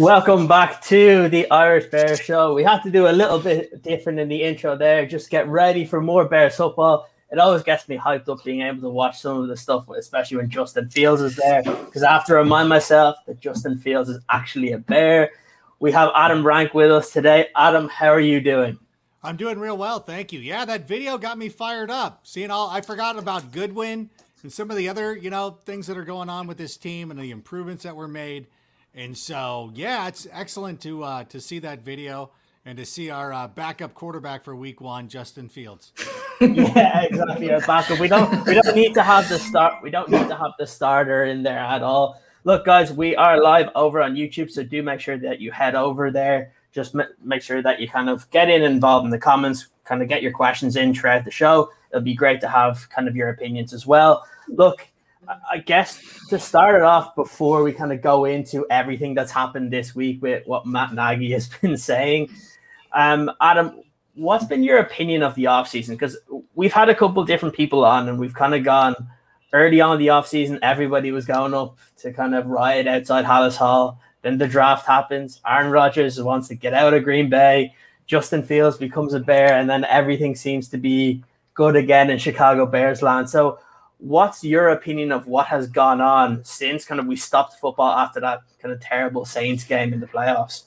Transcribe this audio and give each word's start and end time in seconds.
Welcome 0.00 0.46
back 0.46 0.80
to 0.84 1.28
the 1.28 1.50
Irish 1.50 1.90
Bears 1.90 2.18
Show. 2.18 2.54
We 2.54 2.64
have 2.64 2.82
to 2.84 2.90
do 2.90 3.06
a 3.06 3.12
little 3.12 3.38
bit 3.38 3.82
different 3.82 4.18
in 4.18 4.28
the 4.28 4.42
intro 4.42 4.74
there. 4.74 5.04
Just 5.04 5.28
get 5.28 5.46
ready 5.46 5.84
for 5.84 6.00
more 6.00 6.24
Bears 6.24 6.56
football. 6.56 7.06
It 7.30 7.38
always 7.38 7.62
gets 7.62 7.86
me 7.86 7.98
hyped 7.98 8.26
up 8.30 8.42
being 8.42 8.62
able 8.62 8.80
to 8.80 8.88
watch 8.88 9.20
some 9.20 9.42
of 9.42 9.48
the 9.48 9.58
stuff, 9.58 9.90
especially 9.90 10.38
when 10.38 10.48
Justin 10.48 10.88
Fields 10.88 11.20
is 11.20 11.36
there. 11.36 11.62
Because 11.62 12.02
I 12.02 12.12
have 12.12 12.24
to 12.28 12.34
remind 12.34 12.70
myself 12.70 13.16
that 13.26 13.40
Justin 13.40 13.76
Fields 13.76 14.08
is 14.08 14.20
actually 14.30 14.72
a 14.72 14.78
bear. 14.78 15.32
We 15.80 15.92
have 15.92 16.12
Adam 16.16 16.46
Rank 16.46 16.72
with 16.72 16.90
us 16.90 17.12
today. 17.12 17.48
Adam, 17.54 17.86
how 17.90 18.08
are 18.08 18.20
you 18.20 18.40
doing? 18.40 18.78
I'm 19.22 19.36
doing 19.36 19.58
real 19.58 19.76
well, 19.76 20.00
thank 20.00 20.32
you. 20.32 20.40
Yeah, 20.40 20.64
that 20.64 20.88
video 20.88 21.18
got 21.18 21.36
me 21.36 21.50
fired 21.50 21.90
up. 21.90 22.20
Seeing 22.22 22.50
all, 22.50 22.70
I 22.70 22.80
forgot 22.80 23.18
about 23.18 23.52
Goodwin 23.52 24.08
and 24.42 24.50
some 24.50 24.70
of 24.70 24.78
the 24.78 24.88
other, 24.88 25.14
you 25.14 25.28
know, 25.28 25.58
things 25.66 25.86
that 25.88 25.98
are 25.98 26.06
going 26.06 26.30
on 26.30 26.46
with 26.46 26.56
this 26.56 26.78
team 26.78 27.10
and 27.10 27.20
the 27.20 27.32
improvements 27.32 27.82
that 27.82 27.96
were 27.96 28.08
made. 28.08 28.46
And 28.94 29.16
so, 29.16 29.70
yeah, 29.74 30.08
it's 30.08 30.26
excellent 30.32 30.80
to 30.82 31.04
uh, 31.04 31.24
to 31.24 31.40
see 31.40 31.60
that 31.60 31.84
video 31.84 32.30
and 32.64 32.76
to 32.76 32.84
see 32.84 33.10
our 33.10 33.32
uh, 33.32 33.48
backup 33.48 33.94
quarterback 33.94 34.44
for 34.44 34.54
Week 34.54 34.80
One, 34.80 35.08
Justin 35.08 35.48
Fields. 35.48 35.92
yeah, 36.40 37.02
exactly. 37.02 37.52
Our 37.52 37.60
backup. 37.60 37.98
We 37.98 38.08
don't 38.08 38.46
we 38.46 38.54
don't 38.54 38.74
need 38.74 38.94
to 38.94 39.02
have 39.02 39.28
the 39.28 39.38
start. 39.38 39.82
We 39.82 39.90
don't 39.90 40.08
need 40.08 40.28
to 40.28 40.36
have 40.36 40.52
the 40.58 40.66
starter 40.66 41.24
in 41.24 41.42
there 41.42 41.58
at 41.58 41.82
all. 41.82 42.20
Look, 42.44 42.64
guys, 42.64 42.92
we 42.92 43.14
are 43.16 43.40
live 43.40 43.68
over 43.74 44.02
on 44.02 44.14
YouTube, 44.14 44.50
so 44.50 44.62
do 44.62 44.82
make 44.82 45.00
sure 45.00 45.18
that 45.18 45.40
you 45.40 45.52
head 45.52 45.74
over 45.74 46.10
there. 46.10 46.52
Just 46.72 46.94
m- 46.94 47.08
make 47.22 47.42
sure 47.42 47.62
that 47.62 47.80
you 47.80 47.88
kind 47.88 48.08
of 48.08 48.28
get 48.30 48.48
in 48.48 48.62
involved 48.62 49.04
in 49.04 49.10
the 49.10 49.18
comments, 49.18 49.68
kind 49.84 50.02
of 50.02 50.08
get 50.08 50.22
your 50.22 50.32
questions 50.32 50.76
in 50.76 50.94
throughout 50.94 51.24
the 51.24 51.30
show. 51.30 51.70
It'll 51.90 52.02
be 52.02 52.14
great 52.14 52.40
to 52.40 52.48
have 52.48 52.88
kind 52.90 53.08
of 53.08 53.16
your 53.16 53.28
opinions 53.28 53.72
as 53.72 53.86
well. 53.86 54.24
Look, 54.48 54.88
I 55.50 55.58
guess 55.58 56.02
to 56.28 56.38
start 56.38 56.74
it 56.74 56.82
off 56.82 57.14
before 57.14 57.62
we 57.62 57.72
kind 57.72 57.92
of 57.92 58.02
go 58.02 58.24
into 58.24 58.66
everything 58.70 59.14
that's 59.14 59.32
happened 59.32 59.72
this 59.72 59.94
week 59.94 60.20
with 60.22 60.46
what 60.46 60.66
Matt 60.66 60.94
Nagy 60.94 61.32
has 61.32 61.48
been 61.62 61.76
saying, 61.76 62.30
um, 62.92 63.30
Adam, 63.40 63.82
what's 64.14 64.44
been 64.44 64.62
your 64.62 64.78
opinion 64.78 65.22
of 65.22 65.34
the 65.34 65.44
offseason? 65.44 65.90
Because 65.90 66.16
we've 66.54 66.72
had 66.72 66.88
a 66.88 66.94
couple 66.94 67.24
different 67.24 67.54
people 67.54 67.84
on 67.84 68.08
and 68.08 68.18
we've 68.18 68.34
kind 68.34 68.54
of 68.54 68.64
gone 68.64 68.94
early 69.52 69.80
on 69.80 69.98
the 69.98 70.08
offseason, 70.08 70.58
everybody 70.62 71.12
was 71.12 71.26
going 71.26 71.54
up 71.54 71.78
to 71.98 72.12
kind 72.12 72.34
of 72.34 72.46
riot 72.46 72.86
outside 72.86 73.24
Halas 73.24 73.56
Hall. 73.56 74.00
Then 74.22 74.38
the 74.38 74.46
draft 74.46 74.86
happens. 74.86 75.40
Aaron 75.46 75.70
Rodgers 75.70 76.20
wants 76.22 76.48
to 76.48 76.54
get 76.54 76.74
out 76.74 76.94
of 76.94 77.04
Green 77.04 77.30
Bay. 77.30 77.74
Justin 78.06 78.42
Fields 78.42 78.76
becomes 78.76 79.14
a 79.14 79.20
bear, 79.20 79.54
and 79.54 79.70
then 79.70 79.84
everything 79.84 80.34
seems 80.34 80.68
to 80.68 80.76
be 80.76 81.22
good 81.54 81.76
again 81.76 82.10
in 82.10 82.18
Chicago 82.18 82.66
Bears 82.66 83.02
land. 83.02 83.30
So 83.30 83.58
what's 84.00 84.42
your 84.42 84.70
opinion 84.70 85.12
of 85.12 85.26
what 85.26 85.46
has 85.46 85.68
gone 85.68 86.00
on 86.00 86.44
since 86.44 86.84
kind 86.84 87.00
of 87.00 87.06
we 87.06 87.16
stopped 87.16 87.60
football 87.60 87.92
after 87.92 88.20
that 88.20 88.40
kind 88.60 88.72
of 88.72 88.80
terrible 88.80 89.24
Saints 89.24 89.64
game 89.64 89.92
in 89.92 90.00
the 90.00 90.06
playoffs? 90.06 90.64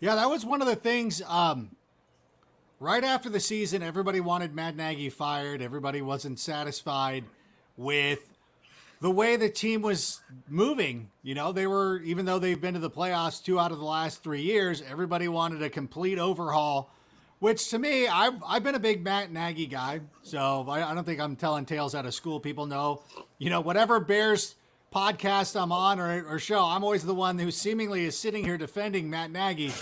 Yeah, 0.00 0.16
that 0.16 0.28
was 0.28 0.44
one 0.44 0.60
of 0.60 0.68
the 0.68 0.76
things. 0.76 1.22
Um, 1.28 1.70
right 2.80 3.04
after 3.04 3.30
the 3.30 3.40
season, 3.40 3.82
everybody 3.82 4.20
wanted 4.20 4.54
Matt 4.54 4.76
Nagy 4.76 5.08
fired. 5.10 5.62
Everybody 5.62 6.02
wasn't 6.02 6.40
satisfied 6.40 7.24
with 7.76 8.28
the 9.00 9.10
way 9.10 9.36
the 9.36 9.48
team 9.48 9.82
was 9.82 10.20
moving. 10.48 11.10
You 11.22 11.34
know, 11.34 11.52
they 11.52 11.66
were, 11.68 12.00
even 12.02 12.24
though 12.24 12.40
they've 12.40 12.60
been 12.60 12.74
to 12.74 12.80
the 12.80 12.90
playoffs 12.90 13.42
two 13.42 13.60
out 13.60 13.70
of 13.70 13.78
the 13.78 13.84
last 13.84 14.22
three 14.22 14.42
years, 14.42 14.82
everybody 14.88 15.28
wanted 15.28 15.62
a 15.62 15.70
complete 15.70 16.18
overhaul 16.18 16.90
which 17.42 17.70
to 17.70 17.78
me, 17.80 18.06
I've, 18.06 18.40
I've 18.46 18.62
been 18.62 18.76
a 18.76 18.78
big 18.78 19.02
Matt 19.02 19.32
Nagy 19.32 19.66
guy, 19.66 19.98
so 20.22 20.64
I, 20.68 20.88
I 20.88 20.94
don't 20.94 21.02
think 21.02 21.18
I'm 21.18 21.34
telling 21.34 21.64
tales 21.64 21.92
out 21.92 22.06
of 22.06 22.14
school. 22.14 22.38
People 22.38 22.66
know, 22.66 23.02
you 23.38 23.50
know, 23.50 23.60
whatever 23.60 23.98
Bears 23.98 24.54
podcast 24.94 25.60
I'm 25.60 25.72
on 25.72 25.98
or, 25.98 26.24
or 26.24 26.38
show, 26.38 26.64
I'm 26.64 26.84
always 26.84 27.02
the 27.04 27.16
one 27.16 27.40
who 27.40 27.50
seemingly 27.50 28.04
is 28.04 28.16
sitting 28.16 28.44
here 28.44 28.56
defending 28.56 29.10
Matt 29.10 29.32
Nagy. 29.32 29.72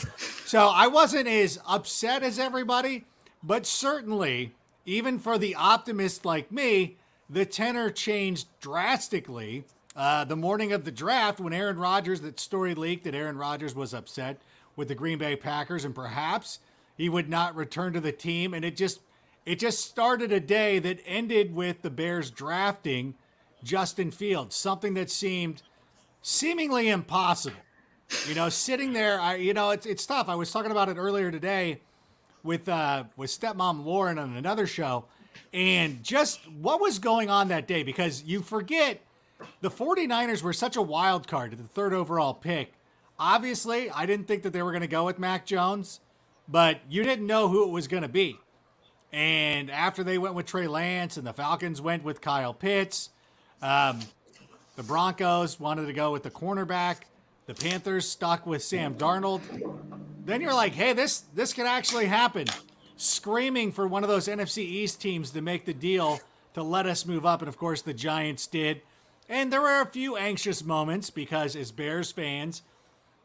So 0.47 0.69
I 0.69 0.87
wasn't 0.87 1.29
as 1.29 1.61
upset 1.69 2.23
as 2.23 2.39
everybody, 2.39 3.05
but 3.43 3.67
certainly, 3.67 4.55
even 4.87 5.19
for 5.19 5.37
the 5.37 5.55
optimist 5.55 6.25
like 6.25 6.51
me, 6.51 6.97
the 7.29 7.45
tenor 7.45 7.91
changed 7.91 8.47
drastically 8.63 9.65
uh, 9.95 10.25
the 10.25 10.35
morning 10.35 10.73
of 10.73 10.87
the 10.87 10.91
draft 10.91 11.39
when 11.39 11.53
Aaron 11.53 11.77
Rodgers, 11.77 12.23
that 12.23 12.41
story 12.41 12.75
leaked 12.75 13.05
that 13.05 13.15
Aaron 13.15 13.37
Rodgers 13.37 13.75
was 13.75 13.93
upset 13.93 14.41
with 14.77 14.89
the 14.89 14.95
Green 14.95 15.19
Bay 15.19 15.37
Packers 15.37 15.85
and 15.85 15.95
perhaps 15.95 16.59
he 17.01 17.09
would 17.09 17.31
not 17.31 17.57
return 17.57 17.95
to 17.95 18.01
the 18.01 18.13
team, 18.13 18.53
and 18.53 18.63
it 18.63 18.77
just 18.77 19.01
it 19.47 19.59
just 19.59 19.87
started 19.87 20.33
a 20.33 20.39
day 20.39 20.79
that 20.79 21.01
ended 21.07 21.55
with 21.55 21.81
the 21.81 21.89
Bears 21.89 22.31
drafting 22.31 23.15
Justin 23.65 24.11
Fields, 24.11 24.55
something 24.55 24.93
that 24.95 25.11
seemed 25.11 25.63
seemingly 26.21 26.91
impossible. 26.91 27.57
You 28.29 28.35
know, 28.35 28.51
sitting 28.51 28.93
there, 28.93 29.19
I 29.19 29.37
you 29.37 29.55
know 29.55 29.71
it's 29.71 29.87
it's 29.87 30.05
tough. 30.05 30.29
I 30.29 30.35
was 30.35 30.53
talking 30.53 30.71
about 30.71 30.91
it 30.91 30.99
earlier 30.99 31.31
today 31.31 31.81
with 32.43 32.69
uh, 32.69 33.05
with 33.17 33.31
stepmom 33.31 33.83
Lauren 33.83 34.19
on 34.19 34.37
another 34.37 34.67
show, 34.67 35.07
and 35.55 36.03
just 36.03 36.47
what 36.51 36.83
was 36.83 36.99
going 36.99 37.31
on 37.31 37.49
that 37.49 37.67
day 37.67 37.83
because 37.83 38.25
you 38.25 38.43
forget 38.43 39.01
the 39.63 39.71
49ers 39.71 40.43
were 40.43 40.53
such 40.53 40.77
a 40.77 40.83
wild 40.83 41.27
card 41.27 41.53
at 41.53 41.59
the 41.59 41.65
third 41.65 41.95
overall 41.95 42.35
pick. 42.35 42.75
Obviously, 43.19 43.91
I 43.91 44.05
didn't 44.05 44.27
think 44.27 44.43
that 44.43 44.53
they 44.53 44.63
were 44.63 44.73
going 44.73 44.83
to 44.83 44.87
go 44.87 45.07
with 45.07 45.19
Mac 45.19 45.47
Jones 45.47 46.01
but 46.51 46.81
you 46.89 47.03
didn't 47.03 47.27
know 47.27 47.49
who 47.49 47.63
it 47.65 47.71
was 47.71 47.87
going 47.89 48.03
to 48.03 48.09
be. 48.09 48.39
And 49.13 49.71
after 49.71 50.05
they 50.05 50.19
went 50.19 50.35
with 50.35 50.47
Trey 50.47 50.67
Lance 50.67 51.17
and 51.17 51.27
the 51.27 51.33
Falcons 51.33 51.81
went 51.81 52.05
with 52.05 52.21
Kyle 52.21 52.55
Pitts, 52.55 53.11
um, 53.63 54.01
the 54.77 54.83
Broncos 54.83 55.59
wanted 55.59 55.87
to 55.87 55.93
go 55.93 56.13
with 56.13 56.23
the 56.23 56.31
cornerback. 56.31 56.99
The 57.47 57.55
Panthers 57.55 58.09
stuck 58.09 58.47
with 58.47 58.63
Sam 58.63 58.95
Darnold. 58.95 59.41
Then 60.25 60.41
you're 60.41 60.55
like, 60.55 60.75
hey, 60.75 60.93
this 60.93 61.25
this 61.35 61.53
could 61.53 61.67
actually 61.67 62.07
happen. 62.07 62.47
Screaming 62.97 63.73
for 63.73 63.89
one 63.89 64.05
of 64.05 64.09
those 64.09 64.29
NFC 64.29 64.59
East 64.59 65.01
teams 65.01 65.31
to 65.31 65.41
make 65.41 65.65
the 65.65 65.75
deal 65.75 66.21
to 66.55 66.63
let 66.63 66.87
us 66.87 67.07
move 67.07 67.27
up. 67.27 67.41
And 67.41 67.49
of 67.49 67.57
course, 67.57 67.83
the 67.83 67.95
Giants 67.95 68.47
did. 68.47 68.83
And 69.29 69.53
there 69.53 69.61
were 69.61 69.81
a 69.81 69.87
few 69.87 70.17
anxious 70.17 70.63
moments 70.65 71.11
because, 71.11 71.57
as 71.57 71.73
Bears 71.73 72.13
fans, 72.13 72.63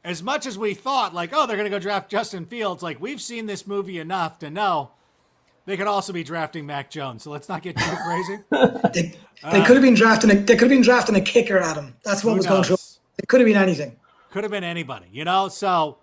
as 0.05 0.21
much 0.21 0.45
as 0.45 0.57
we 0.57 0.75
thought, 0.75 1.15
like, 1.15 1.31
oh, 1.33 1.47
they're 1.47 1.57
going 1.57 1.69
to 1.69 1.75
go 1.75 1.79
draft 1.79 2.11
Justin 2.11 2.45
Fields, 2.45 2.83
like, 2.83 3.01
we've 3.01 3.19
seen 3.19 3.47
this 3.47 3.65
movie 3.65 3.99
enough 3.99 4.37
to 4.39 4.51
know 4.51 4.91
they 5.65 5.75
could 5.75 5.87
also 5.87 6.13
be 6.13 6.23
drafting 6.23 6.67
Mac 6.67 6.91
Jones. 6.91 7.23
So 7.23 7.31
let's 7.31 7.49
not 7.49 7.63
get 7.63 7.75
too 7.75 7.95
crazy. 8.05 8.37
they, 8.93 9.01
they 9.01 9.61
uh, 9.61 9.65
could 9.65 9.75
have 9.75 9.81
been 9.81 9.95
drafting 9.95 10.29
a, 10.29 10.35
they 10.35 10.53
could 10.53 10.69
have 10.69 10.69
been 10.69 10.83
drafting 10.83 11.15
a 11.15 11.21
kicker, 11.21 11.57
Adam. 11.57 11.95
That's 12.03 12.23
what 12.23 12.37
was 12.37 12.45
knows? 12.45 12.51
going 12.51 12.63
through. 12.63 12.77
It 13.17 13.27
could 13.27 13.41
have 13.41 13.47
been 13.47 13.57
anything. 13.57 13.95
Could 14.29 14.43
have 14.43 14.51
been 14.51 14.63
anybody, 14.63 15.07
you 15.11 15.25
know? 15.25 15.47
So 15.47 15.97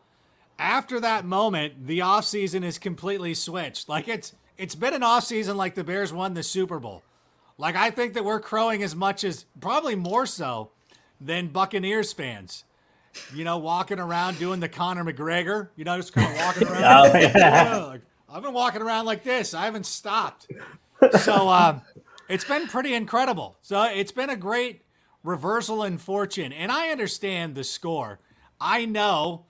after 0.58 0.98
that 0.98 1.24
moment, 1.24 1.86
the 1.86 2.00
offseason 2.00 2.64
is 2.64 2.78
completely 2.78 3.34
switched. 3.34 3.88
Like 3.88 4.08
it's 4.08 4.34
it's 4.58 4.74
been 4.74 4.94
an 4.94 5.02
offseason 5.02 5.54
like 5.54 5.76
the 5.76 5.84
Bears 5.84 6.12
won 6.12 6.34
the 6.34 6.42
Super 6.42 6.80
Bowl. 6.80 7.04
Like 7.56 7.76
I 7.76 7.90
think 7.90 8.14
that 8.14 8.24
we're 8.24 8.40
crowing 8.40 8.82
as 8.82 8.96
much 8.96 9.22
as 9.22 9.44
probably 9.60 9.94
more 9.94 10.26
so 10.26 10.70
than 11.20 11.48
Buccaneers 11.48 12.12
fans 12.12 12.64
you 13.34 13.44
know, 13.44 13.58
walking 13.58 13.98
around 13.98 14.38
doing 14.38 14.60
the 14.60 14.68
Conor 14.68 15.04
McGregor, 15.04 15.68
you 15.76 15.84
know, 15.84 15.96
just 15.96 16.12
kind 16.12 16.30
of 16.30 16.36
walking 16.44 16.68
around. 16.68 17.10
oh, 17.14 17.18
yeah. 17.18 17.76
like, 17.86 18.02
I've 18.28 18.42
been 18.42 18.54
walking 18.54 18.82
around 18.82 19.04
like 19.04 19.24
this. 19.24 19.54
I 19.54 19.64
haven't 19.64 19.86
stopped. 19.86 20.48
So 21.20 21.48
um, 21.48 21.82
it's 22.28 22.44
been 22.44 22.66
pretty 22.66 22.94
incredible. 22.94 23.56
So 23.62 23.82
it's 23.82 24.12
been 24.12 24.30
a 24.30 24.36
great 24.36 24.82
reversal 25.22 25.82
in 25.84 25.98
fortune. 25.98 26.52
And 26.52 26.72
I 26.72 26.88
understand 26.88 27.54
the 27.54 27.64
score. 27.64 28.18
I 28.60 28.84
know 28.86 29.44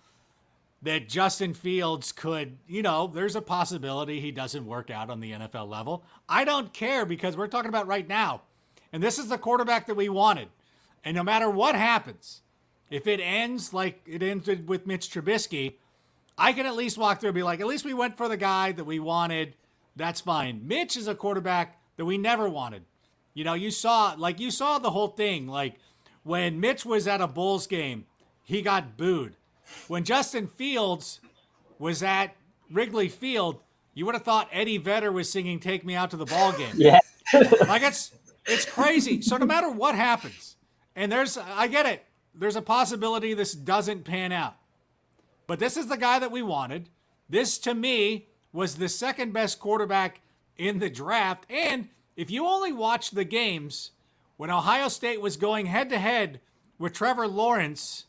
that 0.82 1.08
Justin 1.08 1.54
Fields 1.54 2.10
could, 2.10 2.58
you 2.66 2.82
know, 2.82 3.06
there's 3.06 3.36
a 3.36 3.40
possibility 3.40 4.20
he 4.20 4.32
doesn't 4.32 4.66
work 4.66 4.90
out 4.90 5.10
on 5.10 5.20
the 5.20 5.32
NFL 5.32 5.68
level. 5.68 6.04
I 6.28 6.44
don't 6.44 6.72
care 6.72 7.06
because 7.06 7.36
we're 7.36 7.46
talking 7.46 7.68
about 7.68 7.86
right 7.86 8.08
now. 8.08 8.42
And 8.92 9.02
this 9.02 9.18
is 9.18 9.28
the 9.28 9.38
quarterback 9.38 9.86
that 9.86 9.94
we 9.94 10.08
wanted. 10.08 10.48
And 11.04 11.16
no 11.16 11.22
matter 11.22 11.48
what 11.48 11.74
happens, 11.74 12.41
if 12.92 13.06
it 13.06 13.20
ends 13.20 13.72
like 13.72 14.02
it 14.06 14.22
ended 14.22 14.68
with 14.68 14.86
Mitch 14.86 15.08
Trubisky, 15.08 15.74
I 16.36 16.52
can 16.52 16.66
at 16.66 16.76
least 16.76 16.98
walk 16.98 17.20
through 17.20 17.30
and 17.30 17.34
be 17.34 17.42
like, 17.42 17.60
at 17.60 17.66
least 17.66 17.84
we 17.84 17.94
went 17.94 18.16
for 18.16 18.28
the 18.28 18.36
guy 18.36 18.72
that 18.72 18.84
we 18.84 18.98
wanted. 18.98 19.54
That's 19.96 20.20
fine. 20.20 20.66
Mitch 20.66 20.96
is 20.96 21.08
a 21.08 21.14
quarterback 21.14 21.80
that 21.96 22.04
we 22.04 22.18
never 22.18 22.48
wanted. 22.48 22.84
You 23.34 23.44
know, 23.44 23.54
you 23.54 23.70
saw 23.70 24.14
like 24.18 24.40
you 24.40 24.50
saw 24.50 24.78
the 24.78 24.90
whole 24.90 25.08
thing. 25.08 25.46
Like 25.46 25.76
when 26.22 26.60
Mitch 26.60 26.84
was 26.84 27.06
at 27.06 27.20
a 27.20 27.26
Bulls 27.26 27.66
game, 27.66 28.06
he 28.44 28.62
got 28.62 28.96
booed. 28.96 29.36
When 29.88 30.04
Justin 30.04 30.46
Fields 30.46 31.20
was 31.78 32.02
at 32.02 32.36
Wrigley 32.70 33.08
Field, 33.08 33.60
you 33.94 34.04
would 34.06 34.14
have 34.14 34.24
thought 34.24 34.48
Eddie 34.52 34.78
Vedder 34.78 35.12
was 35.12 35.32
singing 35.32 35.60
"Take 35.60 35.84
Me 35.84 35.94
Out 35.94 36.10
to 36.10 36.16
the 36.16 36.26
Ball 36.26 36.52
Game." 36.52 36.74
Yeah, 36.76 37.00
like 37.66 37.82
it's 37.82 38.12
it's 38.44 38.66
crazy. 38.66 39.22
So 39.22 39.38
no 39.38 39.46
matter 39.46 39.70
what 39.70 39.94
happens, 39.94 40.56
and 40.94 41.10
there's 41.10 41.38
I 41.38 41.68
get 41.68 41.86
it 41.86 42.04
there's 42.34 42.56
a 42.56 42.62
possibility 42.62 43.34
this 43.34 43.52
doesn't 43.52 44.04
pan 44.04 44.32
out. 44.32 44.56
But 45.46 45.58
this 45.58 45.76
is 45.76 45.86
the 45.86 45.96
guy 45.96 46.18
that 46.18 46.30
we 46.30 46.42
wanted. 46.42 46.88
This, 47.28 47.58
to 47.58 47.74
me, 47.74 48.28
was 48.52 48.76
the 48.76 48.88
second 48.88 49.32
best 49.32 49.58
quarterback 49.58 50.20
in 50.56 50.78
the 50.78 50.90
draft. 50.90 51.46
And 51.50 51.88
if 52.16 52.30
you 52.30 52.46
only 52.46 52.72
watch 52.72 53.10
the 53.10 53.24
games 53.24 53.90
when 54.36 54.50
Ohio 54.50 54.88
State 54.88 55.20
was 55.20 55.36
going 55.36 55.66
head 55.66 55.90
to 55.90 55.98
head 55.98 56.40
with 56.78 56.92
Trevor 56.92 57.26
Lawrence 57.26 58.06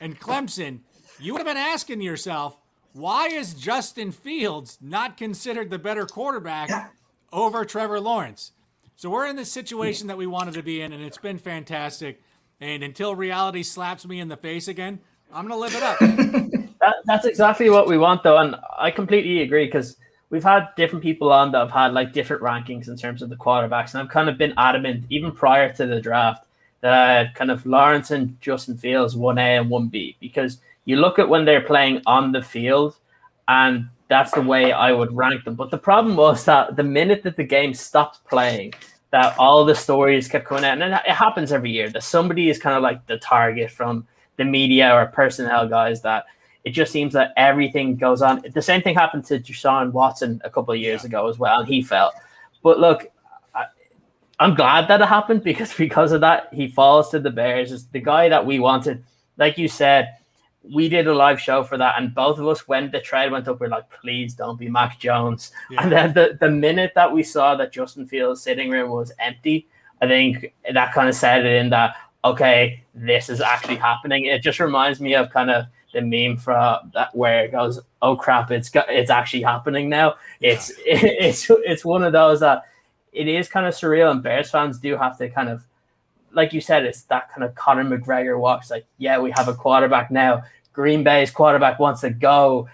and 0.00 0.18
Clemson, 0.18 0.80
you 1.18 1.32
would 1.32 1.38
have 1.38 1.46
been 1.46 1.56
asking 1.56 2.00
yourself, 2.00 2.58
why 2.92 3.26
is 3.26 3.54
Justin 3.54 4.10
Fields 4.10 4.78
not 4.80 5.16
considered 5.16 5.70
the 5.70 5.78
better 5.78 6.06
quarterback 6.06 6.92
over 7.32 7.64
Trevor 7.64 8.00
Lawrence? 8.00 8.52
So 8.96 9.10
we're 9.10 9.26
in 9.26 9.36
the 9.36 9.44
situation 9.44 10.06
that 10.06 10.16
we 10.16 10.26
wanted 10.26 10.54
to 10.54 10.62
be 10.62 10.80
in, 10.80 10.92
and 10.92 11.04
it's 11.04 11.18
been 11.18 11.38
fantastic. 11.38 12.22
And 12.60 12.82
until 12.82 13.14
reality 13.14 13.62
slaps 13.62 14.06
me 14.06 14.20
in 14.20 14.28
the 14.28 14.36
face 14.36 14.68
again, 14.68 14.98
I'm 15.32 15.46
going 15.46 15.58
to 15.58 15.60
live 15.60 15.74
it 15.74 15.82
up. 15.82 15.98
that, 16.80 16.96
that's 17.04 17.26
exactly 17.26 17.68
what 17.68 17.86
we 17.86 17.98
want, 17.98 18.22
though. 18.22 18.38
And 18.38 18.56
I 18.78 18.90
completely 18.90 19.42
agree 19.42 19.66
because 19.66 19.96
we've 20.30 20.44
had 20.44 20.68
different 20.76 21.02
people 21.02 21.32
on 21.32 21.52
that 21.52 21.58
have 21.58 21.70
had 21.70 21.92
like 21.92 22.12
different 22.12 22.42
rankings 22.42 22.88
in 22.88 22.96
terms 22.96 23.22
of 23.22 23.28
the 23.28 23.36
quarterbacks. 23.36 23.92
And 23.92 24.02
I've 24.02 24.08
kind 24.08 24.28
of 24.28 24.38
been 24.38 24.54
adamant, 24.56 25.04
even 25.10 25.32
prior 25.32 25.72
to 25.74 25.86
the 25.86 26.00
draft, 26.00 26.46
that 26.80 27.26
uh, 27.26 27.32
kind 27.32 27.50
of 27.50 27.64
Lawrence 27.66 28.10
and 28.10 28.40
Justin 28.40 28.76
Fields 28.76 29.14
1A 29.14 29.60
and 29.60 29.70
1B 29.70 30.16
because 30.20 30.58
you 30.84 30.96
look 30.96 31.18
at 31.18 31.28
when 31.28 31.44
they're 31.44 31.60
playing 31.62 32.02
on 32.06 32.32
the 32.32 32.42
field 32.42 32.96
and 33.48 33.88
that's 34.08 34.30
the 34.32 34.42
way 34.42 34.72
I 34.72 34.92
would 34.92 35.14
rank 35.16 35.44
them. 35.44 35.54
But 35.54 35.70
the 35.70 35.78
problem 35.78 36.16
was 36.16 36.44
that 36.44 36.76
the 36.76 36.82
minute 36.82 37.22
that 37.24 37.36
the 37.36 37.44
game 37.44 37.74
stopped 37.74 38.24
playing, 38.28 38.74
that 39.10 39.38
all 39.38 39.64
the 39.64 39.74
stories 39.74 40.28
kept 40.28 40.46
coming 40.46 40.64
out, 40.64 40.80
and 40.80 40.94
it 40.94 41.10
happens 41.10 41.52
every 41.52 41.70
year 41.70 41.88
that 41.90 42.02
somebody 42.02 42.50
is 42.50 42.58
kind 42.58 42.76
of 42.76 42.82
like 42.82 43.06
the 43.06 43.18
target 43.18 43.70
from 43.70 44.06
the 44.36 44.44
media 44.44 44.94
or 44.94 45.06
personnel 45.06 45.68
guys 45.68 46.02
that 46.02 46.24
it 46.64 46.70
just 46.70 46.92
seems 46.92 47.12
that 47.12 47.32
everything 47.36 47.96
goes 47.96 48.22
on. 48.22 48.42
The 48.52 48.60
same 48.60 48.82
thing 48.82 48.96
happened 48.96 49.24
to 49.26 49.38
Deshaun 49.38 49.92
Watson 49.92 50.40
a 50.44 50.50
couple 50.50 50.74
of 50.74 50.80
years 50.80 51.02
yeah. 51.02 51.08
ago 51.08 51.28
as 51.28 51.38
well, 51.38 51.60
and 51.60 51.68
he 51.68 51.82
fell. 51.82 52.12
But 52.62 52.80
look, 52.80 53.10
I, 53.54 53.66
I'm 54.40 54.54
glad 54.54 54.88
that 54.88 55.00
it 55.00 55.06
happened 55.06 55.44
because 55.50 55.72
because 55.72 56.12
of 56.12 56.20
that, 56.22 56.52
he 56.52 56.68
falls 56.68 57.10
to 57.10 57.20
the 57.20 57.30
Bears. 57.30 57.70
Is 57.70 57.86
the 57.86 58.00
guy 58.00 58.28
that 58.28 58.44
we 58.44 58.58
wanted, 58.58 59.04
like 59.36 59.58
you 59.58 59.68
said 59.68 60.16
we 60.72 60.88
did 60.88 61.06
a 61.06 61.14
live 61.14 61.40
show 61.40 61.62
for 61.62 61.78
that, 61.78 61.94
and 61.98 62.14
both 62.14 62.38
of 62.38 62.46
us, 62.46 62.66
when 62.66 62.90
the 62.90 63.00
trade 63.00 63.30
went 63.30 63.48
up, 63.48 63.60
we 63.60 63.66
are 63.66 63.70
like, 63.70 63.90
please 63.90 64.34
don't 64.34 64.58
be 64.58 64.68
Mac 64.68 64.98
Jones. 64.98 65.52
Yeah. 65.70 65.82
And 65.82 65.92
then 65.92 66.14
the, 66.14 66.36
the 66.40 66.50
minute 66.50 66.92
that 66.94 67.12
we 67.12 67.22
saw 67.22 67.54
that 67.56 67.72
Justin 67.72 68.06
Fields' 68.06 68.42
sitting 68.42 68.70
room 68.70 68.90
was 68.90 69.12
empty, 69.18 69.68
I 70.00 70.06
think 70.06 70.52
that 70.72 70.92
kind 70.92 71.08
of 71.08 71.14
set 71.14 71.44
it 71.44 71.52
in 71.52 71.70
that, 71.70 71.94
okay, 72.24 72.82
this 72.94 73.28
is 73.28 73.40
actually 73.40 73.76
happening. 73.76 74.24
It 74.26 74.42
just 74.42 74.60
reminds 74.60 75.00
me 75.00 75.14
of 75.14 75.30
kind 75.30 75.50
of 75.50 75.66
the 75.92 76.02
meme 76.02 76.36
from 76.36 76.90
that 76.94 77.14
where 77.14 77.44
it 77.44 77.52
goes, 77.52 77.80
oh 78.02 78.16
crap, 78.16 78.50
it's 78.50 78.68
got, 78.68 78.90
it's 78.90 79.10
actually 79.10 79.42
happening 79.42 79.88
now. 79.88 80.14
It's 80.40 80.70
yeah. 80.84 80.94
it, 80.96 81.16
it's 81.20 81.50
it's 81.50 81.84
one 81.84 82.02
of 82.02 82.12
those 82.12 82.40
that 82.40 82.62
it 83.12 83.28
is 83.28 83.48
kind 83.48 83.66
of 83.66 83.74
surreal, 83.74 84.10
and 84.10 84.22
Bears 84.22 84.50
fans 84.50 84.78
do 84.78 84.96
have 84.96 85.16
to 85.18 85.28
kind 85.30 85.48
of 85.48 85.66
like 86.36 86.52
you 86.52 86.60
said, 86.60 86.84
it's 86.84 87.02
that 87.04 87.30
kind 87.30 87.42
of 87.42 87.54
Conor 87.54 87.84
McGregor 87.84 88.38
watch. 88.38 88.70
Like, 88.70 88.86
yeah, 88.98 89.18
we 89.18 89.32
have 89.34 89.48
a 89.48 89.54
quarterback 89.54 90.10
now. 90.10 90.44
Green 90.74 91.02
Bay's 91.02 91.30
quarterback 91.30 91.80
wants 91.80 92.02
to 92.02 92.10
go. 92.10 92.68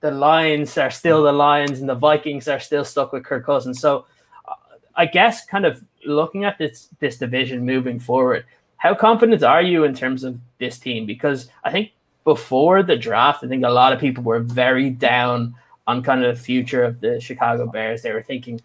The 0.00 0.10
Lions 0.10 0.76
are 0.76 0.90
still 0.90 1.22
the 1.22 1.32
Lions, 1.32 1.78
and 1.78 1.88
the 1.88 1.94
Vikings 1.94 2.48
are 2.48 2.58
still 2.58 2.84
stuck 2.84 3.12
with 3.12 3.24
Kirk 3.24 3.46
Cousins. 3.46 3.80
So, 3.80 4.06
uh, 4.46 4.54
I 4.96 5.06
guess, 5.06 5.46
kind 5.46 5.64
of 5.64 5.82
looking 6.04 6.44
at 6.44 6.58
this 6.58 6.88
this 6.98 7.16
division 7.16 7.64
moving 7.64 8.00
forward, 8.00 8.44
how 8.76 8.94
confident 8.94 9.44
are 9.44 9.62
you 9.62 9.84
in 9.84 9.94
terms 9.94 10.24
of 10.24 10.36
this 10.58 10.78
team? 10.78 11.06
Because 11.06 11.48
I 11.62 11.70
think 11.70 11.92
before 12.24 12.82
the 12.82 12.96
draft, 12.96 13.44
I 13.44 13.46
think 13.46 13.64
a 13.64 13.70
lot 13.70 13.92
of 13.92 14.00
people 14.00 14.24
were 14.24 14.40
very 14.40 14.90
down 14.90 15.54
on 15.86 16.02
kind 16.02 16.24
of 16.24 16.36
the 16.36 16.42
future 16.42 16.82
of 16.82 17.00
the 17.00 17.20
Chicago 17.20 17.66
Bears. 17.66 18.02
They 18.02 18.12
were 18.12 18.22
thinking 18.22 18.60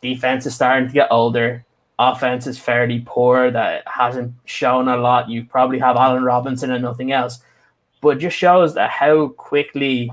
defense 0.00 0.46
is 0.46 0.54
starting 0.54 0.88
to 0.88 0.94
get 0.94 1.08
older 1.10 1.66
offense 1.98 2.46
is 2.46 2.58
fairly 2.58 3.02
poor 3.04 3.50
that 3.50 3.82
hasn't 3.86 4.34
shown 4.44 4.88
a 4.88 4.96
lot. 4.96 5.28
You 5.28 5.44
probably 5.44 5.78
have 5.78 5.96
Allen 5.96 6.22
Robinson 6.22 6.70
and 6.70 6.82
nothing 6.82 7.12
else, 7.12 7.40
but 8.00 8.18
just 8.18 8.36
shows 8.36 8.74
that 8.74 8.90
how 8.90 9.28
quickly 9.28 10.10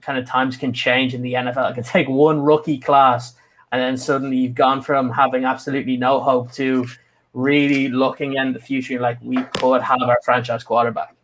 kind 0.00 0.18
of 0.18 0.26
times 0.26 0.56
can 0.56 0.72
change 0.72 1.14
in 1.14 1.22
the 1.22 1.34
NFL. 1.34 1.70
It 1.70 1.74
can 1.74 1.84
take 1.84 2.08
one 2.08 2.40
rookie 2.40 2.78
class 2.78 3.34
and 3.72 3.80
then 3.80 3.96
suddenly 3.96 4.36
you've 4.36 4.54
gone 4.54 4.82
from 4.82 5.10
having 5.10 5.44
absolutely 5.44 5.96
no 5.96 6.20
hope 6.20 6.52
to 6.52 6.86
really 7.32 7.88
looking 7.88 8.34
in 8.34 8.52
the 8.52 8.58
future 8.58 8.98
like 8.98 9.18
we 9.22 9.36
could 9.54 9.82
have 9.82 10.02
our 10.02 10.18
franchise 10.24 10.64
quarterback. 10.64 11.14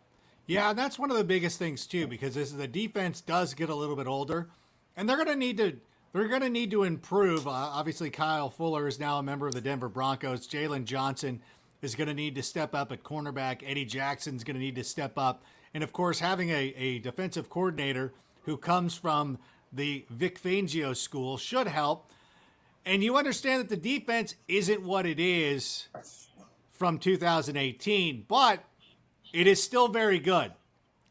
Yeah, 0.46 0.72
that's 0.72 0.98
one 0.98 1.10
of 1.10 1.16
the 1.16 1.24
biggest 1.24 1.58
things 1.58 1.86
too, 1.86 2.06
because 2.06 2.36
as 2.36 2.54
the 2.54 2.68
defense 2.68 3.20
does 3.20 3.52
get 3.54 3.68
a 3.68 3.74
little 3.74 3.96
bit 3.96 4.06
older, 4.06 4.48
and 4.96 5.08
they're 5.08 5.16
going 5.16 5.28
to 5.28 5.36
need 5.36 5.56
to 5.56 5.76
they're 6.16 6.28
going 6.28 6.40
to 6.40 6.50
need 6.50 6.70
to 6.70 6.82
improve. 6.82 7.46
Uh, 7.46 7.50
obviously, 7.50 8.10
Kyle 8.10 8.50
Fuller 8.50 8.88
is 8.88 8.98
now 8.98 9.18
a 9.18 9.22
member 9.22 9.46
of 9.46 9.54
the 9.54 9.60
Denver 9.60 9.88
Broncos. 9.88 10.48
Jaylon 10.48 10.84
Johnson 10.84 11.40
is 11.82 11.94
going 11.94 12.08
to 12.08 12.14
need 12.14 12.34
to 12.36 12.42
step 12.42 12.74
up 12.74 12.90
at 12.90 13.02
cornerback. 13.02 13.62
Eddie 13.64 13.84
Jackson's 13.84 14.42
going 14.42 14.54
to 14.54 14.60
need 14.60 14.76
to 14.76 14.84
step 14.84 15.18
up. 15.18 15.42
And 15.74 15.84
of 15.84 15.92
course, 15.92 16.20
having 16.20 16.50
a, 16.50 16.74
a 16.76 16.98
defensive 17.00 17.50
coordinator 17.50 18.12
who 18.44 18.56
comes 18.56 18.96
from 18.96 19.38
the 19.72 20.06
Vic 20.08 20.40
Fangio 20.40 20.96
school 20.96 21.36
should 21.36 21.66
help. 21.66 22.10
And 22.86 23.02
you 23.02 23.16
understand 23.16 23.60
that 23.60 23.68
the 23.68 23.76
defense 23.76 24.36
isn't 24.48 24.82
what 24.82 25.06
it 25.06 25.20
is 25.20 25.88
from 26.72 26.98
2018, 26.98 28.24
but 28.26 28.64
it 29.32 29.46
is 29.46 29.62
still 29.62 29.88
very 29.88 30.18
good. 30.18 30.52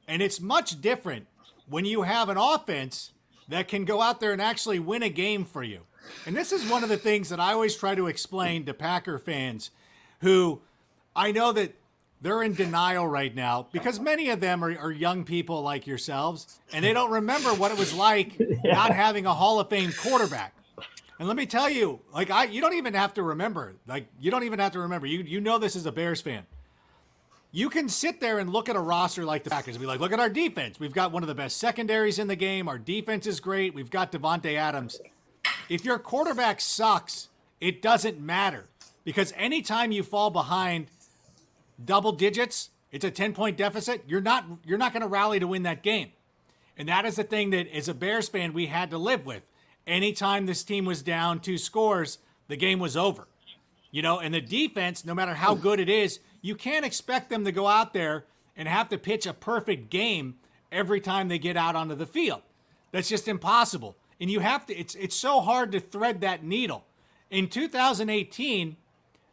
And 0.08 0.22
it's 0.22 0.40
much 0.40 0.82
different 0.82 1.28
when 1.68 1.86
you 1.86 2.04
have 2.04 2.30
an 2.30 2.38
offense 2.38 3.12
that 3.50 3.68
can 3.68 3.86
go 3.86 4.02
out 4.02 4.20
there 4.20 4.32
and 4.32 4.42
actually 4.42 4.80
win 4.80 5.04
a 5.04 5.10
game 5.10 5.46
for 5.46 5.64
you. 5.64 5.82
And 6.26 6.36
this 6.36 6.52
is 6.52 6.70
one 6.70 6.84
of 6.84 6.90
the 6.90 6.98
things 6.98 7.30
that 7.30 7.40
I 7.40 7.54
always 7.54 7.76
try 7.76 7.96
to 7.96 8.08
explain 8.08 8.66
to 8.66 8.74
Packer 8.74 9.18
fans 9.18 9.72
who 10.22 10.62
I 11.16 11.32
know 11.32 11.52
that 11.52 11.74
they're 12.22 12.44
in 12.44 12.54
denial 12.54 13.08
right 13.08 13.34
now 13.34 13.68
because 13.72 14.00
many 14.00 14.30
of 14.30 14.40
them 14.40 14.64
are, 14.64 14.78
are 14.78 14.92
young 14.92 15.24
people 15.24 15.62
like 15.62 15.86
yourselves 15.86 16.60
and 16.72 16.84
they 16.84 16.94
don't 16.94 17.12
remember 17.12 17.50
what 17.50 17.72
it 17.72 17.78
was 17.78 17.94
like 17.94 18.38
yeah. 18.40 18.74
not 18.74 18.92
having 18.92 19.26
a 19.26 19.34
Hall 19.34 19.60
of 19.60 19.70
Fame 19.70 19.92
quarterback. 19.92 20.54
And 21.18 21.28
let 21.28 21.38
me 21.38 21.46
tell 21.46 21.70
you, 21.70 22.02
like 22.14 22.30
I 22.30 22.46
you 22.46 22.62
don't 22.62 22.74
even 22.74 22.94
have 22.94 23.14
to 23.14 23.24
remember. 23.24 23.76
Like 23.88 24.08
you 24.20 24.32
don't 24.32 24.44
even 24.44 24.60
have 24.60 24.74
to 24.74 24.80
remember. 24.80 25.08
You 25.08 25.20
you 25.20 25.40
know 25.40 25.58
this 25.58 25.76
as 25.76 25.86
a 25.86 25.92
Bears 25.92 26.22
fan 26.22 26.46
you 27.56 27.70
can 27.70 27.88
sit 27.88 28.20
there 28.20 28.40
and 28.40 28.52
look 28.52 28.68
at 28.68 28.76
a 28.76 28.80
roster 28.82 29.24
like 29.24 29.46
the 29.46 29.50
Packers 29.50 29.76
and 29.76 29.82
be 29.82 29.88
like, 29.88 30.02
look 30.02 30.12
at 30.12 30.20
our 30.20 30.30
defense. 30.30 30.78
We've 30.78 30.92
got 30.92 31.14
one 31.14 31.24
of 31.24 31.28
the 31.28 31.36
best 31.36 31.56
secondaries 31.56 32.20
in 32.20 32.28
the 32.28 32.36
game. 32.36 32.68
Our 32.68 32.78
defense 32.78 33.26
is 33.26 33.40
great. 33.40 33.74
We've 33.74 33.90
got 33.90 34.12
Davante 34.12 34.56
Adams. 34.56 35.00
If 35.70 35.86
your 35.86 35.98
quarterback 35.98 36.60
sucks, 36.60 37.30
it 37.62 37.82
doesn't 37.82 38.20
matter 38.20 38.66
because 39.06 39.32
anytime 39.38 39.94
you 39.94 40.04
fall 40.04 40.32
behind 40.32 40.88
double 41.84 42.12
digits, 42.12 42.72
it's 42.92 43.06
a 43.06 43.12
10 43.12 43.34
point 43.34 43.56
deficit, 43.56 44.04
you're 44.06 44.20
not 44.20 44.46
you're 44.66 44.78
not 44.78 44.92
going 44.92 45.02
to 45.02 45.08
rally 45.08 45.40
to 45.40 45.48
win 45.48 45.64
that 45.64 45.82
game. 45.82 46.10
And 46.78 46.90
that 46.90 47.06
is 47.06 47.16
the 47.16 47.24
thing 47.24 47.52
that 47.52 47.74
as 47.74 47.88
a 47.88 47.94
Bears 47.94 48.28
fan 48.28 48.52
we 48.52 48.66
had 48.66 48.90
to 48.90 48.98
live 48.98 49.26
with. 49.26 49.48
Anytime 49.88 50.46
this 50.46 50.62
team 50.62 50.84
was 50.84 51.02
down 51.02 51.40
two 51.40 51.58
scores, 51.58 52.18
the 52.50 52.58
game 52.58 52.80
was 52.80 52.98
over. 52.98 53.30
You 53.92 54.02
know, 54.02 54.20
and 54.20 54.34
the 54.34 54.42
defense, 54.42 55.06
no 55.06 55.14
matter 55.14 55.36
how 55.36 55.56
good 55.56 55.80
it 55.80 55.88
is, 55.88 56.20
you 56.46 56.54
can't 56.54 56.86
expect 56.86 57.32
them 57.32 57.44
to 57.44 57.52
go 57.52 57.66
out 57.66 57.92
there 57.94 58.26
and 58.56 58.68
have 58.68 58.88
to 58.90 59.00
pitch 59.00 59.26
a 59.26 59.34
perfect 59.34 59.90
game 59.90 60.36
every 60.72 61.02
time 61.02 61.28
they 61.28 61.40
get 61.40 61.58
out 61.58 61.76
onto 61.76 61.96
the 61.96 62.06
field. 62.06 62.44
That's 62.92 63.10
just 63.10 63.28
impossible. 63.28 63.96
And 64.22 64.30
you 64.30 64.42
have 64.42 64.68
to 64.68 64.76
it's 64.76 64.94
it's 64.94 65.16
so 65.16 65.42
hard 65.42 65.72
to 65.72 65.80
thread 65.80 66.22
that 66.22 66.44
needle. 66.44 66.86
In 67.32 67.50
2018, 67.50 68.78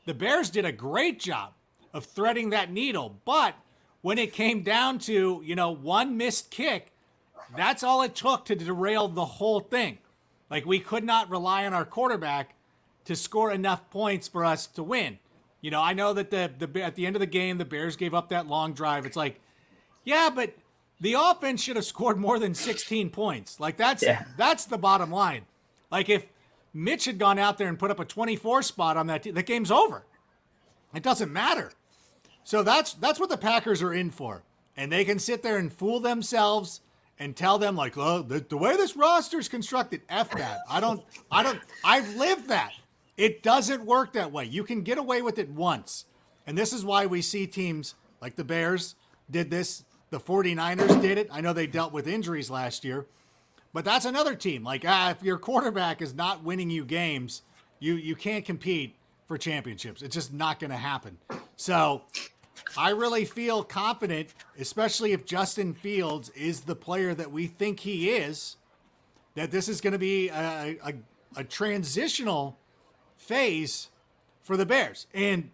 the 0.07 0.15
Bears 0.15 0.49
did 0.49 0.65
a 0.65 0.73
great 0.73 1.21
job 1.21 1.53
of 1.93 2.07
threading 2.07 2.49
that 2.51 2.73
needle, 2.73 3.21
but 3.27 3.57
when 4.01 4.17
it 4.17 4.33
came 4.33 4.63
down 4.63 4.99
to, 5.01 5.43
you 5.45 5.55
know, 5.55 5.71
one 5.71 6.17
missed 6.17 6.51
kick, 6.51 6.93
that's 7.55 7.83
all 7.83 8.01
it 8.01 8.15
took 8.15 8.47
to 8.47 8.55
derail 8.55 9.07
the 9.07 9.25
whole 9.25 9.61
thing. 9.61 9.99
Like 10.51 10.65
we 10.65 10.81
could 10.81 11.05
not 11.05 11.29
rely 11.29 11.67
on 11.67 11.75
our 11.75 11.85
quarterback 11.85 12.55
to 13.05 13.15
score 13.15 13.53
enough 13.53 13.91
points 13.91 14.29
for 14.29 14.47
us 14.47 14.67
to 14.69 14.83
win. 14.83 15.19
You 15.63 15.71
know, 15.71 15.81
I 15.81 15.95
know 15.95 16.13
that 16.13 16.31
the 16.31 16.51
the 16.59 16.83
at 16.83 16.97
the 16.97 17.07
end 17.07 17.17
of 17.17 17.21
the 17.21 17.27
game, 17.27 17.57
the 17.57 17.65
Bears 17.65 17.97
gave 17.97 18.13
up 18.13 18.29
that 18.29 18.47
long 18.47 18.75
drive. 18.75 19.07
It's 19.07 19.17
like, 19.17 19.41
yeah, 20.05 20.29
but 20.35 20.55
the 21.01 21.15
offense 21.15 21.63
should 21.63 21.77
have 21.77 21.85
scored 21.85 22.19
more 22.19 22.39
than 22.39 22.55
16 22.55 23.11
points. 23.11 23.59
Like 23.59 23.77
that's 23.77 24.03
yeah. 24.03 24.25
that's 24.37 24.67
the 24.67 24.77
bottom 24.77 25.11
line. 25.11 25.47
Like 25.91 26.09
if 26.09 26.27
Mitch 26.75 27.07
had 27.07 27.19
gone 27.19 27.39
out 27.39 27.59
there 27.59 27.69
and 27.69 27.79
put 27.79 27.91
up 27.91 28.01
a 28.01 28.05
24 28.05 28.63
spot 28.63 28.97
on 28.97 29.07
that, 29.07 29.23
the 29.23 29.43
game's 29.43 29.71
over. 29.71 30.05
It 30.95 31.03
doesn't 31.03 31.33
matter. 31.33 31.73
So 32.45 32.63
that's 32.63 32.95
that's 32.95 33.21
what 33.21 33.31
the 33.31 33.39
Packers 33.39 33.83
are 33.83 33.95
in 33.95 34.11
for, 34.11 34.43
and 34.77 34.91
they 34.91 35.05
can 35.05 35.19
sit 35.19 35.43
there 35.43 35.59
and 35.59 35.73
fool 35.73 36.01
themselves 36.01 36.81
and 37.19 37.37
tell 37.37 37.57
them 37.57 37.77
like, 37.77 37.97
oh, 37.97 38.23
the, 38.23 38.41
the 38.41 38.57
way 38.57 38.77
this 38.77 38.97
roster 38.97 39.39
is 39.39 39.49
constructed, 39.49 40.03
f 40.09 40.31
that. 40.33 40.61
I 40.69 40.81
don't, 40.81 41.05
I 41.31 41.45
don't, 41.45 41.61
I've 41.85 42.17
lived 42.17 42.49
that. 42.49 42.73
It 43.17 43.43
doesn't 43.43 43.85
work 43.85 44.13
that 44.15 44.33
way. 44.33 44.45
You 44.45 44.65
can 44.65 44.83
get 44.83 44.99
away 44.99 45.23
with 45.23 45.39
it 45.39 45.51
once. 45.51 46.07
And 46.47 46.57
this 46.57 46.73
is 46.73 46.85
why 46.85 47.07
we 47.07 47.23
see 47.23 47.47
teams 47.47 47.95
like 48.21 48.37
the 48.37 48.45
Bears 48.45 48.95
did 49.31 49.51
this, 49.51 49.85
the 50.11 50.21
49ers 50.21 51.01
did 51.01 51.19
it. 51.19 51.29
I 51.31 51.41
know 51.41 51.53
they 51.53 51.67
dealt 51.67 51.93
with 51.93 52.07
injuries 52.07 52.51
last 52.51 52.85
year. 52.85 53.07
But 53.73 53.85
that's 53.85 54.05
another 54.05 54.35
team. 54.35 54.65
Like 54.65 54.85
ah, 54.87 55.11
if 55.11 55.23
your 55.23 55.39
quarterback 55.39 56.03
is 56.03 56.15
not 56.15 56.45
winning 56.45 56.71
you 56.71 56.85
games, 56.85 57.43
you 57.79 57.95
you 57.95 58.15
can't 58.15 58.45
compete 58.45 58.97
for 59.27 59.39
championships. 59.39 60.03
It's 60.03 60.15
just 60.15 60.33
not 60.33 60.61
going 60.61 60.71
to 60.71 60.77
happen. 60.77 61.17
So 61.57 62.03
I 62.77 62.91
really 62.91 63.25
feel 63.25 63.63
confident, 63.65 64.35
especially 64.59 65.13
if 65.13 65.25
Justin 65.25 65.73
Fields 65.73 66.29
is 66.31 66.61
the 66.63 66.77
player 66.77 67.15
that 67.15 67.31
we 67.33 67.47
think 67.47 67.81
he 67.81 68.11
is, 68.11 68.57
that 69.35 69.51
this 69.51 69.69
is 69.69 69.81
going 69.81 69.93
to 69.93 69.99
be 69.99 70.29
a, 70.29 70.77
a, 70.85 70.95
a 71.37 71.45
transitional 71.45 72.59
phase 73.23 73.89
for 74.43 74.57
the 74.57 74.67
Bears. 74.67 75.07
And 75.15 75.51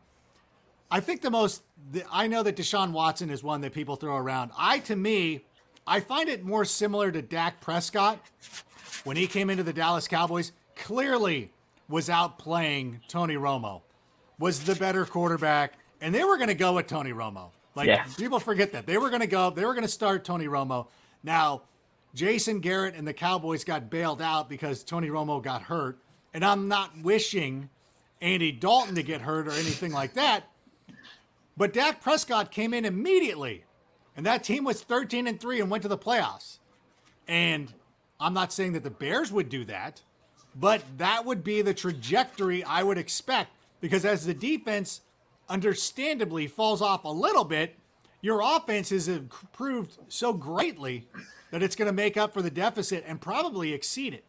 I 0.90 1.00
think 1.00 1.20
the 1.20 1.30
most, 1.30 1.62
I 2.10 2.26
know 2.26 2.42
that 2.42 2.56
Deshaun 2.56 2.92
Watson 2.92 3.30
is 3.30 3.42
one 3.42 3.60
that 3.60 3.72
people 3.72 3.96
throw 3.96 4.16
around. 4.16 4.52
I, 4.56 4.78
to 4.80 4.96
me, 4.96 5.44
I 5.86 6.00
find 6.00 6.28
it 6.28 6.44
more 6.44 6.64
similar 6.64 7.12
to 7.12 7.22
Dak 7.22 7.60
Prescott 7.60 8.20
when 9.04 9.16
he 9.16 9.26
came 9.26 9.50
into 9.50 9.62
the 9.62 9.72
Dallas 9.72 10.08
Cowboys. 10.08 10.52
Clearly 10.76 11.50
was 11.88 12.08
outplaying 12.08 13.00
Tony 13.08 13.34
Romo, 13.34 13.82
was 14.38 14.64
the 14.64 14.74
better 14.74 15.04
quarterback, 15.04 15.74
and 16.00 16.14
they 16.14 16.24
were 16.24 16.36
going 16.36 16.48
to 16.48 16.54
go 16.54 16.74
with 16.74 16.86
Tony 16.86 17.12
Romo. 17.12 17.50
Like 17.74 17.88
yeah. 17.88 18.04
people 18.16 18.40
forget 18.40 18.72
that 18.72 18.86
they 18.86 18.98
were 18.98 19.08
going 19.08 19.20
to 19.20 19.26
go, 19.26 19.50
they 19.50 19.64
were 19.64 19.74
going 19.74 19.84
to 19.84 19.88
start 19.88 20.24
Tony 20.24 20.46
Romo. 20.46 20.88
Now, 21.22 21.62
Jason 22.14 22.60
Garrett 22.60 22.94
and 22.94 23.06
the 23.06 23.12
Cowboys 23.12 23.64
got 23.64 23.90
bailed 23.90 24.22
out 24.22 24.48
because 24.48 24.82
Tony 24.82 25.08
Romo 25.08 25.42
got 25.42 25.62
hurt, 25.62 25.98
and 26.38 26.44
I'm 26.44 26.68
not 26.68 26.92
wishing 27.02 27.68
Andy 28.20 28.52
Dalton 28.52 28.94
to 28.94 29.02
get 29.02 29.22
hurt 29.22 29.48
or 29.48 29.50
anything 29.50 29.90
like 29.90 30.14
that. 30.14 30.44
But 31.56 31.72
Dak 31.72 32.00
Prescott 32.00 32.52
came 32.52 32.72
in 32.72 32.84
immediately, 32.84 33.64
and 34.16 34.24
that 34.24 34.44
team 34.44 34.62
was 34.62 34.80
13 34.80 35.26
and 35.26 35.40
3 35.40 35.60
and 35.60 35.68
went 35.68 35.82
to 35.82 35.88
the 35.88 35.98
playoffs. 35.98 36.58
And 37.26 37.72
I'm 38.20 38.34
not 38.34 38.52
saying 38.52 38.74
that 38.74 38.84
the 38.84 38.90
Bears 38.90 39.32
would 39.32 39.48
do 39.48 39.64
that, 39.64 40.02
but 40.54 40.84
that 40.98 41.24
would 41.24 41.42
be 41.42 41.60
the 41.60 41.74
trajectory 41.74 42.62
I 42.62 42.84
would 42.84 42.98
expect 42.98 43.50
because 43.80 44.04
as 44.04 44.24
the 44.24 44.32
defense 44.32 45.00
understandably 45.48 46.46
falls 46.46 46.80
off 46.80 47.02
a 47.02 47.08
little 47.08 47.42
bit, 47.42 47.74
your 48.22 48.42
offense 48.44 48.90
has 48.90 49.08
improved 49.08 49.98
so 50.06 50.32
greatly 50.32 51.08
that 51.50 51.64
it's 51.64 51.74
going 51.74 51.88
to 51.88 51.92
make 51.92 52.16
up 52.16 52.32
for 52.32 52.42
the 52.42 52.50
deficit 52.50 53.02
and 53.08 53.20
probably 53.20 53.72
exceed 53.72 54.14
it. 54.14 54.22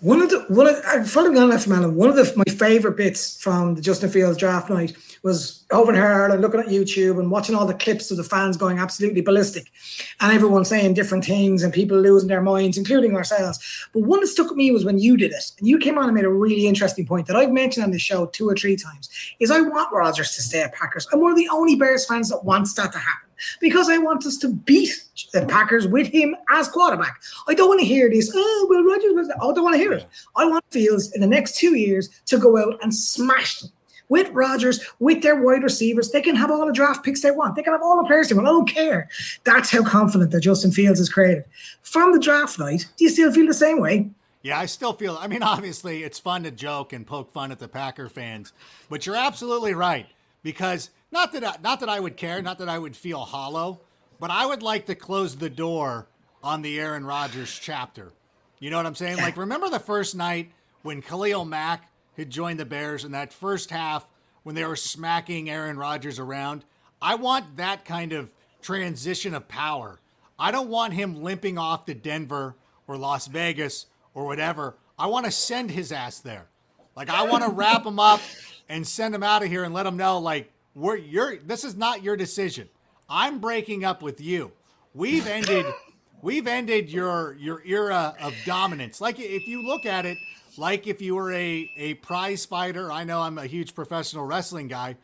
One 0.00 0.20
of 0.20 0.30
the 0.30 0.44
one 0.48 0.66
of 0.68 1.10
following 1.10 1.38
on 1.38 1.56
from 1.58 1.72
Alan, 1.72 1.94
one 1.96 2.08
of 2.08 2.16
the, 2.16 2.32
my 2.36 2.52
favorite 2.54 2.96
bits 2.96 3.40
from 3.40 3.74
the 3.74 3.80
Justin 3.80 4.10
Fields 4.10 4.38
draft 4.38 4.70
night 4.70 4.96
was 5.22 5.64
over 5.72 5.92
in 5.92 5.98
Ireland 5.98 6.40
looking 6.40 6.60
at 6.60 6.66
YouTube 6.66 7.18
and 7.18 7.30
watching 7.30 7.56
all 7.56 7.66
the 7.66 7.74
clips 7.74 8.10
of 8.10 8.16
the 8.16 8.22
fans 8.22 8.56
going 8.56 8.78
absolutely 8.78 9.22
ballistic 9.22 9.72
and 10.20 10.32
everyone 10.32 10.64
saying 10.64 10.94
different 10.94 11.24
things 11.24 11.62
and 11.62 11.72
people 11.72 11.98
losing 11.98 12.28
their 12.28 12.42
minds, 12.42 12.78
including 12.78 13.16
ourselves. 13.16 13.88
But 13.92 14.04
one 14.04 14.20
that 14.20 14.28
stuck 14.28 14.48
with 14.48 14.56
me 14.56 14.70
was 14.70 14.84
when 14.84 14.98
you 14.98 15.16
did 15.16 15.32
it. 15.32 15.52
And 15.58 15.66
you 15.66 15.78
came 15.78 15.98
on 15.98 16.04
and 16.04 16.14
made 16.14 16.24
a 16.24 16.30
really 16.30 16.68
interesting 16.68 17.06
point 17.06 17.26
that 17.26 17.36
I've 17.36 17.50
mentioned 17.50 17.84
on 17.84 17.90
the 17.90 17.98
show 17.98 18.26
two 18.26 18.48
or 18.48 18.54
three 18.54 18.76
times 18.76 19.08
is 19.40 19.50
I 19.50 19.60
want 19.60 19.92
Rodgers 19.92 20.36
to 20.36 20.42
stay 20.42 20.62
at 20.62 20.74
Packers. 20.74 21.08
I'm 21.12 21.20
one 21.20 21.32
of 21.32 21.38
the 21.38 21.48
only 21.48 21.74
Bears 21.74 22.06
fans 22.06 22.28
that 22.28 22.44
wants 22.44 22.74
that 22.74 22.92
to 22.92 22.98
happen 22.98 23.25
because 23.60 23.88
I 23.88 23.98
want 23.98 24.26
us 24.26 24.36
to 24.38 24.48
beat 24.48 24.90
the 25.32 25.46
Packers 25.46 25.86
with 25.86 26.08
him 26.08 26.36
as 26.50 26.68
quarterback. 26.68 27.20
I 27.48 27.54
don't 27.54 27.68
want 27.68 27.80
to 27.80 27.86
hear 27.86 28.10
this. 28.10 28.30
Oh, 28.34 28.66
well, 28.68 28.84
Rodgers. 28.84 29.28
I 29.28 29.52
don't 29.52 29.64
want 29.64 29.74
to 29.74 29.78
hear 29.78 29.92
it. 29.92 30.06
I 30.36 30.46
want 30.46 30.64
Fields 30.70 31.12
in 31.12 31.20
the 31.20 31.26
next 31.26 31.56
two 31.56 31.76
years 31.76 32.08
to 32.26 32.38
go 32.38 32.58
out 32.58 32.78
and 32.82 32.94
smash 32.94 33.60
them 33.60 33.70
with 34.08 34.30
Rodgers, 34.30 34.80
with 34.98 35.22
their 35.22 35.42
wide 35.42 35.62
receivers. 35.62 36.10
They 36.10 36.22
can 36.22 36.36
have 36.36 36.50
all 36.50 36.66
the 36.66 36.72
draft 36.72 37.04
picks 37.04 37.22
they 37.22 37.30
want. 37.30 37.56
They 37.56 37.62
can 37.62 37.72
have 37.72 37.82
all 37.82 38.00
the 38.00 38.06
players 38.06 38.28
they 38.28 38.34
want. 38.34 38.46
I 38.46 38.50
don't 38.50 38.68
care. 38.68 39.08
That's 39.44 39.70
how 39.70 39.82
confident 39.82 40.30
that 40.30 40.40
Justin 40.40 40.70
Fields 40.70 41.00
is 41.00 41.08
created. 41.08 41.44
From 41.82 42.12
the 42.12 42.20
draft 42.20 42.58
night, 42.58 42.86
do 42.96 43.04
you 43.04 43.10
still 43.10 43.32
feel 43.32 43.46
the 43.46 43.54
same 43.54 43.80
way? 43.80 44.10
Yeah, 44.42 44.60
I 44.60 44.66
still 44.66 44.92
feel. 44.92 45.18
I 45.20 45.26
mean, 45.26 45.42
obviously, 45.42 46.04
it's 46.04 46.18
fun 46.18 46.44
to 46.44 46.50
joke 46.50 46.92
and 46.92 47.06
poke 47.06 47.32
fun 47.32 47.50
at 47.50 47.58
the 47.58 47.68
Packer 47.68 48.08
fans, 48.08 48.52
but 48.88 49.06
you're 49.06 49.16
absolutely 49.16 49.74
right 49.74 50.06
because 50.42 50.90
not 51.10 51.32
that 51.32 51.44
I, 51.44 51.56
not 51.62 51.80
that 51.80 51.88
I 51.88 52.00
would 52.00 52.16
care, 52.16 52.42
not 52.42 52.58
that 52.58 52.68
I 52.68 52.78
would 52.78 52.96
feel 52.96 53.20
hollow, 53.20 53.80
but 54.18 54.30
I 54.30 54.46
would 54.46 54.62
like 54.62 54.86
to 54.86 54.94
close 54.94 55.36
the 55.36 55.50
door 55.50 56.08
on 56.42 56.62
the 56.62 56.78
Aaron 56.78 57.04
Rodgers 57.04 57.58
chapter. 57.60 58.12
You 58.58 58.70
know 58.70 58.76
what 58.76 58.86
I'm 58.86 58.94
saying? 58.94 59.18
Like, 59.18 59.36
remember 59.36 59.68
the 59.68 59.78
first 59.78 60.14
night 60.14 60.52
when 60.82 61.02
Khalil 61.02 61.44
Mack 61.44 61.90
had 62.16 62.30
joined 62.30 62.58
the 62.58 62.64
Bears 62.64 63.04
in 63.04 63.12
that 63.12 63.32
first 63.32 63.70
half 63.70 64.06
when 64.42 64.54
they 64.54 64.64
were 64.64 64.76
smacking 64.76 65.50
Aaron 65.50 65.76
Rodgers 65.76 66.18
around. 66.18 66.64
I 67.02 67.16
want 67.16 67.56
that 67.56 67.84
kind 67.84 68.12
of 68.12 68.30
transition 68.62 69.34
of 69.34 69.48
power. 69.48 70.00
I 70.38 70.50
don't 70.50 70.68
want 70.68 70.94
him 70.94 71.22
limping 71.22 71.58
off 71.58 71.86
to 71.86 71.94
Denver 71.94 72.56
or 72.86 72.96
Las 72.96 73.26
Vegas 73.26 73.86
or 74.14 74.24
whatever. 74.24 74.76
I 74.98 75.06
want 75.06 75.26
to 75.26 75.32
send 75.32 75.70
his 75.70 75.92
ass 75.92 76.20
there. 76.20 76.46
Like 76.94 77.10
I 77.10 77.24
want 77.24 77.44
to 77.44 77.50
wrap 77.50 77.84
him 77.84 77.98
up 77.98 78.20
and 78.68 78.86
send 78.86 79.14
him 79.14 79.22
out 79.22 79.42
of 79.42 79.48
here 79.48 79.64
and 79.64 79.74
let 79.74 79.84
him 79.86 79.96
know 79.96 80.18
like 80.18 80.50
we're 80.76 80.96
you're 80.96 81.38
this 81.38 81.64
is 81.64 81.74
not 81.74 82.04
your 82.04 82.16
decision. 82.16 82.68
I'm 83.08 83.40
breaking 83.40 83.84
up 83.84 84.02
with 84.02 84.20
you. 84.20 84.52
We've 84.94 85.26
ended 85.26 85.66
we've 86.22 86.46
ended 86.46 86.90
your 86.90 87.34
your 87.40 87.62
era 87.64 88.14
of 88.20 88.34
dominance. 88.44 89.00
Like 89.00 89.18
if 89.18 89.48
you 89.48 89.66
look 89.66 89.86
at 89.86 90.06
it, 90.06 90.18
like 90.58 90.86
if 90.86 91.00
you 91.00 91.14
were 91.16 91.32
a, 91.32 91.70
a 91.76 91.94
prize 91.94 92.44
fighter. 92.44 92.92
I 92.92 93.04
know 93.04 93.22
I'm 93.22 93.38
a 93.38 93.46
huge 93.46 93.74
professional 93.74 94.26
wrestling 94.26 94.68
guy, 94.68 94.96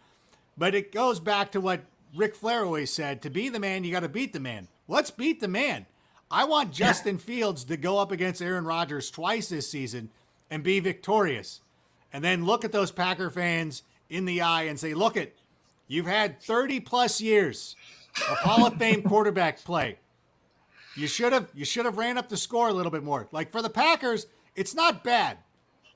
but 0.57 0.75
it 0.75 0.93
goes 0.93 1.19
back 1.19 1.53
to 1.53 1.61
what 1.61 1.81
Ric 2.15 2.35
Flair 2.35 2.65
always 2.65 2.93
said 2.93 3.23
to 3.23 3.31
be 3.31 3.49
the 3.49 3.59
man, 3.59 3.85
you 3.85 3.93
got 3.93 4.01
to 4.01 4.09
beat 4.09 4.33
the 4.33 4.41
man. 4.41 4.69
Let's 4.89 5.11
beat 5.11 5.41
the 5.41 5.49
man. 5.49 5.87
I 6.31 6.45
want 6.45 6.73
Justin 6.73 7.19
Fields 7.19 7.65
to 7.65 7.77
go 7.77 7.99
up 7.99 8.13
against 8.13 8.43
Aaron 8.43 8.65
Rodgers 8.65 9.11
twice 9.11 9.49
this 9.49 9.71
season 9.71 10.11
and 10.51 10.63
be 10.63 10.81
victorious. 10.81 11.61
And 12.13 12.23
then 12.23 12.45
look 12.45 12.65
at 12.65 12.73
those 12.73 12.91
Packer 12.91 13.31
fans 13.31 13.83
in 14.11 14.27
the 14.27 14.43
eye 14.43 14.65
and 14.65 14.79
say, 14.79 14.93
look 14.93 15.17
it, 15.17 15.39
you've 15.89 16.07
had 16.07 16.41
30 16.41 16.81
plus 16.81 17.21
years 17.21 17.77
of 18.31 18.39
Hall 18.39 18.67
of 18.67 18.77
Fame 18.77 19.03
quarterback 19.03 19.63
play. 19.65 19.99
You 20.95 21.07
should 21.07 21.33
have 21.33 21.49
you 21.55 21.65
should 21.65 21.87
have 21.87 21.97
ran 21.97 22.19
up 22.19 22.29
the 22.29 22.37
score 22.37 22.69
a 22.69 22.73
little 22.73 22.93
bit 22.93 23.03
more. 23.03 23.29
Like 23.33 23.51
for 23.51 23.63
the 23.63 23.71
Packers, 23.71 24.27
it's 24.55 24.75
not 24.75 25.03
bad. 25.03 25.39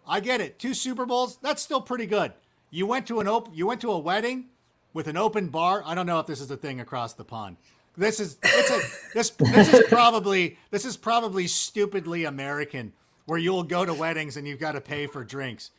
I 0.06 0.20
get 0.20 0.40
it. 0.40 0.58
Two 0.58 0.72
Super 0.72 1.04
Bowls, 1.04 1.38
that's 1.42 1.62
still 1.62 1.80
pretty 1.80 2.06
good. 2.06 2.32
You 2.70 2.86
went 2.86 3.06
to 3.08 3.20
an 3.20 3.28
open 3.28 3.54
you 3.54 3.66
went 3.66 3.80
to 3.82 3.90
a 3.90 3.98
wedding 3.98 4.46
with 4.94 5.08
an 5.08 5.16
open 5.16 5.48
bar. 5.48 5.82
I 5.84 5.94
don't 5.94 6.06
know 6.06 6.18
if 6.18 6.26
this 6.26 6.40
is 6.40 6.50
a 6.50 6.56
thing 6.56 6.80
across 6.80 7.12
the 7.12 7.24
pond. 7.24 7.56
This 7.96 8.20
is 8.20 8.38
it's 8.42 8.70
a 8.70 8.80
this 9.14 9.30
this 9.30 9.72
is 9.72 9.84
probably 9.88 10.58
this 10.70 10.84
is 10.84 10.96
probably 10.96 11.46
stupidly 11.46 12.24
American 12.24 12.92
where 13.26 13.38
you'll 13.38 13.62
go 13.62 13.84
to 13.84 13.92
weddings 13.92 14.36
and 14.36 14.46
you've 14.48 14.60
got 14.60 14.72
to 14.72 14.80
pay 14.80 15.06
for 15.06 15.24
drinks. 15.24 15.70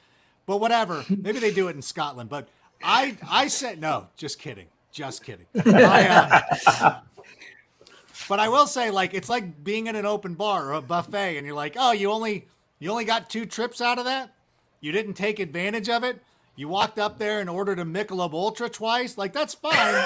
But 0.45 0.59
whatever. 0.59 1.03
Maybe 1.09 1.39
they 1.39 1.53
do 1.53 1.67
it 1.67 1.75
in 1.75 1.81
Scotland. 1.81 2.29
But 2.29 2.49
I 2.84 3.17
I 3.29 3.48
said 3.48 3.79
no, 3.79 4.07
just 4.17 4.39
kidding. 4.39 4.67
Just 4.91 5.24
kidding. 5.24 5.46
I, 5.65 6.43
uh, 6.65 7.00
but 8.27 8.39
I 8.39 8.50
will 8.50 8.67
say, 8.67 8.89
like, 8.89 9.13
it's 9.13 9.29
like 9.29 9.63
being 9.63 9.88
in 9.88 9.96
an 9.96 10.05
open 10.05 10.34
bar 10.34 10.69
or 10.69 10.74
a 10.74 10.81
buffet, 10.81 11.38
and 11.38 11.46
you're 11.46 11.55
like, 11.55 11.75
oh, 11.77 11.91
you 11.91 12.12
only 12.12 12.48
you 12.79 12.89
only 12.89 13.05
got 13.05 13.29
two 13.29 13.46
trips 13.46 13.81
out 13.81 14.00
of 14.00 14.05
that? 14.05 14.34
You 14.81 14.91
didn't 14.91 15.13
take 15.13 15.39
advantage 15.39 15.89
of 15.89 16.03
it? 16.03 16.22
You 16.55 16.67
walked 16.67 16.98
up 16.98 17.19
there 17.19 17.39
and 17.39 17.50
ordered 17.50 17.79
a 17.79 17.84
Michelob 17.86 18.34
Ultra 18.34 18.69
twice? 18.69 19.17
Like, 19.17 19.34
that's 19.34 19.53
fine. 19.53 20.03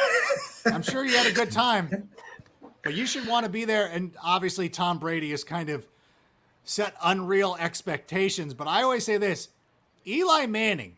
I'm 0.66 0.82
sure 0.82 1.06
you 1.06 1.16
had 1.16 1.28
a 1.28 1.32
good 1.32 1.52
time. 1.52 2.10
But 2.84 2.94
you 2.94 3.06
should 3.06 3.28
want 3.28 3.46
to 3.46 3.50
be 3.50 3.64
there. 3.64 3.88
And 3.88 4.12
obviously, 4.22 4.68
Tom 4.68 5.00
Brady 5.00 5.32
has 5.32 5.44
kind 5.44 5.70
of 5.70 5.88
set 6.66 6.96
unreal 7.04 7.56
expectations. 7.60 8.54
But 8.54 8.68
I 8.68 8.84
always 8.84 9.06
say 9.06 9.18
this 9.18 9.50
Eli 10.06 10.46
Manning 10.46 10.98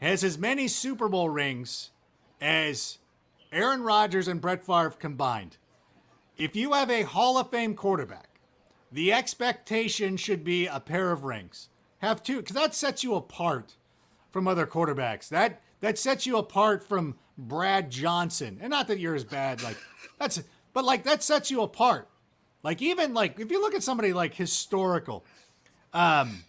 has 0.00 0.24
as 0.24 0.38
many 0.38 0.68
Super 0.68 1.08
Bowl 1.08 1.28
rings 1.28 1.90
as 2.40 2.98
Aaron 3.52 3.82
Rodgers 3.82 4.28
and 4.28 4.40
Brett 4.40 4.64
Favre 4.64 4.90
combined. 4.90 5.56
If 6.36 6.54
you 6.54 6.72
have 6.72 6.90
a 6.90 7.02
Hall 7.02 7.36
of 7.36 7.50
Fame 7.50 7.74
quarterback, 7.74 8.40
the 8.92 9.12
expectation 9.12 10.16
should 10.16 10.44
be 10.44 10.66
a 10.66 10.80
pair 10.80 11.10
of 11.10 11.24
rings. 11.24 11.68
Have 11.98 12.22
two, 12.22 12.36
because 12.36 12.54
that 12.54 12.74
sets 12.74 13.02
you 13.02 13.14
apart 13.14 13.74
from 14.30 14.46
other 14.46 14.66
quarterbacks. 14.66 15.28
That 15.28 15.60
that 15.80 15.98
sets 15.98 16.26
you 16.26 16.36
apart 16.36 16.86
from 16.86 17.16
Brad 17.36 17.90
Johnson. 17.90 18.58
And 18.60 18.70
not 18.70 18.88
that 18.88 18.98
you're 18.98 19.14
as 19.14 19.24
bad, 19.24 19.62
like 19.62 19.76
that's 20.18 20.42
but 20.72 20.84
like 20.84 21.04
that 21.04 21.22
sets 21.22 21.50
you 21.50 21.62
apart. 21.62 22.08
Like 22.62 22.80
even 22.80 23.14
like 23.14 23.40
if 23.40 23.50
you 23.50 23.60
look 23.60 23.74
at 23.74 23.82
somebody 23.82 24.12
like 24.12 24.34
historical, 24.34 25.24
um, 25.92 26.44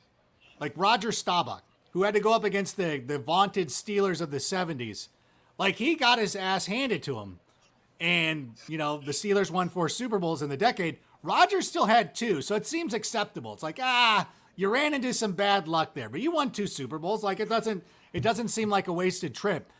like 0.59 0.73
Roger 0.75 1.11
Staubach, 1.11 1.63
who 1.91 2.03
had 2.03 2.13
to 2.13 2.19
go 2.19 2.33
up 2.33 2.43
against 2.43 2.77
the 2.77 2.99
the 2.99 3.19
vaunted 3.19 3.69
Steelers 3.69 4.21
of 4.21 4.31
the 4.31 4.37
70s, 4.37 5.07
like 5.57 5.75
he 5.75 5.95
got 5.95 6.19
his 6.19 6.35
ass 6.35 6.65
handed 6.67 7.03
to 7.03 7.19
him. 7.19 7.39
And, 7.99 8.53
you 8.67 8.77
know, 8.77 8.97
the 8.97 9.11
Steelers 9.11 9.51
won 9.51 9.67
four 9.67 9.89
Super 9.89 10.19
Bowls 10.19 10.41
in 10.41 10.49
the 10.49 10.55
decade. 10.55 10.99
Rodgers 11.21 11.67
still 11.67 11.85
had 11.85 12.15
two, 12.15 12.41
so 12.41 12.55
it 12.55 12.65
seems 12.65 12.93
acceptable. 12.93 13.53
It's 13.53 13.63
like, 13.63 13.79
ah, 13.81 14.29
you 14.55 14.69
ran 14.69 14.93
into 14.93 15.13
some 15.13 15.33
bad 15.33 15.67
luck 15.67 15.93
there, 15.93 16.09
but 16.09 16.21
you 16.21 16.31
won 16.31 16.51
two 16.51 16.67
Super 16.67 16.97
Bowls. 16.97 17.23
Like 17.23 17.39
it 17.39 17.49
doesn't 17.49 17.83
it 18.13 18.21
doesn't 18.21 18.49
seem 18.49 18.69
like 18.69 18.87
a 18.87 18.93
wasted 18.93 19.35
trip. 19.35 19.71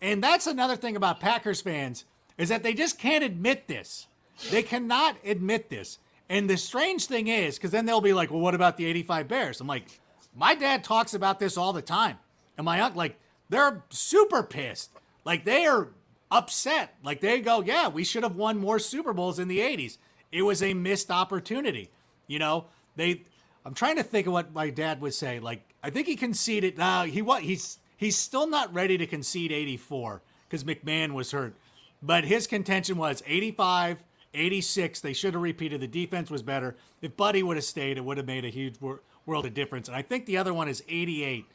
And 0.00 0.22
that's 0.22 0.46
another 0.46 0.76
thing 0.76 0.96
about 0.96 1.20
Packers 1.20 1.60
fans 1.60 2.04
is 2.36 2.48
that 2.48 2.62
they 2.62 2.74
just 2.74 2.98
can't 2.98 3.24
admit 3.24 3.68
this. 3.68 4.06
They 4.50 4.62
cannot 4.62 5.16
admit 5.24 5.70
this. 5.70 5.98
And 6.28 6.48
the 6.48 6.56
strange 6.56 7.06
thing 7.06 7.28
is, 7.28 7.56
because 7.56 7.70
then 7.70 7.86
they'll 7.86 8.00
be 8.00 8.12
like, 8.12 8.30
well, 8.30 8.40
what 8.40 8.54
about 8.54 8.76
the 8.76 8.86
85 8.86 9.28
Bears? 9.28 9.60
I'm 9.60 9.66
like, 9.66 10.00
my 10.34 10.54
dad 10.54 10.84
talks 10.84 11.14
about 11.14 11.38
this 11.38 11.56
all 11.56 11.72
the 11.72 11.82
time. 11.82 12.18
And 12.56 12.64
my 12.64 12.80
uncle, 12.80 12.98
like, 12.98 13.18
they're 13.48 13.84
super 13.90 14.42
pissed. 14.42 14.90
Like 15.24 15.44
they 15.44 15.66
are 15.66 15.88
upset. 16.30 16.96
Like 17.02 17.20
they 17.20 17.40
go, 17.40 17.62
yeah, 17.62 17.88
we 17.88 18.04
should 18.04 18.22
have 18.22 18.36
won 18.36 18.58
more 18.58 18.78
Super 18.78 19.12
Bowls 19.12 19.38
in 19.38 19.48
the 19.48 19.60
80s. 19.60 19.98
It 20.32 20.42
was 20.42 20.62
a 20.62 20.74
missed 20.74 21.10
opportunity. 21.10 21.90
You 22.26 22.38
know, 22.38 22.66
they 22.96 23.22
I'm 23.64 23.74
trying 23.74 23.96
to 23.96 24.02
think 24.02 24.26
of 24.26 24.32
what 24.32 24.52
my 24.52 24.70
dad 24.70 25.00
would 25.00 25.14
say. 25.14 25.40
Like 25.40 25.74
I 25.82 25.90
think 25.90 26.06
he 26.06 26.16
conceded 26.16 26.78
now 26.78 27.04
he 27.04 27.22
what 27.22 27.42
he's 27.42 27.78
he's 27.96 28.18
still 28.18 28.46
not 28.46 28.72
ready 28.74 28.98
to 28.98 29.06
concede 29.06 29.52
84 29.52 30.22
cuz 30.50 30.64
McMahon 30.64 31.12
was 31.12 31.30
hurt. 31.30 31.56
But 32.02 32.24
his 32.24 32.46
contention 32.46 32.98
was 32.98 33.22
85, 33.26 34.04
86, 34.34 35.00
they 35.00 35.14
should 35.14 35.32
have 35.32 35.42
repeated 35.42 35.80
the 35.80 35.86
defense 35.86 36.30
was 36.30 36.42
better. 36.42 36.76
If 37.00 37.16
Buddy 37.16 37.42
would 37.42 37.56
have 37.56 37.64
stayed, 37.64 37.96
it 37.96 38.04
would 38.04 38.18
have 38.18 38.26
made 38.26 38.44
a 38.44 38.50
huge 38.50 38.78
world 39.26 39.46
of 39.46 39.54
difference. 39.54 39.88
And 39.88 39.96
I 39.96 40.02
think 40.02 40.26
the 40.26 40.36
other 40.36 40.52
one 40.52 40.68
is 40.68 40.82
88 40.88 41.46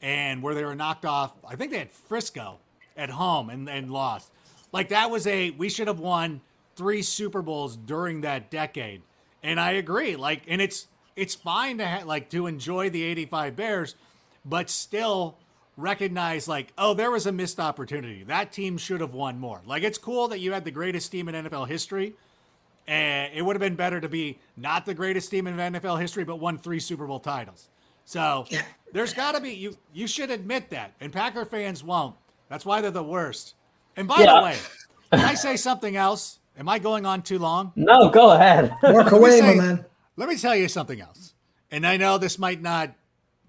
and 0.00 0.42
where 0.42 0.54
they 0.54 0.64
were 0.64 0.74
knocked 0.74 1.04
off. 1.04 1.32
I 1.46 1.56
think 1.56 1.70
they 1.70 1.78
had 1.78 1.92
Frisco 1.92 2.58
at 2.96 3.10
home 3.10 3.50
and, 3.50 3.68
and 3.68 3.90
lost. 3.90 4.30
Like 4.72 4.88
that 4.88 5.10
was 5.10 5.26
a 5.26 5.50
we 5.50 5.68
should 5.68 5.86
have 5.86 6.00
won 6.00 6.40
three 6.76 7.02
Super 7.02 7.42
Bowls 7.42 7.76
during 7.76 8.22
that 8.22 8.50
decade. 8.50 9.02
And 9.42 9.60
I 9.60 9.72
agree. 9.72 10.16
Like 10.16 10.42
and 10.48 10.60
it's 10.60 10.88
it's 11.14 11.34
fine 11.34 11.78
to 11.78 11.86
ha- 11.86 12.04
like 12.04 12.30
to 12.30 12.46
enjoy 12.46 12.90
the 12.90 13.02
85 13.02 13.56
Bears, 13.56 13.94
but 14.44 14.70
still 14.70 15.36
recognize 15.76 16.48
like 16.48 16.72
oh 16.76 16.94
there 16.94 17.10
was 17.10 17.26
a 17.26 17.32
missed 17.32 17.60
opportunity. 17.60 18.24
That 18.24 18.52
team 18.52 18.78
should 18.78 19.00
have 19.00 19.14
won 19.14 19.38
more. 19.38 19.60
Like 19.66 19.82
it's 19.82 19.98
cool 19.98 20.28
that 20.28 20.40
you 20.40 20.52
had 20.52 20.64
the 20.64 20.70
greatest 20.70 21.12
team 21.12 21.28
in 21.28 21.46
NFL 21.46 21.68
history. 21.68 22.14
And 22.86 23.32
it 23.32 23.42
would 23.42 23.54
have 23.54 23.60
been 23.60 23.76
better 23.76 24.00
to 24.00 24.08
be 24.08 24.38
not 24.56 24.86
the 24.86 24.94
greatest 24.94 25.30
team 25.30 25.46
in 25.46 25.56
NFL 25.56 26.00
history, 26.00 26.24
but 26.24 26.36
won 26.36 26.58
three 26.58 26.80
Super 26.80 27.06
Bowl 27.06 27.20
titles. 27.20 27.68
So 28.04 28.46
yeah. 28.50 28.62
there's 28.92 29.14
got 29.14 29.34
to 29.34 29.40
be 29.40 29.52
you. 29.52 29.76
You 29.92 30.06
should 30.06 30.30
admit 30.30 30.70
that, 30.70 30.94
and 31.00 31.12
Packer 31.12 31.44
fans 31.44 31.84
won't. 31.84 32.16
That's 32.48 32.66
why 32.66 32.80
they're 32.80 32.90
the 32.90 33.04
worst. 33.04 33.54
And 33.96 34.08
by 34.08 34.20
yeah. 34.20 34.36
the 34.36 34.42
way, 34.42 34.58
can 35.12 35.20
I 35.20 35.34
say 35.34 35.56
something 35.56 35.96
else? 35.96 36.40
Am 36.58 36.68
I 36.68 36.78
going 36.78 37.06
on 37.06 37.22
too 37.22 37.38
long? 37.38 37.72
No, 37.76 38.10
go 38.10 38.32
ahead. 38.32 38.74
Work 38.82 39.12
away, 39.12 39.40
say, 39.40 39.54
my 39.54 39.54
man. 39.54 39.84
Let 40.16 40.28
me 40.28 40.36
tell 40.36 40.54
you 40.54 40.68
something 40.68 41.00
else. 41.00 41.34
And 41.70 41.86
I 41.86 41.96
know 41.96 42.18
this 42.18 42.38
might 42.38 42.60
not 42.60 42.92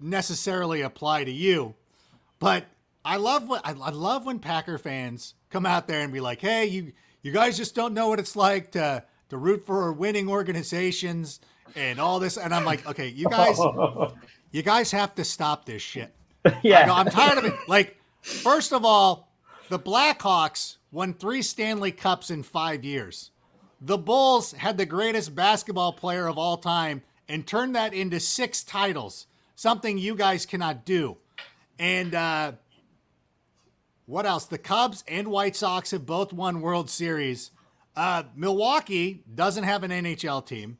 necessarily 0.00 0.80
apply 0.80 1.24
to 1.24 1.30
you, 1.30 1.74
but 2.38 2.64
I 3.04 3.16
love 3.16 3.46
what 3.48 3.66
I, 3.66 3.72
I 3.72 3.90
love 3.90 4.24
when 4.24 4.38
Packer 4.38 4.78
fans 4.78 5.34
come 5.50 5.66
out 5.66 5.86
there 5.86 6.00
and 6.00 6.12
be 6.12 6.20
like, 6.20 6.40
"Hey, 6.40 6.66
you 6.66 6.92
you 7.22 7.32
guys 7.32 7.56
just 7.56 7.74
don't 7.74 7.92
know 7.92 8.08
what 8.08 8.18
it's 8.18 8.36
like 8.36 8.72
to 8.72 9.04
to 9.30 9.36
root 9.36 9.64
for 9.66 9.92
winning 9.92 10.28
organizations 10.28 11.40
and 11.76 11.98
all 11.98 12.18
this." 12.20 12.36
And 12.36 12.54
I'm 12.54 12.64
like, 12.64 12.86
"Okay, 12.86 13.08
you 13.08 13.28
guys, 13.28 13.58
you 14.52 14.62
guys 14.62 14.90
have 14.90 15.14
to 15.16 15.24
stop 15.24 15.64
this 15.64 15.82
shit." 15.82 16.14
Yeah, 16.62 16.92
I'm 16.92 17.06
tired 17.06 17.38
of 17.38 17.46
it. 17.46 17.54
Like 17.68 17.96
First 18.24 18.72
of 18.72 18.86
all, 18.86 19.28
the 19.68 19.78
Blackhawks 19.78 20.78
won 20.90 21.12
three 21.12 21.42
Stanley 21.42 21.92
Cups 21.92 22.30
in 22.30 22.42
five 22.42 22.82
years. 22.82 23.30
The 23.82 23.98
Bulls 23.98 24.52
had 24.52 24.78
the 24.78 24.86
greatest 24.86 25.34
basketball 25.34 25.92
player 25.92 26.26
of 26.26 26.38
all 26.38 26.56
time 26.56 27.02
and 27.28 27.46
turned 27.46 27.74
that 27.74 27.92
into 27.92 28.18
six 28.18 28.64
titles, 28.64 29.26
something 29.54 29.98
you 29.98 30.14
guys 30.14 30.46
cannot 30.46 30.86
do. 30.86 31.18
And 31.78 32.14
uh, 32.14 32.52
what 34.06 34.24
else? 34.24 34.46
The 34.46 34.56
Cubs 34.56 35.04
and 35.06 35.28
White 35.28 35.54
Sox 35.54 35.90
have 35.90 36.06
both 36.06 36.32
won 36.32 36.62
World 36.62 36.88
Series. 36.88 37.50
Uh, 37.96 38.24
Milwaukee 38.34 39.22
doesn't 39.32 39.64
have 39.64 39.84
an 39.84 39.90
NHL 39.90 40.44
team. 40.46 40.78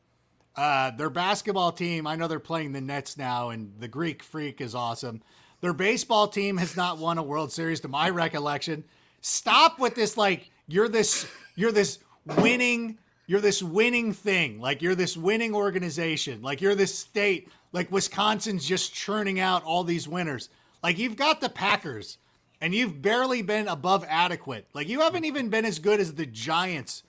Uh, 0.56 0.90
their 0.92 1.10
basketball 1.10 1.72
team, 1.72 2.06
I 2.06 2.16
know 2.16 2.28
they're 2.28 2.38
playing 2.38 2.72
the 2.72 2.80
Nets 2.80 3.16
now, 3.16 3.50
and 3.50 3.72
the 3.78 3.88
Greek 3.88 4.22
Freak 4.22 4.60
is 4.60 4.74
awesome. 4.74 5.22
Their 5.60 5.72
baseball 5.72 6.28
team 6.28 6.58
has 6.58 6.76
not 6.76 6.98
won 6.98 7.18
a 7.18 7.22
World 7.22 7.50
Series 7.50 7.80
to 7.80 7.88
my 7.88 8.10
recollection. 8.10 8.84
Stop 9.20 9.78
with 9.78 9.94
this 9.94 10.16
like 10.16 10.50
you're 10.68 10.88
this 10.88 11.26
you're 11.56 11.72
this 11.72 11.98
winning 12.38 12.98
you're 13.26 13.40
this 13.40 13.62
winning 13.62 14.12
thing. 14.12 14.60
Like 14.60 14.82
you're 14.82 14.94
this 14.94 15.16
winning 15.16 15.54
organization. 15.54 16.42
Like 16.42 16.60
you're 16.60 16.74
this 16.74 16.96
state. 16.96 17.48
Like 17.72 17.90
Wisconsin's 17.90 18.66
just 18.66 18.92
churning 18.92 19.40
out 19.40 19.64
all 19.64 19.84
these 19.84 20.06
winners. 20.06 20.50
Like 20.82 20.98
you've 20.98 21.16
got 21.16 21.40
the 21.40 21.48
Packers 21.48 22.18
and 22.60 22.74
you've 22.74 23.02
barely 23.02 23.42
been 23.42 23.68
above 23.68 24.04
adequate. 24.08 24.66
Like 24.74 24.88
you 24.88 25.00
haven't 25.00 25.24
even 25.24 25.48
been 25.48 25.64
as 25.64 25.78
good 25.78 26.00
as 26.00 26.14
the 26.14 26.26
Giants 26.26 27.02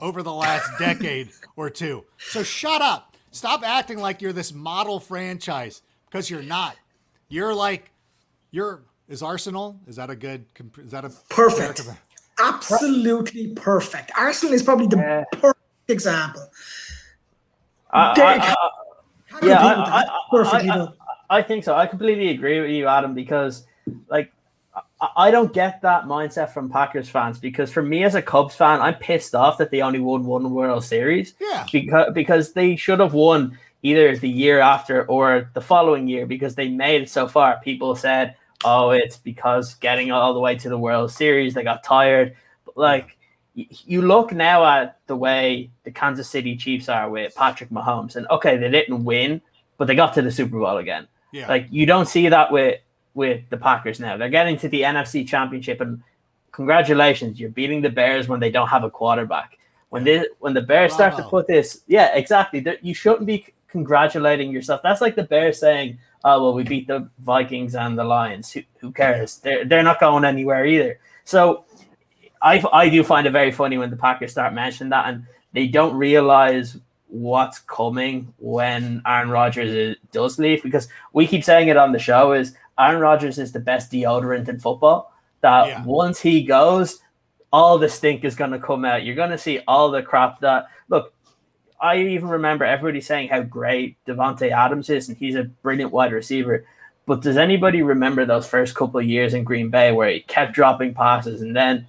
over 0.00 0.22
the 0.22 0.32
last 0.32 0.70
decade 0.78 1.30
or 1.56 1.70
two. 1.70 2.04
So 2.18 2.42
shut 2.42 2.82
up. 2.82 3.16
Stop 3.30 3.62
acting 3.62 3.98
like 3.98 4.20
you're 4.20 4.32
this 4.32 4.52
model 4.52 5.00
franchise 5.00 5.82
because 6.06 6.28
you're 6.28 6.42
not. 6.42 6.76
You're 7.28 7.54
like 7.54 7.90
you're 8.50 8.82
is 9.08 9.22
Arsenal? 9.22 9.78
Is 9.86 9.96
that 9.96 10.10
a 10.10 10.16
good? 10.16 10.44
Is 10.78 10.92
that 10.92 11.04
a 11.04 11.10
perfect? 11.28 11.82
Absolutely 12.38 13.48
perfect. 13.48 14.10
Arsenal 14.16 14.54
is 14.54 14.62
probably 14.62 14.86
the 14.86 15.26
perfect 15.32 15.60
example. 15.88 16.48
I, 17.92 18.14
I, 18.18 18.56
I, 19.42 19.46
yeah, 19.46 19.58
I, 19.60 20.88
I, 21.28 21.42
think 21.42 21.62
so. 21.62 21.74
I 21.74 21.86
completely 21.86 22.30
agree 22.30 22.60
with 22.60 22.70
you, 22.70 22.88
Adam, 22.88 23.12
because 23.14 23.66
like 24.08 24.32
I 25.16 25.32
don't 25.32 25.52
get 25.52 25.82
that 25.82 26.04
mindset 26.04 26.50
from 26.50 26.70
Packers 26.70 27.08
fans 27.08 27.38
because 27.38 27.72
for 27.72 27.82
me 27.82 28.04
as 28.04 28.14
a 28.14 28.22
Cubs 28.22 28.54
fan, 28.54 28.80
I'm 28.80 28.94
pissed 28.94 29.34
off 29.34 29.58
that 29.58 29.72
they 29.72 29.82
only 29.82 29.98
won 29.98 30.24
one 30.24 30.48
World 30.52 30.84
Series. 30.84 31.34
Yeah. 31.40 31.66
Because 31.72 32.12
because 32.14 32.52
they 32.52 32.76
should 32.76 33.00
have 33.00 33.12
won 33.12 33.58
either 33.82 34.16
the 34.16 34.28
year 34.28 34.60
after 34.60 35.04
or 35.06 35.50
the 35.54 35.60
following 35.60 36.06
year 36.06 36.24
because 36.24 36.54
they 36.54 36.68
made 36.68 37.02
it 37.02 37.10
so 37.10 37.26
far. 37.26 37.60
People 37.64 37.96
said, 37.96 38.36
oh, 38.64 38.90
it's 38.90 39.16
because 39.16 39.74
getting 39.74 40.12
all 40.12 40.34
the 40.34 40.40
way 40.40 40.54
to 40.56 40.68
the 40.68 40.78
World 40.78 41.10
Series, 41.10 41.54
they 41.54 41.64
got 41.64 41.82
tired. 41.82 42.36
But 42.64 42.76
like, 42.76 43.18
you 43.54 44.02
look 44.02 44.32
now 44.32 44.64
at 44.64 44.98
the 45.08 45.16
way 45.16 45.70
the 45.82 45.90
Kansas 45.90 46.30
City 46.30 46.56
Chiefs 46.56 46.88
are 46.88 47.10
with 47.10 47.34
Patrick 47.34 47.70
Mahomes, 47.70 48.16
and 48.16 48.26
okay, 48.28 48.56
they 48.56 48.70
didn't 48.70 49.04
win, 49.04 49.42
but 49.76 49.86
they 49.86 49.94
got 49.94 50.14
to 50.14 50.22
the 50.22 50.30
Super 50.30 50.58
Bowl 50.58 50.78
again. 50.78 51.08
Yeah. 51.32 51.48
Like 51.48 51.66
you 51.70 51.86
don't 51.86 52.06
see 52.06 52.28
that 52.28 52.52
with 52.52 52.80
with 53.14 53.42
the 53.50 53.56
Packers 53.56 54.00
now. 54.00 54.16
They're 54.16 54.28
getting 54.28 54.56
to 54.58 54.68
the 54.68 54.82
NFC 54.82 55.26
Championship, 55.26 55.80
and 55.80 56.02
congratulations, 56.50 57.40
you're 57.40 57.50
beating 57.50 57.82
the 57.82 57.90
Bears 57.90 58.28
when 58.28 58.40
they 58.40 58.50
don't 58.50 58.68
have 58.68 58.84
a 58.84 58.90
quarterback. 58.90 59.58
When 59.90 60.04
they 60.04 60.26
when 60.38 60.54
the 60.54 60.62
Bears 60.62 60.94
start 60.94 61.16
to 61.16 61.22
put 61.22 61.46
this, 61.46 61.82
yeah, 61.86 62.14
exactly. 62.14 62.64
You 62.80 62.94
shouldn't 62.94 63.26
be 63.26 63.46
congratulating 63.68 64.50
yourself. 64.50 64.80
That's 64.82 65.00
like 65.00 65.16
the 65.16 65.24
Bears 65.24 65.60
saying, 65.60 65.98
oh 66.24 66.42
well, 66.42 66.54
we 66.54 66.62
beat 66.62 66.86
the 66.86 67.10
Vikings 67.18 67.74
and 67.74 67.98
the 67.98 68.04
Lions. 68.04 68.50
Who, 68.52 68.62
who 68.78 68.92
cares? 68.92 69.38
They're 69.38 69.64
they're 69.64 69.82
not 69.82 70.00
going 70.00 70.24
anywhere 70.24 70.64
either. 70.64 70.98
So 71.24 71.64
I 72.40 72.64
I 72.72 72.88
do 72.88 73.04
find 73.04 73.26
it 73.26 73.32
very 73.32 73.52
funny 73.52 73.76
when 73.76 73.90
the 73.90 73.96
Packers 73.96 74.32
start 74.32 74.54
mentioning 74.54 74.90
that 74.90 75.08
and 75.08 75.26
they 75.52 75.66
don't 75.66 75.94
realize 75.94 76.78
what's 77.08 77.58
coming 77.58 78.32
when 78.38 79.02
Aaron 79.06 79.28
Rodgers 79.28 79.96
does 80.12 80.38
leave 80.38 80.62
because 80.62 80.88
we 81.12 81.26
keep 81.26 81.44
saying 81.44 81.68
it 81.68 81.76
on 81.76 81.92
the 81.92 81.98
show 81.98 82.32
is 82.32 82.54
Aaron 82.78 83.00
Rodgers 83.00 83.38
is 83.38 83.52
the 83.52 83.60
best 83.60 83.92
deodorant 83.92 84.48
in 84.48 84.58
football. 84.58 85.12
That 85.40 85.66
yeah. 85.66 85.84
once 85.84 86.20
he 86.20 86.42
goes, 86.42 87.00
all 87.52 87.78
the 87.78 87.88
stink 87.88 88.24
is 88.24 88.34
going 88.34 88.52
to 88.52 88.58
come 88.58 88.84
out. 88.84 89.04
You're 89.04 89.16
going 89.16 89.30
to 89.30 89.38
see 89.38 89.60
all 89.66 89.90
the 89.90 90.02
crap 90.02 90.40
that 90.40 90.66
look. 90.88 91.12
I 91.80 91.98
even 91.98 92.28
remember 92.28 92.64
everybody 92.64 93.00
saying 93.00 93.28
how 93.28 93.42
great 93.42 93.96
Davante 94.06 94.50
Adams 94.52 94.88
is, 94.88 95.08
and 95.08 95.18
he's 95.18 95.34
a 95.34 95.44
brilliant 95.44 95.90
wide 95.90 96.12
receiver. 96.12 96.64
But 97.06 97.22
does 97.22 97.36
anybody 97.36 97.82
remember 97.82 98.24
those 98.24 98.46
first 98.46 98.76
couple 98.76 99.00
of 99.00 99.06
years 99.06 99.34
in 99.34 99.42
Green 99.42 99.68
Bay 99.68 99.90
where 99.90 100.08
he 100.08 100.20
kept 100.20 100.52
dropping 100.52 100.94
passes, 100.94 101.42
and 101.42 101.56
then 101.56 101.88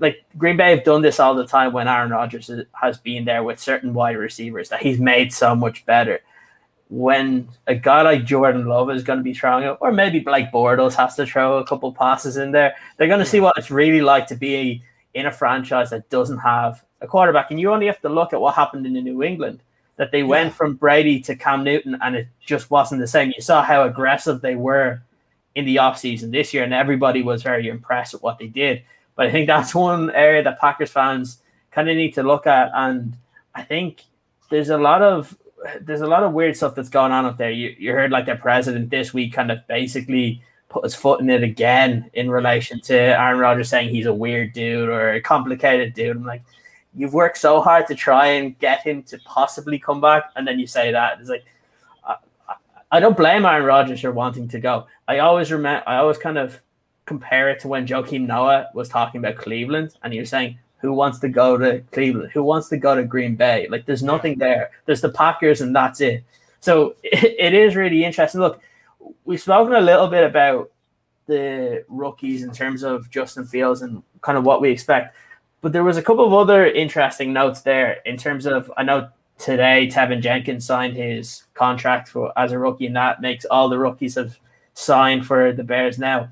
like 0.00 0.24
Green 0.36 0.56
Bay 0.56 0.70
have 0.70 0.84
done 0.84 1.02
this 1.02 1.20
all 1.20 1.34
the 1.34 1.46
time 1.46 1.72
when 1.72 1.88
Aaron 1.88 2.10
Rodgers 2.10 2.50
has 2.72 2.98
been 2.98 3.24
there 3.24 3.42
with 3.42 3.60
certain 3.60 3.94
wide 3.94 4.16
receivers 4.16 4.68
that 4.68 4.82
he's 4.82 4.98
made 4.98 5.32
so 5.32 5.54
much 5.54 5.86
better. 5.86 6.20
When 6.90 7.48
a 7.66 7.74
guy 7.74 8.02
like 8.02 8.24
Jordan 8.24 8.66
Love 8.66 8.90
is 8.90 9.02
going 9.02 9.18
to 9.18 9.22
be 9.22 9.34
throwing 9.34 9.64
it, 9.64 9.76
or 9.80 9.92
maybe 9.92 10.20
Blake 10.20 10.50
Bortles 10.50 10.94
has 10.94 11.16
to 11.16 11.26
throw 11.26 11.58
a 11.58 11.66
couple 11.66 11.92
passes 11.92 12.36
in 12.38 12.52
there, 12.52 12.74
they're 12.96 13.08
going 13.08 13.20
to 13.20 13.26
see 13.26 13.40
what 13.40 13.58
it's 13.58 13.70
really 13.70 14.00
like 14.00 14.26
to 14.28 14.34
be 14.34 14.82
in 15.14 15.26
a 15.26 15.32
franchise 15.32 15.90
that 15.90 16.08
doesn't 16.08 16.38
have 16.38 16.82
a 17.00 17.06
quarterback. 17.06 17.50
And 17.50 17.60
you 17.60 17.72
only 17.72 17.86
have 17.86 18.00
to 18.00 18.08
look 18.08 18.32
at 18.32 18.40
what 18.40 18.54
happened 18.54 18.86
in 18.86 18.94
New 18.94 19.22
England 19.22 19.60
that 19.96 20.12
they 20.12 20.20
yeah. 20.20 20.26
went 20.26 20.54
from 20.54 20.76
Brady 20.76 21.20
to 21.20 21.36
Cam 21.36 21.64
Newton 21.64 21.98
and 22.00 22.16
it 22.16 22.28
just 22.40 22.70
wasn't 22.70 23.00
the 23.00 23.06
same. 23.06 23.32
You 23.34 23.42
saw 23.42 23.62
how 23.62 23.82
aggressive 23.82 24.40
they 24.40 24.54
were 24.54 25.02
in 25.54 25.64
the 25.64 25.76
offseason 25.76 26.30
this 26.30 26.54
year, 26.54 26.62
and 26.62 26.72
everybody 26.72 27.20
was 27.20 27.42
very 27.42 27.68
impressed 27.68 28.12
with 28.12 28.22
what 28.22 28.38
they 28.38 28.46
did. 28.46 28.82
But 29.16 29.26
I 29.26 29.32
think 29.32 29.48
that's 29.48 29.74
one 29.74 30.10
area 30.12 30.42
that 30.44 30.60
Packers 30.60 30.90
fans 30.90 31.42
kind 31.72 31.90
of 31.90 31.96
need 31.96 32.14
to 32.14 32.22
look 32.22 32.46
at. 32.46 32.70
And 32.74 33.16
I 33.56 33.62
think 33.64 34.04
there's 34.50 34.70
a 34.70 34.78
lot 34.78 35.02
of 35.02 35.36
there's 35.80 36.00
a 36.00 36.06
lot 36.06 36.22
of 36.22 36.32
weird 36.32 36.56
stuff 36.56 36.74
that's 36.74 36.88
going 36.88 37.12
on 37.12 37.24
up 37.24 37.36
there. 37.36 37.50
You, 37.50 37.74
you 37.78 37.92
heard 37.92 38.10
like 38.10 38.26
the 38.26 38.36
president 38.36 38.90
this 38.90 39.12
week 39.12 39.32
kind 39.32 39.50
of 39.50 39.66
basically 39.66 40.42
put 40.68 40.84
his 40.84 40.94
foot 40.94 41.20
in 41.20 41.30
it 41.30 41.42
again 41.42 42.10
in 42.14 42.30
relation 42.30 42.80
to 42.82 42.94
Aaron 42.94 43.38
Rodgers 43.38 43.68
saying 43.68 43.88
he's 43.88 44.06
a 44.06 44.12
weird 44.12 44.52
dude 44.52 44.88
or 44.88 45.12
a 45.12 45.20
complicated 45.20 45.94
dude. 45.94 46.16
I'm 46.16 46.24
like, 46.24 46.42
you've 46.94 47.14
worked 47.14 47.38
so 47.38 47.60
hard 47.60 47.86
to 47.88 47.94
try 47.94 48.26
and 48.26 48.58
get 48.58 48.82
him 48.82 49.02
to 49.04 49.18
possibly 49.24 49.78
come 49.78 50.00
back, 50.00 50.30
and 50.36 50.46
then 50.46 50.58
you 50.58 50.66
say 50.66 50.92
that. 50.92 51.20
It's 51.20 51.30
like 51.30 51.44
I, 52.04 52.16
I 52.90 53.00
don't 53.00 53.16
blame 53.16 53.44
Aaron 53.44 53.64
Rodgers 53.64 54.00
for 54.00 54.12
wanting 54.12 54.48
to 54.48 54.60
go. 54.60 54.86
I 55.06 55.18
always 55.20 55.50
remember, 55.50 55.88
I 55.88 55.96
always 55.96 56.18
kind 56.18 56.38
of 56.38 56.60
compare 57.06 57.48
it 57.48 57.60
to 57.60 57.68
when 57.68 57.86
Joakim 57.86 58.26
Noah 58.26 58.68
was 58.74 58.88
talking 58.88 59.18
about 59.18 59.36
Cleveland 59.36 59.94
and 60.02 60.12
he 60.12 60.20
was 60.20 60.28
saying, 60.28 60.58
who 60.78 60.92
wants 60.92 61.18
to 61.20 61.28
go 61.28 61.56
to 61.56 61.80
Cleveland? 61.92 62.30
Who 62.32 62.42
wants 62.42 62.68
to 62.68 62.76
go 62.76 62.94
to 62.94 63.04
Green 63.04 63.36
Bay? 63.36 63.66
Like, 63.68 63.84
there's 63.84 64.02
nothing 64.02 64.38
there. 64.38 64.70
There's 64.86 65.00
the 65.00 65.08
Packers, 65.10 65.60
and 65.60 65.74
that's 65.74 66.00
it. 66.00 66.24
So 66.60 66.94
it, 67.02 67.36
it 67.38 67.54
is 67.54 67.76
really 67.76 68.04
interesting. 68.04 68.40
Look, 68.40 68.60
we've 69.24 69.40
spoken 69.40 69.74
a 69.74 69.80
little 69.80 70.08
bit 70.08 70.24
about 70.24 70.70
the 71.26 71.84
rookies 71.88 72.42
in 72.42 72.52
terms 72.52 72.82
of 72.82 73.10
Justin 73.10 73.46
Fields 73.46 73.82
and 73.82 74.02
kind 74.22 74.38
of 74.38 74.44
what 74.44 74.60
we 74.60 74.70
expect. 74.70 75.14
But 75.60 75.72
there 75.72 75.84
was 75.84 75.96
a 75.96 76.02
couple 76.02 76.24
of 76.24 76.32
other 76.32 76.66
interesting 76.66 77.32
notes 77.32 77.62
there 77.62 77.98
in 78.06 78.16
terms 78.16 78.46
of 78.46 78.72
I 78.76 78.84
know 78.84 79.08
today 79.38 79.88
Teven 79.92 80.22
Jenkins 80.22 80.64
signed 80.64 80.96
his 80.96 81.44
contract 81.54 82.08
for 82.08 82.32
as 82.38 82.52
a 82.52 82.58
rookie, 82.58 82.86
and 82.86 82.96
that 82.96 83.20
makes 83.20 83.44
all 83.44 83.68
the 83.68 83.78
rookies 83.78 84.14
have 84.14 84.38
signed 84.74 85.26
for 85.26 85.52
the 85.52 85.64
Bears 85.64 85.98
now. 85.98 86.28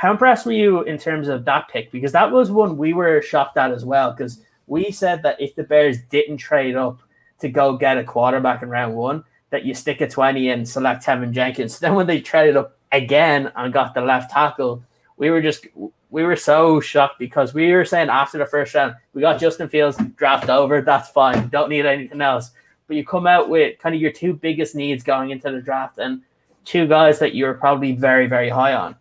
How 0.00 0.12
impressed 0.12 0.46
were 0.46 0.52
you 0.52 0.80
in 0.84 0.96
terms 0.96 1.28
of 1.28 1.44
that 1.44 1.68
pick? 1.68 1.92
Because 1.92 2.12
that 2.12 2.32
was 2.32 2.50
one 2.50 2.78
we 2.78 2.94
were 2.94 3.20
shocked 3.20 3.58
at 3.58 3.70
as 3.70 3.84
well. 3.84 4.12
Because 4.12 4.40
we 4.66 4.90
said 4.90 5.22
that 5.24 5.38
if 5.38 5.54
the 5.54 5.62
Bears 5.62 5.98
didn't 6.08 6.38
trade 6.38 6.74
up 6.74 7.02
to 7.40 7.50
go 7.50 7.76
get 7.76 7.98
a 7.98 8.04
quarterback 8.04 8.62
in 8.62 8.70
round 8.70 8.94
one, 8.94 9.22
that 9.50 9.66
you 9.66 9.74
stick 9.74 10.00
a 10.00 10.08
20 10.08 10.48
and 10.48 10.66
select 10.66 11.04
Teven 11.04 11.32
Jenkins. 11.32 11.78
Then 11.80 11.96
when 11.96 12.06
they 12.06 12.18
traded 12.18 12.56
up 12.56 12.78
again 12.92 13.52
and 13.54 13.74
got 13.74 13.92
the 13.92 14.00
left 14.00 14.30
tackle, 14.30 14.82
we 15.18 15.28
were 15.28 15.42
just 15.42 15.66
we 16.08 16.22
were 16.22 16.34
so 16.34 16.80
shocked 16.80 17.18
because 17.18 17.52
we 17.52 17.70
were 17.70 17.84
saying 17.84 18.08
after 18.08 18.38
the 18.38 18.46
first 18.46 18.74
round, 18.74 18.94
we 19.12 19.20
got 19.20 19.38
Justin 19.38 19.68
Fields 19.68 19.98
draft 20.16 20.48
over, 20.48 20.80
that's 20.80 21.10
fine, 21.10 21.50
don't 21.50 21.68
need 21.68 21.84
anything 21.84 22.22
else. 22.22 22.52
But 22.86 22.96
you 22.96 23.04
come 23.04 23.26
out 23.26 23.50
with 23.50 23.78
kind 23.78 23.94
of 23.94 24.00
your 24.00 24.12
two 24.12 24.32
biggest 24.32 24.74
needs 24.74 25.04
going 25.04 25.28
into 25.28 25.50
the 25.50 25.60
draft 25.60 25.98
and 25.98 26.22
two 26.64 26.86
guys 26.86 27.18
that 27.18 27.34
you're 27.34 27.52
probably 27.52 27.92
very, 27.92 28.26
very 28.26 28.48
high 28.48 28.72
on. 28.72 28.96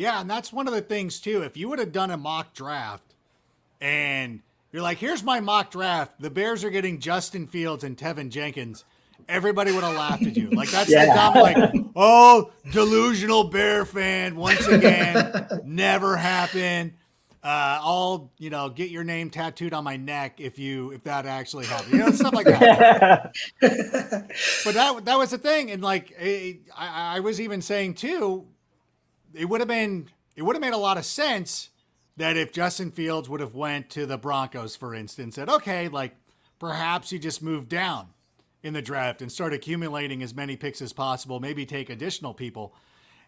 Yeah, 0.00 0.22
and 0.22 0.30
that's 0.30 0.50
one 0.50 0.66
of 0.66 0.72
the 0.72 0.80
things 0.80 1.20
too. 1.20 1.42
If 1.42 1.58
you 1.58 1.68
would 1.68 1.78
have 1.78 1.92
done 1.92 2.10
a 2.10 2.16
mock 2.16 2.54
draft 2.54 3.04
and 3.82 4.40
you're 4.72 4.80
like, 4.80 4.96
here's 4.96 5.22
my 5.22 5.40
mock 5.40 5.70
draft, 5.70 6.12
the 6.18 6.30
Bears 6.30 6.64
are 6.64 6.70
getting 6.70 7.00
Justin 7.00 7.46
Fields 7.46 7.84
and 7.84 7.98
Teven 7.98 8.30
Jenkins, 8.30 8.86
everybody 9.28 9.72
would 9.72 9.84
have 9.84 9.94
laughed 9.94 10.22
at 10.22 10.38
you. 10.38 10.48
Like 10.52 10.70
that's 10.70 10.88
yeah. 10.88 11.04
the 11.04 11.12
dumb 11.12 11.34
like, 11.34 11.84
oh, 11.96 12.50
delusional 12.72 13.44
Bear 13.44 13.84
fan 13.84 14.36
once 14.36 14.66
again, 14.66 15.46
never 15.66 16.16
happened. 16.16 16.94
Uh, 17.42 17.80
I'll 17.82 18.30
you 18.38 18.48
know 18.48 18.70
get 18.70 18.88
your 18.88 19.04
name 19.04 19.28
tattooed 19.28 19.74
on 19.74 19.84
my 19.84 19.98
neck 19.98 20.40
if 20.40 20.58
you 20.58 20.92
if 20.92 21.02
that 21.02 21.26
actually 21.26 21.66
happened, 21.66 21.92
you 21.92 21.98
know 21.98 22.10
stuff 22.12 22.32
like 22.32 22.46
that. 22.46 23.34
but 23.60 24.74
that 24.74 25.04
that 25.04 25.18
was 25.18 25.30
the 25.30 25.38
thing, 25.38 25.70
and 25.70 25.82
like 25.82 26.14
I, 26.18 26.58
I 26.74 27.20
was 27.20 27.38
even 27.38 27.60
saying 27.60 27.94
too, 27.94 28.46
it 29.34 29.46
would 29.46 29.60
have 29.60 29.68
been 29.68 30.08
it 30.36 30.42
would 30.42 30.56
have 30.56 30.60
made 30.60 30.72
a 30.72 30.78
lot 30.78 30.96
of 30.96 31.04
sense 31.04 31.70
that 32.16 32.36
if 32.36 32.52
Justin 32.52 32.90
Fields 32.90 33.28
would 33.28 33.40
have 33.40 33.54
went 33.54 33.90
to 33.90 34.06
the 34.06 34.18
Broncos, 34.18 34.76
for 34.76 34.94
instance, 34.94 35.36
said, 35.36 35.48
okay, 35.48 35.88
like 35.88 36.14
perhaps 36.58 37.12
you 37.12 37.18
just 37.18 37.42
move 37.42 37.68
down 37.68 38.08
in 38.62 38.74
the 38.74 38.82
draft 38.82 39.22
and 39.22 39.32
start 39.32 39.54
accumulating 39.54 40.22
as 40.22 40.34
many 40.34 40.56
picks 40.56 40.82
as 40.82 40.92
possible, 40.92 41.40
maybe 41.40 41.64
take 41.64 41.88
additional 41.88 42.34
people 42.34 42.74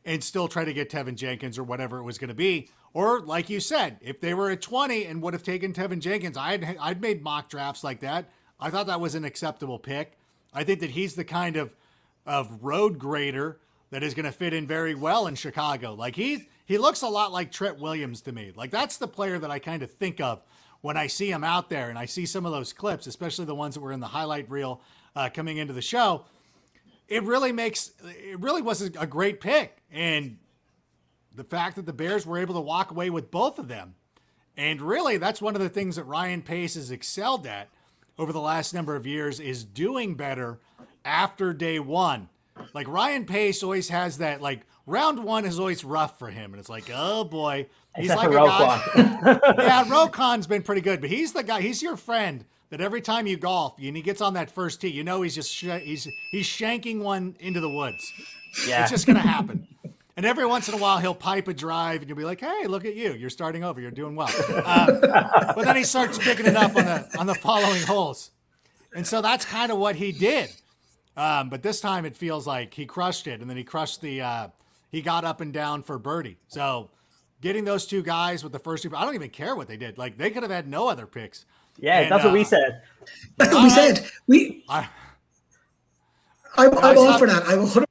and 0.05 0.23
still 0.23 0.49
try 0.49 0.65
to 0.65 0.73
get 0.73 0.91
Teven 0.91 1.15
Jenkins 1.15 1.59
or 1.59 1.65
whatever 1.65 1.99
it 1.99 2.03
was 2.03 2.19
going 2.19 2.29
to 2.29 2.35
be. 2.35 2.69
Or 2.93 3.21
like 3.21 3.49
you 3.49 3.61
said, 3.61 3.99
if 4.03 4.21
they 4.21 4.35
were 4.35 4.51
at 4.51 4.61
20 4.61 5.07
and 5.07 5.23
would 5.23 5.33
have 5.33 5.43
taken 5.43 5.73
Teven 5.73 6.01
Jenkins, 6.01 6.37
I'd 6.37 6.77
I'd 6.79 7.01
made 7.01 7.23
mock 7.23 7.49
drafts 7.49 7.83
like 7.83 8.01
that. 8.01 8.31
I 8.61 8.71
thought 8.71 8.87
that 8.87 9.01
was 9.01 9.15
an 9.15 9.25
acceptable 9.25 9.79
pick. 9.79 10.19
I 10.53 10.65
think 10.65 10.81
that 10.81 10.91
he's 10.91 11.15
the 11.15 11.25
kind 11.25 11.57
of 11.57 11.75
of 12.27 12.63
road 12.63 12.99
grader 12.99 13.59
that 13.93 14.03
is 14.03 14.15
going 14.15 14.25
to 14.25 14.33
fit 14.33 14.55
in 14.55 14.67
very 14.67 14.95
well 14.95 15.27
in 15.27 15.35
Chicago. 15.35 15.95
Like 15.95 16.17
he 16.17 16.49
he 16.65 16.79
looks 16.79 17.03
a 17.03 17.09
lot 17.09 17.31
like 17.31 17.53
Trent 17.53 17.79
Williams 17.79 18.23
to 18.23 18.33
me. 18.33 18.51
Like 18.57 18.71
that's 18.71 18.97
the 18.97 19.07
player 19.07 19.39
that 19.39 19.51
I 19.51 19.59
kind 19.59 19.83
of 19.83 19.93
think 19.93 20.21
of 20.21 20.43
when 20.81 20.97
I 20.97 21.07
see 21.07 21.31
him 21.31 21.45
out 21.45 21.69
there 21.69 21.91
and 21.91 21.99
I 21.99 22.07
see 22.07 22.27
some 22.27 22.47
of 22.47 22.53
those 22.53 22.73
clips, 22.73 23.07
especially 23.07 23.45
the 23.45 23.55
ones 23.55 23.75
that 23.75 23.81
were 23.81 23.93
in 23.93 24.01
the 24.01 24.09
highlight 24.09 24.51
reel 24.51 24.81
uh, 25.15 25.29
coming 25.33 25.59
into 25.59 25.75
the 25.75 25.83
show. 25.83 26.25
It 27.07 27.23
really 27.25 27.53
makes 27.53 27.93
it 28.03 28.41
really 28.41 28.63
was 28.63 28.81
a 28.81 29.07
great 29.07 29.41
pick, 29.41 29.83
and 29.93 30.39
the 31.37 31.45
fact 31.45 31.77
that 31.77 31.85
the 31.85 31.93
Bears 31.93 32.25
were 32.25 32.39
able 32.39 32.55
to 32.55 32.61
walk 32.61 32.91
away 32.91 33.11
with 33.11 33.31
both 33.31 33.59
of 33.59 33.69
them, 33.69 33.95
and 34.57 34.81
really 34.81 35.19
that's 35.19 35.43
one 35.43 35.55
of 35.55 35.61
the 35.61 35.69
things 35.69 35.97
that 35.97 36.05
Ryan 36.05 36.41
Pace 36.41 36.77
has 36.77 36.91
excelled 36.91 37.47
at 37.47 37.69
over 38.19 38.33
the 38.33 38.41
last 38.41 38.73
number 38.73 38.97
of 38.97 39.07
years 39.07 39.39
is 39.39 39.65
doing 39.65 40.15
better 40.15 40.61
after 41.05 41.53
day 41.53 41.79
one 41.79 42.31
like 42.75 42.89
Ryan 42.89 43.25
Pace 43.25 43.63
always 43.63 43.89
has 43.89 44.19
that 44.19 44.41
like 44.41 44.67
round 44.87 45.23
one 45.23 45.45
is 45.45 45.59
always 45.59 45.85
rough 45.85 46.19
for 46.19 46.29
him, 46.29 46.53
and 46.53 46.61
it's 46.61 46.69
like, 46.69 46.91
oh 46.93 47.25
boy, 47.25 47.67
he's 47.97 48.11
Except 48.11 48.31
like 48.31 48.31
a 48.31 48.47
guy. 48.47 49.55
yeah, 49.59 49.85
Roquan's 49.89 50.47
been 50.47 50.63
pretty 50.63 50.81
good, 50.81 51.01
but 51.01 51.11
he's 51.11 51.33
the 51.33 51.43
guy. 51.43 51.61
He's 51.61 51.83
your 51.83 51.97
friend 51.97 52.45
that 52.71 52.81
every 52.81 53.01
time 53.01 53.27
you 53.27 53.37
golf 53.37 53.75
and 53.79 53.97
he 53.97 54.03
gets 54.03 54.21
on 54.21 54.35
that 54.35 54.51
first 54.51 54.81
tee, 54.81 54.89
you 54.89 55.05
know 55.05 55.23
he's 55.23 55.35
just 55.35 55.53
sh- 55.53 55.65
he's 55.83 56.09
he's 56.31 56.47
shanking 56.47 57.01
one 57.01 57.37
into 57.41 57.61
the 57.61 57.71
woods. 57.71 58.13
Yeah, 58.67 58.83
it's 58.83 58.91
just 58.91 59.07
gonna 59.07 59.21
happen. 59.21 59.67
And 60.15 60.27
every 60.27 60.45
once 60.45 60.69
in 60.69 60.75
a 60.75 60.77
while, 60.77 60.99
he'll 60.99 61.15
pipe 61.15 61.49
a 61.49 61.55
drive, 61.55 62.01
and 62.01 62.09
you'll 62.09 62.19
be 62.19 62.25
like, 62.25 62.41
"Hey, 62.41 62.67
look 62.67 62.85
at 62.85 62.95
you! 62.95 63.15
You're 63.15 63.31
starting 63.31 63.65
over. 63.65 63.81
You're 63.81 63.91
doing 63.91 64.15
well." 64.15 64.29
Uh, 64.51 65.53
but 65.55 65.65
then 65.65 65.77
he 65.77 65.85
starts 65.85 66.19
picking 66.19 66.47
it 66.47 66.57
up 66.57 66.77
on 66.77 66.85
the 66.85 67.19
on 67.19 67.27
the 67.27 67.35
following 67.35 67.83
holes, 67.83 68.31
and 68.95 69.07
so 69.07 69.23
that's 69.23 69.45
kind 69.47 69.73
of 69.73 69.79
what 69.79 69.97
he 69.97 70.13
did. 70.13 70.51
Um, 71.17 71.51
but 71.51 71.63
this 71.63 71.81
time 71.81 72.05
it 72.05 72.17
feels 72.17 72.47
like 72.47 72.73
he 72.73 72.87
crushed 72.87 73.27
it, 73.27 73.41
and 73.41 73.49
then 73.51 73.57
he 73.57 73.65
crushed 73.65 74.01
the. 74.01 74.21
Uh, 74.23 74.49
he 74.91 75.01
got 75.01 75.25
up 75.25 75.41
and 75.41 75.53
down 75.53 75.83
for 75.83 75.99
birdie. 75.99 76.37
So 76.49 76.91
getting 77.41 77.65
those 77.65 77.87
two 77.87 78.03
guys 78.03 78.43
with 78.43 78.53
the 78.53 78.59
first 78.59 78.83
two, 78.83 78.95
I 78.95 79.05
don't 79.05 79.15
even 79.15 79.31
care 79.31 79.57
what 79.57 79.69
they 79.69 79.77
did. 79.77 79.99
Like 79.99 80.19
they 80.19 80.31
could 80.31 80.43
have 80.43 80.53
had 80.53 80.69
no 80.69 80.89
other 80.89 81.07
picks. 81.07 81.45
Yeah, 81.79 82.01
and, 82.01 82.13
that's 82.13 82.25
what 82.25 82.31
uh, 82.31 82.35
we 82.39 82.45
said. 82.45 82.83
That's 83.37 83.53
what 83.53 83.65
we 83.65 83.71
said. 83.71 84.07
We. 84.27 84.65
I, 84.69 84.89
I, 86.57 86.67
I'm 86.67 86.99
all 86.99 87.19
for 87.19 87.27
that. 87.27 87.43
I 87.45 87.85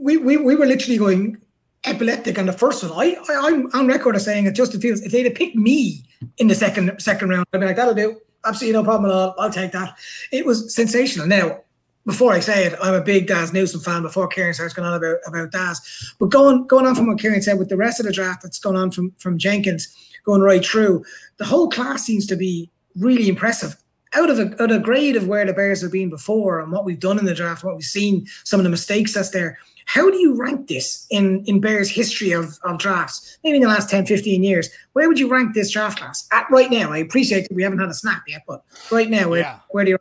we, 0.00 0.16
we 0.16 0.36
we 0.36 0.54
were 0.54 0.66
literally 0.66 0.98
going 0.98 1.38
epileptic 1.84 2.38
on 2.38 2.46
the 2.46 2.52
first 2.52 2.82
one. 2.82 2.92
I, 2.92 3.16
I 3.28 3.46
I'm 3.48 3.68
on 3.72 3.86
record 3.88 4.16
of 4.16 4.22
saying 4.22 4.46
it. 4.46 4.52
Justin 4.52 4.80
Fields. 4.80 5.02
If 5.02 5.12
they'd 5.12 5.24
have 5.24 5.34
picked 5.34 5.56
me 5.56 6.04
in 6.38 6.48
the 6.48 6.54
second 6.54 7.00
second 7.00 7.28
round, 7.28 7.46
I'd 7.52 7.60
be 7.60 7.66
like, 7.66 7.76
that'll 7.76 7.94
do. 7.94 8.20
Absolutely 8.44 8.78
no 8.78 8.84
problem 8.84 9.10
at 9.10 9.16
all. 9.16 9.34
I'll 9.38 9.50
take 9.50 9.72
that. 9.72 9.98
It 10.30 10.46
was 10.46 10.72
sensational. 10.72 11.26
Now 11.26 11.60
before 12.08 12.32
I 12.32 12.40
say 12.40 12.64
it, 12.64 12.74
I'm 12.82 12.94
a 12.94 13.02
big 13.02 13.26
Dazz 13.26 13.52
Newsome 13.52 13.82
fan. 13.82 14.00
Before 14.00 14.28
Ciaran 14.28 14.54
starts 14.54 14.72
going 14.72 14.88
on 14.88 14.94
about 14.94 15.18
about 15.26 15.52
Dazz, 15.52 16.14
but 16.18 16.30
going 16.30 16.66
going 16.66 16.86
on 16.86 16.94
from 16.94 17.06
what 17.06 17.20
Ciaran 17.20 17.42
said 17.42 17.58
with 17.58 17.68
the 17.68 17.76
rest 17.76 18.00
of 18.00 18.06
the 18.06 18.12
draft 18.12 18.42
that's 18.42 18.58
going 18.58 18.76
on 18.76 18.90
from 18.90 19.12
from 19.18 19.36
Jenkins 19.36 19.94
going 20.24 20.40
right 20.40 20.64
through, 20.64 21.04
the 21.36 21.44
whole 21.44 21.68
class 21.68 22.04
seems 22.04 22.26
to 22.28 22.34
be 22.36 22.70
really 22.96 23.28
impressive. 23.28 23.76
Out 24.14 24.30
of 24.30 24.38
a, 24.38 24.62
out 24.62 24.72
of 24.72 24.82
grade 24.82 25.16
of 25.16 25.28
where 25.28 25.44
the 25.44 25.52
Bears 25.52 25.82
have 25.82 25.92
been 25.92 26.08
before 26.08 26.60
and 26.60 26.72
what 26.72 26.86
we've 26.86 26.98
done 26.98 27.18
in 27.18 27.26
the 27.26 27.34
draft, 27.34 27.62
what 27.62 27.76
we've 27.76 27.84
seen, 27.84 28.26
some 28.42 28.58
of 28.58 28.64
the 28.64 28.70
mistakes 28.70 29.12
that's 29.12 29.30
there. 29.30 29.58
How 29.84 30.10
do 30.10 30.16
you 30.16 30.34
rank 30.34 30.66
this 30.66 31.06
in, 31.10 31.44
in 31.44 31.60
Bears 31.60 31.90
history 31.90 32.32
of, 32.32 32.58
of 32.64 32.78
drafts? 32.78 33.38
Maybe 33.44 33.56
in 33.56 33.62
the 33.62 33.68
last 33.68 33.90
10, 33.90 34.06
15 34.06 34.42
years. 34.42 34.70
Where 34.94 35.08
would 35.08 35.18
you 35.18 35.28
rank 35.28 35.54
this 35.54 35.70
draft 35.70 35.98
class 35.98 36.26
at 36.32 36.46
right 36.50 36.70
now? 36.70 36.90
I 36.90 36.98
appreciate 36.98 37.48
that 37.48 37.54
we 37.54 37.62
haven't 37.62 37.80
had 37.80 37.90
a 37.90 37.94
snap 37.94 38.22
yet, 38.26 38.44
but 38.46 38.64
right 38.90 39.10
now, 39.10 39.28
where, 39.28 39.40
yeah. 39.40 39.58
where 39.70 39.84
do 39.84 39.90
you 39.90 39.98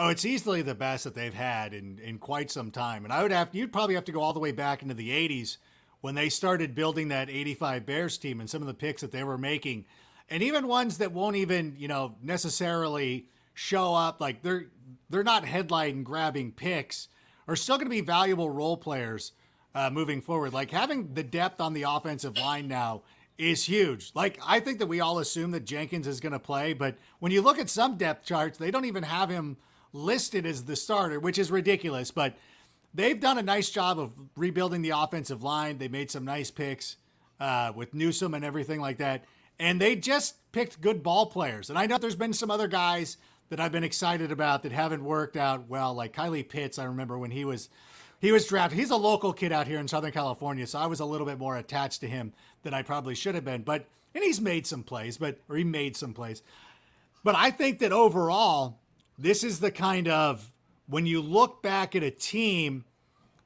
Oh, 0.00 0.10
it's 0.10 0.24
easily 0.24 0.62
the 0.62 0.76
best 0.76 1.02
that 1.02 1.16
they've 1.16 1.34
had 1.34 1.74
in, 1.74 1.98
in 1.98 2.20
quite 2.20 2.52
some 2.52 2.70
time. 2.70 3.02
And 3.02 3.12
I 3.12 3.20
would 3.22 3.32
have 3.32 3.48
you'd 3.52 3.72
probably 3.72 3.96
have 3.96 4.04
to 4.04 4.12
go 4.12 4.20
all 4.20 4.32
the 4.32 4.38
way 4.38 4.52
back 4.52 4.80
into 4.80 4.94
the 4.94 5.10
80s 5.10 5.56
when 6.00 6.14
they 6.14 6.28
started 6.28 6.76
building 6.76 7.08
that 7.08 7.28
85 7.28 7.84
Bears 7.84 8.16
team 8.16 8.38
and 8.38 8.48
some 8.48 8.62
of 8.62 8.68
the 8.68 8.74
picks 8.74 9.02
that 9.02 9.10
they 9.10 9.24
were 9.24 9.36
making. 9.36 9.86
And 10.30 10.40
even 10.40 10.68
ones 10.68 10.98
that 10.98 11.10
won't 11.10 11.34
even, 11.34 11.74
you 11.76 11.88
know, 11.88 12.14
necessarily 12.22 13.26
show 13.54 13.92
up 13.92 14.20
like 14.20 14.42
they're 14.42 14.66
they're 15.10 15.24
not 15.24 15.44
headline 15.44 16.04
grabbing 16.04 16.52
picks 16.52 17.08
are 17.48 17.56
still 17.56 17.76
going 17.76 17.86
to 17.86 17.90
be 17.90 18.00
valuable 18.00 18.50
role 18.50 18.76
players 18.76 19.32
uh, 19.74 19.90
moving 19.90 20.20
forward. 20.20 20.52
Like 20.52 20.70
having 20.70 21.14
the 21.14 21.24
depth 21.24 21.60
on 21.60 21.72
the 21.72 21.82
offensive 21.82 22.38
line 22.38 22.68
now 22.68 23.02
is 23.36 23.64
huge. 23.64 24.12
Like 24.14 24.38
I 24.46 24.60
think 24.60 24.78
that 24.78 24.86
we 24.86 25.00
all 25.00 25.18
assume 25.18 25.50
that 25.50 25.64
Jenkins 25.64 26.06
is 26.06 26.20
going 26.20 26.34
to 26.34 26.38
play, 26.38 26.72
but 26.72 26.96
when 27.18 27.32
you 27.32 27.42
look 27.42 27.58
at 27.58 27.68
some 27.68 27.96
depth 27.96 28.24
charts, 28.24 28.58
they 28.58 28.70
don't 28.70 28.84
even 28.84 29.02
have 29.02 29.28
him 29.28 29.56
listed 29.92 30.46
as 30.46 30.64
the 30.64 30.76
starter, 30.76 31.20
which 31.20 31.38
is 31.38 31.50
ridiculous. 31.50 32.10
But 32.10 32.36
they've 32.94 33.18
done 33.18 33.38
a 33.38 33.42
nice 33.42 33.70
job 33.70 33.98
of 33.98 34.12
rebuilding 34.36 34.82
the 34.82 34.90
offensive 34.90 35.42
line. 35.42 35.78
They 35.78 35.88
made 35.88 36.10
some 36.10 36.24
nice 36.24 36.50
picks 36.50 36.96
uh, 37.40 37.72
with 37.74 37.94
Newsome 37.94 38.34
and 38.34 38.44
everything 38.44 38.80
like 38.80 38.98
that. 38.98 39.24
And 39.58 39.80
they 39.80 39.96
just 39.96 40.36
picked 40.52 40.80
good 40.80 41.02
ball 41.02 41.26
players. 41.26 41.70
And 41.70 41.78
I 41.78 41.86
know 41.86 41.98
there's 41.98 42.14
been 42.14 42.32
some 42.32 42.50
other 42.50 42.68
guys 42.68 43.16
that 43.48 43.60
I've 43.60 43.72
been 43.72 43.84
excited 43.84 44.30
about 44.30 44.62
that 44.62 44.72
haven't 44.72 45.02
worked 45.02 45.36
out 45.36 45.68
well, 45.68 45.94
like 45.94 46.14
Kylie 46.14 46.48
Pitts. 46.48 46.78
I 46.78 46.84
remember 46.84 47.18
when 47.18 47.30
he 47.30 47.44
was 47.44 47.68
he 48.20 48.32
was 48.32 48.46
drafted. 48.46 48.78
He's 48.78 48.90
a 48.90 48.96
local 48.96 49.32
kid 49.32 49.52
out 49.52 49.68
here 49.68 49.78
in 49.78 49.86
Southern 49.86 50.10
California, 50.10 50.66
so 50.66 50.78
I 50.78 50.86
was 50.86 51.00
a 51.00 51.04
little 51.04 51.26
bit 51.26 51.38
more 51.38 51.56
attached 51.56 52.00
to 52.00 52.08
him 52.08 52.32
than 52.62 52.74
I 52.74 52.82
probably 52.82 53.14
should 53.14 53.34
have 53.34 53.44
been. 53.44 53.62
But 53.62 53.86
and 54.14 54.24
he's 54.24 54.40
made 54.40 54.66
some 54.66 54.82
plays, 54.82 55.18
but 55.18 55.38
or 55.48 55.56
he 55.56 55.64
made 55.64 55.96
some 55.96 56.12
plays. 56.12 56.42
But 57.24 57.36
I 57.36 57.50
think 57.50 57.78
that 57.80 57.92
overall, 57.92 58.77
this 59.18 59.42
is 59.42 59.60
the 59.60 59.70
kind 59.70 60.08
of 60.08 60.50
when 60.88 61.06
you 61.06 61.20
look 61.20 61.62
back 61.62 61.96
at 61.96 62.02
a 62.02 62.10
team 62.10 62.84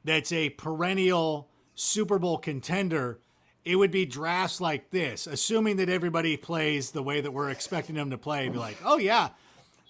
that's 0.05 0.33
a 0.33 0.51
perennial 0.51 1.49
Super 1.75 2.19
Bowl 2.19 2.39
contender 2.39 3.19
it 3.65 3.77
would 3.77 3.93
be 3.93 4.05
drafts 4.05 4.61
like 4.61 4.91
this, 4.91 5.27
assuming 5.27 5.77
that 5.77 5.89
everybody 5.89 6.37
plays 6.37 6.91
the 6.91 7.03
way 7.03 7.21
that 7.21 7.31
we're 7.31 7.51
expecting 7.51 7.95
them 7.95 8.11
to 8.11 8.19
play. 8.19 8.49
Be 8.49 8.59
like, 8.59 8.79
oh 8.85 8.99
yeah, 8.99 9.29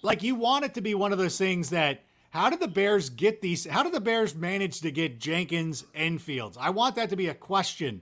like 0.01 0.21
you 0.21 0.35
want 0.35 0.65
it 0.65 0.75
to 0.75 0.81
be 0.81 0.93
one 0.93 1.11
of 1.11 1.17
those 1.17 1.37
things 1.37 1.69
that. 1.71 2.03
How 2.29 2.49
did 2.49 2.59
the 2.59 2.67
Bears 2.67 3.11
get 3.11 3.41
these? 3.41 3.67
How 3.67 3.83
did 3.83 3.93
the 3.93 4.01
Bears 4.01 4.33
manage 4.33 4.81
to 4.81 4.89
get 4.89 5.19
Jenkins 5.19 5.85
and 5.93 6.19
Fields? 6.19 6.57
I 6.59 6.71
want 6.71 6.95
that 6.95 7.11
to 7.11 7.15
be 7.15 7.27
a 7.27 7.33
question, 7.35 8.01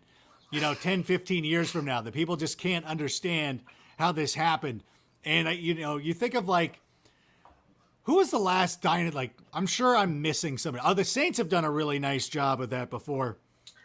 you 0.52 0.62
know, 0.62 0.74
10, 0.74 1.04
15 1.04 1.44
years 1.44 1.70
from 1.70 1.84
now 1.84 2.00
that 2.00 2.14
people 2.14 2.38
just 2.38 2.58
can't 2.58 2.86
understand 2.86 3.60
how 4.00 4.14
this 4.14 4.34
happened. 4.34 4.86
And, 5.26 5.54
you 5.58 5.74
know, 5.74 5.98
you 5.98 6.14
think 6.14 6.36
of 6.36 6.48
like, 6.48 6.80
who 8.04 8.16
was 8.16 8.32
the 8.32 8.40
last 8.40 8.82
dynasty? 8.82 9.16
Like, 9.16 9.32
I'm 9.54 9.68
sure 9.68 9.96
I'm 9.96 10.22
missing 10.22 10.58
somebody. 10.58 10.84
Oh, 10.86 10.94
the 10.94 11.04
Saints 11.04 11.38
have 11.38 11.50
done 11.50 11.66
a 11.66 11.72
really 11.72 12.00
nice 12.00 12.28
job 12.28 12.62
of 12.62 12.70
that 12.72 12.90
before. 12.90 13.38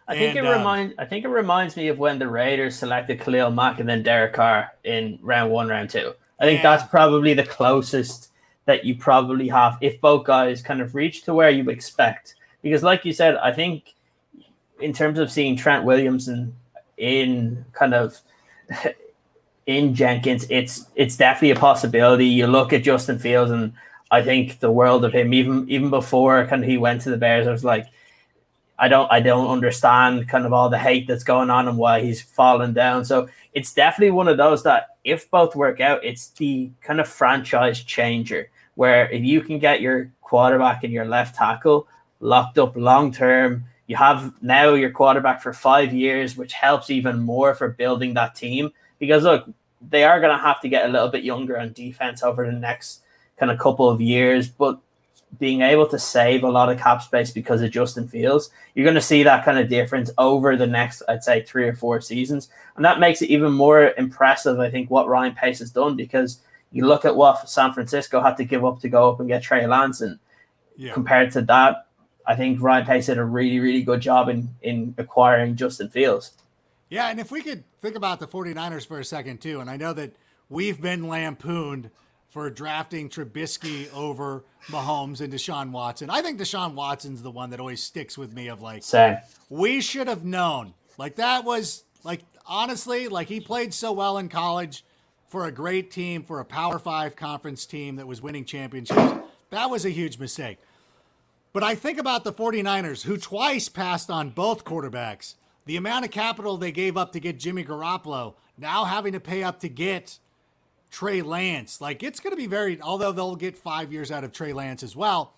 I 0.09 0.15
think 0.15 0.37
and, 0.37 0.47
it 0.47 0.51
um, 0.51 0.59
reminds. 0.59 0.95
I 0.99 1.05
think 1.05 1.25
it 1.25 1.29
reminds 1.29 1.77
me 1.77 1.89
of 1.89 1.99
when 1.99 2.19
the 2.19 2.29
Raiders 2.29 2.79
selected 2.79 3.21
Khalil 3.21 3.51
Mack 3.51 3.81
and 3.81 3.89
then 3.89 4.03
Derek 4.03 4.35
Carr 4.35 4.73
in 4.85 5.19
round 5.21 5.51
one, 5.51 5.69
round 5.69 5.91
two. 5.91 6.15
I 6.39 6.45
think 6.45 6.63
yeah. 6.63 6.77
that's 6.77 6.91
probably 6.91 7.35
the 7.35 7.45
closest 7.45 8.31
that 8.67 8.85
you 8.85 8.97
probably 8.97 9.49
have 9.49 9.79
if 9.81 10.01
both 10.01 10.25
guys 10.25 10.63
kind 10.63 10.81
of 10.81 10.95
reach 10.95 11.23
to 11.23 11.35
where 11.35 11.51
you 11.51 11.69
expect. 11.71 12.35
Because, 12.63 12.83
like 12.83 13.05
you 13.05 13.13
said, 13.13 13.37
I 13.37 13.53
think 13.53 13.95
in 14.81 14.93
terms 14.93 15.19
of 15.19 15.31
seeing 15.31 15.57
Trent 15.57 15.85
Williamson 15.85 16.55
in 16.97 17.65
kind 17.73 17.95
of 17.95 18.21
in 19.67 19.95
Jenkins, 19.95 20.47
it's 20.51 20.87
it's 20.95 21.17
definitely 21.17 21.51
a 21.51 21.57
possibility. 21.57 22.27
You 22.27 22.47
look 22.47 22.73
at 22.73 22.85
Justin 22.85 23.19
Fields, 23.19 23.51
and 23.51 23.73
I 24.11 24.23
think 24.23 24.61
the 24.61 24.71
world 24.71 25.05
of 25.05 25.13
him. 25.13 25.35
Even 25.35 25.69
even 25.69 25.91
before 25.91 26.47
kind 26.47 26.63
of 26.63 26.69
he 26.69 26.79
went 26.79 27.03
to 27.03 27.11
the 27.11 27.17
Bears, 27.17 27.47
I 27.47 27.53
was 27.53 27.65
like, 27.65 27.87
I 28.79 28.89
don't 28.89 29.11
I 29.11 29.21
don't 29.21 29.51
understand 29.51 30.29
kind 30.29 30.47
of 30.47 30.53
all 30.53 30.69
the 30.69 30.79
hate 30.79 31.07
that's 31.07 31.25
going 31.25 31.51
on 31.51 31.69
and 31.69 31.79
why 31.79 32.01
he's 32.03 32.23
fallen 32.23 32.73
down. 32.73 33.05
So 33.05 33.29
it's 33.55 33.73
definitely 33.73 34.13
one 34.13 34.29
of 34.29 34.37
those 34.37 34.63
that 34.65 34.97
if 35.05 35.31
both 35.31 35.57
work 35.57 35.81
out, 35.81 36.05
it's 36.05 36.29
the 36.31 36.71
kind 36.83 37.01
of 37.01 37.09
franchise 37.09 37.83
changer 37.83 38.51
where 38.75 39.11
if 39.11 39.25
you 39.25 39.41
can 39.41 39.59
get 39.59 39.81
your 39.81 40.11
quarterback 40.21 40.85
and 40.85 40.93
your 40.93 41.07
left 41.07 41.35
tackle 41.35 41.89
locked 42.21 42.59
up 42.59 42.77
long 42.77 43.13
term, 43.13 43.65
you 43.87 43.97
have 43.97 44.33
now 44.43 44.75
your 44.75 44.91
quarterback 44.91 45.43
for 45.43 45.53
five 45.53 45.93
years, 45.93 46.37
which 46.37 46.53
helps 46.53 46.91
even 46.91 47.21
more 47.21 47.55
for 47.55 47.69
building 47.69 48.15
that 48.15 48.35
team. 48.35 48.71
Because 48.99 49.25
look, 49.25 49.49
they 49.91 50.05
are 50.05 50.21
going 50.21 50.37
to 50.37 50.43
have 50.43 50.61
to 50.61 50.69
get 50.69 50.87
a 50.87 50.93
little 50.93 51.09
bit 51.09 51.25
younger 51.25 51.59
on 51.59 51.73
defense 51.73 52.23
over 52.23 52.47
the 52.47 52.53
next 52.53 53.03
kind 53.39 53.51
of 53.51 53.59
couple 53.59 53.89
of 53.89 54.01
years, 54.01 54.49
but 54.49 54.79
being 55.39 55.61
able 55.61 55.87
to 55.89 55.99
save 55.99 56.45
a 56.45 56.49
lot 56.49 56.71
of 56.71 56.79
cap 56.79 57.03
space 57.03 57.31
because 57.31 57.61
of 57.61 57.71
Justin 57.71 58.09
Fields, 58.09 58.51
you're 58.75 58.85
going 58.85 58.95
to 58.95 59.01
see 59.01 59.23
that 59.23 59.45
kind 59.45 59.59
of 59.59 59.69
difference 59.69 60.11
over 60.19 60.57
the 60.57 60.67
next, 60.67 61.03
I'd 61.09 61.25
say, 61.25 61.43
three 61.43 61.65
or 61.65 61.75
four 61.75 62.01
seasons. 62.01 62.49
And 62.77 62.85
that 62.85 63.01
makes 63.01 63.23
it 63.23 63.31
even 63.31 63.53
more 63.53 63.93
impressive, 63.99 64.61
I 64.61 64.71
think, 64.71 64.91
what 64.91 65.09
Ryan 65.09 65.35
Pace 65.35 65.59
has 65.59 65.71
done 65.71 65.97
because 65.97 66.41
you 66.73 66.87
look 66.87 67.05
at 67.05 67.17
what 67.17 67.49
San 67.49 67.73
Francisco 67.73 68.21
had 68.21 68.37
to 68.37 68.45
give 68.45 68.65
up 68.65 68.81
to 68.81 68.89
go 68.89 69.11
up 69.11 69.21
and 69.21 69.29
get 69.29 69.43
Trey 69.43 69.67
Lance, 69.67 70.01
and 70.01 70.19
yeah. 70.77 70.93
compared 70.93 71.33
to 71.33 71.43
that, 71.43 71.87
I 72.27 72.35
think 72.35 72.61
Ryan 72.61 72.87
Pace 72.87 73.07
did 73.07 73.19
a 73.19 73.25
really, 73.25 73.61
really 73.61 73.83
good 73.83 74.01
job 74.01 74.29
in 74.29 74.49
in 74.63 74.95
acquiring 74.99 75.57
Justin 75.57 75.89
Fields. 75.89 76.33
Yeah, 76.89 77.09
and 77.09 77.19
if 77.19 77.31
we 77.31 77.43
could 77.43 77.65
think 77.81 77.97
about 77.97 78.21
the 78.21 78.27
49ers 78.27 78.87
for 78.87 79.01
a 79.01 79.05
second 79.05 79.41
too, 79.41 79.61
and 79.61 79.71
I 79.71 79.77
know 79.77 79.93
that 79.93 80.15
we've 80.49 80.81
been 80.81 81.09
lampooned 81.09 81.91
for 82.37 82.51
drafting 82.51 83.09
Trubisky 83.09 83.91
over 83.95 84.45
Mahomes 84.67 85.23
and 85.23 85.33
Deshaun 85.33 85.71
Watson. 85.71 86.11
I 86.11 86.21
think 86.21 86.39
Deshaun 86.39 86.75
Watson's 86.75 87.23
the 87.23 87.31
one 87.31 87.49
that 87.49 87.61
always 87.61 87.83
sticks 87.83 88.19
with 88.19 88.35
me 88.35 88.49
of 88.49 88.61
like 88.61 88.83
Same. 88.83 89.17
we 89.49 89.81
should 89.81 90.07
have 90.07 90.23
known. 90.23 90.75
Like 90.99 91.17
that 91.17 91.45
was 91.45 91.85
like 92.05 92.21
honestly, 92.45 93.09
like 93.09 93.29
he 93.29 93.41
played 93.41 93.73
so 93.73 93.91
well 93.91 94.19
in 94.19 94.29
college 94.29 94.85
for 95.29 95.47
a 95.47 95.51
great 95.51 95.91
team, 95.91 96.23
for 96.25 96.39
a 96.39 96.45
Power 96.45 96.79
Five 96.79 97.17
conference 97.17 97.65
team 97.65 97.97
that 97.97 98.07
was 98.07 98.21
winning 98.21 98.45
championships. 98.45 99.15
That 99.49 99.71
was 99.71 99.87
a 99.87 99.91
huge 99.91 100.19
mistake. 100.19 100.59
But 101.55 101.63
I 101.63 101.75
think 101.75 101.99
about 101.99 102.25
the 102.25 102.35
49ers, 102.35 103.05
who 103.05 103.17
twice 103.17 103.71
passed 103.71 104.11
on 104.11 104.29
both 104.29 104.63
quarterbacks. 104.63 105.37
The 105.65 105.79
amount 105.79 106.05
of 106.05 106.11
capital 106.11 106.59
they 106.59 106.71
gave 106.71 106.99
up 106.99 107.13
to 107.13 107.19
get 107.19 107.39
Jimmy 107.39 107.65
Garoppolo, 107.65 108.35
now 108.59 108.85
having 108.85 109.15
to 109.15 109.21
pay 109.21 109.43
up 109.43 109.61
to 109.61 109.71
get 109.71 110.19
Trey 110.97 111.21
Lance. 111.21 111.79
Like 111.79 112.03
it's 112.03 112.21
going 112.21 112.31
to 112.31 112.39
be 112.39 112.47
very, 112.47 112.81
although 112.81 113.13
they'll 113.13 113.37
get 113.37 113.59
five 113.59 113.93
years 113.93 114.11
out 114.11 114.25
of 114.25 114.33
Trey 114.33 114.55
Lance 114.55 114.83
as 114.83 114.97
well. 114.97 115.35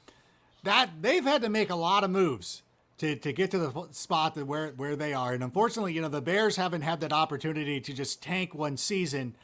That 0.62 1.02
they've 1.02 1.24
had 1.24 1.42
to 1.42 1.48
make 1.48 1.68
a 1.68 1.74
lot 1.74 2.04
of 2.04 2.10
moves 2.10 2.62
to, 2.98 3.16
to 3.16 3.32
get 3.32 3.50
to 3.50 3.58
the 3.58 3.88
spot 3.90 4.36
that 4.36 4.46
where 4.46 4.68
where 4.76 4.94
they 4.94 5.12
are. 5.12 5.32
And 5.32 5.42
unfortunately, 5.42 5.94
you 5.94 6.00
know, 6.00 6.08
the 6.08 6.20
Bears 6.20 6.54
haven't 6.54 6.82
had 6.82 7.00
that 7.00 7.12
opportunity 7.12 7.80
to 7.80 7.92
just 7.92 8.22
tank 8.22 8.54
one 8.54 8.76
season 8.76 9.34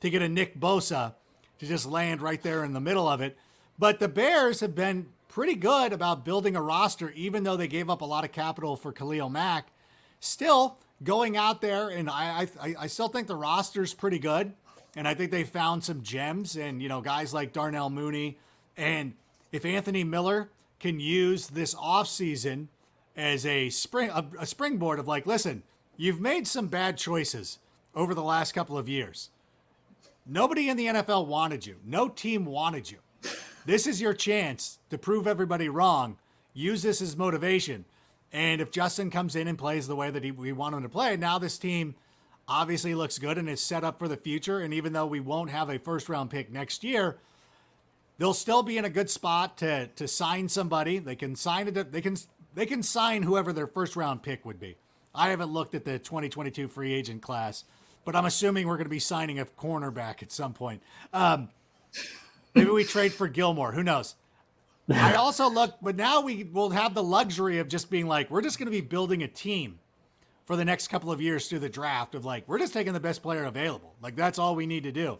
to 0.00 0.08
get 0.08 0.22
a 0.22 0.28
Nick 0.30 0.58
Bosa 0.58 1.12
to 1.58 1.66
just 1.66 1.84
land 1.84 2.22
right 2.22 2.42
there 2.42 2.64
in 2.64 2.72
the 2.72 2.80
middle 2.80 3.06
of 3.06 3.20
it. 3.20 3.36
But 3.78 4.00
the 4.00 4.08
Bears 4.08 4.60
have 4.60 4.74
been 4.74 5.08
pretty 5.28 5.54
good 5.54 5.92
about 5.92 6.24
building 6.24 6.56
a 6.56 6.62
roster, 6.62 7.10
even 7.10 7.42
though 7.42 7.58
they 7.58 7.68
gave 7.68 7.90
up 7.90 8.00
a 8.00 8.06
lot 8.06 8.24
of 8.24 8.32
capital 8.32 8.74
for 8.74 8.90
Khalil 8.90 9.28
Mack. 9.28 9.66
Still 10.18 10.78
going 11.04 11.36
out 11.36 11.60
there, 11.60 11.90
and 11.90 12.08
I, 12.08 12.48
I, 12.58 12.74
I 12.78 12.86
still 12.86 13.08
think 13.08 13.26
the 13.28 13.36
roster's 13.36 13.92
pretty 13.92 14.18
good. 14.18 14.54
And 14.98 15.06
I 15.06 15.14
think 15.14 15.30
they 15.30 15.44
found 15.44 15.84
some 15.84 16.02
gems 16.02 16.56
and, 16.56 16.82
you 16.82 16.88
know, 16.88 17.00
guys 17.00 17.32
like 17.32 17.52
Darnell 17.52 17.88
Mooney. 17.88 18.36
And 18.76 19.14
if 19.52 19.64
Anthony 19.64 20.02
Miller 20.02 20.50
can 20.80 20.98
use 20.98 21.46
this 21.46 21.72
offseason 21.72 22.66
as 23.16 23.46
a 23.46 23.70
spring 23.70 24.10
a, 24.10 24.26
a 24.40 24.44
springboard 24.44 24.98
of 24.98 25.06
like, 25.06 25.24
listen, 25.24 25.62
you've 25.96 26.20
made 26.20 26.48
some 26.48 26.66
bad 26.66 26.96
choices 26.96 27.60
over 27.94 28.12
the 28.12 28.24
last 28.24 28.54
couple 28.54 28.76
of 28.76 28.88
years. 28.88 29.30
Nobody 30.26 30.68
in 30.68 30.76
the 30.76 30.86
NFL 30.86 31.28
wanted 31.28 31.64
you. 31.64 31.76
No 31.84 32.08
team 32.08 32.44
wanted 32.44 32.90
you. 32.90 32.98
This 33.66 33.86
is 33.86 34.00
your 34.00 34.14
chance 34.14 34.80
to 34.90 34.98
prove 34.98 35.28
everybody 35.28 35.68
wrong. 35.68 36.16
Use 36.54 36.82
this 36.82 37.00
as 37.00 37.16
motivation. 37.16 37.84
And 38.32 38.60
if 38.60 38.72
Justin 38.72 39.12
comes 39.12 39.36
in 39.36 39.46
and 39.46 39.56
plays 39.56 39.86
the 39.86 39.94
way 39.94 40.10
that 40.10 40.24
he, 40.24 40.32
we 40.32 40.50
want 40.50 40.74
him 40.74 40.82
to 40.82 40.88
play, 40.88 41.16
now 41.16 41.38
this 41.38 41.56
team 41.56 41.94
obviously 42.48 42.94
looks 42.94 43.18
good 43.18 43.38
and 43.38 43.48
is 43.48 43.60
set 43.60 43.84
up 43.84 43.98
for 43.98 44.08
the 44.08 44.16
future. 44.16 44.60
And 44.60 44.74
even 44.74 44.92
though 44.92 45.06
we 45.06 45.20
won't 45.20 45.50
have 45.50 45.68
a 45.68 45.78
first 45.78 46.08
round 46.08 46.30
pick 46.30 46.50
next 46.50 46.82
year, 46.82 47.18
they'll 48.18 48.34
still 48.34 48.62
be 48.62 48.78
in 48.78 48.84
a 48.84 48.90
good 48.90 49.10
spot 49.10 49.58
to 49.58 49.88
to 49.88 50.08
sign 50.08 50.48
somebody. 50.48 50.98
They 50.98 51.16
can 51.16 51.36
sign 51.36 51.68
it. 51.68 51.92
They 51.92 52.00
can 52.00 52.16
they 52.54 52.66
can 52.66 52.82
sign 52.82 53.22
whoever 53.22 53.52
their 53.52 53.66
first 53.66 53.94
round 53.94 54.22
pick 54.22 54.44
would 54.44 54.58
be. 54.58 54.76
I 55.14 55.30
haven't 55.30 55.52
looked 55.52 55.74
at 55.74 55.84
the 55.84 55.98
2022 55.98 56.68
free 56.68 56.92
agent 56.92 57.22
class 57.22 57.64
but 58.08 58.16
I'm 58.16 58.24
assuming 58.24 58.66
we're 58.66 58.78
going 58.78 58.86
to 58.86 58.88
be 58.88 59.00
signing 59.00 59.38
a 59.38 59.44
cornerback 59.44 60.22
at 60.22 60.32
some 60.32 60.54
point. 60.54 60.82
Um, 61.12 61.50
maybe 62.54 62.70
we 62.70 62.82
trade 62.82 63.12
for 63.12 63.28
Gilmore. 63.28 63.72
Who 63.72 63.82
knows? 63.82 64.14
I 64.90 65.12
also 65.12 65.50
look, 65.50 65.74
but 65.82 65.94
now 65.94 66.22
we 66.22 66.44
will 66.44 66.70
have 66.70 66.94
the 66.94 67.02
luxury 67.02 67.58
of 67.58 67.68
just 67.68 67.90
being 67.90 68.06
like, 68.06 68.30
we're 68.30 68.40
just 68.40 68.58
going 68.58 68.64
to 68.64 68.70
be 68.70 68.80
building 68.80 69.22
a 69.22 69.28
team 69.28 69.78
for 70.48 70.56
the 70.56 70.64
next 70.64 70.88
couple 70.88 71.12
of 71.12 71.20
years 71.20 71.46
through 71.46 71.58
the 71.58 71.68
draft 71.68 72.14
of 72.14 72.24
like, 72.24 72.48
we're 72.48 72.58
just 72.58 72.72
taking 72.72 72.94
the 72.94 73.00
best 73.00 73.22
player 73.22 73.44
available. 73.44 73.92
Like, 74.00 74.16
that's 74.16 74.38
all 74.38 74.56
we 74.56 74.64
need 74.64 74.84
to 74.84 74.92
do. 74.92 75.18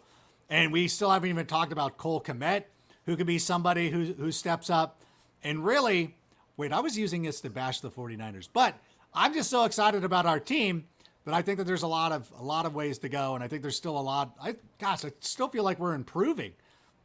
And 0.49 0.73
we 0.73 0.87
still 0.87 1.11
haven't 1.11 1.29
even 1.29 1.45
talked 1.45 1.71
about 1.71 1.97
Cole 1.97 2.19
Kmet, 2.19 2.63
who 3.05 3.15
could 3.15 3.27
be 3.27 3.37
somebody 3.37 3.91
who, 3.91 4.05
who 4.05 4.31
steps 4.31 4.71
up. 4.71 5.03
And 5.43 5.63
really, 5.63 6.15
wait, 6.57 6.71
I 6.71 6.79
was 6.79 6.97
using 6.97 7.21
this 7.21 7.41
to 7.41 7.51
bash 7.51 7.79
the 7.79 7.91
49ers, 7.91 8.49
but 8.51 8.73
I'm 9.13 9.31
just 9.31 9.51
so 9.51 9.65
excited 9.65 10.03
about 10.03 10.25
our 10.25 10.39
team 10.39 10.85
but 11.25 11.35
I 11.35 11.43
think 11.43 11.59
that 11.59 11.65
there's 11.65 11.83
a 11.83 11.87
lot 11.87 12.11
of 12.11 12.31
a 12.39 12.43
lot 12.43 12.65
of 12.65 12.73
ways 12.73 12.97
to 12.99 13.09
go, 13.09 13.35
and 13.35 13.43
I 13.43 13.47
think 13.47 13.61
there's 13.61 13.75
still 13.75 13.99
a 13.99 14.01
lot. 14.01 14.35
I 14.41 14.55
gosh, 14.79 15.05
I 15.05 15.11
still 15.19 15.47
feel 15.47 15.63
like 15.63 15.77
we're 15.77 15.93
improving. 15.93 16.53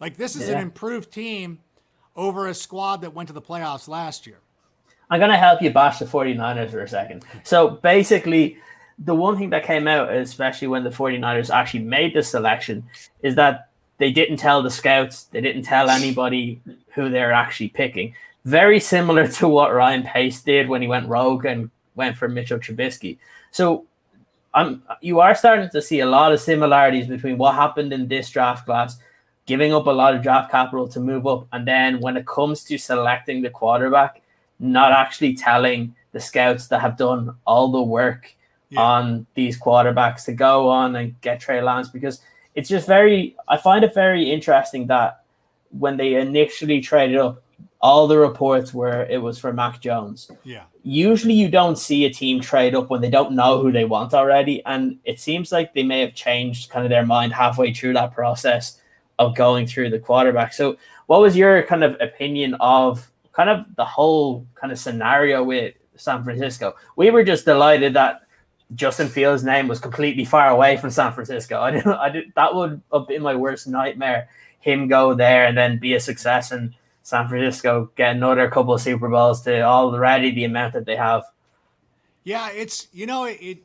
Like 0.00 0.16
this 0.16 0.34
is 0.34 0.48
yeah. 0.48 0.54
an 0.54 0.62
improved 0.62 1.12
team 1.12 1.58
over 2.16 2.46
a 2.46 2.54
squad 2.54 3.02
that 3.02 3.12
went 3.12 3.26
to 3.26 3.34
the 3.34 3.42
playoffs 3.42 3.87
last 3.87 4.26
year. 4.26 4.38
I'm 5.10 5.20
gonna 5.20 5.36
help 5.36 5.62
you 5.62 5.70
bash 5.70 5.98
the 5.98 6.06
49ers 6.06 6.70
for 6.70 6.82
a 6.82 6.88
second. 6.88 7.24
So 7.42 7.70
basically, 7.70 8.58
the 8.98 9.14
one 9.14 9.36
thing 9.36 9.50
that 9.50 9.64
came 9.64 9.88
out, 9.88 10.12
especially 10.12 10.68
when 10.68 10.84
the 10.84 10.90
49ers 10.90 11.54
actually 11.54 11.84
made 11.84 12.14
the 12.14 12.22
selection, 12.22 12.84
is 13.22 13.34
that 13.34 13.68
they 13.98 14.10
didn't 14.10 14.38
tell 14.38 14.62
the 14.62 14.70
scouts, 14.70 15.24
they 15.24 15.40
didn't 15.40 15.62
tell 15.62 15.90
anybody 15.90 16.60
who 16.94 17.08
they're 17.08 17.32
actually 17.32 17.68
picking. 17.68 18.14
Very 18.44 18.80
similar 18.80 19.28
to 19.28 19.48
what 19.48 19.74
Ryan 19.74 20.02
Pace 20.02 20.42
did 20.42 20.68
when 20.68 20.82
he 20.82 20.88
went 20.88 21.08
rogue 21.08 21.44
and 21.44 21.70
went 21.94 22.16
for 22.16 22.28
Mitchell 22.28 22.58
Trubisky. 22.58 23.18
So 23.50 23.86
I'm 24.52 24.82
you 25.00 25.20
are 25.20 25.34
starting 25.34 25.68
to 25.70 25.82
see 25.82 26.00
a 26.00 26.06
lot 26.06 26.32
of 26.32 26.40
similarities 26.40 27.06
between 27.06 27.38
what 27.38 27.54
happened 27.54 27.92
in 27.92 28.08
this 28.08 28.30
draft 28.30 28.66
class, 28.66 28.98
giving 29.46 29.74
up 29.74 29.86
a 29.86 29.90
lot 29.90 30.14
of 30.14 30.22
draft 30.22 30.50
capital 30.50 30.88
to 30.88 31.00
move 31.00 31.26
up, 31.26 31.46
and 31.52 31.66
then 31.66 32.00
when 32.00 32.16
it 32.16 32.26
comes 32.26 32.64
to 32.64 32.78
selecting 32.78 33.42
the 33.42 33.50
quarterback, 33.50 34.22
not 34.58 34.92
actually 34.92 35.34
telling 35.34 35.94
the 36.12 36.20
scouts 36.20 36.68
that 36.68 36.80
have 36.80 36.96
done 36.96 37.34
all 37.46 37.70
the 37.72 37.82
work 37.82 38.34
yeah. 38.70 38.80
on 38.80 39.26
these 39.34 39.58
quarterbacks 39.58 40.24
to 40.24 40.32
go 40.32 40.68
on 40.68 40.96
and 40.96 41.20
get 41.20 41.40
Trey 41.40 41.60
Lance 41.60 41.88
because 41.88 42.20
it's 42.54 42.68
just 42.68 42.86
very 42.86 43.36
I 43.48 43.56
find 43.56 43.84
it 43.84 43.94
very 43.94 44.30
interesting 44.30 44.86
that 44.86 45.24
when 45.70 45.96
they 45.96 46.14
initially 46.14 46.80
traded 46.80 47.16
up, 47.16 47.42
all 47.80 48.06
the 48.06 48.16
reports 48.16 48.72
were 48.72 49.04
it 49.10 49.18
was 49.18 49.38
for 49.38 49.52
Mac 49.52 49.80
Jones. 49.80 50.30
Yeah. 50.44 50.64
Usually 50.82 51.34
you 51.34 51.48
don't 51.48 51.76
see 51.76 52.04
a 52.04 52.10
team 52.10 52.40
trade 52.40 52.74
up 52.74 52.90
when 52.90 53.00
they 53.00 53.10
don't 53.10 53.32
know 53.32 53.60
who 53.60 53.72
they 53.72 53.84
want 53.84 54.14
already. 54.14 54.64
And 54.64 54.98
it 55.04 55.20
seems 55.20 55.50
like 55.50 55.74
they 55.74 55.82
may 55.82 56.00
have 56.00 56.14
changed 56.14 56.70
kind 56.70 56.84
of 56.84 56.90
their 56.90 57.06
mind 57.06 57.32
halfway 57.32 57.72
through 57.72 57.94
that 57.94 58.14
process 58.14 58.80
of 59.18 59.36
going 59.36 59.66
through 59.66 59.90
the 59.90 59.98
quarterback. 59.98 60.52
So 60.52 60.76
what 61.06 61.20
was 61.20 61.36
your 61.36 61.62
kind 61.64 61.84
of 61.84 61.96
opinion 62.00 62.54
of 62.54 63.10
kind 63.34 63.50
of 63.50 63.66
the 63.76 63.84
whole 63.84 64.46
kind 64.54 64.72
of 64.72 64.78
scenario 64.78 65.42
with 65.42 65.74
San 65.96 66.24
Francisco? 66.24 66.74
We 66.96 67.10
were 67.10 67.24
just 67.24 67.44
delighted 67.44 67.94
that 67.94 68.22
Justin 68.74 69.08
Fields' 69.08 69.44
name 69.44 69.68
was 69.68 69.78
completely 69.80 70.24
far 70.24 70.48
away 70.48 70.76
from 70.76 70.90
San 70.90 71.12
Francisco. 71.12 71.60
I 71.60 71.70
didn't 71.70 71.92
I 71.92 72.08
did 72.08 72.32
that 72.34 72.54
would 72.54 72.80
have 72.92 73.08
been 73.08 73.22
my 73.22 73.34
worst 73.34 73.66
nightmare. 73.66 74.28
Him 74.60 74.88
go 74.88 75.14
there 75.14 75.46
and 75.46 75.56
then 75.56 75.78
be 75.78 75.94
a 75.94 76.00
success 76.00 76.50
and 76.50 76.74
San 77.02 77.28
Francisco 77.28 77.90
get 77.96 78.16
another 78.16 78.48
couple 78.48 78.72
of 78.72 78.80
Super 78.80 79.08
Bowls 79.10 79.42
to 79.42 79.60
already 79.60 80.30
the 80.30 80.44
amount 80.44 80.72
that 80.72 80.86
they 80.86 80.96
have. 80.96 81.24
Yeah, 82.24 82.50
it's 82.50 82.88
you 82.92 83.06
know 83.06 83.24
it. 83.24 83.38
it 83.40 83.58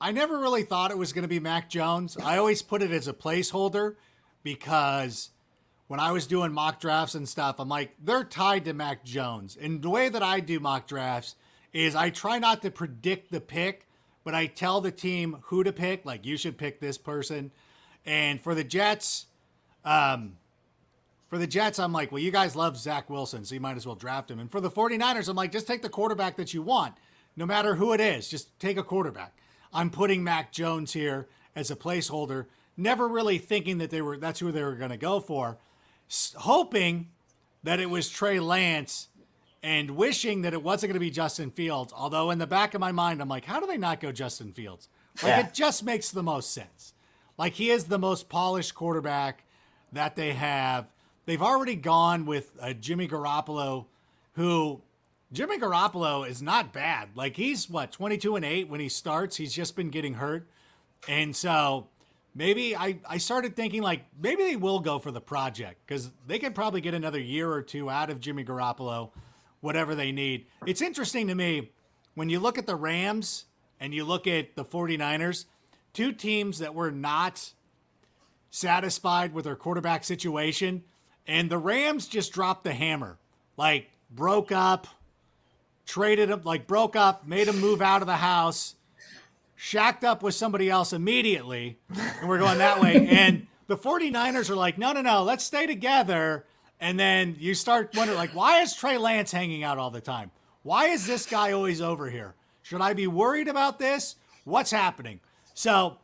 I 0.00 0.12
never 0.12 0.38
really 0.38 0.62
thought 0.62 0.90
it 0.90 0.96
was 0.96 1.12
going 1.12 1.24
to 1.24 1.28
be 1.28 1.40
Mac 1.40 1.68
Jones. 1.68 2.16
I 2.16 2.38
always 2.38 2.62
put 2.62 2.80
it 2.80 2.90
as 2.90 3.06
a 3.06 3.12
placeholder 3.12 3.96
because 4.42 5.28
when 5.90 5.98
I 5.98 6.12
was 6.12 6.28
doing 6.28 6.52
mock 6.52 6.78
drafts 6.78 7.16
and 7.16 7.28
stuff, 7.28 7.56
I'm 7.58 7.68
like 7.68 7.96
they're 8.00 8.22
tied 8.22 8.64
to 8.66 8.72
Mac 8.72 9.04
Jones. 9.04 9.58
And 9.60 9.82
the 9.82 9.90
way 9.90 10.08
that 10.08 10.22
I 10.22 10.38
do 10.38 10.60
mock 10.60 10.86
drafts 10.86 11.34
is 11.72 11.96
I 11.96 12.10
try 12.10 12.38
not 12.38 12.62
to 12.62 12.70
predict 12.70 13.32
the 13.32 13.40
pick, 13.40 13.88
but 14.22 14.32
I 14.32 14.46
tell 14.46 14.80
the 14.80 14.92
team 14.92 15.38
who 15.46 15.64
to 15.64 15.72
pick. 15.72 16.06
Like 16.06 16.24
you 16.24 16.36
should 16.36 16.56
pick 16.56 16.78
this 16.78 16.96
person. 16.96 17.50
And 18.06 18.40
for 18.40 18.54
the 18.54 18.62
Jets, 18.62 19.26
um, 19.84 20.36
for 21.26 21.38
the 21.38 21.46
Jets, 21.48 21.80
I'm 21.80 21.92
like, 21.92 22.12
well, 22.12 22.22
you 22.22 22.30
guys 22.30 22.54
love 22.54 22.76
Zach 22.76 23.10
Wilson, 23.10 23.44
so 23.44 23.56
you 23.56 23.60
might 23.60 23.76
as 23.76 23.84
well 23.84 23.96
draft 23.96 24.30
him. 24.30 24.38
And 24.38 24.48
for 24.48 24.60
the 24.60 24.70
49ers, 24.70 25.28
I'm 25.28 25.34
like, 25.34 25.50
just 25.50 25.66
take 25.66 25.82
the 25.82 25.88
quarterback 25.88 26.36
that 26.36 26.54
you 26.54 26.62
want, 26.62 26.94
no 27.34 27.46
matter 27.46 27.74
who 27.74 27.92
it 27.94 28.00
is. 28.00 28.28
Just 28.28 28.56
take 28.60 28.76
a 28.76 28.84
quarterback. 28.84 29.36
I'm 29.72 29.90
putting 29.90 30.22
Mac 30.22 30.52
Jones 30.52 30.92
here 30.92 31.26
as 31.56 31.68
a 31.68 31.74
placeholder, 31.74 32.46
never 32.76 33.08
really 33.08 33.38
thinking 33.38 33.78
that 33.78 33.90
they 33.90 34.00
were 34.00 34.16
that's 34.16 34.38
who 34.38 34.52
they 34.52 34.62
were 34.62 34.76
going 34.76 34.92
to 34.92 34.96
go 34.96 35.18
for, 35.18 35.58
hoping 36.36 37.08
that 37.62 37.80
it 37.80 37.90
was 37.90 38.08
Trey 38.08 38.40
Lance 38.40 39.08
and 39.62 39.92
wishing 39.92 40.42
that 40.42 40.52
it 40.52 40.62
wasn't 40.62 40.90
going 40.90 40.94
to 40.94 41.00
be 41.00 41.10
Justin 41.10 41.50
Fields. 41.50 41.92
Although 41.94 42.30
in 42.30 42.38
the 42.38 42.46
back 42.46 42.74
of 42.74 42.80
my 42.80 42.92
mind, 42.92 43.20
I'm 43.20 43.28
like, 43.28 43.44
how 43.44 43.60
do 43.60 43.66
they 43.66 43.76
not 43.76 44.00
go 44.00 44.10
Justin 44.12 44.52
Fields? 44.52 44.88
Like 45.22 45.30
yeah. 45.30 45.46
it 45.46 45.54
just 45.54 45.84
makes 45.84 46.10
the 46.10 46.22
most 46.22 46.52
sense. 46.52 46.94
Like 47.36 47.54
he 47.54 47.70
is 47.70 47.84
the 47.84 47.98
most 47.98 48.28
polished 48.28 48.74
quarterback 48.74 49.44
that 49.92 50.16
they 50.16 50.32
have 50.32 50.86
they've 51.26 51.42
already 51.42 51.76
gone 51.76 52.26
with 52.26 52.52
uh, 52.60 52.72
Jimmy 52.72 53.06
Garoppolo, 53.06 53.86
who 54.32 54.82
Jimmy 55.32 55.58
Garoppolo 55.58 56.28
is 56.28 56.40
not 56.42 56.72
bad. 56.72 57.10
Like 57.14 57.36
he's 57.36 57.68
what 57.68 57.92
22 57.92 58.36
and 58.36 58.44
8 58.44 58.68
when 58.68 58.80
he 58.80 58.88
starts. 58.88 59.36
He's 59.36 59.52
just 59.52 59.76
been 59.76 59.90
getting 59.90 60.14
hurt. 60.14 60.48
And 61.08 61.34
so 61.34 61.88
maybe 62.34 62.76
I, 62.76 62.98
I 63.08 63.18
started 63.18 63.56
thinking 63.56 63.82
like 63.82 64.04
maybe 64.20 64.44
they 64.44 64.56
will 64.56 64.80
go 64.80 64.98
for 64.98 65.10
the 65.10 65.20
project 65.20 65.86
because 65.86 66.10
they 66.26 66.38
could 66.38 66.54
probably 66.54 66.80
get 66.80 66.94
another 66.94 67.20
year 67.20 67.50
or 67.50 67.62
two 67.62 67.90
out 67.90 68.10
of 68.10 68.20
Jimmy 68.20 68.44
Garoppolo, 68.44 69.10
whatever 69.60 69.94
they 69.94 70.12
need. 70.12 70.46
It's 70.66 70.82
interesting 70.82 71.28
to 71.28 71.34
me 71.34 71.70
when 72.14 72.28
you 72.28 72.40
look 72.40 72.58
at 72.58 72.66
the 72.66 72.76
Rams 72.76 73.44
and 73.78 73.94
you 73.94 74.04
look 74.04 74.26
at 74.26 74.56
the 74.56 74.64
49ers, 74.64 75.46
two 75.92 76.12
teams 76.12 76.58
that 76.58 76.74
were 76.74 76.90
not 76.90 77.52
satisfied 78.50 79.32
with 79.32 79.44
their 79.44 79.56
quarterback 79.56 80.04
situation 80.04 80.82
and 81.26 81.48
the 81.48 81.58
Rams 81.58 82.08
just 82.08 82.32
dropped 82.32 82.64
the 82.64 82.72
hammer. 82.72 83.16
Like, 83.56 83.88
broke 84.10 84.50
up, 84.50 84.88
traded 85.86 86.30
him, 86.30 86.42
like, 86.44 86.66
broke 86.66 86.96
up, 86.96 87.26
made 87.26 87.46
him 87.46 87.60
move 87.60 87.80
out 87.80 88.00
of 88.00 88.06
the 88.08 88.16
house, 88.16 88.74
shacked 89.62 90.04
up 90.04 90.22
with 90.22 90.34
somebody 90.34 90.70
else 90.70 90.94
immediately. 90.94 91.78
And 92.18 92.26
we're 92.26 92.38
going 92.38 92.56
that 92.58 92.80
way. 92.80 93.06
And 93.10 93.46
the 93.66 93.76
49ers 93.76 94.48
are 94.48 94.56
like, 94.56 94.78
no, 94.78 94.92
no, 94.92 95.02
no, 95.02 95.22
let's 95.22 95.44
stay 95.44 95.66
together. 95.66 96.46
And 96.80 96.98
then 96.98 97.36
you 97.38 97.54
start 97.54 97.94
wondering, 97.94 98.16
like, 98.16 98.34
why 98.34 98.62
is 98.62 98.74
Trey 98.74 98.96
Lance 98.96 99.30
hanging 99.30 99.62
out 99.62 99.76
all 99.76 99.90
the 99.90 100.00
time? 100.00 100.30
Why 100.62 100.86
is 100.86 101.06
this 101.06 101.26
guy 101.26 101.52
always 101.52 101.82
over 101.82 102.08
here? 102.08 102.34
Should 102.62 102.80
I 102.80 102.94
be 102.94 103.06
worried 103.06 103.48
about 103.48 103.78
this? 103.78 104.16
What's 104.44 104.70
happening? 104.70 105.20
So 105.52 105.98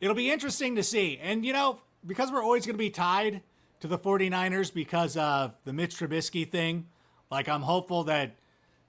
it'll 0.00 0.16
be 0.16 0.30
interesting 0.30 0.76
to 0.76 0.82
see. 0.82 1.18
And, 1.22 1.44
you 1.44 1.52
know, 1.52 1.80
because 2.06 2.32
we're 2.32 2.42
always 2.42 2.64
going 2.64 2.76
to 2.76 2.78
be 2.78 2.90
tied 2.90 3.42
to 3.80 3.88
the 3.88 3.98
49ers 3.98 4.72
because 4.72 5.18
of 5.18 5.52
the 5.66 5.74
Mitch 5.74 5.98
Trubisky 5.98 6.50
thing. 6.50 6.86
Like, 7.30 7.46
I'm 7.46 7.62
hopeful 7.62 8.04
that, 8.04 8.36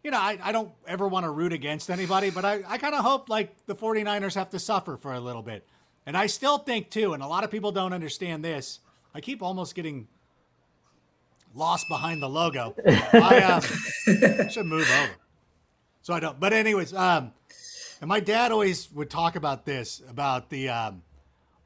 you 0.03 0.11
know, 0.11 0.19
I, 0.19 0.37
I 0.41 0.51
don't 0.51 0.71
ever 0.85 1.07
want 1.07 1.23
to 1.23 1.29
root 1.29 1.53
against 1.53 1.89
anybody, 1.89 2.29
but 2.29 2.43
I, 2.43 2.61
I 2.67 2.77
kind 2.77 2.93
of 2.93 3.03
hope, 3.03 3.29
like, 3.29 3.65
the 3.65 3.75
49ers 3.75 4.35
have 4.35 4.49
to 4.49 4.59
suffer 4.59 4.97
for 4.97 5.13
a 5.13 5.19
little 5.19 5.41
bit. 5.41 5.65
And 6.05 6.17
I 6.17 6.27
still 6.27 6.57
think, 6.57 6.89
too, 6.89 7.13
and 7.13 7.23
a 7.23 7.27
lot 7.27 7.43
of 7.43 7.51
people 7.51 7.71
don't 7.71 7.93
understand 7.93 8.43
this, 8.43 8.79
I 9.15 9.21
keep 9.21 9.41
almost 9.41 9.75
getting 9.75 10.07
lost 11.55 11.87
behind 11.87 12.21
the 12.21 12.29
logo. 12.29 12.75
I 12.85 13.41
um, 13.43 14.49
should 14.49 14.65
move 14.65 14.89
over. 14.91 15.11
So 16.01 16.13
I 16.13 16.19
don't. 16.19 16.37
But, 16.39 16.51
anyways, 16.51 16.93
um, 16.93 17.31
and 18.01 18.09
my 18.09 18.19
dad 18.19 18.51
always 18.51 18.91
would 18.91 19.09
talk 19.09 19.37
about 19.37 19.65
this, 19.65 20.01
about 20.09 20.49
the, 20.49 20.67
um, 20.67 21.03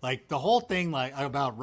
like 0.04 0.28
the 0.28 0.38
whole 0.38 0.60
thing, 0.60 0.92
like 0.92 1.18
about 1.18 1.58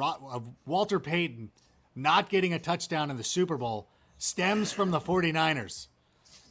Walter 0.65 0.99
Payton 0.99 1.51
not 1.95 2.29
getting 2.29 2.53
a 2.53 2.59
touchdown 2.59 3.09
in 3.09 3.15
the 3.15 3.23
Super 3.23 3.57
Bowl 3.57 3.87
stems 4.17 4.73
from 4.73 4.91
the 4.91 4.99
49ers. 4.99 5.87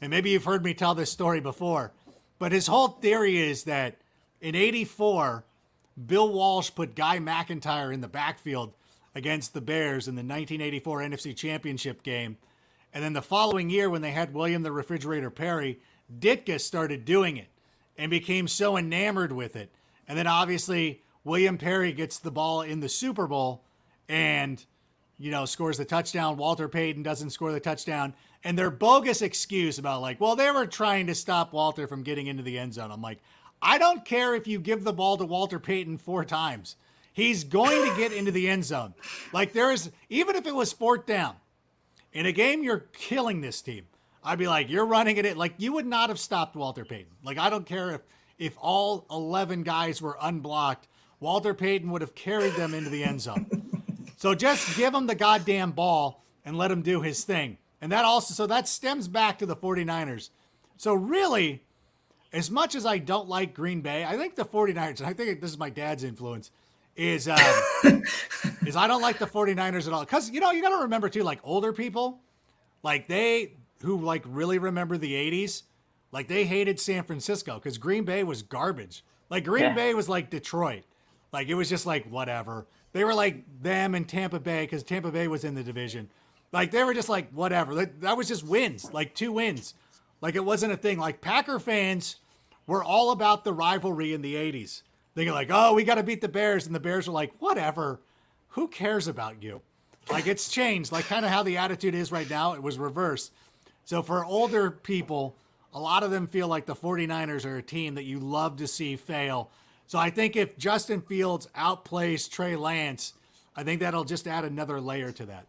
And 0.05 0.11
maybe 0.11 0.29
you've 0.29 0.45
heard 0.45 0.63
me 0.63 0.75
tell 0.75 0.95
this 0.95 1.11
story 1.11 1.41
before, 1.41 1.91
but 2.39 2.53
his 2.53 2.67
whole 2.67 2.89
theory 2.89 3.39
is 3.39 3.65
that 3.65 3.97
in 4.43 4.55
84, 4.55 5.47
Bill 6.07 6.31
Walsh 6.31 6.71
put 6.75 6.95
Guy 6.95 7.19
McIntyre 7.21 7.91
in 7.91 8.03
the 8.03 8.07
backfield 8.07 8.75
against 9.15 9.55
the 9.55 9.63
Bears 9.63 10.07
in 10.07 10.15
the 10.15 10.19
1984 10.19 11.01
NFC 11.01 11.35
Championship 11.35 12.03
game. 12.03 12.37
And 12.93 13.03
then 13.03 13.15
the 13.15 13.23
following 13.23 13.71
year, 13.71 13.89
when 13.89 14.03
they 14.03 14.11
had 14.11 14.35
William 14.35 14.63
the 14.63 14.73
Refrigerator 14.73 15.31
Perry, 15.31 15.81
Ditka 16.19 16.61
started 16.61 17.07
doing 17.07 17.39
it 17.39 17.49
and 17.97 18.11
became 18.11 18.47
so 18.47 18.77
enamored 18.77 19.33
with 19.33 19.57
it. 19.57 19.73
And 20.07 20.19
then 20.19 20.27
obviously 20.27 21.01
William 21.25 21.57
Perry 21.57 21.93
gets 21.93 22.19
the 22.19 22.31
ball 22.31 22.61
in 22.61 22.81
the 22.81 22.91
Super 22.91 23.27
Bowl 23.27 23.65
and, 24.07 24.63
you 25.19 25.31
know, 25.31 25.45
scores 25.45 25.79
the 25.79 25.85
touchdown. 25.85 26.37
Walter 26.37 26.69
Payton 26.69 27.03
doesn't 27.03 27.31
score 27.31 27.53
the 27.53 27.61
touchdown. 27.61 28.15
And 28.43 28.59
their 28.59 28.71
bogus 28.71 29.23
excuse 29.23 29.79
about, 29.79 30.03
like, 30.03 30.21
well, 30.21 30.37
they 30.37 30.51
were 30.51 30.67
trying 30.67 31.07
to 31.07 31.15
stop 31.15 31.53
Walter 31.53 31.87
from 31.87 32.03
getting 32.03 32.27
into 32.27 32.43
the 32.43 32.59
end 32.59 32.75
zone. 32.75 32.91
I'm 32.91 33.01
like, 33.01 33.21
I 33.63 33.79
don't 33.79 34.05
care 34.05 34.35
if 34.35 34.47
you 34.47 34.59
give 34.59 34.85
the 34.85 34.93
ball 34.93 35.17
to 35.17 35.25
Walter 35.25 35.59
Payton 35.59 35.99
four 35.99 36.25
times. 36.25 36.77
He's 37.13 37.45
going 37.45 37.89
to 37.89 37.97
get 37.97 38.13
into 38.13 38.33
the 38.33 38.49
end 38.49 38.65
zone. 38.65 38.95
Like, 39.33 39.53
there 39.53 39.71
is, 39.73 39.91
even 40.09 40.37
if 40.37 40.47
it 40.47 40.55
was 40.55 40.73
fourth 40.73 41.07
down, 41.07 41.37
in 42.13 42.27
a 42.27 42.33
game 42.33 42.63
you're 42.63 42.87
killing 42.93 43.41
this 43.41 43.63
team, 43.63 43.87
I'd 44.23 44.39
be 44.39 44.49
like, 44.49 44.69
you're 44.69 44.85
running 44.85 45.17
it. 45.17 45.37
Like, 45.37 45.55
you 45.59 45.73
would 45.75 45.87
not 45.87 46.09
have 46.09 46.19
stopped 46.19 46.57
Walter 46.57 46.85
Payton. 46.85 47.13
Like, 47.23 47.39
I 47.39 47.51
don't 47.51 47.67
care 47.67 47.93
if, 47.93 48.01
if 48.37 48.57
all 48.59 49.07
11 49.11 49.63
guys 49.63 50.03
were 50.03 50.19
unblocked 50.21 50.89
Walter 51.25 51.55
Payton 51.55 51.91
would 51.91 52.03
have 52.03 52.15
carried 52.15 52.53
them 52.53 52.75
into 52.75 52.91
the 52.91 53.03
end 53.03 53.19
zone. 53.21 53.47
So 54.25 54.35
just 54.35 54.75
give 54.75 54.95
him 54.95 55.07
the 55.07 55.15
goddamn 55.15 55.73
ball 55.73 56.25
and 56.47 56.57
let 56.57 56.71
him 56.71 56.81
do 56.81 57.03
his 57.03 57.25
thing. 57.25 57.59
And 57.83 57.93
that 57.93 58.07
also, 58.07 58.33
so 58.33 58.47
that 58.47 58.67
stems 58.67 59.07
back 59.07 59.41
to 59.41 59.45
the 59.45 59.55
49ers. 59.55 60.31
So 60.79 60.95
really, 60.95 61.63
as 62.33 62.51
much 62.51 62.75
as 62.75 62.87
I 62.87 62.97
don't 62.97 63.29
like 63.29 63.53
Green 63.53 63.83
Bay, 63.83 64.03
I 64.03 64.17
think 64.17 64.35
the 64.35 64.47
49ers, 64.47 65.01
and 65.01 65.07
I 65.07 65.13
think 65.13 65.43
this 65.43 65.51
is 65.51 65.59
my 65.59 65.69
dad's 65.69 66.05
influence, 66.05 66.51
is 66.97 67.29
uh, 67.29 67.37
is 68.67 68.77
I 68.77 68.87
don't 68.87 69.03
like 69.03 69.19
the 69.19 69.27
49ers 69.27 69.87
at 69.87 69.93
all. 69.93 70.01
Because, 70.01 70.31
you 70.31 70.41
know, 70.41 70.53
you 70.53 70.63
got 70.63 70.71
to 70.71 70.85
remember 70.85 71.11
too, 71.11 71.23
like 71.23 71.41
older 71.45 71.75
people, 71.75 72.23
like 72.83 73.07
they 73.09 73.53
who 73.83 74.01
like 74.01 74.25
really 74.27 74.59
remember 74.59 74.97
the 74.97 75.13
80s, 75.13 75.65
like 76.13 76.29
they 76.29 76.47
hated 76.47 76.81
San 76.81 77.05
Francisco 77.05 77.57
because 77.57 77.77
Green 77.77 78.05
Bay 78.05 78.25
was 78.25 78.41
garbage. 78.41 79.05
Like 79.29 79.45
Green 79.45 79.65
yeah. 79.65 79.75
Bay 79.75 79.93
was 79.93 80.09
like 80.09 80.31
Detroit. 80.31 80.85
Like 81.31 81.49
it 81.49 81.55
was 81.57 81.69
just 81.69 81.85
like 81.85 82.07
whatever. 82.07 82.67
They 82.95 83.03
were 83.03 83.13
like 83.13 83.45
them 83.61 83.95
and 83.95 84.09
Tampa 84.09 84.39
Bay 84.39 84.63
because 84.63 84.85
Tampa 84.85 85.11
Bay 85.11 85.27
was 85.27 85.45
in 85.45 85.57
the 85.57 85.65
division. 85.65 86.09
Like 86.53 86.71
they 86.71 86.85
were 86.85 86.95
just 86.95 87.09
like 87.09 87.31
whatever. 87.33 87.75
That, 87.75 88.01
that 88.03 88.17
was 88.17 88.29
just 88.29 88.45
wins, 88.45 88.91
like 88.93 89.15
two 89.15 89.33
wins. 89.33 89.75
Like 90.21 90.37
it 90.37 90.45
wasn't 90.45 90.73
a 90.73 90.77
thing. 90.77 90.99
Like 90.99 91.21
Packer 91.21 91.59
fans 91.59 92.17
were 92.69 92.85
all 92.85 93.11
about 93.11 93.43
the 93.43 93.53
rivalry 93.53 94.15
in 94.15 94.23
the 94.23 94.37
80s. 94.37 94.83
They 95.17 95.25
go 95.25 95.35
like, 95.35 95.51
"Oh, 95.51 95.75
we 95.75 95.83
got 95.83 95.97
to 95.97 96.05
beat 96.05 96.21
the 96.21 96.29
Bears." 96.29 96.67
And 96.67 96.75
the 96.75 96.81
Bears 96.81 97.09
are 97.09 97.13
like, 97.13 97.33
"Whatever. 97.41 98.01
Who 98.51 98.69
cares 98.69 99.09
about 99.09 99.43
you?" 99.43 99.61
Like 100.09 100.29
it's 100.29 100.49
changed. 100.49 100.93
Like 100.93 101.07
kind 101.07 101.25
of 101.25 101.33
how 101.33 101.43
the 101.43 101.57
attitude 101.57 101.97
is 101.97 102.13
right 102.13 102.31
now. 102.31 102.55
It 102.55 102.63
was 102.63 102.79
reversed. 102.79 103.33
So 103.85 104.03
for 104.03 104.25
older 104.25 104.71
people, 104.71 105.37
a 105.73 105.81
lot 105.81 106.05
of 106.05 106.13
them 106.13 106.29
feel 106.29 106.47
like 106.47 106.67
the 106.67 106.77
49ers 106.77 107.45
are 107.45 107.57
a 107.57 107.63
team 107.63 107.97
that 107.97 108.05
you 108.05 108.21
love 108.21 108.59
to 108.59 108.69
see 108.69 108.95
fail 108.95 109.51
so 109.87 109.99
I 109.99 110.11
think 110.11 110.37
if 110.37 110.57
Justin 110.57 111.01
Fields 111.03 111.49
outplays 111.57 112.31
Trey 112.31 112.57
Lance, 112.57 113.15
I 113.57 113.63
think 113.63 113.81
that'll 113.81 114.05
just 114.05 114.27
add 114.27 114.45
another 114.45 114.81
layer 114.81 115.13
to 115.13 115.27
that. 115.27 115.47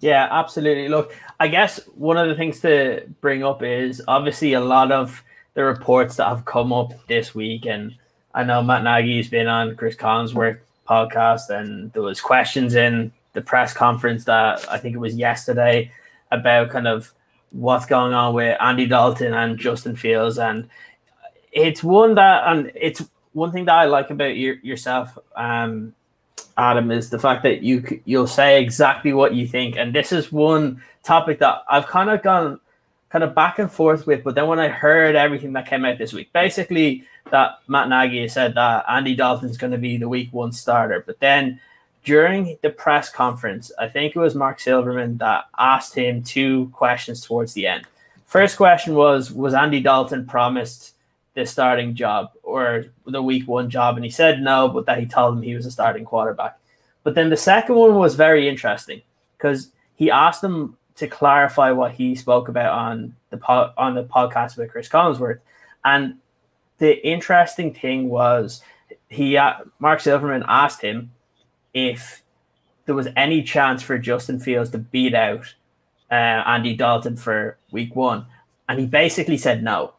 Yeah, 0.00 0.28
absolutely. 0.30 0.88
Look, 0.88 1.14
I 1.40 1.48
guess 1.48 1.80
one 1.94 2.16
of 2.16 2.28
the 2.28 2.34
things 2.34 2.60
to 2.60 3.02
bring 3.20 3.42
up 3.42 3.62
is 3.62 4.02
obviously 4.06 4.52
a 4.52 4.60
lot 4.60 4.92
of 4.92 5.22
the 5.54 5.64
reports 5.64 6.16
that 6.16 6.28
have 6.28 6.44
come 6.44 6.72
up 6.72 6.92
this 7.08 7.34
week, 7.34 7.66
and 7.66 7.94
I 8.32 8.44
know 8.44 8.62
Matt 8.62 8.84
Nagy's 8.84 9.28
been 9.28 9.48
on 9.48 9.74
Cris 9.74 9.96
Collinsworth 9.96 10.60
podcast, 10.88 11.50
and 11.50 11.92
there 11.92 12.02
was 12.02 12.20
questions 12.20 12.76
in 12.76 13.12
the 13.32 13.40
press 13.40 13.72
conference 13.72 14.24
that 14.24 14.70
I 14.70 14.78
think 14.78 14.94
it 14.94 14.98
was 14.98 15.16
yesterday 15.16 15.90
about 16.30 16.70
kind 16.70 16.86
of 16.86 17.12
what's 17.50 17.86
going 17.86 18.12
on 18.12 18.34
with 18.34 18.56
Andy 18.60 18.86
Dalton 18.86 19.34
and 19.34 19.58
Justin 19.58 19.96
Fields, 19.96 20.38
and 20.38 20.68
it's 21.50 21.82
one 21.82 22.14
that, 22.14 22.44
and 22.46 22.70
it's 22.76 23.02
one 23.32 23.52
thing 23.52 23.66
that 23.66 23.74
I 23.74 23.84
like 23.86 24.10
about 24.10 24.36
your, 24.36 24.54
yourself, 24.56 25.16
um, 25.36 25.94
Adam, 26.56 26.90
is 26.90 27.10
the 27.10 27.18
fact 27.18 27.42
that 27.44 27.62
you 27.62 28.00
you'll 28.04 28.26
say 28.26 28.60
exactly 28.62 29.12
what 29.12 29.34
you 29.34 29.46
think, 29.46 29.76
and 29.76 29.94
this 29.94 30.12
is 30.12 30.32
one 30.32 30.82
topic 31.02 31.38
that 31.38 31.62
I've 31.68 31.86
kind 31.86 32.10
of 32.10 32.22
gone 32.22 32.60
kind 33.10 33.24
of 33.24 33.34
back 33.34 33.58
and 33.58 33.70
forth 33.70 34.06
with. 34.06 34.24
But 34.24 34.34
then 34.34 34.46
when 34.46 34.58
I 34.58 34.68
heard 34.68 35.16
everything 35.16 35.52
that 35.54 35.68
came 35.68 35.84
out 35.84 35.98
this 35.98 36.12
week, 36.12 36.32
basically 36.32 37.04
that 37.30 37.58
Matt 37.68 37.88
Nagy 37.88 38.26
said 38.28 38.54
that 38.54 38.84
Andy 38.88 39.14
Dalton's 39.14 39.56
going 39.56 39.72
to 39.72 39.78
be 39.78 39.96
the 39.96 40.08
week 40.08 40.32
one 40.32 40.52
starter, 40.52 41.02
but 41.06 41.20
then 41.20 41.60
during 42.04 42.56
the 42.62 42.70
press 42.70 43.10
conference, 43.10 43.70
I 43.78 43.88
think 43.88 44.16
it 44.16 44.18
was 44.18 44.34
Marc 44.34 44.60
Silverman 44.60 45.18
that 45.18 45.44
asked 45.58 45.94
him 45.94 46.22
two 46.22 46.70
questions 46.72 47.20
towards 47.20 47.52
the 47.52 47.66
end. 47.66 47.84
First 48.24 48.56
question 48.56 48.94
was 48.94 49.30
Was 49.32 49.54
Andy 49.54 49.80
Dalton 49.80 50.26
promised 50.26 50.94
the 51.38 51.46
starting 51.46 51.94
job 51.94 52.32
or 52.42 52.84
the 53.06 53.22
week 53.22 53.46
one 53.46 53.70
job? 53.70 53.96
And 53.96 54.04
he 54.04 54.10
said 54.10 54.42
no, 54.42 54.68
but 54.68 54.86
that 54.86 54.98
he 54.98 55.06
told 55.06 55.36
him 55.36 55.42
he 55.42 55.54
was 55.54 55.66
a 55.66 55.70
starting 55.70 56.04
quarterback. 56.04 56.58
But 57.04 57.14
then 57.14 57.30
the 57.30 57.36
second 57.36 57.76
one 57.76 57.94
was 57.94 58.16
very 58.16 58.48
interesting 58.48 59.02
because 59.36 59.70
he 59.94 60.10
asked 60.10 60.42
him 60.42 60.76
to 60.96 61.06
clarify 61.06 61.70
what 61.70 61.92
he 61.92 62.14
spoke 62.14 62.48
about 62.48 62.72
on 62.72 63.14
the 63.30 63.36
po- 63.36 63.72
on 63.78 63.94
the 63.94 64.04
podcast 64.04 64.56
with 64.56 64.70
Cris 64.70 64.88
Collinsworth. 64.88 65.38
And 65.84 66.16
the 66.78 67.06
interesting 67.06 67.72
thing 67.72 68.08
was 68.08 68.62
he 69.08 69.36
uh, 69.36 69.54
Marc 69.78 70.00
Silverman 70.00 70.44
asked 70.48 70.82
him 70.82 71.12
if 71.72 72.22
there 72.86 72.94
was 72.94 73.08
any 73.16 73.42
chance 73.42 73.82
for 73.82 73.98
Justin 73.98 74.40
Fields 74.40 74.70
to 74.70 74.78
beat 74.78 75.14
out 75.14 75.54
uh, 76.10 76.14
Andy 76.14 76.74
Dalton 76.74 77.16
for 77.16 77.58
week 77.70 77.94
one. 77.94 78.26
And 78.68 78.80
he 78.80 78.86
basically 78.86 79.38
said 79.38 79.62
no, 79.62 79.94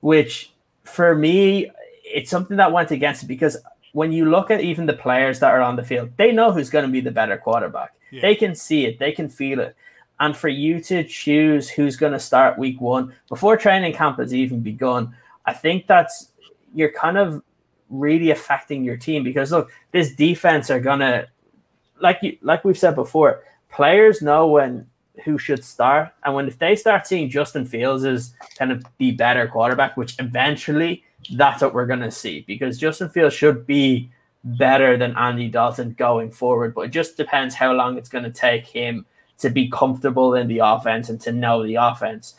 which 0.00 0.52
for 0.90 1.14
me, 1.14 1.70
it's 2.04 2.30
something 2.30 2.56
that 2.56 2.72
went 2.72 2.90
against 2.90 3.22
it 3.22 3.26
because 3.26 3.56
when 3.92 4.12
you 4.12 4.30
look 4.30 4.50
at 4.50 4.60
even 4.60 4.86
the 4.86 4.92
players 4.92 5.40
that 5.40 5.52
are 5.52 5.60
on 5.60 5.76
the 5.76 5.82
field, 5.82 6.10
they 6.16 6.32
know 6.32 6.52
who's 6.52 6.70
going 6.70 6.84
to 6.84 6.90
be 6.90 7.00
the 7.00 7.10
better 7.10 7.36
quarterback. 7.36 7.94
Yeah. 8.10 8.22
They 8.22 8.34
can 8.34 8.54
see 8.54 8.86
it, 8.86 8.98
they 8.98 9.12
can 9.12 9.28
feel 9.28 9.60
it. 9.60 9.76
And 10.18 10.36
for 10.36 10.48
you 10.48 10.80
to 10.82 11.02
choose 11.02 11.70
who's 11.70 11.96
going 11.96 12.12
to 12.12 12.18
start 12.18 12.58
week 12.58 12.80
one 12.80 13.14
before 13.28 13.56
training 13.56 13.94
camp 13.94 14.18
has 14.18 14.34
even 14.34 14.60
begun, 14.60 15.14
I 15.46 15.54
think 15.54 15.86
that's 15.86 16.32
you're 16.74 16.92
kind 16.92 17.16
of 17.16 17.42
really 17.88 18.30
affecting 18.30 18.84
your 18.84 18.96
team 18.96 19.24
because 19.24 19.50
look, 19.50 19.70
this 19.92 20.14
defense 20.14 20.70
are 20.70 20.80
gonna 20.80 21.26
like 22.00 22.18
you 22.22 22.36
like 22.42 22.64
we've 22.64 22.78
said 22.78 22.94
before, 22.94 23.42
players 23.70 24.22
know 24.22 24.46
when 24.46 24.86
who 25.24 25.38
should 25.38 25.64
start, 25.64 26.12
and 26.24 26.34
when 26.34 26.48
if 26.48 26.58
they 26.58 26.76
start 26.76 27.06
seeing 27.06 27.30
Justin 27.30 27.64
Fields 27.64 28.04
as 28.04 28.34
kind 28.58 28.72
of 28.72 28.84
the 28.98 29.12
better 29.12 29.46
quarterback, 29.46 29.96
which 29.96 30.16
eventually 30.18 31.04
that's 31.32 31.62
what 31.62 31.74
we're 31.74 31.86
gonna 31.86 32.10
see 32.10 32.44
because 32.46 32.78
Justin 32.78 33.08
Fields 33.08 33.34
should 33.34 33.66
be 33.66 34.10
better 34.42 34.96
than 34.96 35.16
Andy 35.16 35.48
Dalton 35.48 35.94
going 35.94 36.30
forward, 36.30 36.74
but 36.74 36.82
it 36.82 36.90
just 36.90 37.16
depends 37.16 37.54
how 37.54 37.72
long 37.72 37.98
it's 37.98 38.08
gonna 38.08 38.30
take 38.30 38.66
him 38.66 39.04
to 39.38 39.50
be 39.50 39.68
comfortable 39.68 40.34
in 40.34 40.48
the 40.48 40.58
offense 40.58 41.08
and 41.08 41.20
to 41.20 41.32
know 41.32 41.64
the 41.64 41.76
offense. 41.76 42.34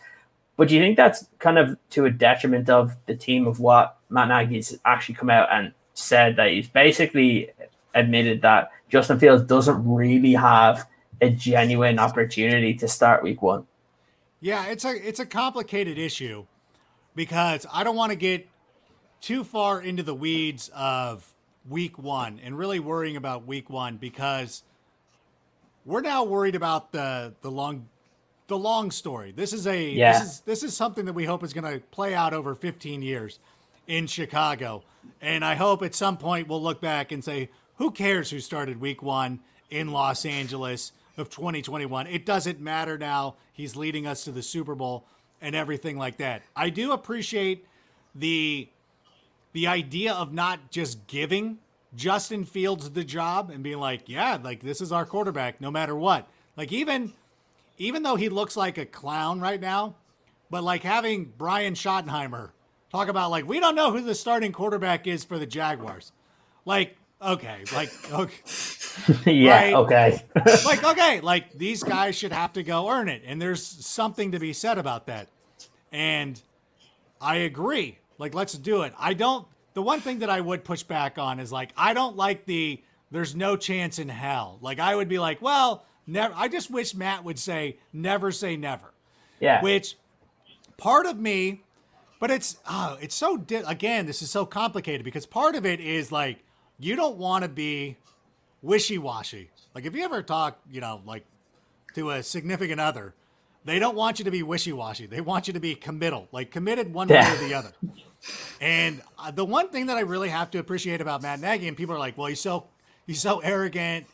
But 0.58 0.68
do 0.68 0.76
you 0.76 0.82
think 0.82 0.98
that's 0.98 1.26
kind 1.40 1.58
of 1.58 1.78
to 1.92 2.06
a 2.06 2.12
detriment 2.12 2.70
of 2.70 2.96
the 3.08 3.16
team 3.16 3.48
of 3.48 3.60
what 3.60 3.98
Matt 4.10 4.28
Nagy's 4.28 4.78
actually 4.86 5.16
come 5.16 5.30
out 5.30 5.52
and 5.52 5.74
said 5.94 6.36
that 6.36 6.52
he's 6.52 6.68
basically 6.68 7.50
admitted 7.96 8.42
that 8.42 8.72
Justin 8.90 9.20
Fields 9.20 9.44
doesn't 9.44 9.84
really 9.84 10.34
have 10.34 10.88
a 11.22 11.30
genuine 11.30 12.00
opportunity 12.00 12.74
to 12.76 12.88
start 12.88 13.24
week 13.24 13.42
one. 13.42 13.68
Yeah, 14.40 14.66
it's 14.68 14.84
a 14.84 15.08
it's 15.08 15.20
a 15.20 15.26
complicated 15.26 15.98
issue 15.98 16.46
because 17.16 17.66
I 17.72 17.84
don't 17.84 17.96
want 17.96 18.12
to 18.12 18.16
get 18.16 18.48
too 19.22 19.44
far 19.44 19.80
into 19.82 20.02
the 20.02 20.16
weeds 20.16 20.72
of 20.76 21.32
week 21.70 22.00
one 22.00 22.40
and 22.44 22.58
really 22.58 22.80
worrying 22.80 23.16
about 23.16 23.46
week 23.46 23.70
one 23.70 23.98
because 23.98 24.64
we're 25.86 26.02
now 26.02 26.24
worried 26.24 26.56
about 26.56 26.92
the 26.92 27.34
the 27.42 27.52
long 27.52 27.88
the 28.48 28.58
long 28.58 28.90
story. 28.90 29.32
This 29.32 29.54
is 29.54 29.68
a 29.68 29.90
yeah. 29.90 30.14
this 30.14 30.22
is 30.22 30.40
this 30.42 30.64
is 30.64 30.76
something 30.76 31.06
that 31.06 31.14
we 31.14 31.26
hope 31.26 31.44
is 31.44 31.54
going 31.54 31.72
to 31.72 31.80
play 31.88 32.16
out 32.16 32.34
over 32.34 32.56
15 32.56 33.04
years 33.04 33.40
in 33.88 34.08
Chicago. 34.08 34.84
And 35.22 35.46
I 35.46 35.56
hope 35.56 35.84
at 35.84 35.94
some 35.94 36.18
point 36.18 36.48
we'll 36.48 36.62
look 36.62 36.82
back 36.82 37.12
and 37.12 37.24
say, 37.24 37.50
who 37.78 37.92
cares 37.92 38.30
who 38.32 38.40
started 38.40 38.82
week 38.82 39.04
one 39.04 39.40
in 39.70 39.92
Los 39.92 40.26
Angeles 40.26 40.92
of 41.18 41.30
2021? 41.30 42.08
It 42.08 42.26
doesn't 42.26 42.60
matter 42.60 42.98
now. 42.98 43.36
He's 43.54 43.76
leading 43.76 44.08
us 44.08 44.24
to 44.26 44.32
the 44.32 44.42
Super 44.42 44.76
Bowl 44.76 45.06
and 45.42 45.56
everything 45.56 45.98
like 45.98 46.18
that. 46.18 46.44
I 46.56 46.70
do 46.70 46.92
appreciate 46.92 47.66
the 48.16 48.70
the 49.54 49.68
idea 49.68 50.14
of 50.14 50.32
not 50.34 50.72
just 50.72 51.08
giving 51.08 51.60
Justin 51.94 52.46
Fields 52.46 52.92
the 52.92 53.04
job 53.04 53.50
and 53.50 53.62
being 53.62 53.80
like, 53.80 54.08
yeah, 54.08 54.38
like 54.42 54.62
this 54.62 54.80
is 54.80 54.92
our 54.92 55.06
quarterback 55.06 55.60
no 55.60 55.70
matter 55.72 55.96
what. 55.96 56.28
Like 56.56 56.72
even 56.72 57.14
even 57.78 58.04
though 58.04 58.16
he 58.16 58.30
looks 58.30 58.56
like 58.56 58.78
a 58.78 58.86
clown 58.86 59.42
right 59.42 59.60
now, 59.60 59.96
but 60.50 60.64
like 60.64 60.84
having 60.84 61.34
Brian 61.38 61.74
Schottenheimer 61.74 62.52
talk 62.92 63.08
about 63.08 63.32
like 63.32 63.48
we 63.48 63.60
don't 63.60 63.76
know 63.76 63.92
who 63.92 64.02
the 64.02 64.16
starting 64.16 64.52
quarterback 64.52 65.08
is 65.08 65.24
for 65.24 65.38
the 65.38 65.46
Jaguars. 65.46 66.12
Like, 66.66 66.98
okay, 67.22 67.64
like 67.74 67.92
okay. 68.12 68.36
yeah, 69.32 69.52
right? 69.52 69.74
okay. 69.74 70.24
like, 70.66 70.84
okay, 70.84 71.22
like 71.22 71.54
these 71.54 71.84
guys 71.84 72.16
should 72.16 72.32
have 72.32 72.54
to 72.54 72.64
go 72.64 72.90
earn 72.90 73.10
it. 73.10 73.24
And 73.26 73.42
there's 73.42 73.66
something 73.66 74.32
to 74.32 74.40
be 74.40 74.54
said 74.54 74.78
about 74.78 75.08
that. 75.08 75.30
And 75.92 76.42
I 77.20 77.38
agree. 77.38 78.00
Like, 78.18 78.34
let's 78.34 78.54
do 78.54 78.84
it. 78.84 78.94
I 78.98 79.14
don't 79.14 79.48
the 79.74 79.82
one 79.82 80.02
thing 80.02 80.20
that 80.20 80.30
I 80.30 80.42
would 80.42 80.64
push 80.64 80.84
back 80.84 81.18
on 81.18 81.40
is 81.40 81.52
like 81.52 81.72
I 81.78 81.94
don't 81.94 82.16
like 82.16 82.46
the 82.46 82.82
there's 83.12 83.36
no 83.36 83.56
chance 83.56 84.00
in 84.00 84.10
hell. 84.10 84.58
Like 84.62 84.80
I 84.80 84.96
would 84.96 85.10
be 85.10 85.20
like, 85.20 85.42
well, 85.42 85.86
never 86.06 86.34
I 86.36 86.48
just 86.48 86.70
wish 86.70 86.94
Matt 86.94 87.24
would 87.24 87.40
say 87.40 87.78
never 87.94 88.32
say 88.32 88.58
never. 88.58 88.94
Yeah. 89.40 89.62
Which 89.62 89.98
part 90.78 91.06
of 91.06 91.20
me 91.20 91.64
but 92.20 92.30
it's 92.30 92.58
oh, 92.70 92.98
it's 93.02 93.16
so 93.16 93.36
di- 93.36 93.64
again, 93.66 94.06
this 94.06 94.22
is 94.22 94.30
so 94.30 94.46
complicated 94.46 95.04
because 95.04 95.26
part 95.26 95.56
of 95.56 95.66
it 95.66 95.80
is 95.80 96.12
like 96.12 96.44
you 96.82 96.96
don't 96.96 97.18
want 97.18 97.44
to 97.44 97.50
be 97.50 97.98
wishy-washy. 98.62 99.50
Like 99.74 99.86
if 99.86 99.96
you 99.96 100.04
ever 100.04 100.22
talk, 100.22 100.60
you 100.70 100.82
know, 100.82 101.02
like 101.06 101.26
to 101.96 102.12
a 102.12 102.24
significant 102.24 102.80
other, 102.82 103.14
they 103.64 103.80
don't 103.80 103.96
want 103.96 104.20
you 104.20 104.26
to 104.26 104.32
be 104.32 104.44
wishy-washy. 104.44 105.06
They 105.06 105.22
want 105.22 105.48
you 105.48 105.54
to 105.54 105.60
be 105.60 105.76
committal, 105.76 106.28
like 106.32 106.52
committed 106.52 106.94
one 106.94 107.10
yeah. 107.10 107.32
way 107.32 107.38
or 107.38 107.48
the 107.48 107.54
other. 107.54 107.72
And 108.60 109.02
uh, 109.18 109.32
the 109.32 109.46
one 109.46 109.70
thing 109.70 109.88
that 109.88 109.98
I 109.98 110.02
really 110.02 110.30
have 110.30 110.52
to 110.52 110.60
appreciate 110.60 111.02
about 111.02 111.22
Matt 111.22 111.40
Nagy, 111.40 111.68
and 111.68 111.76
people 111.76 111.96
are 111.96 112.00
like, 112.00 112.18
"Well, 112.18 112.28
he's 112.28 112.40
so 112.40 112.68
he's 113.08 113.20
so 113.20 113.40
arrogant." 113.40 114.06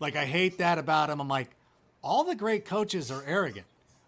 Like 0.00 0.16
I 0.16 0.24
hate 0.24 0.58
that 0.58 0.78
about 0.78 1.08
him. 1.08 1.20
I'm 1.20 1.28
like, 1.28 1.50
all 2.02 2.24
the 2.24 2.34
great 2.34 2.64
coaches 2.64 3.10
are 3.10 3.24
arrogant. 3.26 3.66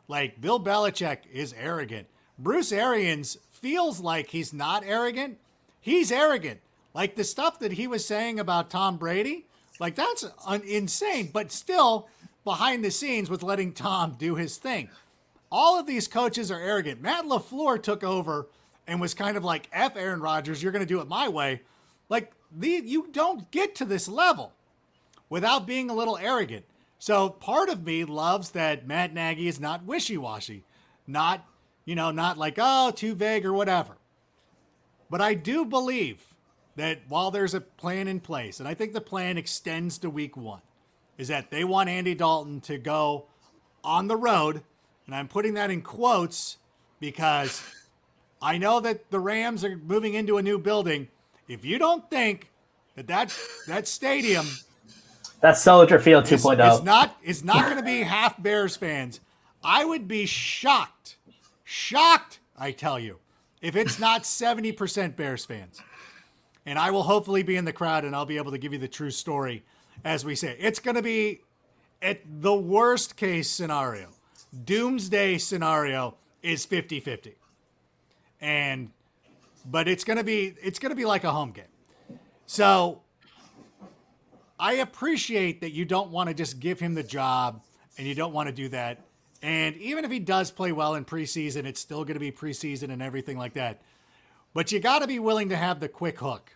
Like 0.09 0.41
Bill 0.41 0.61
Belichick 0.61 1.21
is 1.33 1.55
arrogant. 1.59 2.07
Bruce 2.39 2.71
Arians 2.71 3.39
feels 3.51 4.01
like 4.01 4.29
he's 4.29 4.53
not 4.53 4.85
arrogant. 4.85 5.39
He's 5.81 6.13
arrogant. 6.13 6.61
Like 6.97 7.15
the 7.15 7.25
stuff 7.25 7.59
that 7.59 7.73
he 7.73 7.87
was 7.87 8.07
saying 8.07 8.41
about 8.41 8.71
Tom 8.71 8.97
Brady, 8.97 9.45
like 9.79 9.97
that's 9.97 10.25
un- 10.47 10.63
insane, 10.67 11.29
but 11.31 11.53
still 11.53 12.09
behind 12.43 12.83
the 12.83 12.91
scenes 12.91 13.29
with 13.29 13.43
letting 13.43 13.75
Tom 13.75 14.17
do 14.19 14.35
his 14.35 14.57
thing. 14.57 14.89
All 15.53 15.79
of 15.79 15.87
these 15.87 16.09
coaches 16.09 16.51
are 16.51 16.59
arrogant. 16.59 17.03
Matt 17.03 17.27
LaFleur 17.27 17.83
took 17.83 18.03
over 18.03 18.49
and 18.87 18.99
was 18.99 19.13
kind 19.13 19.37
of 19.37 19.45
like, 19.45 19.69
F 19.75 19.95
Aaron 19.95 20.23
Rodgers, 20.23 20.63
you're 20.63 20.73
going 20.73 20.81
to 20.81 20.87
do 20.87 21.03
it 21.03 21.07
my 21.07 21.29
way. 21.29 21.61
Like, 22.09 22.33
the, 22.51 22.81
you 22.83 23.09
don't 23.13 23.51
get 23.51 23.75
to 23.75 23.85
this 23.85 24.09
level 24.09 24.55
without 25.29 25.67
being 25.67 25.91
a 25.91 25.95
little 25.95 26.17
arrogant. 26.17 26.65
So 26.99 27.29
part 27.29 27.69
of 27.69 27.85
me 27.85 28.07
loves 28.07 28.53
that 28.53 28.87
Matt 28.87 29.13
Nagy 29.13 29.49
is 29.49 29.61
not 29.61 29.85
wishy 29.85 30.17
washy, 30.17 30.65
not 31.07 31.47
you 31.85 31.95
know, 31.95 32.11
not 32.11 32.39
like, 32.39 32.55
oh, 32.57 32.91
too 32.91 33.15
vague 33.15 33.45
or 33.45 33.53
whatever. 33.53 33.99
But 35.11 35.21
I 35.21 35.35
do 35.35 35.67
believe 35.67 36.25
that 36.77 37.01
while 37.09 37.31
there's 37.31 37.55
a 37.55 37.61
plan 37.61 38.07
in 38.09 38.21
place, 38.21 38.61
and 38.61 38.69
I 38.69 38.75
think 38.75 38.93
the 38.93 39.01
plan 39.01 39.37
extends 39.39 39.99
to 39.99 40.11
week 40.11 40.37
one, 40.37 40.61
is 41.19 41.29
that 41.29 41.51
they 41.51 41.65
want 41.65 41.89
Andy 41.89 42.15
Dalton 42.15 42.61
to 42.63 42.79
go 42.79 43.27
on 43.83 44.07
the 44.07 44.17
road. 44.17 44.63
And 45.07 45.15
I'm 45.15 45.29
putting 45.29 45.55
that 45.55 45.71
in 45.71 45.83
quotes 45.83 46.59
because 47.01 47.63
I 48.43 48.59
know 48.59 48.81
that 48.81 49.11
the 49.11 49.21
Rams 49.21 49.65
are 49.65 49.77
moving 49.77 50.15
into 50.15 50.37
a 50.37 50.43
new 50.43 50.59
building. 50.59 51.09
If 51.49 51.65
you 51.65 51.79
don't 51.79 52.09
think 52.11 52.51
that 52.97 53.07
that, 53.07 53.35
that 53.67 53.87
stadium 53.89 54.47
That's 55.41 55.63
Soldier 55.63 55.99
Field 55.99 56.31
It's, 56.31 56.45
2.0. 56.45 56.75
it's 56.75 56.85
not. 56.85 57.17
It's 57.23 57.45
not 57.45 57.65
going 57.65 57.77
to 57.77 57.83
be 57.83 58.01
half 58.03 58.43
Bears 58.43 58.77
fans. 58.77 59.21
I 59.63 59.85
would 59.85 60.07
be 60.09 60.27
shocked, 60.27 61.17
shocked. 61.65 62.41
I 62.59 62.73
tell 62.73 62.99
you, 62.99 63.19
if 63.61 63.77
it's 63.77 63.99
not 63.99 64.27
seventy 64.27 64.73
percent 64.73 65.17
Bears 65.17 65.45
fans, 65.45 65.81
and 66.67 66.79
I 66.79 66.91
will 66.91 67.05
hopefully 67.05 67.43
be 67.43 67.57
in 67.57 67.65
the 67.65 67.73
crowd, 67.73 68.05
and 68.05 68.15
I'll 68.15 68.27
be 68.27 68.37
able 68.37 68.51
to 68.51 68.59
give 68.59 68.73
you 68.73 68.79
the 68.79 68.89
true 68.89 69.11
story 69.11 69.65
as 70.05 70.25
we 70.25 70.35
say. 70.35 70.57
It's 70.59 70.79
going 70.79 70.97
to 70.97 71.03
be 71.03 71.41
at 72.03 72.21
the 72.43 72.55
worst 72.55 73.17
case 73.17 73.49
scenario, 73.49 74.11
doomsday 74.65 75.39
scenario 75.39 76.17
is 76.43 76.67
50-50. 76.67 77.33
and 78.41 78.91
but 79.69 79.89
it's 79.89 80.05
going 80.05 80.17
to 80.17 80.25
be 80.25 80.55
it's 80.63 80.79
going 80.79 80.91
to 80.91 80.97
be 80.97 81.05
like 81.05 81.25
a 81.25 81.33
home 81.33 81.51
game. 81.51 81.65
So 82.47 83.03
I 84.59 84.75
appreciate 84.75 85.61
that 85.63 85.73
you 85.73 85.85
don't 85.85 86.11
want 86.11 86.29
to 86.29 86.35
just 86.35 86.61
give 86.61 86.79
him 86.79 86.95
the 86.95 87.03
job 87.03 87.63
and 87.99 88.07
you 88.07 88.15
don't 88.15 88.33
want 88.33 88.49
to 88.49 88.55
do 88.55 88.69
that. 88.69 89.01
And 89.43 89.77
even 89.77 90.05
if 90.05 90.11
he 90.11 90.19
does 90.19 90.51
play 90.51 90.73
well 90.73 90.95
in 90.95 91.05
preseason, 91.05 91.65
it's 91.65 91.81
still 91.81 92.05
going 92.05 92.15
to 92.15 92.21
be 92.21 92.33
preseason 92.33 92.91
and 92.91 93.03
everything 93.03 93.37
like 93.37 93.55
that. 93.55 93.83
But 94.55 94.73
you 94.73 94.81
got 94.81 95.01
to 95.01 95.07
be 95.07 95.19
willing 95.19 95.51
to 95.51 95.57
have 95.57 95.81
the 95.81 95.89
quick 95.89 96.21
hook. 96.21 96.56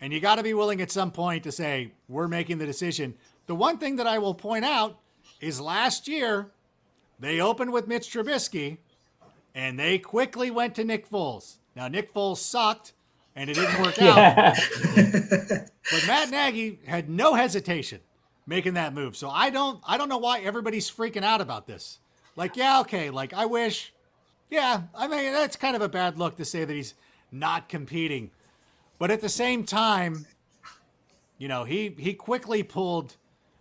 And 0.00 0.12
you 0.12 0.20
got 0.20 0.36
to 0.36 0.42
be 0.42 0.54
willing 0.54 0.80
at 0.80 0.90
some 0.90 1.10
point 1.10 1.42
to 1.44 1.52
say, 1.52 1.92
we're 2.08 2.28
making 2.28 2.58
the 2.58 2.66
decision. 2.66 3.14
The 3.46 3.54
one 3.54 3.78
thing 3.78 3.96
that 3.96 4.06
I 4.06 4.18
will 4.18 4.34
point 4.34 4.64
out 4.64 4.98
is 5.40 5.60
last 5.60 6.06
year, 6.06 6.50
they 7.18 7.40
opened 7.40 7.72
with 7.72 7.88
Mitch 7.88 8.12
Trubisky 8.12 8.78
and 9.54 9.78
they 9.78 9.98
quickly 9.98 10.50
went 10.50 10.74
to 10.76 10.84
Nick 10.84 11.10
Foles. 11.10 11.56
Now, 11.74 11.88
Nick 11.88 12.14
Foles 12.14 12.36
sucked 12.38 12.92
and 13.34 13.50
it 13.50 13.54
didn't 13.54 13.80
work 13.82 14.00
out. 14.00 14.56
But 15.90 16.06
Matt 16.06 16.30
Nagy 16.30 16.78
had 16.86 17.08
no 17.08 17.32
hesitation 17.34 18.00
making 18.46 18.74
that 18.74 18.92
move. 18.92 19.16
So 19.16 19.30
I 19.30 19.48
don't 19.48 19.80
I 19.86 19.96
don't 19.96 20.10
know 20.10 20.18
why 20.18 20.40
everybody's 20.40 20.90
freaking 20.90 21.22
out 21.22 21.40
about 21.40 21.66
this. 21.66 21.98
Like, 22.36 22.56
yeah, 22.56 22.80
okay, 22.80 23.08
like 23.08 23.32
I 23.32 23.46
wish 23.46 23.94
yeah, 24.50 24.82
I 24.94 25.08
mean 25.08 25.32
that's 25.32 25.56
kind 25.56 25.76
of 25.76 25.82
a 25.82 25.88
bad 25.88 26.18
look 26.18 26.36
to 26.36 26.44
say 26.44 26.64
that 26.64 26.72
he's 26.72 26.94
not 27.30 27.68
competing. 27.68 28.30
But 28.98 29.10
at 29.10 29.20
the 29.20 29.28
same 29.28 29.64
time, 29.64 30.26
you 31.38 31.48
know, 31.48 31.64
he 31.64 31.94
he 31.98 32.14
quickly 32.14 32.62
pulled 32.62 33.16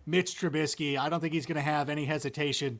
Mitch 0.06 0.40
Trubisky. 0.40 0.98
I 0.98 1.10
don't 1.10 1.20
think 1.20 1.34
he's 1.34 1.46
going 1.46 1.58
to 1.58 1.62
have 1.62 1.90
any 1.90 2.06
hesitation 2.06 2.80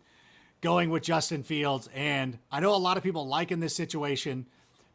going 0.62 0.90
with 0.90 1.04
Justin 1.04 1.44
Fields 1.44 1.88
and 1.94 2.40
I 2.52 2.60
know 2.60 2.74
a 2.74 2.78
lot 2.78 2.98
of 2.98 3.04
people 3.04 3.28
liken 3.28 3.60
this 3.60 3.76
situation 3.76 4.48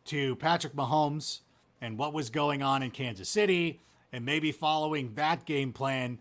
to 0.07 0.35
Patrick 0.37 0.75
Mahomes 0.75 1.41
and 1.81 1.97
what 1.97 2.13
was 2.13 2.31
going 2.31 2.63
on 2.63 2.83
in 2.83 2.91
Kansas 2.91 3.29
City 3.29 3.81
and 4.13 4.25
maybe 4.25 4.53
following 4.53 5.15
that 5.15 5.45
game 5.45 5.73
plan. 5.73 6.19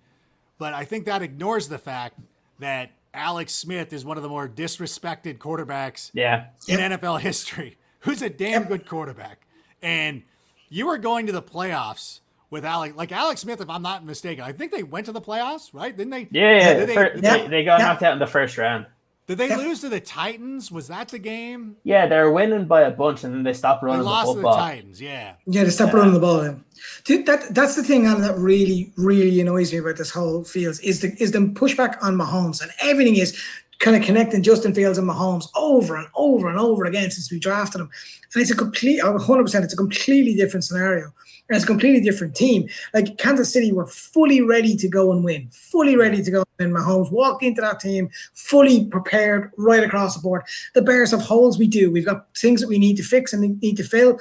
But 0.57 0.73
I 0.73 0.85
think 0.85 1.05
that 1.05 1.21
ignores 1.21 1.67
the 1.67 1.79
fact 1.79 2.19
that 2.59 2.91
Alex 3.13 3.53
Smith 3.53 3.91
is 3.93 4.05
one 4.05 4.17
of 4.17 4.23
the 4.23 4.29
more 4.29 4.47
disrespected 4.47 5.37
quarterbacks 5.37 6.11
yeah. 6.13 6.47
in 6.67 6.79
NFL 6.79 7.19
history, 7.19 7.77
who's 8.01 8.21
a 8.21 8.29
damn 8.29 8.65
good 8.65 8.87
quarterback. 8.87 9.47
And 9.81 10.23
you 10.71 10.87
were 10.87 10.97
going 10.97 11.27
to 11.27 11.33
the 11.33 11.41
playoffs 11.43 12.21
with 12.49 12.65
Alex, 12.65 12.95
like 12.95 13.11
Alex 13.11 13.41
Smith, 13.41 13.61
if 13.61 13.69
I'm 13.69 13.81
not 13.83 14.03
mistaken. 14.05 14.43
I 14.43 14.51
think 14.53 14.71
they 14.71 14.83
went 14.83 15.05
to 15.05 15.11
the 15.11 15.21
playoffs, 15.21 15.69
right? 15.73 15.95
Didn't 15.95 16.11
they? 16.11 16.27
Yeah, 16.31 16.57
yeah. 16.57 16.73
Did 16.73 16.89
they, 16.89 16.93
Fir- 16.95 17.13
did 17.13 17.23
they, 17.23 17.41
they, 17.43 17.47
they 17.47 17.63
got 17.63 17.79
Yeah. 17.79 17.87
knocked 17.87 18.03
out 18.03 18.13
in 18.13 18.19
the 18.19 18.25
first 18.27 18.57
round. 18.57 18.87
did 19.27 19.37
they 19.37 19.47
Yeah. 19.49 19.57
lose 19.57 19.79
to 19.81 19.89
the 19.89 19.99
Titans? 20.01 20.71
Was 20.71 20.87
that 20.87 21.09
the 21.09 21.19
game? 21.19 21.75
Yeah, 21.83 22.07
they 22.07 22.17
were 22.17 22.31
winning 22.31 22.65
by 22.65 22.81
a 22.81 22.91
bunch, 22.91 23.23
and 23.23 23.33
then 23.33 23.43
they 23.43 23.53
stopped 23.53 23.81
They 23.81 23.87
running 23.87 24.01
the 24.03 24.09
lost 24.09 24.33
to 24.33 24.41
the. 24.41 24.51
Titans, 24.51 24.99
yeah. 25.01 25.33
Yeah, 25.45 25.63
they 25.63 25.69
stop 25.69 25.93
running 25.93 26.13
the 26.13 26.19
ball. 26.19 26.41
In. 26.41 26.63
Dude, 27.05 27.25
that 27.27 27.53
that's 27.53 27.75
the 27.75 27.83
thing, 27.83 28.07
and 28.07 28.21
that 28.23 28.35
really, 28.37 28.91
really 28.97 29.39
annoys 29.39 29.71
me 29.71 29.77
about 29.79 29.97
this 29.97 30.09
whole 30.09 30.43
field 30.43 30.79
is 30.83 30.99
the 31.01 31.15
is 31.21 31.31
the 31.31 31.39
pushback 31.39 31.97
on 32.01 32.15
Mahomes, 32.17 32.61
and 32.61 32.71
everything 32.81 33.15
is 33.17 33.39
kind 33.81 33.97
of 33.97 34.03
connecting 34.03 34.43
Justin 34.43 34.73
Fields 34.73 34.97
and 34.97 35.09
Mahomes 35.09 35.47
over 35.55 35.97
and 35.97 36.07
over 36.15 36.47
and 36.47 36.57
over 36.59 36.85
again 36.85 37.09
since 37.11 37.31
we 37.31 37.39
drafted 37.39 37.81
him, 37.81 37.89
and 38.33 38.41
it's 38.41 38.51
a 38.51 38.55
complete, 38.55 39.01
hundred 39.01 39.43
percent, 39.43 39.65
it's 39.65 39.73
a 39.73 39.77
completely 39.77 40.35
different 40.35 40.63
scenario. 40.63 41.11
And 41.49 41.57
it's 41.57 41.65
a 41.65 41.67
completely 41.67 41.99
different 41.99 42.33
team. 42.33 42.69
Like 42.93 43.17
Kansas 43.17 43.51
City 43.51 43.73
were 43.73 43.87
fully 43.87 44.41
ready 44.41 44.77
to 44.77 44.87
go 44.87 45.11
and 45.11 45.21
win, 45.21 45.49
fully 45.51 45.97
ready 45.97 46.23
to 46.23 46.31
go 46.31 46.43
and 46.61 46.73
Mahomes 46.73 47.11
walked 47.11 47.43
into 47.43 47.61
that 47.61 47.79
team 47.79 48.09
fully 48.33 48.85
prepared 48.85 49.51
right 49.57 49.83
across 49.83 50.15
the 50.15 50.21
board. 50.21 50.43
The 50.73 50.81
Bears 50.81 51.11
have 51.11 51.21
holes 51.21 51.57
we 51.57 51.67
do. 51.67 51.91
We've 51.91 52.05
got 52.05 52.27
things 52.37 52.61
that 52.61 52.67
we 52.67 52.77
need 52.77 52.97
to 52.97 53.03
fix 53.03 53.33
and 53.33 53.59
need 53.61 53.77
to 53.77 53.83
fill, 53.83 54.19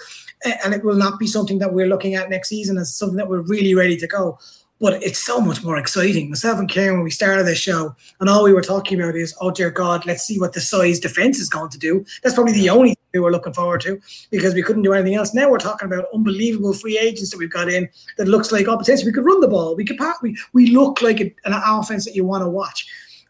and 0.65 0.75
it 0.75 0.85
will 0.85 0.97
not 0.97 1.19
be 1.19 1.27
something 1.27 1.59
that 1.59 1.73
we're 1.73 1.87
looking 1.87 2.15
at 2.15 2.31
next 2.31 2.49
season 2.49 2.79
as 2.79 2.95
something 2.95 3.17
that 3.17 3.29
we're 3.29 3.43
really 3.43 3.75
ready 3.75 3.97
to 3.97 4.07
go. 4.07 4.39
But 4.81 5.03
it's 5.03 5.19
so 5.19 5.41
much 5.41 5.63
more 5.63 5.77
exciting. 5.77 6.31
Myself 6.31 6.59
and 6.59 6.71
Ciaran, 6.71 6.95
when 6.95 7.05
we 7.05 7.11
started 7.11 7.47
this 7.47 7.59
show, 7.59 7.95
and 8.19 8.31
all 8.31 8.45
we 8.45 8.55
were 8.55 8.63
talking 8.63 8.99
about 8.99 9.15
is, 9.15 9.37
oh 9.41 9.51
dear 9.51 9.71
God, 9.71 10.07
let's 10.07 10.25
see 10.25 10.41
what 10.41 10.55
the 10.55 10.61
size 10.61 10.99
defense 10.99 11.39
is 11.39 11.51
going 11.51 11.69
to 11.71 11.79
do. 11.79 12.05
That's 12.23 12.35
probably 12.35 12.55
the 12.55 12.71
only 12.71 12.91
thing 12.91 12.97
we 13.13 13.21
were 13.21 13.31
looking 13.31 13.53
forward 13.53 13.83
to 13.83 14.01
because 14.31 14.55
we 14.55 14.63
couldn't 14.63 14.83
do 14.83 14.95
anything 14.95 15.15
else. 15.15 15.35
Now 15.35 15.51
we're 15.51 15.59
talking 15.59 15.87
about 15.87 16.07
unbelievable 16.15 16.73
free 16.73 16.99
agents 16.99 17.31
that 17.31 17.39
we've 17.39 17.51
got 17.51 17.69
in 17.69 17.91
that 18.17 18.27
looks 18.27 18.53
like, 18.53 18.69
oh, 18.69 18.79
potentially 18.79 19.11
we 19.11 19.15
could 19.15 19.27
run 19.27 19.41
the 19.41 19.49
ball. 19.49 19.77
We 19.77 19.85
could 19.85 19.99
pass. 19.99 20.17
We, 20.23 20.37
we 20.55 20.69
look 20.69 21.03
like 21.03 21.21
an 21.21 21.35
offense 21.45 22.07
that 22.07 22.17
you 22.17 22.25
want 22.25 22.43
to 22.43 22.49
watch. 22.49 22.87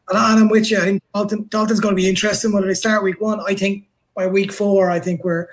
And 0.08 0.18
I'm 0.18 0.48
with 0.48 0.70
you. 0.70 0.78
I 0.78 0.84
think 0.84 1.02
Dalton, 1.14 1.46
Dalton's 1.48 1.80
going 1.80 1.96
to 1.96 2.00
be 2.00 2.08
interesting 2.08 2.52
whether 2.52 2.66
they 2.66 2.74
start 2.74 3.02
week 3.02 3.20
one. 3.20 3.40
I 3.40 3.54
think 3.54 3.86
by 4.14 4.26
week 4.26 4.52
four, 4.52 4.90
I 4.90 5.00
think 5.00 5.24
we're 5.24 5.48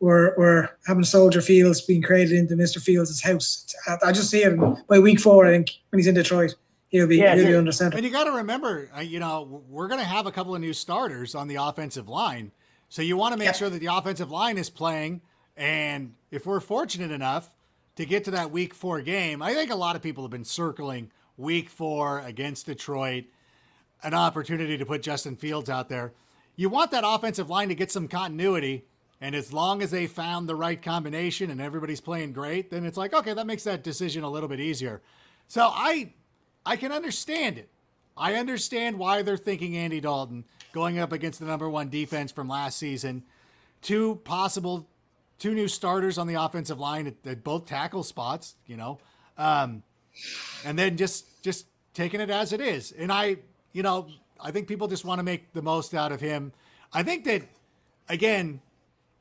we're 0.00 0.34
we're 0.36 0.68
having 0.86 1.04
Soldier 1.04 1.40
Fields 1.40 1.80
being 1.80 2.02
created 2.02 2.36
into 2.38 2.54
Mr. 2.54 2.80
Fields' 2.82 3.22
house. 3.22 3.66
I- 3.86 4.08
I 4.08 4.12
just 4.12 4.30
see 4.30 4.42
it 4.42 4.58
by 4.88 4.98
week 4.98 5.20
four. 5.20 5.46
I 5.46 5.50
think 5.50 5.70
when 5.90 5.98
he's 5.98 6.06
in 6.06 6.14
Detroit, 6.14 6.54
he'll 6.88 7.06
be 7.06 7.16
Yeah, 7.16 7.34
he'll 7.34 7.46
be 7.46 7.54
under 7.54 7.72
center. 7.72 7.96
And 7.96 8.04
you 8.04 8.12
got 8.12 8.24
to 8.24 8.32
remember, 8.32 8.90
uh, 8.96 9.00
you 9.00 9.18
know, 9.20 9.62
we're 9.68 9.88
going 9.88 10.00
to 10.00 10.06
have 10.06 10.26
a 10.26 10.32
couple 10.32 10.54
of 10.54 10.60
new 10.60 10.72
starters 10.74 11.34
on 11.34 11.48
the 11.48 11.56
offensive 11.56 12.08
line. 12.08 12.52
So 12.88 13.02
you 13.02 13.16
want 13.16 13.32
to 13.32 13.38
make 13.38 13.46
Yeah. 13.46 13.52
sure 13.52 13.70
that 13.70 13.78
the 13.80 13.86
offensive 13.94 14.30
line 14.30 14.58
is 14.58 14.70
playing. 14.70 15.22
And 15.56 16.14
if 16.30 16.46
we're 16.46 16.60
fortunate 16.60 17.10
enough 17.10 17.54
to 17.96 18.04
get 18.04 18.24
to 18.24 18.30
that 18.32 18.50
week 18.50 18.74
four 18.74 19.00
game, 19.00 19.40
I 19.42 19.54
think 19.54 19.70
a 19.70 19.74
lot 19.76 19.96
of 19.96 20.02
people 20.02 20.22
have 20.24 20.30
been 20.30 20.44
circling 20.44 21.10
week 21.38 21.68
four 21.70 22.20
against 22.20 22.66
Detroit, 22.66 23.24
an 24.02 24.12
opportunity 24.14 24.76
to 24.76 24.84
put 24.86 25.02
Justin 25.02 25.36
Fields 25.36 25.70
out 25.70 25.88
there. 25.88 26.12
You 26.54 26.68
want 26.68 26.90
that 26.90 27.04
offensive 27.06 27.48
line 27.50 27.68
to 27.68 27.74
get 27.74 27.90
some 27.90 28.06
continuity. 28.08 28.84
And 29.20 29.34
as 29.34 29.52
long 29.52 29.82
as 29.82 29.90
they 29.90 30.06
found 30.06 30.48
the 30.48 30.54
right 30.54 30.80
combination 30.80 31.50
and 31.50 31.60
everybody's 31.60 32.00
playing 32.00 32.32
great, 32.32 32.70
then 32.70 32.84
it's 32.84 32.98
like, 32.98 33.14
okay, 33.14 33.32
that 33.32 33.46
makes 33.46 33.64
that 33.64 33.82
decision 33.82 34.24
a 34.24 34.30
little 34.30 34.48
bit 34.48 34.60
easier. 34.60 35.00
So 35.48 35.70
I 35.72 36.12
I 36.64 36.76
can 36.76 36.92
understand 36.92 37.58
it. 37.58 37.68
I 38.16 38.34
understand 38.34 38.98
why 38.98 39.22
they're 39.22 39.36
thinking 39.36 39.76
Andy 39.76 40.00
Dalton 40.00 40.44
going 40.72 40.98
up 40.98 41.12
against 41.12 41.38
the 41.40 41.46
number 41.46 41.68
one 41.70 41.88
defense 41.88 42.32
from 42.32 42.48
last 42.48 42.78
season. 42.78 43.22
Two 43.82 44.16
possible, 44.24 44.86
two 45.38 45.54
new 45.54 45.68
starters 45.68 46.18
on 46.18 46.26
the 46.26 46.34
offensive 46.34 46.78
line 46.80 47.06
at, 47.06 47.14
at 47.24 47.44
both 47.44 47.66
tackle 47.66 48.02
spots, 48.02 48.56
you 48.66 48.76
know, 48.76 48.98
um, 49.38 49.82
and 50.64 50.78
then 50.78 50.96
just 50.96 51.42
just 51.42 51.66
taking 51.94 52.20
it 52.20 52.30
as 52.30 52.52
it 52.52 52.60
is. 52.60 52.92
And 52.92 53.10
I, 53.10 53.36
you 53.72 53.82
know, 53.82 54.08
I 54.40 54.50
think 54.50 54.68
people 54.68 54.88
just 54.88 55.04
want 55.04 55.18
to 55.20 55.22
make 55.22 55.52
the 55.52 55.62
most 55.62 55.94
out 55.94 56.12
of 56.12 56.20
him. 56.20 56.52
I 56.92 57.02
think 57.02 57.24
that 57.24 57.42
again, 58.08 58.60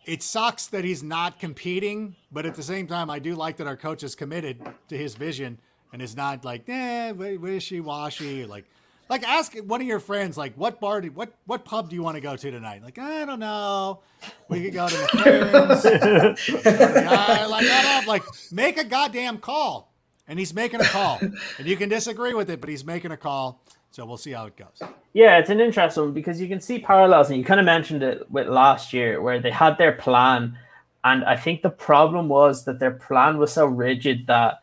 it 0.05 0.23
sucks 0.23 0.67
that 0.67 0.83
he's 0.83 1.03
not 1.03 1.39
competing, 1.39 2.15
but 2.31 2.45
at 2.45 2.55
the 2.55 2.63
same 2.63 2.87
time, 2.87 3.09
I 3.09 3.19
do 3.19 3.35
like 3.35 3.57
that 3.57 3.67
our 3.67 3.77
coach 3.77 4.03
is 4.03 4.15
committed 4.15 4.61
to 4.89 4.97
his 4.97 5.15
vision 5.15 5.59
and 5.91 6.01
is 6.01 6.15
not 6.15 6.45
like, 6.45 6.63
eh, 6.67 7.11
wishy 7.11 7.81
washy. 7.81 8.45
Like, 8.45 8.65
like 9.09 9.23
ask 9.23 9.55
one 9.57 9.81
of 9.81 9.87
your 9.87 9.99
friends, 9.99 10.37
like, 10.37 10.55
what 10.55 10.79
bar, 10.79 11.01
do, 11.01 11.09
what 11.11 11.33
what 11.45 11.63
pub 11.65 11.89
do 11.89 11.95
you 11.95 12.03
want 12.03 12.15
to 12.15 12.21
go 12.21 12.35
to 12.35 12.51
tonight? 12.51 12.83
Like, 12.83 12.97
I 12.97 13.25
don't 13.25 13.39
know. 13.39 14.01
We 14.49 14.63
could 14.63 14.73
go 14.73 14.87
to 14.87 14.95
yeah, 16.65 17.45
like, 17.47 17.65
up. 17.67 18.07
like, 18.07 18.23
make 18.51 18.77
a 18.77 18.83
goddamn 18.83 19.37
call. 19.37 19.91
And 20.27 20.39
he's 20.39 20.55
making 20.55 20.81
a 20.81 20.85
call, 20.85 21.19
and 21.19 21.67
you 21.67 21.77
can 21.77 21.87
disagree 21.87 22.33
with 22.33 22.49
it, 22.49 22.59
but 22.59 22.67
he's 22.67 22.83
making 22.83 23.11
a 23.11 23.17
call. 23.17 23.61
So 23.91 24.07
we'll 24.07 24.17
see 24.17 24.31
how 24.31 24.47
it 24.47 24.57
goes. 24.57 24.81
Yeah, 25.15 25.37
it's 25.37 25.49
an 25.49 25.61
interesting 25.61 26.03
one 26.03 26.11
because 26.11 26.41
you 26.41 26.49
can 26.49 26.59
see 26.59 26.77
parallels, 26.77 27.29
and 27.29 27.39
you 27.39 27.45
kind 27.45 27.61
of 27.61 27.65
mentioned 27.65 28.03
it 28.03 28.29
with 28.29 28.49
last 28.49 28.91
year 28.91 29.21
where 29.21 29.39
they 29.39 29.49
had 29.49 29.77
their 29.77 29.93
plan, 29.93 30.59
and 31.05 31.23
I 31.23 31.37
think 31.37 31.61
the 31.61 31.69
problem 31.69 32.27
was 32.27 32.65
that 32.65 32.79
their 32.79 32.91
plan 32.91 33.37
was 33.37 33.53
so 33.53 33.65
rigid 33.65 34.27
that 34.27 34.61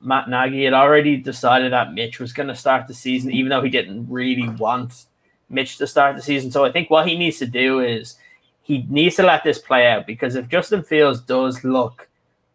Matt 0.00 0.30
Nagy 0.30 0.64
had 0.64 0.72
already 0.72 1.18
decided 1.18 1.74
that 1.74 1.92
Mitch 1.92 2.18
was 2.18 2.32
going 2.32 2.48
to 2.48 2.54
start 2.54 2.86
the 2.86 2.94
season, 2.94 3.30
even 3.30 3.50
though 3.50 3.60
he 3.60 3.68
didn't 3.68 4.08
really 4.08 4.48
want 4.48 5.04
Mitch 5.50 5.76
to 5.76 5.86
start 5.86 6.16
the 6.16 6.22
season. 6.22 6.50
So 6.50 6.64
I 6.64 6.72
think 6.72 6.88
what 6.88 7.06
he 7.06 7.18
needs 7.18 7.38
to 7.40 7.46
do 7.46 7.80
is 7.80 8.16
he 8.62 8.86
needs 8.88 9.16
to 9.16 9.22
let 9.22 9.44
this 9.44 9.58
play 9.58 9.86
out 9.86 10.06
because 10.06 10.34
if 10.34 10.48
Justin 10.48 10.82
Fields 10.82 11.20
does 11.20 11.62
look 11.62 12.08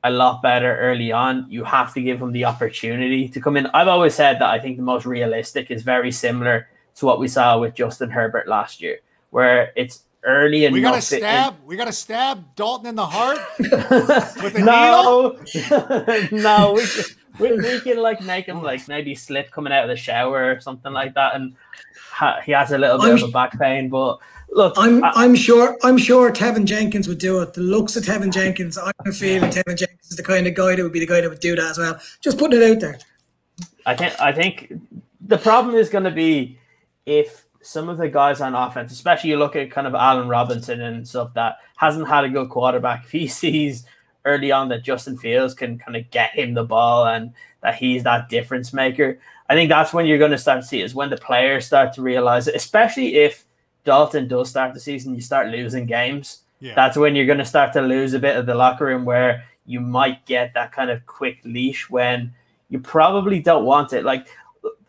a 0.04 0.10
lot 0.10 0.42
better 0.42 0.80
early 0.80 1.12
on, 1.12 1.46
you 1.48 1.64
have 1.64 1.94
to 1.94 2.02
give 2.02 2.20
him 2.20 2.32
the 2.32 2.46
opportunity 2.46 3.30
to 3.30 3.40
come 3.40 3.56
in. 3.56 3.68
I've 3.68 3.88
always 3.88 4.16
said 4.16 4.40
that 4.40 4.50
I 4.50 4.60
think 4.60 4.78
the 4.78 4.84
most 4.84 5.06
realistic 5.06 5.70
is 5.70 5.84
very 5.84 6.12
similar 6.12 6.70
to 6.96 7.06
what 7.06 7.20
we 7.20 7.28
saw 7.28 7.60
with 7.60 7.74
Justin 7.76 8.10
Herbert 8.10 8.48
last 8.48 8.82
year, 8.82 9.00
where 9.30 9.72
it's 9.76 10.04
early 10.24 10.66
and 10.66 10.74
We 10.74 10.82
got 10.82 10.96
to 10.96 11.02
stab. 11.02 11.56
We 11.66 11.76
got 11.76 11.86
to 11.86 11.92
stab 11.94 12.56
Dalton 12.56 12.88
in 12.88 12.96
the 12.96 13.06
heart 13.06 13.40
with 13.60 14.56
a 14.56 14.60
needle. 14.60 15.38
no, 16.32 16.74
no, 16.76 16.82
we, 17.40 17.52
we, 17.52 17.58
we 17.60 17.80
can 17.82 17.98
like 17.98 18.22
make 18.22 18.46
him 18.48 18.62
like 18.64 18.88
maybe 18.88 19.14
slip 19.16 19.52
coming 19.52 19.74
out 19.74 19.84
of 19.84 19.90
the 19.90 19.96
shower 19.98 20.52
or 20.52 20.60
something 20.62 20.94
like 20.94 21.14
that, 21.16 21.36
and 21.36 21.56
ha- 22.12 22.40
he 22.46 22.52
has 22.54 22.72
a 22.72 22.78
little 22.78 22.98
bit 22.98 23.08
I'm- 23.08 23.16
of 23.18 23.24
a 23.24 23.32
back 23.32 23.60
pain. 23.60 23.90
But 23.90 24.20
look, 24.50 24.74
I'm 24.78 25.04
I- 25.04 25.12
I'm 25.16 25.36
sure 25.36 25.78
I'm 25.84 25.98
sure 25.98 26.32
Teven 26.32 26.66
Jenkins 26.66 27.08
would 27.08 27.20
do 27.20 27.42
it. 27.42 27.54
The 27.54 27.62
looks 27.62 27.96
of 27.98 28.04
Teven 28.06 28.32
Jenkins, 28.32 28.78
I'm 28.78 29.12
feeling 29.12 29.50
Teven 29.52 29.76
Jenkins 29.78 30.12
is 30.12 30.16
the 30.18 30.24
kind 30.24 30.48
of 30.48 30.56
guy 30.56 30.76
that 30.76 30.84
would 30.84 30.94
be 30.94 31.00
the 31.02 31.08
guy 31.08 31.20
that 31.22 31.30
would 31.30 31.40
do 31.42 31.56
that 31.58 31.72
as 31.72 31.78
well. 31.78 32.00
Just 32.22 32.38
putting 32.38 32.62
it 32.62 32.72
out 32.72 32.80
there. 32.80 32.98
I 33.86 33.96
think 33.96 34.20
I 34.20 34.32
think 34.32 34.74
the 35.22 35.38
problem 35.38 35.76
is 35.76 35.90
going 35.90 36.06
to 36.06 36.12
be 36.12 36.58
if 37.06 37.46
some 37.62 37.90
of 37.90 37.98
the 37.98 38.08
guys 38.08 38.42
on 38.42 38.54
offense, 38.54 38.92
especially 38.92 39.32
you 39.32 39.38
look 39.38 39.56
at 39.56 39.72
kind 39.72 39.88
of 39.88 39.96
Allen 39.96 40.28
Robinson 40.28 40.82
and 40.82 41.08
stuff 41.08 41.34
that 41.34 41.58
hasn't 41.78 42.08
had 42.08 42.24
a 42.24 42.30
good 42.30 42.50
quarterback. 42.50 43.06
If 43.06 43.12
he 43.12 43.28
sees 43.42 43.86
early 44.24 44.52
on 44.52 44.70
that 44.70 44.84
Justin 44.84 45.18
Fields 45.18 45.54
can 45.54 45.78
kind 45.78 45.98
of 45.98 46.10
get 46.12 46.32
him 46.32 46.54
the 46.54 46.64
ball 46.64 47.08
and 47.08 47.34
that 47.62 47.76
he's 47.76 48.04
that 48.04 48.30
difference 48.30 48.72
maker, 48.72 49.20
I 49.50 49.56
think 49.56 49.70
that's 49.70 49.94
when 49.94 50.06
you're 50.06 50.20
going 50.20 50.32
to 50.32 50.38
start 50.38 50.62
to 50.62 50.68
see 50.68 50.82
is 50.82 50.96
when 50.96 51.10
the 51.10 51.18
players 51.18 51.66
start 51.66 51.94
to 51.94 52.02
realize 52.02 52.48
it. 52.48 52.56
Especially 52.56 53.16
if 53.16 53.46
Dalton 53.84 54.28
does 54.28 54.50
start 54.50 54.74
the 54.74 54.80
season, 54.80 55.16
you 55.16 55.22
start 55.22 55.48
losing 55.48 55.86
games. 55.86 56.40
Yeah. 56.60 56.76
That's 56.76 56.98
when 56.98 57.16
you're 57.16 57.26
going 57.26 57.40
to 57.40 57.46
start 57.46 57.74
to 57.74 57.82
lose 57.82 58.14
a 58.14 58.20
bit 58.20 58.36
of 58.36 58.46
the 58.46 58.56
locker 58.56 58.86
room 58.86 59.06
where 59.06 59.44
you 59.66 59.82
might 59.82 60.26
get 60.26 60.54
that 60.54 60.72
kind 60.72 60.90
of 60.90 61.06
quick 61.06 61.40
leash 61.44 61.90
when 61.90 62.34
you 62.70 62.80
probably 62.80 63.40
don't 63.40 63.66
want 63.66 63.94
it. 63.94 64.04
Like, 64.04 64.28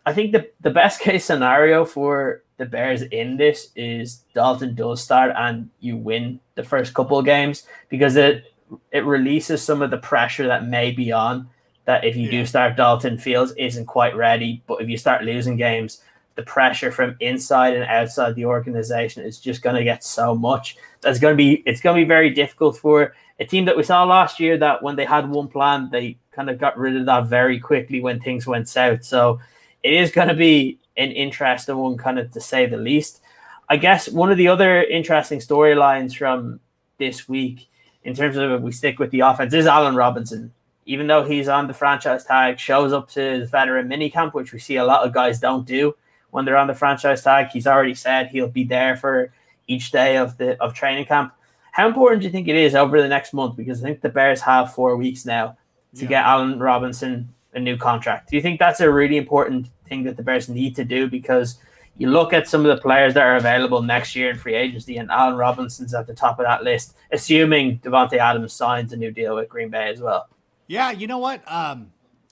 I 0.07 0.13
think 0.13 0.31
the, 0.31 0.49
the 0.61 0.71
best 0.71 1.01
case 1.01 1.25
scenario 1.25 1.83
for 1.83 2.43
the 2.55 2.65
Bears 2.65 3.01
in 3.01 3.35
this 3.35 3.71
is 3.75 4.23
Dalton 4.33 4.73
does 4.73 5.03
start 5.03 5.33
and 5.35 5.69
you 5.81 5.97
win 5.97 6.39
the 6.55 6.63
first 6.63 6.93
couple 6.93 7.19
of 7.19 7.25
games 7.25 7.67
because 7.89 8.15
it 8.15 8.45
it 8.91 9.03
releases 9.05 9.61
some 9.61 9.81
of 9.81 9.91
the 9.91 9.97
pressure 9.97 10.47
that 10.47 10.65
may 10.65 10.91
be 10.91 11.11
on 11.11 11.49
that 11.85 12.05
if 12.05 12.15
you 12.15 12.23
Yeah. 12.25 12.31
do 12.39 12.45
start 12.45 12.77
Dalton 12.77 13.17
Fields 13.17 13.53
isn't 13.57 13.85
quite 13.85 14.15
ready. 14.15 14.63
But 14.65 14.81
if 14.81 14.87
you 14.89 14.97
start 14.97 15.23
losing 15.23 15.57
games, 15.57 16.01
the 16.35 16.43
pressure 16.43 16.91
from 16.91 17.17
inside 17.19 17.73
and 17.73 17.83
outside 17.83 18.35
the 18.35 18.45
organization 18.45 19.23
is 19.23 19.39
just 19.39 19.61
going 19.61 19.75
to 19.75 19.83
get 19.83 20.03
so 20.05 20.33
much. 20.35 20.77
That's 21.01 21.19
going 21.19 21.33
to 21.33 21.37
be 21.37 21.63
it's 21.65 21.81
going 21.81 21.97
to 21.97 22.01
be 22.05 22.07
very 22.07 22.29
difficult 22.29 22.77
for 22.77 23.13
a 23.41 23.45
team 23.45 23.65
that 23.65 23.75
we 23.75 23.83
saw 23.83 24.05
last 24.05 24.39
year 24.39 24.57
that 24.57 24.81
when 24.81 24.95
they 24.95 25.05
had 25.05 25.29
one 25.29 25.49
plan, 25.49 25.89
they 25.91 26.17
kind 26.31 26.49
of 26.49 26.57
got 26.59 26.77
rid 26.77 26.95
of 26.95 27.05
that 27.07 27.25
very 27.25 27.59
quickly 27.59 27.99
when 27.99 28.21
things 28.21 28.47
went 28.47 28.69
south. 28.69 29.03
So 29.03 29.39
it 29.87 29.93
is 29.93 30.11
going 30.11 30.27
to 30.27 30.33
be 30.33 30.79
an 30.97 31.11
interesting 31.11 31.77
one, 31.77 31.97
kind 31.97 32.19
of 32.19 32.31
to 32.31 32.41
say 32.41 32.65
the 32.65 32.77
least. 32.77 33.21
I 33.69 33.77
guess 33.77 34.09
one 34.09 34.31
of 34.31 34.37
the 34.37 34.47
other 34.49 34.83
interesting 34.83 35.39
storylines 35.39 36.15
from 36.15 36.59
this 36.97 37.29
week, 37.29 37.69
in 38.03 38.13
terms 38.13 38.35
of 38.35 38.51
if 38.51 38.61
we 38.61 38.71
stick 38.71 38.99
with 38.99 39.11
the 39.11 39.21
offense, 39.21 39.53
is 39.53 39.65
Allen 39.67 39.95
Robinson. 39.95 40.51
Even 40.85 41.07
though 41.07 41.23
he's 41.23 41.47
on 41.47 41.67
the 41.67 41.73
franchise 41.73 42.23
tag, 42.25 42.59
shows 42.59 42.91
up 42.93 43.09
to 43.11 43.39
the 43.39 43.45
veteran 43.45 43.87
minicamp, 43.87 44.33
which 44.33 44.53
we 44.53 44.59
see 44.59 44.77
a 44.77 44.85
lot 44.85 45.05
of 45.05 45.13
guys 45.13 45.39
don't 45.39 45.65
do 45.65 45.95
when 46.31 46.43
they're 46.45 46.57
on 46.57 46.67
the 46.67 46.73
franchise 46.73 47.23
tag. 47.23 47.47
He's 47.49 47.67
already 47.67 47.93
said 47.93 48.27
he'll 48.27 48.47
be 48.47 48.63
there 48.63 48.95
for 48.95 49.31
each 49.67 49.91
day 49.91 50.17
of 50.17 50.37
the 50.37 50.61
of 50.61 50.73
training 50.73 51.05
camp. 51.05 51.33
How 51.71 51.87
important 51.87 52.21
do 52.21 52.27
you 52.27 52.31
think 52.31 52.47
it 52.47 52.55
is 52.55 52.73
over 52.73 53.01
the 53.01 53.07
next 53.07 53.33
month? 53.33 53.55
Because 53.55 53.83
I 53.83 53.87
think 53.87 54.01
the 54.01 54.09
Bears 54.09 54.41
have 54.41 54.73
four 54.73 54.95
weeks 54.97 55.25
now 55.25 55.57
to 55.95 56.03
Yeah. 56.03 56.09
get 56.09 56.25
Allen 56.25 56.59
Robinson 56.59 57.33
a 57.53 57.59
new 57.59 57.77
contract. 57.77 58.29
Do 58.29 58.35
you 58.35 58.41
think 58.41 58.59
that's 58.59 58.79
a 58.79 58.91
really 58.91 59.17
important 59.17 59.67
thing 59.87 60.03
that 60.03 60.17
the 60.17 60.23
Bears 60.23 60.49
need 60.49 60.75
to 60.75 60.83
do? 60.83 61.09
Because 61.09 61.57
you 61.97 62.09
look 62.09 62.33
at 62.33 62.47
some 62.47 62.65
of 62.65 62.75
the 62.75 62.81
players 62.81 63.13
that 63.15 63.23
are 63.23 63.35
available 63.35 63.81
next 63.81 64.15
year 64.15 64.29
in 64.29 64.37
free 64.37 64.55
agency, 64.55 64.97
and 64.97 65.09
Allen 65.09 65.35
Robinson's 65.35 65.93
at 65.93 66.05
the 66.07 66.13
top 66.13 66.39
of 66.39 66.45
that 66.45 66.63
list, 66.63 66.95
assuming 67.11 67.79
Davante 67.79 68.17
Adams 68.17 68.53
signs 68.53 68.93
a 68.93 68.97
new 68.97 69.11
deal 69.11 69.35
with 69.35 69.49
Green 69.49 69.69
Bay 69.69 69.89
as 69.89 69.99
well. 69.99 70.27
Yeah, 70.67 70.91
you 70.91 71.07
know 71.07 71.17
what? 71.17 71.41
Um, 71.51 71.91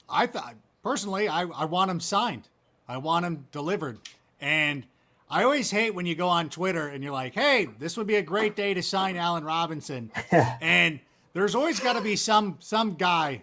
I 0.09 0.27
thought 0.27 0.55
personally, 0.83 1.27
I, 1.27 1.43
I 1.43 1.65
want 1.65 1.89
him 1.89 1.99
signed. 1.99 2.47
I 2.87 2.97
want 2.97 3.25
him 3.25 3.47
delivered. 3.51 3.97
And 4.39 4.85
I 5.29 5.43
always 5.43 5.71
hate 5.71 5.95
when 5.95 6.05
you 6.05 6.15
go 6.15 6.27
on 6.27 6.49
Twitter 6.49 6.87
and 6.87 7.03
you're 7.03 7.13
like, 7.13 7.33
"Hey, 7.33 7.67
this 7.79 7.97
would 7.97 8.07
be 8.07 8.15
a 8.15 8.21
great 8.21 8.55
day 8.55 8.73
to 8.73 8.83
sign 8.83 9.15
Allen 9.15 9.43
Robinson," 9.43 10.11
and 10.31 10.99
there's 11.33 11.55
always 11.55 11.79
got 11.79 11.93
to 11.93 12.01
be 12.01 12.15
some 12.15 12.57
some 12.59 12.93
guy, 12.93 13.41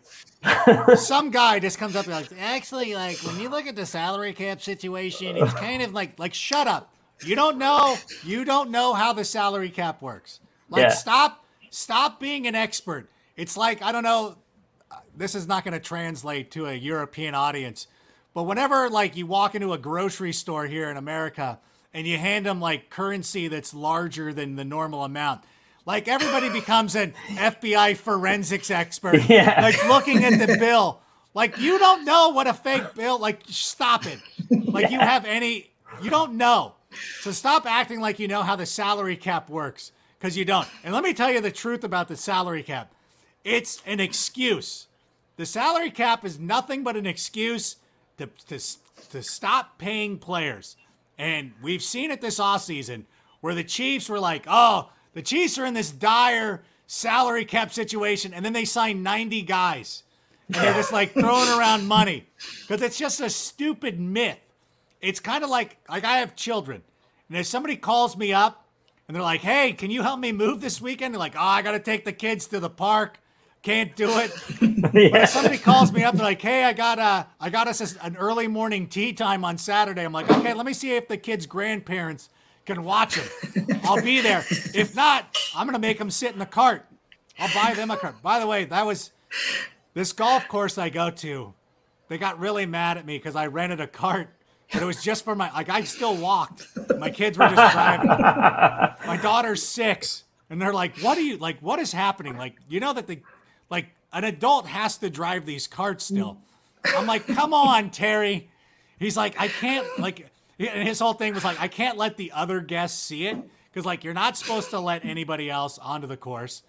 some 0.97 1.31
guy 1.31 1.59
just 1.59 1.79
comes 1.79 1.97
up 1.97 2.07
and 2.07 2.15
like, 2.15 2.33
actually, 2.39 2.95
like 2.95 3.17
when 3.19 3.39
you 3.41 3.49
look 3.49 3.67
at 3.67 3.77
the 3.77 3.87
salary 3.87 4.33
cap 4.33 4.61
situation, 4.61 5.37
it's 5.37 5.55
kind 5.55 5.83
of 5.83 5.93
like 5.93 6.19
like 6.19 6.35
shut 6.35 6.67
up. 6.67 6.93
You 7.25 7.37
don't 7.37 7.59
know. 7.59 7.97
You 8.25 8.45
don't 8.45 8.71
know 8.71 8.95
how 8.95 9.13
the 9.13 9.25
salary 9.25 9.71
cap 9.71 10.03
works. 10.03 10.41
Like 10.69 10.83
Yeah. 10.83 10.89
stop 10.89 11.45
stop 11.71 12.19
being 12.19 12.47
an 12.47 12.55
expert. 12.55 13.09
It's 13.37 13.57
like 13.57 13.83
I 13.83 13.93
don't 13.93 14.03
know 14.03 14.37
this 15.17 15.35
is 15.35 15.47
not 15.47 15.65
going 15.65 15.73
to 15.73 15.81
translate 15.81 16.51
to 16.53 16.67
a 16.67 16.75
European 16.75 17.35
audience. 17.35 17.87
But 18.35 18.45
whenever 18.45 18.89
like 18.89 19.17
you 19.17 19.27
walk 19.27 19.55
into 19.55 19.73
a 19.73 19.79
grocery 19.79 20.33
store 20.33 20.67
here 20.67 20.91
in 20.91 20.97
America 20.97 21.61
and 21.93 22.07
you 22.07 22.17
hand 22.19 22.47
them 22.47 22.61
like 22.61 22.91
currency 22.91 23.49
that's 23.49 23.75
larger 23.75 24.33
than 24.33 24.57
the 24.57 24.65
normal 24.65 25.05
amount, 25.05 25.43
like 25.85 26.09
everybody 26.09 26.49
becomes 26.51 26.95
an 26.95 27.15
FBI 27.29 27.97
forensics 27.97 28.71
expert. 28.71 29.21
Yeah. 29.29 29.61
Like 29.63 29.87
looking 29.89 30.25
at 30.25 30.39
the 30.39 30.57
bill. 30.59 31.01
Like 31.35 31.59
you 31.59 31.79
don't 31.79 32.05
know 32.05 32.31
what 32.31 32.47
a 32.47 32.55
fake 32.55 32.95
bill 32.95 33.19
like 33.19 33.41
stop 33.47 34.05
it. 34.07 34.19
Like 34.51 34.91
you 34.91 34.99
have 34.99 35.25
any 35.25 35.71
you 36.03 36.11
don't 36.11 36.35
know. 36.35 36.75
So 37.21 37.31
stop 37.31 37.65
acting 37.67 38.01
like 38.01 38.19
you 38.19 38.29
know 38.29 38.43
how 38.43 38.57
the 38.57 38.67
salary 38.67 39.17
cap 39.17 39.49
works 39.49 39.93
cuz 40.21 40.37
you 40.37 40.45
don't. 40.45 40.69
And 40.85 40.93
let 40.93 41.03
me 41.03 41.15
tell 41.15 41.31
you 41.31 41.41
the 41.41 41.51
truth 41.51 41.85
about 41.85 42.09
the 42.09 42.17
salary 42.17 42.63
cap. 42.63 42.95
It's 43.45 43.83
an 43.87 43.99
excuse. 44.01 44.87
The 45.37 45.47
salary 45.47 45.91
cap 45.91 46.25
is 46.25 46.39
nothing 46.39 46.85
but 46.85 46.97
an 46.97 47.07
excuse 47.07 47.77
to, 48.19 48.29
to, 48.49 48.59
to 49.11 49.23
stop 49.23 49.79
paying 49.79 50.19
players. 50.19 50.77
And 51.19 51.53
we've 51.63 51.83
seen 51.83 52.11
it 52.11 52.21
this 52.21 52.39
off 52.39 52.63
season 52.63 53.07
where 53.41 53.55
the 53.55 53.65
Chiefs 53.65 54.09
were 54.09 54.21
like, 54.21 54.45
oh, 54.47 54.91
the 55.15 55.23
Chiefs 55.23 55.59
are 55.59 55.67
in 55.67 55.75
this 55.75 55.91
dire 55.91 56.63
salary 56.87 57.45
cap 57.45 57.73
situation. 57.73 58.35
And 58.35 58.45
then 58.45 58.53
they 58.53 58.65
sign 58.65 59.03
90 59.03 59.43
guys. 59.43 60.03
And 60.49 60.57
they're 60.57 60.75
just 60.75 60.93
like 60.93 61.13
throwing 61.13 61.49
around 61.49 61.87
money 61.87 62.27
because 62.61 62.83
it's 62.83 62.99
just 62.99 63.21
a 63.21 63.31
stupid 63.31 63.99
myth. 63.99 64.39
It's 65.01 65.21
kind 65.21 65.43
of 65.43 65.51
like, 65.51 65.79
like 65.89 66.05
I 66.05 66.19
have 66.19 66.37
children. 66.37 66.83
And 67.29 67.39
if 67.39 67.47
somebody 67.47 67.77
calls 67.77 68.17
me 68.17 68.33
up 68.33 68.67
and 69.09 69.15
they're 69.15 69.23
like, 69.23 69.41
hey, 69.41 69.73
can 69.73 69.91
you 69.91 70.03
help 70.03 70.21
me 70.21 70.33
move 70.33 70.61
this 70.61 70.81
weekend? 70.81 71.15
They're 71.15 71.19
like, 71.19 71.37
oh, 71.37 71.41
I 71.41 71.63
got 71.63 71.73
to 71.73 71.81
take 71.81 72.05
the 72.05 72.13
kids 72.13 72.47
to 72.49 72.61
the 72.61 72.71
park. 72.71 73.19
Can't 73.63 73.95
do 73.95 74.11
it. 74.19 74.33
But 74.83 74.97
if 74.97 75.31
somebody 75.31 75.59
calls 75.59 75.93
me 75.93 76.03
up, 76.03 76.17
they're 76.17 76.25
like, 76.25 76.43
"Hey, 76.43 76.65
I 76.65 76.73
got 76.73 76.99
a 76.99 77.29
I 77.41 77.51
got 77.51 77.69
us 77.69 77.97
an 78.03 78.17
early 78.17 78.49
morning 78.49 78.89
tea 78.89 79.13
time 79.13 79.45
on 79.45 79.57
Saturday." 79.57 80.05
I'm 80.05 80.13
like, 80.13 80.29
"Okay, 80.29 80.53
let 80.55 80.67
me 80.67 80.73
see 80.73 80.97
if 80.97 81.07
the 81.07 81.17
kids' 81.17 81.47
grandparents 81.47 82.29
can 82.65 82.85
watch 82.85 83.17
them. 83.17 83.81
I'll 83.85 84.03
be 84.03 84.21
there. 84.21 84.45
If 84.75 84.95
not, 84.95 85.37
I'm 85.55 85.67
gonna 85.67 85.79
make 85.79 85.99
them 85.99 86.11
sit 86.11 86.33
in 86.33 86.39
the 86.39 86.47
cart. 86.47 86.87
I'll 87.39 87.53
buy 87.55 87.75
them 87.75 87.91
a 87.91 87.97
cart." 87.97 88.23
By 88.23 88.39
the 88.39 88.47
way, 88.47 88.65
that 88.67 88.87
was 88.87 89.11
this 89.95 90.13
golf 90.13 90.49
course 90.49 90.79
I 90.79 90.89
go 90.89 91.11
to. 91.11 91.55
They 92.09 92.19
got 92.19 92.39
really 92.39 92.67
mad 92.67 92.99
at 92.99 93.07
me 93.07 93.17
because 93.17 93.37
I 93.37 93.47
rented 93.47 93.81
a 93.81 93.87
cart, 93.87 94.29
but 94.73 94.83
it 94.83 94.85
was 94.85 95.03
just 95.03 95.25
for 95.25 95.35
my 95.35 95.53
like 95.53 95.69
I 95.69 95.83
still 95.85 96.17
walked. 96.17 96.67
My 96.99 97.11
kids 97.11 97.39
were 97.39 97.49
just 97.49 97.73
driving. 97.73 98.09
My 98.09 99.19
daughter's 99.23 99.63
six, 99.63 100.25
and 100.51 100.61
they're 100.61 100.75
like, 100.75 100.99
"What 100.99 101.17
are 101.19 101.23
you 101.23 101.39
like? 101.39 101.59
What 101.61 101.79
is 101.79 101.93
happening? 101.93 102.37
Like, 102.37 102.57
you 102.69 102.81
know 102.81 102.93
that 102.93 103.07
the 103.07 103.21
like 103.71 103.87
an 104.13 104.25
adult 104.25 104.67
has 104.67 104.99
to 104.99 105.11
drive 105.11 105.47
these 105.47 105.67
carts 105.67 106.05
still." 106.05 106.39
I'm 106.97 107.07
like, 107.07 107.27
"Come 107.27 107.55
on, 107.55 107.91
Terry." 107.91 108.51
He's 108.99 109.17
like, 109.17 109.41
"I 109.41 109.49
can't 109.49 109.87
like." 109.99 110.32
And 110.71 110.87
his 110.87 110.99
whole 110.99 111.15
thing 111.15 111.35
was 111.35 111.45
like, 111.45 111.61
"I 111.61 111.69
can't 111.69 111.99
let 111.99 112.17
the 112.17 112.33
other 112.33 112.61
guests 112.61 113.03
see 113.03 113.27
it 113.27 113.37
because 113.71 113.85
like 113.85 114.05
you're 114.05 114.15
not 114.15 114.37
supposed 114.37 114.71
to 114.71 114.81
let 114.81 115.05
anybody 115.05 115.51
else 115.51 115.79
onto 115.79 116.07
the 116.07 116.17
course." 116.17 116.63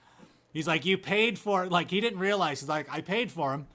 He's 0.52 0.68
like, 0.68 0.86
"You 0.86 0.98
paid 0.98 1.38
for 1.38 1.68
like 1.68 1.92
he 1.92 2.02
didn't 2.02 2.20
realize." 2.20 2.60
He's 2.62 2.70
like, 2.70 2.88
"I 2.92 3.02
paid 3.02 3.32
for 3.32 3.52
them. 3.52 3.68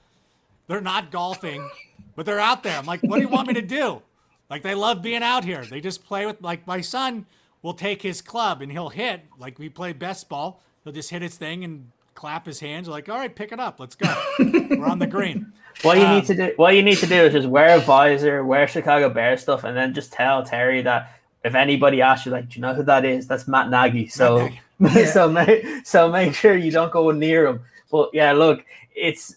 They're 0.67 0.81
not 0.81 1.11
golfing, 1.11 1.69
but 2.15 2.25
they're 2.25 2.39
out 2.39 2.63
there." 2.63 2.77
I'm 2.77 2.85
like, 2.85 3.01
"What 3.01 3.17
do 3.17 3.21
you 3.21 3.29
want 3.29 3.47
me 3.47 3.53
to 3.55 3.61
do?" 3.61 4.01
Like 4.49 4.63
they 4.63 4.75
love 4.75 5.01
being 5.01 5.23
out 5.23 5.43
here. 5.43 5.63
They 5.63 5.81
just 5.81 6.03
play 6.05 6.25
with 6.25 6.41
like 6.41 6.65
my 6.65 6.81
son 6.81 7.25
will 7.61 7.73
take 7.73 8.01
his 8.01 8.21
club 8.21 8.61
and 8.61 8.71
he'll 8.71 8.89
hit 8.89 9.25
like 9.37 9.59
we 9.59 9.69
play 9.69 9.93
best 9.93 10.29
ball. 10.29 10.61
He'll 10.83 10.93
just 10.93 11.09
hit 11.09 11.21
his 11.21 11.35
thing 11.35 11.63
and 11.63 11.91
clap 12.15 12.45
his 12.45 12.59
hands. 12.59 12.87
We're 12.87 12.95
like, 12.95 13.09
all 13.09 13.17
right, 13.17 13.33
pick 13.33 13.51
it 13.51 13.59
up. 13.59 13.79
Let's 13.79 13.95
go. 13.95 14.13
We're 14.39 14.85
on 14.85 14.99
the 14.99 15.07
green. 15.07 15.53
What 15.81 15.97
you 15.97 16.03
Um, 16.05 16.15
need 16.15 16.25
to 16.25 16.35
do, 16.35 16.53
what 16.57 16.75
you 16.75 16.83
need 16.83 16.97
to 16.97 17.07
do 17.07 17.15
is 17.15 17.33
just 17.33 17.47
wear 17.47 17.77
a 17.77 17.79
visor, 17.79 18.43
wear 18.43 18.67
Chicago 18.67 19.09
Bear 19.09 19.37
stuff, 19.37 19.63
and 19.63 19.75
then 19.77 19.93
just 19.93 20.11
tell 20.11 20.43
Terry 20.43 20.81
that 20.81 21.13
if 21.43 21.55
anybody 21.55 22.01
asks 22.01 22.25
you, 22.25 22.31
like, 22.33 22.49
do 22.49 22.55
you 22.55 22.61
know 22.61 22.73
who 22.73 22.83
that 22.83 23.05
is? 23.05 23.27
That's 23.27 23.47
Matt 23.47 23.69
Nagy. 23.69 24.07
So, 24.07 24.49
Yeah. 24.79 25.05
so 25.11 25.29
make 25.29 25.65
so 25.85 26.09
make 26.11 26.33
sure 26.35 26.55
you 26.55 26.71
don't 26.71 26.91
go 26.91 27.11
near 27.11 27.47
him. 27.47 27.61
But 27.91 28.09
yeah, 28.13 28.31
look, 28.33 28.63
it's 28.95 29.35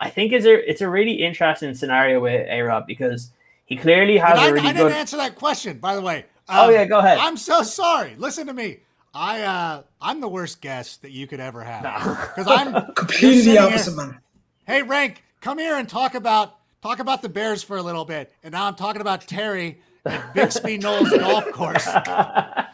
I 0.00 0.10
think 0.10 0.32
it's 0.32 0.46
a 0.46 0.70
it's 0.70 0.80
a 0.80 0.88
really 0.88 1.12
interesting 1.24 1.74
scenario 1.74 2.20
with 2.20 2.46
A 2.48 2.60
Rob 2.62 2.86
because 2.86 3.30
he 3.66 3.76
clearly 3.76 4.16
has 4.18 4.32
And 4.32 4.40
I, 4.40 4.48
a 4.48 4.52
really 4.54 4.68
I 4.68 4.72
didn't 4.72 4.88
good. 4.88 4.96
answer 4.96 5.16
that 5.18 5.34
question, 5.34 5.78
by 5.78 5.94
the 5.94 6.02
way. 6.02 6.24
Oh, 6.48 6.68
Um, 6.68 6.72
yeah, 6.74 6.84
go 6.84 6.98
ahead. 7.00 7.18
I'm 7.18 7.36
so 7.36 7.62
sorry. 7.62 8.14
Listen 8.16 8.46
to 8.46 8.52
me. 8.54 8.78
I 9.14 9.42
uh 9.42 9.82
I'm 10.00 10.20
the 10.20 10.28
worst 10.28 10.60
guest 10.60 11.02
that 11.02 11.10
you 11.10 11.26
could 11.26 11.40
ever 11.40 11.62
have. 11.64 11.82
No. 12.06 12.14
Because 12.34 12.46
I'm 12.48 12.92
Completely 12.94 13.38
sitting 13.38 13.54
the 13.54 13.60
here- 13.60 13.68
opposite, 13.70 13.96
man. 13.96 14.18
Hey, 14.66 14.82
Rank, 14.82 15.22
come 15.46 15.58
here 15.58 15.76
and 15.76 15.88
talk 15.88 16.16
about 16.16 16.56
talk 16.82 16.98
about 16.98 17.22
the 17.22 17.28
Bears 17.28 17.62
for 17.62 17.76
a 17.76 17.82
little 17.82 18.04
bit, 18.04 18.32
and 18.42 18.50
now 18.50 18.66
I'm 18.66 18.74
talking 18.74 19.00
about 19.00 19.28
Terry 19.28 19.80
at 20.04 20.34
Bixby 20.34 20.76
Knolls 20.82 21.08
Golf 21.08 21.52
Course. 21.52 21.86
Like 21.86 22.66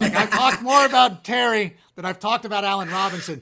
I've 0.00 0.30
talked 0.30 0.60
more 0.60 0.84
about 0.84 1.22
Terry 1.22 1.76
than 1.94 2.04
I've 2.04 2.18
talked 2.18 2.44
about 2.44 2.64
Allen 2.64 2.88
Robinson. 2.90 3.40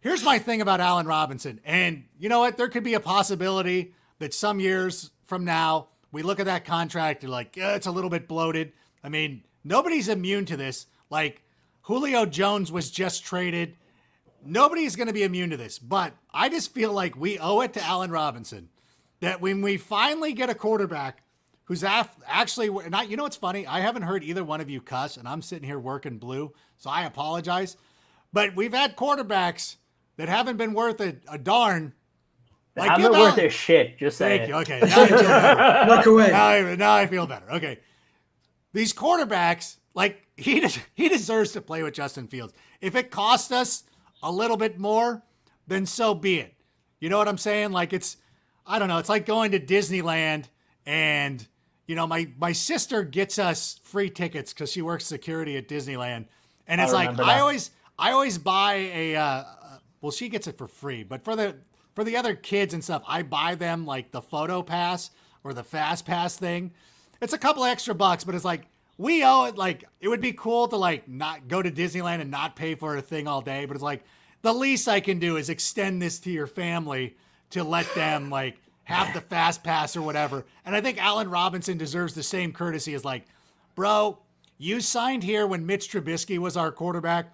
Here's 0.00 0.22
my 0.22 0.38
thing 0.38 0.60
about 0.60 0.78
Allen 0.78 1.08
Robinson, 1.08 1.58
and 1.64 2.04
you 2.20 2.28
know 2.28 2.38
what? 2.38 2.56
There 2.56 2.68
could 2.68 2.84
be 2.84 2.94
a 2.94 3.00
possibility 3.00 3.94
that 4.20 4.32
some 4.32 4.60
years 4.60 5.10
from 5.24 5.44
now 5.44 5.88
we 6.12 6.22
look 6.22 6.38
at 6.38 6.46
that 6.46 6.64
contract 6.64 7.24
and 7.24 7.32
like, 7.32 7.56
yeah, 7.56 7.74
it's 7.74 7.88
a 7.88 7.90
little 7.90 8.10
bit 8.10 8.28
bloated. 8.28 8.74
I 9.02 9.08
mean, 9.08 9.42
nobody's 9.64 10.06
immune 10.06 10.44
to 10.44 10.56
this. 10.56 10.86
Like 11.10 11.42
Julio 11.82 12.26
Jones 12.26 12.70
was 12.70 12.92
just 12.92 13.24
traded. 13.24 13.74
Nobody's 14.46 14.96
going 14.96 15.06
to 15.06 15.12
be 15.12 15.22
immune 15.22 15.50
to 15.50 15.56
this, 15.56 15.78
but 15.78 16.12
I 16.32 16.48
just 16.48 16.72
feel 16.72 16.92
like 16.92 17.16
we 17.16 17.38
owe 17.38 17.60
it 17.60 17.72
to 17.74 17.82
Allen 17.82 18.10
Robinson 18.10 18.68
that 19.20 19.40
when 19.40 19.62
we 19.62 19.76
finally 19.76 20.32
get 20.32 20.50
a 20.50 20.54
quarterback 20.54 21.22
who's 21.64 21.82
af- 21.82 22.16
actually 22.26 22.68
not, 22.88 23.08
you 23.10 23.16
know 23.16 23.22
what's 23.22 23.36
funny? 23.36 23.66
I 23.66 23.80
haven't 23.80 24.02
heard 24.02 24.22
either 24.22 24.44
one 24.44 24.60
of 24.60 24.68
you 24.68 24.80
cuss, 24.80 25.16
and 25.16 25.26
I'm 25.26 25.42
sitting 25.42 25.66
here 25.66 25.78
working 25.78 26.18
blue, 26.18 26.52
so 26.76 26.90
I 26.90 27.04
apologize. 27.04 27.76
But 28.32 28.54
we've 28.54 28.72
had 28.72 28.96
quarterbacks 28.96 29.76
that 30.16 30.28
haven't 30.28 30.56
been 30.56 30.74
worth 30.74 31.00
a, 31.00 31.16
a 31.28 31.38
darn. 31.38 31.94
Like, 32.76 32.90
haven't 32.90 33.12
worth 33.12 33.38
a 33.38 33.48
shit. 33.48 33.98
Just 33.98 34.18
saying. 34.18 34.48
You. 34.48 34.56
Okay, 34.56 34.80
now 34.80 35.02
I 35.02 35.06
feel 35.06 35.22
better. 35.22 35.90
Look 35.96 36.06
away. 36.06 36.30
Now 36.30 36.46
I, 36.46 36.74
now 36.76 36.94
I 36.94 37.06
feel 37.06 37.26
better. 37.26 37.50
Okay, 37.52 37.78
these 38.72 38.92
quarterbacks, 38.92 39.76
like 39.94 40.26
he 40.36 40.66
he 40.94 41.08
deserves 41.08 41.52
to 41.52 41.60
play 41.60 41.82
with 41.82 41.94
Justin 41.94 42.26
Fields. 42.26 42.52
If 42.80 42.94
it 42.96 43.10
costs 43.10 43.52
us 43.52 43.84
a 44.24 44.32
little 44.32 44.56
bit 44.56 44.78
more, 44.78 45.22
then 45.68 45.86
so 45.86 46.14
be 46.14 46.40
it. 46.40 46.54
You 46.98 47.08
know 47.08 47.18
what 47.18 47.28
I'm 47.28 47.38
saying? 47.38 47.70
Like 47.70 47.92
it's, 47.92 48.16
I 48.66 48.80
don't 48.80 48.88
know. 48.88 48.98
It's 48.98 49.08
like 49.08 49.26
going 49.26 49.52
to 49.52 49.60
Disneyland 49.60 50.46
and 50.86 51.46
you 51.86 51.94
know 51.94 52.06
my 52.06 52.28
my 52.38 52.52
sister 52.52 53.02
gets 53.02 53.38
us 53.38 53.80
free 53.82 54.10
tickets 54.10 54.52
because 54.52 54.72
she 54.72 54.82
works 54.82 55.04
security 55.04 55.56
at 55.56 55.68
Disneyland, 55.68 56.26
and 56.66 56.80
it's 56.80 56.92
I 56.92 57.06
like 57.06 57.20
I 57.20 57.40
always 57.40 57.70
I 57.98 58.12
always 58.12 58.38
buy 58.38 58.74
a. 58.74 59.16
Uh, 59.16 59.44
well, 60.00 60.12
she 60.12 60.28
gets 60.28 60.46
it 60.46 60.58
for 60.58 60.66
free, 60.66 61.02
but 61.02 61.24
for 61.24 61.36
the 61.36 61.56
for 61.94 62.04
the 62.04 62.16
other 62.16 62.34
kids 62.34 62.74
and 62.74 62.82
stuff, 62.82 63.02
I 63.06 63.22
buy 63.22 63.54
them 63.54 63.86
like 63.86 64.10
the 64.10 64.22
photo 64.22 64.62
pass 64.62 65.10
or 65.42 65.54
the 65.54 65.64
fast 65.64 66.06
pass 66.06 66.36
thing. 66.36 66.72
It's 67.20 67.32
a 67.32 67.38
couple 67.38 67.64
extra 67.64 67.94
bucks, 67.94 68.24
but 68.24 68.34
it's 68.34 68.44
like 68.44 68.66
we 68.98 69.24
owe 69.24 69.44
it. 69.44 69.56
Like 69.56 69.84
it 70.00 70.08
would 70.08 70.20
be 70.20 70.32
cool 70.32 70.68
to 70.68 70.76
like 70.76 71.08
not 71.08 71.48
go 71.48 71.62
to 71.62 71.70
Disneyland 71.70 72.20
and 72.20 72.30
not 72.30 72.56
pay 72.56 72.74
for 72.74 72.96
a 72.96 73.02
thing 73.02 73.26
all 73.26 73.40
day, 73.40 73.64
but 73.66 73.74
it's 73.74 73.82
like 73.82 74.04
the 74.42 74.54
least 74.54 74.88
I 74.88 75.00
can 75.00 75.18
do 75.18 75.36
is 75.36 75.48
extend 75.48 76.00
this 76.00 76.18
to 76.20 76.30
your 76.30 76.46
family 76.46 77.16
to 77.50 77.64
let 77.64 77.92
them 77.94 78.30
like 78.30 78.58
have 78.84 79.14
the 79.14 79.20
fast 79.20 79.64
pass 79.64 79.96
or 79.96 80.02
whatever. 80.02 80.44
And 80.64 80.76
I 80.76 80.80
think 80.80 81.02
Allen 81.02 81.30
Robinson 81.30 81.78
deserves 81.78 82.14
the 82.14 82.22
same 82.22 82.52
courtesy 82.52 82.94
as 82.94 83.04
like, 83.04 83.24
bro, 83.74 84.18
you 84.58 84.80
signed 84.80 85.22
here 85.22 85.46
when 85.46 85.66
Mitch 85.66 85.90
Trubisky 85.90 86.38
was 86.38 86.56
our 86.56 86.70
quarterback. 86.70 87.32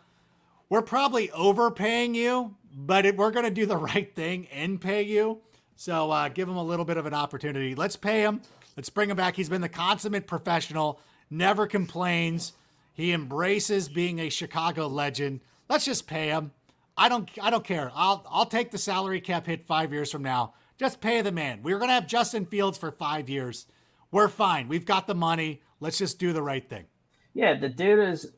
We're 0.69 0.83
probably 0.83 1.31
overpaying 1.33 2.15
you, 2.15 2.55
but 2.73 3.05
it, 3.05 3.17
we're 3.17 3.33
going 3.33 3.45
to 3.45 3.51
do 3.51 3.67
the 3.67 3.77
right 3.77 4.15
thing 4.15 4.47
and 4.53 4.81
pay 4.81 5.03
you. 5.03 5.41
So 5.75 6.11
uh, 6.11 6.29
give 6.29 6.49
him 6.49 6.57
a 6.57 6.63
little 6.63 6.85
bit 6.85 6.97
of 6.97 7.07
an 7.07 7.15
opportunity. 7.15 7.75
Let's 7.75 7.97
pay 7.97 8.21
him. 8.21 8.43
Let's 8.77 8.91
bring 8.91 9.11
him 9.11 9.17
back. 9.17 9.35
He's 9.35 9.49
been 9.49 9.63
the 9.63 9.69
consummate 9.69 10.27
professional, 10.27 11.01
never 11.31 11.67
complains. 11.67 12.53
He 12.93 13.13
embraces 13.13 13.89
being 13.89 14.19
a 14.19 14.29
Chicago 14.29 14.87
legend. 14.87 15.41
Let's 15.69 15.85
just 15.85 16.07
pay 16.07 16.29
him. 16.29 16.53
I 16.97 17.09
don't 17.09 17.31
I 17.41 17.51
don't 17.51 17.65
care. 17.65 17.91
I'll 17.95 18.27
I'll 18.29 18.47
take 18.47 18.71
the 18.71 18.79
salary 18.79 19.21
cap 19.21 19.47
hit 19.47 19.67
5 19.67 19.93
years 19.93 20.13
from 20.13 20.23
now. 20.23 20.55
Just 20.79 21.01
pay 21.01 21.23
the 21.23 21.33
man. 21.33 21.63
We 21.63 21.73
are 21.73 21.79
going 21.79 21.89
to 21.89 21.95
have 21.95 22.07
Justin 22.07 22.47
Fields 22.47 22.79
for 22.79 22.91
5 22.91 23.29
years. 23.29 23.67
We're 24.11 24.29
fine. 24.29 24.67
We've 24.69 24.85
got 24.85 25.07
the 25.07 25.15
money. 25.15 25.63
Let's 25.79 25.99
just 25.99 26.19
do 26.19 26.33
the 26.33 26.43
right 26.43 26.69
thing. 26.69 26.85
Yeah, 27.33 27.55
the 27.55 27.69
dude 27.69 28.09
is 28.09 28.33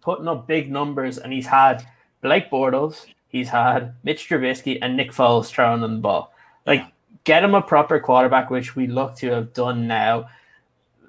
putting 0.00 0.28
up 0.28 0.46
big 0.46 0.70
numbers 0.70 1.18
and 1.18 1.32
he's 1.32 1.46
had 1.46 1.86
Blake 2.20 2.50
Bortles, 2.50 3.06
he's 3.28 3.48
had 3.48 3.94
Mitch 4.02 4.28
Trubisky 4.28 4.78
and 4.80 4.96
Nick 4.96 5.12
Foles 5.12 5.48
throwing 5.48 5.82
on 5.82 5.94
the 5.94 6.00
ball. 6.00 6.32
Like 6.66 6.80
yeah. 6.80 6.88
get 7.24 7.44
him 7.44 7.54
a 7.54 7.62
proper 7.62 8.00
quarterback, 8.00 8.50
which 8.50 8.74
we 8.74 8.86
look 8.86 9.16
to 9.16 9.30
have 9.30 9.52
done 9.52 9.86
now. 9.86 10.28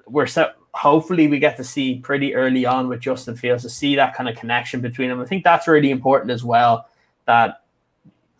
We're 0.06 0.26
so 0.26 0.52
hopefully 0.76 1.26
we 1.26 1.38
get 1.38 1.56
to 1.56 1.64
see 1.64 1.98
pretty 1.98 2.34
early 2.34 2.66
on 2.66 2.86
with 2.88 3.00
Justin 3.00 3.34
Fields 3.34 3.62
to 3.62 3.70
see 3.70 3.96
that 3.96 4.14
kind 4.14 4.28
of 4.28 4.36
connection 4.36 4.82
between 4.82 5.08
them. 5.08 5.20
I 5.20 5.24
think 5.24 5.42
that's 5.42 5.66
really 5.66 5.90
important 5.90 6.30
as 6.30 6.44
well. 6.44 6.86
That 7.24 7.62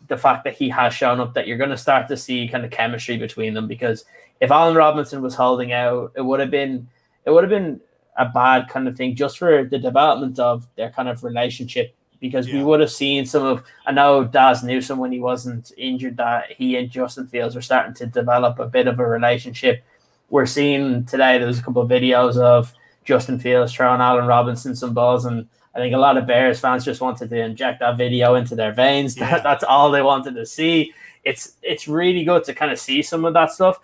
the 0.09 0.18
fact 0.18 0.45
that 0.45 0.55
he 0.55 0.68
has 0.68 0.93
shown 0.93 1.18
up, 1.18 1.32
that 1.34 1.47
you're 1.47 1.57
going 1.57 1.70
to 1.70 1.78
start 1.78 2.09
to 2.09 2.16
see 2.16 2.47
kind 2.47 2.64
of 2.64 2.70
chemistry 2.70 3.16
between 3.16 3.55
them. 3.55 3.66
Because 3.66 4.05
if 4.41 4.51
Allen 4.51 4.76
Robinson 4.76 5.22
was 5.22 5.34
holding 5.34 5.72
out, 5.72 6.12
it 6.14 6.20
would 6.20 6.41
have 6.41 6.51
been 6.51 6.87
it 7.24 7.30
would 7.30 7.43
have 7.43 7.51
been 7.51 7.80
a 8.18 8.26
bad 8.26 8.68
kind 8.68 8.87
of 8.87 8.97
thing 8.97 9.16
just 9.16 9.39
for 9.39 9.64
the 9.64 9.78
development 9.78 10.39
of 10.39 10.66
their 10.76 10.91
kind 10.91 11.09
of 11.09 11.24
relationship. 11.24 11.95
Because 12.20 12.49
yeah. 12.49 12.57
we 12.57 12.64
would 12.64 12.80
have 12.80 12.91
seen 12.91 13.24
some 13.24 13.45
of 13.45 13.64
I 13.87 13.93
know 13.93 14.24
Dazz 14.24 14.62
Newsome 14.62 14.99
when 14.99 15.11
he 15.11 15.20
wasn't 15.20 15.72
injured 15.78 16.18
that 16.18 16.53
he 16.53 16.76
and 16.76 16.91
Justin 16.91 17.28
Fields 17.28 17.55
were 17.55 17.62
starting 17.62 17.95
to 17.95 18.07
develop 18.07 18.59
a 18.59 18.66
bit 18.66 18.87
of 18.87 19.01
a 19.01 19.07
relationship 19.07 19.82
we're 20.31 20.47
seeing 20.47 21.05
today. 21.05 21.39
There's 21.39 21.59
a 21.59 21.62
couple 21.62 21.83
of 21.83 21.89
videos 21.91 22.37
of 22.37 22.72
Justin 23.05 23.39
Fields 23.39 23.72
throwing 23.72 24.01
Allen 24.01 24.27
Robinson 24.27 24.74
some 24.74 24.95
balls, 24.95 25.24
and 25.24 25.47
I 25.74 25.79
think 25.79 25.95
a 25.95 25.99
lot 25.99 26.16
of 26.16 26.27
Bears 26.27 26.59
fans 26.59 26.85
just 26.85 27.01
wanted 27.01 27.31
to 27.31 27.41
inject 27.41 27.81
that 27.81 27.97
video 27.97 28.35
into 28.35 28.55
their 28.55 28.72
veins. 28.72 29.16
Yeah. 29.20 29.41
that's 29.41 29.64
all 29.64 29.91
they 29.91 30.03
wanted 30.03 30.35
to 30.35 30.47
see. 30.47 30.93
It's 31.24 31.57
it's 31.62 31.89
really 31.89 32.24
good 32.24 32.45
to 32.45 32.55
kind 32.55 32.70
of 32.70 32.79
see 32.79 33.03
some 33.03 33.24
of 33.24 33.35
that 33.35 33.53
stuff. 33.53 33.79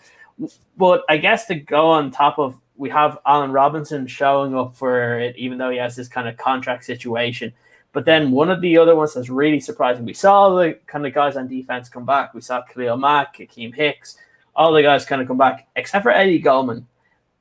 But 0.76 1.02
I 1.08 1.16
guess 1.18 1.46
to 1.46 1.54
go 1.54 1.90
on 1.90 2.10
top 2.10 2.38
of 2.38 2.58
we 2.76 2.90
have 2.90 3.18
Allen 3.26 3.52
Robinson 3.52 4.06
showing 4.06 4.56
up 4.56 4.74
for 4.74 5.20
it, 5.20 5.36
even 5.36 5.58
though 5.58 5.70
he 5.70 5.78
has 5.78 5.94
this 5.94 6.08
kind 6.08 6.26
of 6.28 6.36
contract 6.36 6.84
situation. 6.84 7.52
But 7.92 8.06
then 8.06 8.30
one 8.30 8.50
of 8.50 8.60
the 8.60 8.78
other 8.78 8.96
ones 8.96 9.14
that's 9.14 9.28
really 9.28 9.60
surprising, 9.60 10.04
we 10.06 10.14
saw 10.14 10.54
the 10.56 10.78
kind 10.86 11.06
of 11.06 11.12
guys 11.12 11.36
on 11.36 11.46
defense 11.46 11.88
come 11.88 12.06
back. 12.06 12.32
We 12.32 12.40
saw 12.40 12.62
Khalil 12.62 12.96
Mack, 12.96 13.36
Akiem 13.36 13.74
Hicks, 13.74 14.16
all 14.54 14.72
the 14.72 14.82
guys 14.82 15.04
kind 15.04 15.22
of 15.22 15.28
come 15.28 15.38
back, 15.38 15.68
except 15.76 16.02
for 16.02 16.10
Eddie 16.10 16.38
Goldman. 16.38 16.86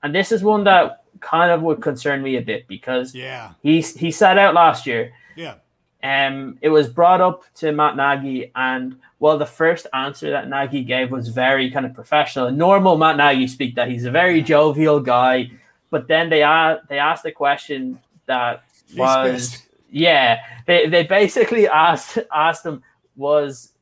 And 0.03 0.15
this 0.15 0.31
is 0.31 0.43
one 0.43 0.63
that 0.63 1.03
kind 1.19 1.51
of 1.51 1.61
would 1.61 1.81
concern 1.81 2.21
me 2.21 2.37
a 2.37 2.41
bit 2.41 2.67
because 2.67 3.13
yeah, 3.13 3.53
he 3.61 3.81
he 3.81 4.11
sat 4.11 4.37
out 4.37 4.53
last 4.53 4.85
year. 4.85 5.13
Yeah. 5.35 5.55
Um, 6.03 6.57
it 6.61 6.69
was 6.69 6.89
brought 6.89 7.21
up 7.21 7.43
to 7.55 7.71
Matt 7.71 7.95
Nagy, 7.95 8.51
and 8.55 8.97
well, 9.19 9.37
the 9.37 9.45
first 9.45 9.85
answer 9.93 10.31
that 10.31 10.49
Nagy 10.49 10.83
gave 10.83 11.11
was 11.11 11.27
very 11.27 11.69
kind 11.69 11.85
of 11.85 11.93
professional, 11.93 12.49
normal 12.51 12.97
Matt 12.97 13.17
Nagy 13.17 13.47
speak. 13.47 13.75
That 13.75 13.89
he's 13.89 14.05
a 14.05 14.11
very 14.11 14.41
jovial 14.41 14.99
guy, 14.99 15.51
but 15.91 16.07
then 16.07 16.29
they 16.29 16.41
asked 16.41 16.87
they 16.89 16.97
asked 16.97 17.23
the 17.23 17.31
question 17.31 17.99
that 18.25 18.63
was 18.95 19.67
yeah, 19.91 20.39
they 20.65 20.87
they 20.87 21.03
basically 21.03 21.67
asked 21.67 22.17
asked 22.33 22.65
him 22.65 22.81
was 23.15 23.73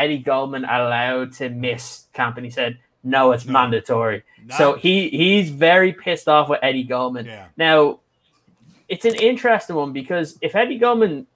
Eddie 0.00 0.18
Goldman 0.18 0.64
allowed 0.64 1.34
to 1.34 1.50
miss 1.50 2.06
camp? 2.14 2.36
And 2.36 2.44
he 2.44 2.50
said, 2.50 2.78
no, 3.04 3.32
it's 3.32 3.46
no. 3.46 3.52
mandatory. 3.52 4.24
So 4.56 4.74
he 4.74 5.08
he's 5.10 5.50
very 5.50 5.92
pissed 5.92 6.28
off 6.28 6.48
with 6.48 6.60
Eddie 6.62 6.84
Goldman. 6.84 7.26
Yeah. 7.26 7.46
Now, 7.56 8.00
it's 8.88 9.04
an 9.04 9.14
interesting 9.14 9.76
one 9.76 9.92
because 9.92 10.38
if 10.40 10.54
Eddie 10.54 10.78
Goldman 10.78 11.26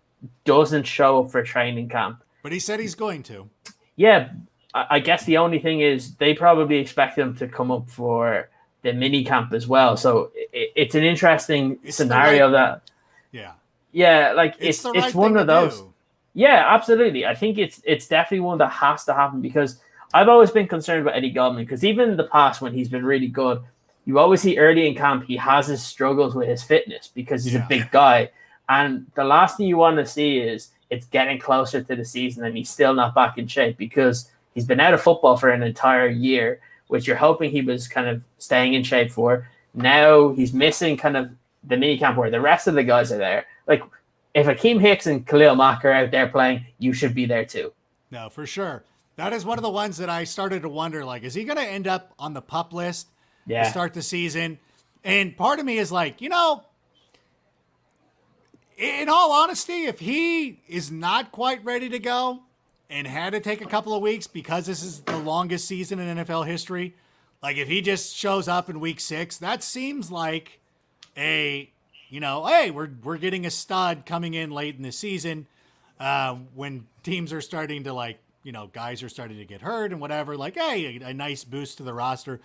doesn't 0.44 0.84
show 0.84 1.22
up 1.22 1.30
for 1.30 1.42
training 1.42 1.88
camp, 1.88 2.22
but 2.42 2.52
he 2.52 2.58
said 2.58 2.80
he's 2.80 2.94
going 2.94 3.22
to. 3.24 3.48
Yeah, 3.96 4.30
I 4.74 4.98
guess 4.98 5.24
the 5.24 5.36
only 5.36 5.60
thing 5.60 5.80
is 5.80 6.16
they 6.16 6.34
probably 6.34 6.78
expect 6.78 7.16
him 7.16 7.36
to 7.36 7.46
come 7.46 7.70
up 7.70 7.88
for 7.88 8.48
the 8.82 8.92
mini 8.92 9.24
camp 9.24 9.52
as 9.52 9.68
well. 9.68 9.96
So 9.96 10.32
it's 10.52 10.94
an 10.94 11.04
interesting 11.04 11.78
it's 11.84 11.96
scenario 11.96 12.46
right, 12.46 12.52
that. 12.52 12.90
Yeah. 13.30 13.52
Yeah, 13.92 14.32
like 14.32 14.56
it's 14.58 14.84
it's, 14.84 15.06
it's 15.06 15.14
one 15.14 15.36
of 15.36 15.46
those. 15.46 15.80
Do. 15.80 15.93
Yeah, 16.34 16.64
absolutely. 16.66 17.24
I 17.24 17.34
think 17.34 17.58
it's 17.58 17.80
it's 17.84 18.08
definitely 18.08 18.40
one 18.40 18.58
that 18.58 18.70
has 18.70 19.04
to 19.04 19.14
happen 19.14 19.40
because 19.40 19.80
I've 20.12 20.28
always 20.28 20.50
been 20.50 20.66
concerned 20.66 21.02
about 21.02 21.16
Eddie 21.16 21.30
Goldman 21.30 21.64
because 21.64 21.84
even 21.84 22.10
in 22.10 22.16
the 22.16 22.24
past 22.24 22.60
when 22.60 22.74
he's 22.74 22.88
been 22.88 23.04
really 23.04 23.28
good, 23.28 23.62
you 24.04 24.18
always 24.18 24.42
see 24.42 24.58
early 24.58 24.88
in 24.88 24.94
camp 24.94 25.24
he 25.24 25.36
has 25.36 25.68
his 25.68 25.82
struggles 25.82 26.34
with 26.34 26.48
his 26.48 26.62
fitness 26.62 27.08
because 27.14 27.44
he's 27.44 27.54
yeah. 27.54 27.64
a 27.64 27.68
big 27.68 27.90
guy. 27.90 28.30
And 28.68 29.06
the 29.14 29.24
last 29.24 29.56
thing 29.56 29.66
you 29.66 29.76
want 29.76 29.96
to 29.96 30.06
see 30.06 30.38
is 30.38 30.70
it's 30.90 31.06
getting 31.06 31.38
closer 31.38 31.82
to 31.82 31.96
the 31.96 32.04
season 32.04 32.44
and 32.44 32.56
he's 32.56 32.70
still 32.70 32.94
not 32.94 33.14
back 33.14 33.38
in 33.38 33.46
shape 33.46 33.76
because 33.76 34.30
he's 34.54 34.64
been 34.64 34.80
out 34.80 34.94
of 34.94 35.00
football 35.00 35.36
for 35.36 35.50
an 35.50 35.62
entire 35.62 36.08
year, 36.08 36.60
which 36.88 37.06
you're 37.06 37.16
hoping 37.16 37.50
he 37.50 37.62
was 37.62 37.86
kind 37.86 38.08
of 38.08 38.22
staying 38.38 38.74
in 38.74 38.82
shape 38.82 39.12
for. 39.12 39.48
Now 39.74 40.30
he's 40.30 40.52
missing 40.52 40.96
kind 40.96 41.16
of 41.16 41.30
the 41.62 41.76
mini 41.76 41.98
camp 41.98 42.16
where 42.16 42.30
the 42.30 42.40
rest 42.40 42.66
of 42.66 42.74
the 42.74 42.84
guys 42.84 43.12
are 43.12 43.18
there. 43.18 43.46
Like 43.66 43.82
if 44.34 44.46
Akiem 44.46 44.80
Hicks 44.80 45.06
and 45.06 45.26
Khalil 45.26 45.54
Mack 45.54 45.84
are 45.84 45.92
out 45.92 46.10
there 46.10 46.26
playing, 46.26 46.66
you 46.78 46.92
should 46.92 47.14
be 47.14 47.24
there 47.24 47.44
too. 47.44 47.72
No, 48.10 48.28
for 48.28 48.46
sure. 48.46 48.84
That 49.16 49.32
is 49.32 49.44
one 49.44 49.58
of 49.58 49.62
the 49.62 49.70
ones 49.70 49.96
that 49.98 50.10
I 50.10 50.24
started 50.24 50.62
to 50.62 50.68
wonder 50.68 51.04
like, 51.04 51.22
is 51.22 51.34
he 51.34 51.44
going 51.44 51.56
to 51.56 51.64
end 51.64 51.86
up 51.86 52.12
on 52.18 52.34
the 52.34 52.42
pup 52.42 52.72
list 52.72 53.06
yeah. 53.46 53.62
to 53.62 53.70
start 53.70 53.94
the 53.94 54.02
season? 54.02 54.58
And 55.04 55.36
part 55.36 55.60
of 55.60 55.64
me 55.64 55.78
is 55.78 55.92
like, 55.92 56.20
you 56.20 56.28
know, 56.28 56.64
in 58.76 59.08
all 59.08 59.30
honesty, 59.30 59.84
if 59.84 60.00
he 60.00 60.60
is 60.66 60.90
not 60.90 61.30
quite 61.30 61.64
ready 61.64 61.88
to 61.90 62.00
go 62.00 62.42
and 62.90 63.06
had 63.06 63.34
to 63.34 63.40
take 63.40 63.60
a 63.60 63.66
couple 63.66 63.94
of 63.94 64.02
weeks 64.02 64.26
because 64.26 64.66
this 64.66 64.82
is 64.82 65.00
the 65.02 65.18
longest 65.18 65.68
season 65.68 66.00
in 66.00 66.18
NFL 66.18 66.46
history, 66.46 66.96
like 67.40 67.56
if 67.56 67.68
he 67.68 67.80
just 67.82 68.16
shows 68.16 68.48
up 68.48 68.68
in 68.68 68.80
week 68.80 68.98
six, 68.98 69.36
that 69.36 69.62
seems 69.62 70.10
like 70.10 70.60
a 71.16 71.70
you 72.08 72.20
know, 72.20 72.46
hey, 72.46 72.70
we're 72.70 72.90
we're 73.02 73.18
getting 73.18 73.46
a 73.46 73.50
stud 73.50 74.06
coming 74.06 74.34
in 74.34 74.50
late 74.50 74.76
in 74.76 74.82
the 74.82 74.92
season 74.92 75.46
uh, 75.98 76.34
when 76.54 76.86
teams 77.02 77.32
are 77.32 77.40
starting 77.40 77.84
to 77.84 77.92
like 77.92 78.18
you 78.42 78.52
know 78.52 78.68
guys 78.68 79.02
are 79.02 79.08
starting 79.08 79.38
to 79.38 79.44
get 79.44 79.60
hurt 79.60 79.92
and 79.92 80.00
whatever. 80.00 80.36
Like, 80.36 80.56
hey, 80.56 80.98
a, 81.00 81.08
a 81.08 81.14
nice 81.14 81.44
boost 81.44 81.78
to 81.78 81.82
the 81.82 81.94
roster. 81.94 82.40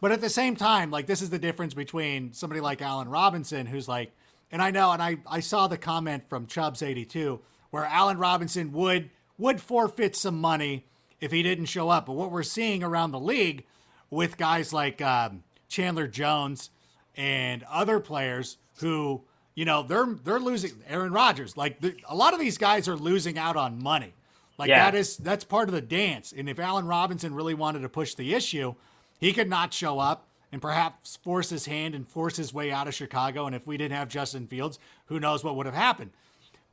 But 0.00 0.12
at 0.12 0.20
the 0.20 0.30
same 0.30 0.56
time, 0.56 0.90
like 0.90 1.06
this 1.06 1.22
is 1.22 1.30
the 1.30 1.38
difference 1.38 1.74
between 1.74 2.32
somebody 2.32 2.60
like 2.60 2.80
Allen 2.82 3.08
Robinson, 3.08 3.66
who's 3.66 3.88
like, 3.88 4.12
and 4.50 4.62
I 4.62 4.70
know, 4.70 4.92
and 4.92 5.02
I 5.02 5.18
I 5.26 5.40
saw 5.40 5.66
the 5.66 5.78
comment 5.78 6.28
from 6.28 6.46
Chubbs 6.46 6.82
eighty 6.82 7.04
two 7.04 7.40
where 7.70 7.84
Allen 7.84 8.18
Robinson 8.18 8.72
would 8.72 9.10
would 9.38 9.60
forfeit 9.60 10.14
some 10.14 10.38
money 10.40 10.86
if 11.20 11.32
he 11.32 11.42
didn't 11.42 11.66
show 11.66 11.88
up. 11.88 12.06
But 12.06 12.12
what 12.12 12.30
we're 12.30 12.42
seeing 12.42 12.82
around 12.82 13.12
the 13.12 13.20
league 13.20 13.64
with 14.10 14.36
guys 14.36 14.72
like 14.72 15.00
um, 15.00 15.44
Chandler 15.68 16.06
Jones 16.06 16.70
and 17.16 17.62
other 17.70 18.00
players 18.00 18.58
who, 18.80 19.22
you 19.54 19.64
know, 19.64 19.82
they're 19.82 20.06
they're 20.24 20.40
losing 20.40 20.72
Aaron 20.88 21.12
Rodgers. 21.12 21.56
Like 21.56 21.82
a 22.08 22.14
lot 22.14 22.34
of 22.34 22.40
these 22.40 22.58
guys 22.58 22.88
are 22.88 22.96
losing 22.96 23.38
out 23.38 23.56
on 23.56 23.82
money. 23.82 24.14
Like 24.58 24.68
yeah. 24.68 24.90
that 24.90 24.98
is 24.98 25.16
that's 25.16 25.44
part 25.44 25.68
of 25.68 25.74
the 25.74 25.80
dance. 25.80 26.34
And 26.36 26.48
if 26.48 26.58
Allen 26.58 26.86
Robinson 26.86 27.34
really 27.34 27.54
wanted 27.54 27.80
to 27.80 27.88
push 27.88 28.14
the 28.14 28.34
issue, 28.34 28.74
he 29.18 29.32
could 29.32 29.48
not 29.48 29.72
show 29.72 29.98
up 29.98 30.26
and 30.52 30.60
perhaps 30.60 31.16
force 31.16 31.50
his 31.50 31.66
hand 31.66 31.94
and 31.94 32.08
force 32.08 32.36
his 32.36 32.52
way 32.52 32.72
out 32.72 32.88
of 32.88 32.94
Chicago. 32.94 33.46
And 33.46 33.54
if 33.54 33.66
we 33.66 33.76
didn't 33.76 33.96
have 33.96 34.08
Justin 34.08 34.46
Fields, 34.46 34.78
who 35.06 35.20
knows 35.20 35.44
what 35.44 35.56
would 35.56 35.66
have 35.66 35.74
happened. 35.74 36.10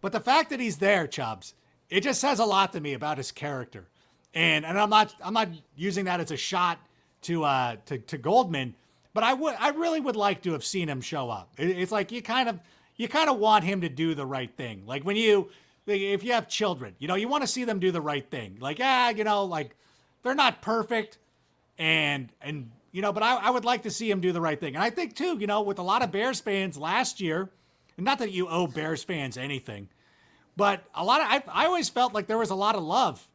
But 0.02 0.12
the 0.12 0.20
fact 0.20 0.50
that 0.50 0.60
he's 0.60 0.78
there, 0.78 1.08
Chubbs, 1.08 1.54
it 1.90 2.02
just 2.02 2.20
says 2.20 2.40
a 2.40 2.46
lot 2.46 2.74
to 2.74 2.82
me 2.82 2.94
about 2.94 3.18
his 3.18 3.32
character. 3.32 3.88
And 4.34 4.66
and 4.66 4.78
I'm 4.80 4.90
not 4.90 5.14
I'm 5.24 5.34
not 5.34 5.50
using 5.76 6.06
that 6.06 6.20
as 6.20 6.32
a 6.32 6.38
shot 6.38 6.80
to 7.24 7.44
uh 7.44 7.78
to, 7.86 7.98
to 7.98 8.18
Goldman, 8.18 8.76
but 9.18 9.24
I 9.24 9.34
would 9.34 9.56
I 9.60 9.70
really 9.70 10.00
would 10.00 10.16
like 10.16 10.44
to 10.44 10.52
have 10.52 10.64
seen 10.64 10.88
him 10.88 11.02
show 11.02 11.32
up. 11.32 11.50
It, 11.58 11.72
it's 11.72 11.92
like 11.92 12.12
you 12.12 12.22
kind 12.22 12.48
of 12.48 12.60
you 12.98 13.08
kind 13.08 13.32
of 13.32 13.40
want 13.40 13.64
him 13.64 13.82
to 13.82 13.90
do 13.90 14.14
the 14.14 14.28
right 14.28 14.56
thing. 14.56 14.84
Like 14.86 15.04
when 15.04 15.16
you 15.16 15.50
if 15.88 16.24
you 16.24 16.34
have 16.34 16.48
children, 16.48 16.94
you 17.00 17.08
know, 17.08 17.16
you 17.16 17.28
want 17.28 17.42
to 17.42 17.48
see 17.48 17.64
them 17.64 17.80
do 17.80 17.90
the 17.90 18.00
right 18.00 18.30
thing. 18.30 18.58
Like, 18.60 18.78
ah, 18.80 19.10
you 19.10 19.24
know, 19.24 19.46
like 19.46 19.76
they're 20.22 20.36
not 20.36 20.62
perfect 20.62 21.18
and 21.80 22.30
and 22.44 22.70
you 22.92 23.02
know, 23.02 23.12
but 23.12 23.24
I, 23.24 23.38
I 23.38 23.50
would 23.50 23.66
like 23.66 23.82
to 23.84 23.90
see 23.90 24.08
him 24.12 24.22
do 24.22 24.32
the 24.32 24.40
right 24.40 24.60
thing. 24.60 24.76
And 24.76 24.84
I 24.84 24.92
think 24.92 25.16
too, 25.16 25.36
you 25.40 25.48
know, 25.48 25.64
with 25.64 25.80
a 25.80 25.84
lot 25.84 26.04
of 26.04 26.12
Bears 26.12 26.40
fans 26.40 26.78
last 26.78 27.20
year, 27.20 27.50
and 27.98 28.06
not 28.06 28.20
that 28.20 28.32
you 28.32 28.48
owe 28.48 28.68
Bears 28.68 29.04
fans 29.04 29.36
anything, 29.36 29.90
but 30.56 30.84
a 30.94 31.04
lot 31.04 31.22
of 31.22 31.28
I, 31.28 31.64
I 31.64 31.66
always 31.66 31.90
felt 31.90 32.14
like 32.14 32.28
there 32.28 32.38
was 32.38 32.52
a 32.52 32.56
lot 32.56 32.76
of 32.76 32.84
love 32.84 33.28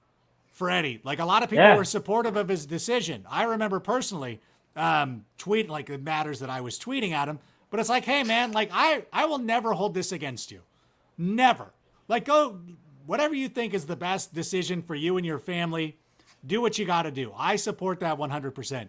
for 0.52 0.70
Eddie. 0.70 1.00
Like 1.02 1.18
a 1.18 1.24
lot 1.24 1.42
of 1.42 1.50
people 1.50 1.64
yeah. 1.64 1.76
were 1.76 1.84
supportive 1.84 2.36
of 2.36 2.46
his 2.46 2.66
decision. 2.66 3.26
I 3.28 3.42
remember 3.42 3.80
personally 3.80 4.38
um, 4.76 5.24
tweet 5.38 5.68
like 5.68 5.86
the 5.86 5.98
matters 5.98 6.40
that 6.40 6.50
I 6.50 6.60
was 6.60 6.78
tweeting 6.78 7.12
at 7.12 7.28
him, 7.28 7.38
but 7.70 7.80
it's 7.80 7.88
like, 7.88 8.04
hey 8.04 8.22
man, 8.22 8.52
like 8.52 8.70
I 8.72 9.04
I 9.12 9.26
will 9.26 9.38
never 9.38 9.72
hold 9.72 9.94
this 9.94 10.12
against 10.12 10.50
you, 10.50 10.60
never. 11.16 11.72
Like 12.08 12.24
go 12.24 12.58
whatever 13.06 13.34
you 13.34 13.48
think 13.48 13.74
is 13.74 13.86
the 13.86 13.96
best 13.96 14.34
decision 14.34 14.82
for 14.82 14.94
you 14.94 15.16
and 15.16 15.26
your 15.26 15.38
family. 15.38 15.96
Do 16.44 16.60
what 16.60 16.78
you 16.78 16.84
got 16.84 17.02
to 17.02 17.12
do. 17.12 17.32
I 17.36 17.54
support 17.54 18.00
that 18.00 18.18
100%. 18.18 18.88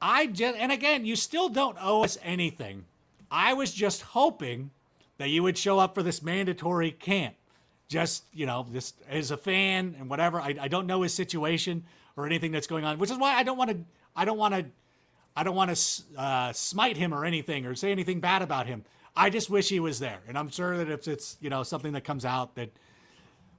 I 0.00 0.26
just 0.26 0.56
and 0.56 0.72
again, 0.72 1.04
you 1.04 1.16
still 1.16 1.48
don't 1.48 1.76
owe 1.80 2.02
us 2.02 2.18
anything. 2.22 2.84
I 3.30 3.54
was 3.54 3.72
just 3.72 4.02
hoping 4.02 4.70
that 5.18 5.28
you 5.28 5.42
would 5.42 5.56
show 5.56 5.78
up 5.78 5.94
for 5.94 6.02
this 6.02 6.22
mandatory 6.22 6.90
camp 6.90 7.34
just 7.92 8.24
you 8.32 8.46
know 8.46 8.66
just 8.72 8.96
as 9.08 9.30
a 9.30 9.36
fan 9.36 9.94
and 9.98 10.08
whatever 10.08 10.40
I, 10.40 10.56
I 10.58 10.68
don't 10.68 10.86
know 10.86 11.02
his 11.02 11.12
situation 11.12 11.84
or 12.16 12.24
anything 12.24 12.50
that's 12.50 12.66
going 12.66 12.84
on 12.86 12.98
which 12.98 13.10
is 13.10 13.18
why 13.18 13.34
i 13.34 13.42
don't 13.42 13.58
want 13.58 13.70
to 13.70 13.78
i 14.16 14.24
don't 14.24 14.38
want 14.38 14.54
to 14.54 14.64
i 15.36 15.42
don't 15.42 15.54
want 15.56 15.74
to 15.74 16.02
uh, 16.16 16.52
smite 16.52 16.96
him 16.96 17.12
or 17.12 17.24
anything 17.24 17.66
or 17.66 17.74
say 17.74 17.90
anything 17.90 18.20
bad 18.20 18.42
about 18.42 18.66
him. 18.66 18.84
I 19.14 19.28
just 19.28 19.50
wish 19.50 19.68
he 19.68 19.80
was 19.80 19.98
there 19.98 20.20
and 20.26 20.38
i'm 20.38 20.48
sure 20.48 20.78
that 20.78 20.88
if 20.90 21.06
it's 21.06 21.36
you 21.40 21.50
know 21.50 21.62
something 21.62 21.92
that 21.92 22.04
comes 22.04 22.24
out 22.24 22.54
that 22.54 22.70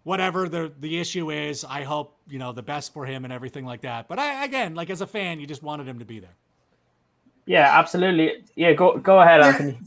whatever 0.04 0.50
the 0.50 0.72
the 0.80 1.00
issue 1.00 1.32
is 1.32 1.64
i 1.64 1.84
hope 1.84 2.18
you 2.28 2.40
know 2.40 2.52
the 2.52 2.62
best 2.62 2.94
for 2.94 3.06
him 3.06 3.24
and 3.24 3.34
everything 3.34 3.66
like 3.66 3.82
that. 3.82 4.08
But 4.08 4.20
i 4.20 4.44
again 4.46 4.76
like 4.76 4.90
as 4.90 5.02
a 5.02 5.08
fan 5.08 5.40
you 5.40 5.48
just 5.48 5.64
wanted 5.64 5.88
him 5.88 6.00
to 6.00 6.06
be 6.06 6.20
there. 6.20 6.36
Yeah 7.46 7.70
absolutely. 7.80 8.44
Yeah 8.56 8.74
go 8.74 8.98
go 8.98 9.20
ahead 9.20 9.42
anthony. 9.42 9.80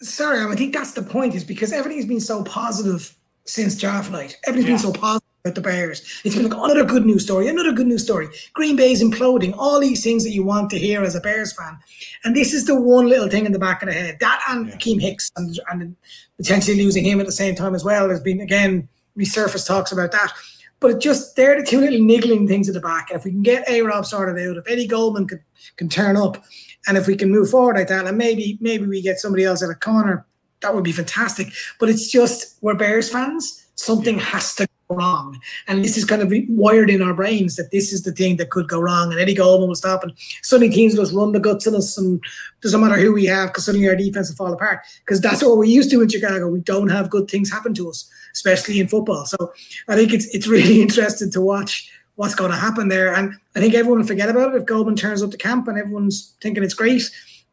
Sorry 0.00 0.44
i 0.44 0.54
think 0.54 0.74
that's 0.74 0.92
the 0.92 1.02
point 1.02 1.34
is 1.34 1.44
because 1.44 1.72
everything's 1.72 2.06
been 2.06 2.20
so 2.20 2.44
positive 2.44 3.16
since 3.44 3.76
draft 3.76 4.10
night. 4.10 4.36
Everything's 4.46 4.82
yeah. 4.82 4.90
been 4.90 4.94
so 4.94 5.00
positive 5.00 5.25
about 5.46 5.54
the 5.54 5.60
Bears. 5.60 6.02
It's 6.24 6.34
been 6.34 6.48
like 6.48 6.58
another 6.58 6.84
good 6.84 7.06
news 7.06 7.24
story, 7.24 7.48
another 7.48 7.72
good 7.72 7.86
news 7.86 8.02
story. 8.02 8.28
Green 8.52 8.76
Bay's 8.76 9.02
imploding, 9.02 9.54
all 9.56 9.80
these 9.80 10.02
things 10.02 10.24
that 10.24 10.30
you 10.30 10.42
want 10.42 10.70
to 10.70 10.78
hear 10.78 11.02
as 11.02 11.14
a 11.14 11.20
Bears 11.20 11.52
fan. 11.52 11.78
And 12.24 12.34
this 12.34 12.52
is 12.52 12.66
the 12.66 12.78
one 12.78 13.08
little 13.08 13.28
thing 13.28 13.46
in 13.46 13.52
the 13.52 13.58
back 13.58 13.82
of 13.82 13.88
the 13.88 13.94
head. 13.94 14.18
That 14.20 14.42
and 14.48 14.68
yeah. 14.68 14.76
Keem 14.76 15.00
Hicks 15.00 15.30
and, 15.36 15.58
and 15.70 15.96
potentially 16.36 16.82
losing 16.82 17.04
him 17.04 17.20
at 17.20 17.26
the 17.26 17.32
same 17.32 17.54
time 17.54 17.74
as 17.74 17.84
well. 17.84 18.08
There's 18.08 18.20
been, 18.20 18.40
again, 18.40 18.88
resurfaced 19.16 19.66
talks 19.66 19.92
about 19.92 20.12
that. 20.12 20.32
But 20.78 21.00
just 21.00 21.36
they're 21.36 21.58
the 21.58 21.66
two 21.66 21.80
little 21.80 22.00
niggling 22.00 22.46
things 22.46 22.68
at 22.68 22.74
the 22.74 22.80
back. 22.80 23.08
And 23.10 23.18
if 23.18 23.24
we 23.24 23.30
can 23.30 23.42
get 23.42 23.68
A 23.68 23.80
Rob 23.82 24.04
sorted 24.04 24.36
out, 24.46 24.58
if 24.58 24.68
Eddie 24.68 24.86
Goldman 24.86 25.26
can, 25.26 25.40
can 25.76 25.88
turn 25.88 26.16
up, 26.16 26.44
and 26.86 26.98
if 26.98 27.06
we 27.06 27.16
can 27.16 27.30
move 27.30 27.50
forward 27.50 27.76
like 27.76 27.88
that, 27.88 28.06
and 28.06 28.18
maybe 28.18 28.58
maybe 28.60 28.86
we 28.86 29.00
get 29.00 29.18
somebody 29.18 29.44
else 29.44 29.62
at 29.62 29.70
a 29.70 29.74
corner 29.74 30.26
that 30.60 30.74
would 30.74 30.84
be 30.84 30.92
fantastic. 30.92 31.48
But 31.78 31.88
it's 31.88 32.10
just 32.10 32.58
we're 32.60 32.74
Bears 32.74 33.10
fans. 33.10 33.66
Something 33.74 34.16
yeah. 34.16 34.24
has 34.24 34.54
to 34.56 34.66
wrong, 34.88 35.40
and 35.66 35.84
this 35.84 35.96
is 35.96 36.04
kind 36.04 36.22
of 36.22 36.32
wired 36.48 36.90
in 36.90 37.02
our 37.02 37.14
brains 37.14 37.56
that 37.56 37.70
this 37.70 37.92
is 37.92 38.02
the 38.02 38.12
thing 38.12 38.36
that 38.36 38.50
could 38.50 38.68
go 38.68 38.80
wrong. 38.80 39.10
And 39.10 39.20
Eddie 39.20 39.34
Goldman 39.34 39.68
will 39.68 39.74
stop, 39.74 40.02
and 40.02 40.12
suddenly 40.42 40.74
teams 40.74 40.94
just 40.94 41.12
run 41.14 41.32
the 41.32 41.40
guts 41.40 41.66
in 41.66 41.74
us, 41.74 41.96
and 41.98 42.22
doesn't 42.60 42.80
matter 42.80 42.96
who 42.96 43.12
we 43.12 43.24
have, 43.26 43.48
because 43.48 43.64
suddenly 43.66 43.88
our 43.88 43.96
defense 43.96 44.28
will 44.28 44.36
fall 44.36 44.52
apart. 44.52 44.80
Because 45.00 45.20
that's 45.20 45.42
what 45.42 45.56
we're 45.56 45.64
used 45.64 45.90
to 45.90 46.02
in 46.02 46.08
Chicago. 46.08 46.48
We 46.48 46.60
don't 46.60 46.88
have 46.88 47.10
good 47.10 47.30
things 47.30 47.50
happen 47.50 47.74
to 47.74 47.88
us, 47.88 48.10
especially 48.32 48.80
in 48.80 48.88
football. 48.88 49.26
So 49.26 49.52
I 49.88 49.96
think 49.96 50.12
it's 50.12 50.26
it's 50.34 50.46
really 50.46 50.80
interesting 50.82 51.30
to 51.30 51.40
watch 51.40 51.90
what's 52.14 52.34
going 52.34 52.50
to 52.50 52.56
happen 52.56 52.88
there. 52.88 53.14
And 53.14 53.34
I 53.54 53.60
think 53.60 53.74
everyone 53.74 54.00
will 54.00 54.06
forget 54.06 54.30
about 54.30 54.54
it 54.54 54.58
if 54.58 54.66
Goldman 54.66 54.96
turns 54.96 55.22
up 55.22 55.30
to 55.32 55.36
camp 55.36 55.68
and 55.68 55.78
everyone's 55.78 56.34
thinking 56.40 56.64
it's 56.64 56.72
great 56.72 57.02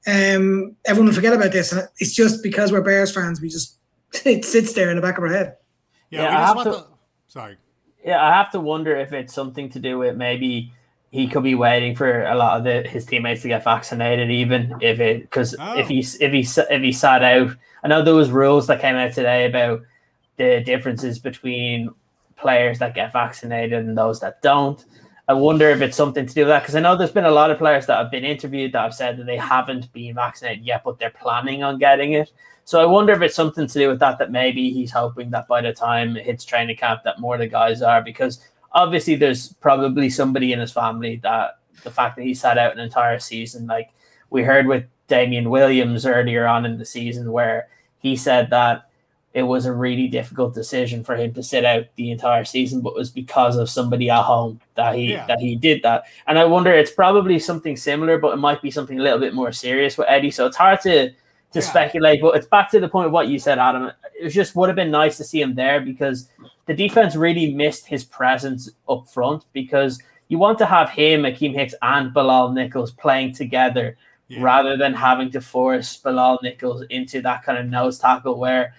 um, 0.06 0.76
everyone 0.86 1.08
will 1.08 1.16
forget 1.16 1.34
about 1.34 1.52
this. 1.52 1.74
It's 2.00 2.14
just 2.14 2.44
because 2.44 2.72
we're 2.72 2.82
Bears 2.82 3.14
fans, 3.14 3.42
we 3.42 3.50
just 3.50 3.78
it 4.26 4.46
sits 4.46 4.74
there 4.74 4.90
in 4.90 4.96
the 4.96 5.02
back 5.02 5.18
of 5.18 5.24
our 5.24 5.30
head. 5.30 5.58
Yeah, 6.10 6.24
yeah 6.24 6.82
I 7.36 7.40
have 7.40 7.50
to, 7.50 7.56
the, 7.56 7.58
sorry. 7.58 7.58
Yeah, 8.06 8.24
I 8.24 8.32
have 8.34 8.52
to 8.52 8.60
wonder 8.60 8.96
if 8.96 9.14
it's 9.14 9.34
something 9.34 9.70
to 9.70 9.80
do 9.80 9.98
with 9.98 10.18
maybe 10.18 10.74
he 11.12 11.28
could 11.28 11.44
be 11.44 11.56
waiting 11.56 11.96
for 11.96 12.24
a 12.24 12.36
lot 12.36 12.58
of 12.58 12.64
the, 12.64 12.90
his 12.90 13.06
teammates 13.06 13.44
to 13.44 13.48
get 13.48 13.64
vaccinated, 13.64 14.32
even 14.32 14.76
if 14.82 15.00
it 15.00 15.22
because 15.22 15.56
oh. 15.60 15.78
if 15.78 15.88
he 15.88 16.00
if 16.00 16.32
he 16.32 16.48
if 16.72 16.82
he 16.82 16.92
sat 16.92 17.24
out. 17.24 17.56
I 17.84 17.88
know 17.88 18.02
there 18.02 18.16
was 18.16 18.32
rules 18.32 18.68
that 18.68 18.82
came 18.82 18.96
out 18.96 19.14
today 19.14 19.46
about 19.46 19.82
the 20.38 20.62
differences 20.62 21.20
between 21.20 21.90
players 22.36 22.80
that 22.80 22.96
get 22.96 23.14
vaccinated 23.14 23.86
and 23.86 23.98
those 23.98 24.20
that 24.22 24.42
don't. 24.42 24.84
I 25.28 25.34
wonder 25.34 25.70
if 25.70 25.82
it's 25.82 25.96
something 25.96 26.26
to 26.26 26.34
do 26.34 26.42
with 26.42 26.50
that 26.50 26.64
because 26.64 26.76
I 26.76 26.82
know 26.82 26.98
there's 26.98 27.12
been 27.12 27.24
a 27.24 27.32
lot 27.32 27.50
of 27.50 27.58
players 27.58 27.86
that 27.86 27.98
have 27.98 28.12
been 28.12 28.26
interviewed 28.26 28.74
that 28.74 28.82
have 28.82 28.94
said 28.94 29.18
that 29.18 29.26
they 29.26 29.38
haven't 29.38 29.92
been 29.94 30.16
vaccinated 30.16 30.66
yet, 30.66 30.84
but 30.84 31.00
they're 31.00 31.12
planning 31.12 31.64
on 31.64 31.80
getting 31.80 32.14
it. 32.14 32.32
So 32.66 32.82
I 32.82 32.86
wonder 32.86 33.14
if 33.14 33.22
it's 33.22 33.36
something 33.36 33.66
to 33.66 33.74
do 33.74 33.88
with 33.88 34.00
that. 34.00 34.18
That 34.20 34.32
maybe 34.32 34.72
he's 34.72 34.92
hoping 34.92 35.30
that 35.32 35.48
by 35.48 35.62
the 35.62 35.72
time 35.72 36.18
it 36.18 36.26
hits 36.26 36.44
training 36.44 36.76
camp, 36.76 37.04
that 37.04 37.22
more 37.22 37.36
of 37.36 37.40
the 37.40 37.48
guys 37.48 37.82
are 37.82 38.02
because 38.02 38.46
obviously 38.74 39.16
there's 39.16 39.54
probably 39.54 40.10
somebody 40.10 40.52
in 40.52 40.60
his 40.60 40.74
family 40.74 41.18
that 41.24 41.60
the 41.84 41.92
fact 41.92 42.18
that 42.18 42.24
he 42.24 42.34
sat 42.34 42.58
out 42.58 42.74
an 42.74 42.80
entire 42.80 43.20
season, 43.20 43.66
like 43.66 43.92
we 44.30 44.44
heard 44.44 44.68
with 44.68 44.86
Damien 45.08 45.50
Williams 45.50 46.06
earlier 46.06 46.48
on 46.48 46.66
in 46.66 46.78
the 46.78 46.86
season, 46.86 47.32
where 47.32 47.70
he 48.00 48.18
said 48.18 48.50
that 48.50 48.90
it 49.34 49.44
was 49.44 49.66
a 49.66 49.74
really 49.74 50.08
difficult 50.08 50.54
decision 50.54 51.04
for 51.04 51.16
him 51.16 51.34
to 51.34 51.42
sit 51.42 51.66
out 51.66 51.86
the 51.96 52.12
entire 52.12 52.46
season, 52.46 52.82
but 52.82 52.92
it 52.92 52.98
was 52.98 53.10
because 53.10 53.58
of 53.58 53.70
somebody 53.70 54.10
at 54.10 54.22
home 54.22 54.60
that 54.76 54.96
he 54.96 55.12
yeah. 55.12 55.26
that 55.26 55.40
he 55.40 55.56
did 55.56 55.82
that. 55.82 56.04
And 56.28 56.38
I 56.38 56.46
wonder 56.46 56.72
it's 56.72 56.92
probably 56.92 57.40
something 57.40 57.76
similar, 57.76 58.20
but 58.20 58.34
it 58.34 58.38
might 58.38 58.62
be 58.62 58.70
something 58.70 59.00
a 59.00 59.04
little 59.04 59.20
bit 59.20 59.34
more 59.34 59.52
serious 59.52 59.98
with 59.98 60.08
Eddie. 60.08 60.30
So 60.30 60.46
it's 60.46 60.58
hard 60.58 60.82
to 60.82 61.10
to 61.10 61.60
yeah. 61.60 61.62
speculate. 61.62 62.22
But 62.22 62.36
it's 62.36 62.46
back 62.46 62.70
to 62.72 62.80
the 62.80 62.88
point 62.88 63.08
of 63.08 63.12
what 63.12 63.28
you 63.28 63.40
said, 63.40 63.58
Adam. 63.58 63.92
It 64.20 64.30
just 64.30 64.56
would 64.56 64.70
have 64.70 64.76
been 64.76 64.92
nice 64.92 65.18
to 65.18 65.24
see 65.24 65.42
him 65.42 65.56
there 65.56 65.82
because 65.82 66.30
the 66.68 66.76
defense 66.76 67.16
really 67.16 67.54
missed 67.56 67.88
his 67.88 68.04
presence 68.04 68.70
up 68.88 69.08
front 69.08 69.46
because 69.52 70.00
you 70.28 70.38
want 70.38 70.60
to 70.60 70.66
have 70.68 70.92
him, 70.92 71.24
Akiem 71.24 71.54
Hicks, 71.54 71.74
and 71.82 72.14
Bilal 72.14 72.52
Nichols 72.52 72.92
playing 72.92 73.34
together. 73.34 73.98
Yeah. 74.30 74.42
Rather 74.42 74.78
than 74.78 74.94
having 74.94 75.30
to 75.32 75.42
force 75.42 75.98
Bilal 75.98 76.40
Nichols 76.42 76.84
into 76.90 77.22
that 77.22 77.44
kind 77.44 77.58
of 77.58 77.66
nose 77.66 78.00
tackle 78.00 78.40
where 78.40 78.74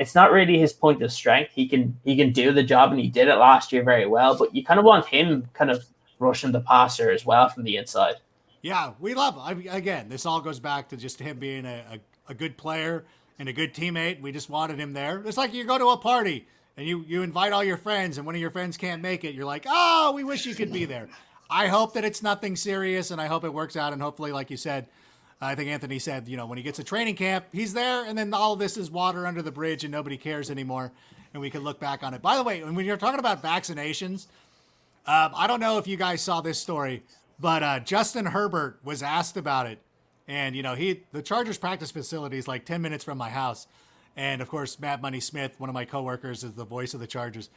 it's 0.00 0.14
not 0.14 0.32
really 0.32 0.58
his 0.58 0.72
point 0.72 1.02
of 1.02 1.12
strength. 1.12 1.52
He 1.54 1.68
can 1.68 2.00
he 2.04 2.16
can 2.16 2.32
do 2.32 2.52
the 2.52 2.62
job, 2.62 2.90
and 2.90 2.98
he 2.98 3.08
did 3.08 3.28
it 3.28 3.34
last 3.34 3.70
year 3.70 3.84
very 3.84 4.06
well. 4.06 4.34
But 4.36 4.54
you 4.54 4.64
kind 4.64 4.80
of 4.80 4.86
want 4.86 5.04
him 5.06 5.46
kind 5.52 5.70
of 5.70 5.84
rushing 6.18 6.52
the 6.52 6.62
passer 6.62 7.10
as 7.10 7.26
well 7.26 7.50
from 7.50 7.64
the 7.64 7.76
inside. 7.76 8.14
Yeah, 8.62 8.94
we 8.98 9.12
love. 9.12 9.36
I 9.38 9.52
again, 9.52 10.08
this 10.08 10.24
all 10.24 10.40
goes 10.40 10.58
back 10.58 10.88
to 10.88 10.96
just 10.96 11.20
him 11.20 11.38
being 11.38 11.66
a, 11.66 11.84
a, 11.92 12.30
a, 12.30 12.34
good 12.34 12.56
player 12.56 13.04
and 13.38 13.46
a 13.46 13.52
good 13.52 13.74
teammate. 13.74 14.22
We 14.22 14.32
just 14.32 14.48
wanted 14.48 14.78
him 14.78 14.94
there. 14.94 15.22
It's 15.24 15.36
like 15.36 15.52
you 15.52 15.64
go 15.64 15.76
to 15.76 15.88
a 15.90 15.98
party 15.98 16.46
and 16.78 16.88
you 16.88 17.04
you 17.06 17.22
invite 17.22 17.52
all 17.52 17.62
your 17.62 17.76
friends, 17.76 18.16
and 18.16 18.24
one 18.24 18.34
of 18.34 18.40
your 18.40 18.50
friends 18.50 18.78
can't 18.78 19.02
make 19.02 19.24
it, 19.24 19.34
you're 19.34 19.44
like, 19.44 19.66
oh, 19.68 20.12
we 20.14 20.24
wish 20.24 20.46
you 20.46 20.54
could 20.54 20.72
be 20.72 20.86
there. 20.86 21.10
I 21.50 21.66
hope 21.66 21.92
that 21.92 22.04
it's 22.06 22.22
nothing 22.22 22.56
serious, 22.56 23.10
and 23.10 23.20
I 23.20 23.26
hope 23.26 23.44
it 23.44 23.52
works 23.52 23.76
out, 23.76 23.92
and 23.92 24.00
hopefully, 24.00 24.32
like 24.32 24.50
you 24.50 24.56
said. 24.56 24.86
I 25.40 25.54
think 25.54 25.70
Anthony 25.70 25.98
said, 25.98 26.28
you 26.28 26.36
know, 26.36 26.44
when 26.44 26.58
he 26.58 26.64
gets 26.64 26.78
a 26.78 26.84
training 26.84 27.16
camp, 27.16 27.46
he's 27.50 27.72
there, 27.72 28.04
and 28.04 28.16
then 28.16 28.34
all 28.34 28.56
this 28.56 28.76
is 28.76 28.90
water 28.90 29.26
under 29.26 29.40
the 29.40 29.50
bridge, 29.50 29.84
and 29.84 29.92
nobody 29.92 30.18
cares 30.18 30.50
anymore, 30.50 30.92
and 31.32 31.40
we 31.40 31.48
can 31.48 31.62
look 31.62 31.80
back 31.80 32.02
on 32.02 32.12
it. 32.12 32.20
By 32.20 32.36
the 32.36 32.42
way, 32.42 32.62
when 32.62 32.84
you're 32.84 32.98
talking 32.98 33.18
about 33.18 33.42
vaccinations, 33.42 34.26
um, 35.06 35.32
I 35.34 35.46
don't 35.46 35.60
know 35.60 35.78
if 35.78 35.86
you 35.86 35.96
guys 35.96 36.20
saw 36.20 36.42
this 36.42 36.58
story, 36.58 37.02
but 37.38 37.62
uh, 37.62 37.80
Justin 37.80 38.26
Herbert 38.26 38.80
was 38.84 39.02
asked 39.02 39.38
about 39.38 39.66
it, 39.66 39.78
and 40.28 40.54
you 40.54 40.62
know, 40.62 40.74
he 40.74 41.04
the 41.12 41.22
Chargers 41.22 41.56
practice 41.56 41.90
facility 41.90 42.36
is 42.36 42.46
like 42.46 42.66
10 42.66 42.82
minutes 42.82 43.02
from 43.02 43.16
my 43.16 43.30
house, 43.30 43.66
and 44.16 44.42
of 44.42 44.48
course, 44.50 44.78
Matt 44.78 45.00
Money 45.00 45.20
Smith, 45.20 45.54
one 45.56 45.70
of 45.70 45.74
my 45.74 45.86
coworkers, 45.86 46.44
is 46.44 46.52
the 46.52 46.66
voice 46.66 46.92
of 46.92 47.00
the 47.00 47.06
Chargers, 47.06 47.48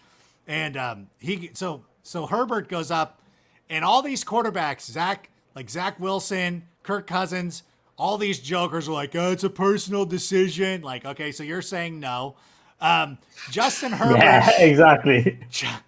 and 0.48 0.78
um, 0.78 1.08
he 1.20 1.52
so 1.54 1.84
so 2.02 2.28
Herbert 2.28 2.70
goes 2.70 2.92
up, 2.92 3.22
and 3.70 3.84
all 3.84 4.02
these 4.02 4.24
quarterbacks, 4.24 4.90
Zach 4.90 5.30
like 5.54 5.70
Zach 5.70 6.00
Wilson, 6.00 6.64
Kirk 6.82 7.08
Cousins 7.08 7.64
all 7.98 8.18
these 8.18 8.40
jokers 8.40 8.88
are 8.88 8.94
like, 8.94 9.16
oh, 9.16 9.32
it's 9.32 9.44
a 9.44 9.50
personal 9.50 10.06
decision. 10.06 10.82
Like, 10.82 11.06
okay, 11.06 11.32
so 11.32 11.44
you're 11.44 11.62
saying 11.62 12.00
no. 12.00 12.36
Um, 12.82 13.18
Justin 13.50 13.92
Herbert. 13.94 14.20
Yeah, 14.20 14.62
exactly. 14.62 15.40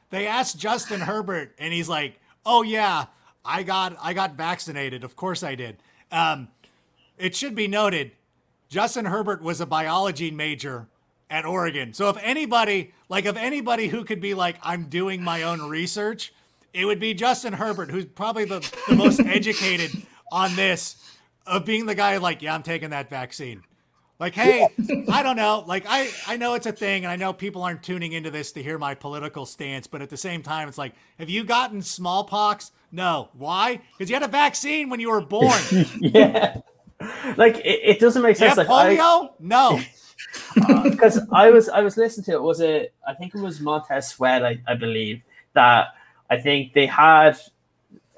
They 0.10 0.28
asked 0.28 0.58
Justin 0.58 1.02
Herbert, 1.02 1.54
and 1.60 1.74
he's 1.74 1.90
like, 1.90 2.20
"Oh 2.46 2.64
yeah, 2.64 3.06
I 3.44 3.64
got 3.64 3.98
I 4.02 4.14
got 4.14 4.36
vaccinated. 4.36 5.04
Of 5.04 5.16
course 5.16 5.44
I 5.44 5.56
did." 5.56 5.78
Um, 6.12 6.48
it 7.18 7.36
should 7.36 7.56
be 7.56 7.68
noted, 7.68 8.12
Justin 8.70 9.06
Herbert 9.06 9.42
was 9.42 9.60
a 9.60 9.66
biology 9.66 10.32
major 10.32 10.88
at 11.30 11.46
Oregon. 11.46 11.94
So 11.94 12.10
if 12.10 12.18
anybody, 12.22 12.94
like, 13.10 13.26
if 13.26 13.36
anybody 13.36 13.88
who 13.88 14.06
could 14.06 14.22
be 14.22 14.34
like, 14.34 14.56
"I'm 14.64 14.86
doing 14.86 15.22
my 15.22 15.44
own 15.44 15.68
research," 15.68 16.34
it 16.74 16.86
would 16.86 17.00
be 17.00 17.14
Justin 17.14 17.54
Herbert, 17.54 17.92
who's 17.92 18.06
probably 18.06 18.46
the, 18.46 18.60
the 18.88 18.96
most 18.96 19.20
educated 19.26 19.92
on 20.32 20.56
this 20.56 20.96
of 21.46 21.66
being 21.66 21.86
the 21.86 21.96
guy 21.96 22.18
like, 22.18 22.42
yeah, 22.42 22.54
I'm 22.54 22.64
taking 22.64 22.92
that 22.92 23.10
vaccine. 23.10 23.64
Like, 24.18 24.34
hey, 24.34 24.66
I 25.10 25.24
don't 25.24 25.36
know. 25.36 25.66
Like, 25.68 25.84
I, 25.88 26.10
I 26.26 26.38
know 26.38 26.54
it's 26.54 26.66
a 26.66 26.72
thing, 26.72 27.04
and 27.04 27.12
I 27.12 27.18
know 27.18 27.34
people 27.34 27.64
aren't 27.64 27.84
tuning 27.84 28.14
into 28.14 28.32
this 28.32 28.54
to 28.54 28.64
hear 28.64 28.78
my 28.78 28.96
political 28.96 29.46
stance, 29.46 29.88
but 29.88 30.02
at 30.02 30.10
the 30.10 30.16
same 30.16 30.42
time, 30.42 30.70
it's 30.70 30.78
like, 30.78 30.94
have 31.20 31.30
you 31.30 31.44
gotten 31.44 31.82
smallpox? 31.82 32.72
No. 32.94 33.30
Why? 33.34 33.82
Because 33.98 34.10
you 34.10 34.16
had 34.16 34.24
a 34.24 34.30
vaccine 34.30 34.90
when 34.90 35.02
you 35.02 35.12
were 35.12 35.20
born. 35.20 35.60
yeah. 36.00 36.62
Like, 37.36 37.58
it, 37.58 37.82
it 37.84 38.00
doesn't 38.00 38.22
make 38.22 38.38
sense. 38.38 38.56
like, 38.56 38.68
polio? 38.68 39.28
I, 39.28 39.30
no. 39.40 39.82
Because 40.84 41.18
uh, 41.22 41.26
I 41.34 41.52
was 41.52 41.68
I 41.68 41.82
was 41.82 41.98
listening 41.98 42.24
to 42.26 42.32
it. 42.34 42.42
Was 42.42 42.62
it? 42.62 42.94
I 43.06 43.14
think 43.14 43.36
it 43.36 43.42
was 43.42 43.60
Montez 43.60 44.08
Sweat. 44.08 44.46
I, 44.46 44.62
I 44.66 44.76
believe 44.76 45.22
that 45.54 45.90
I 46.30 46.38
think 46.38 46.74
they 46.74 46.86
had 46.86 47.38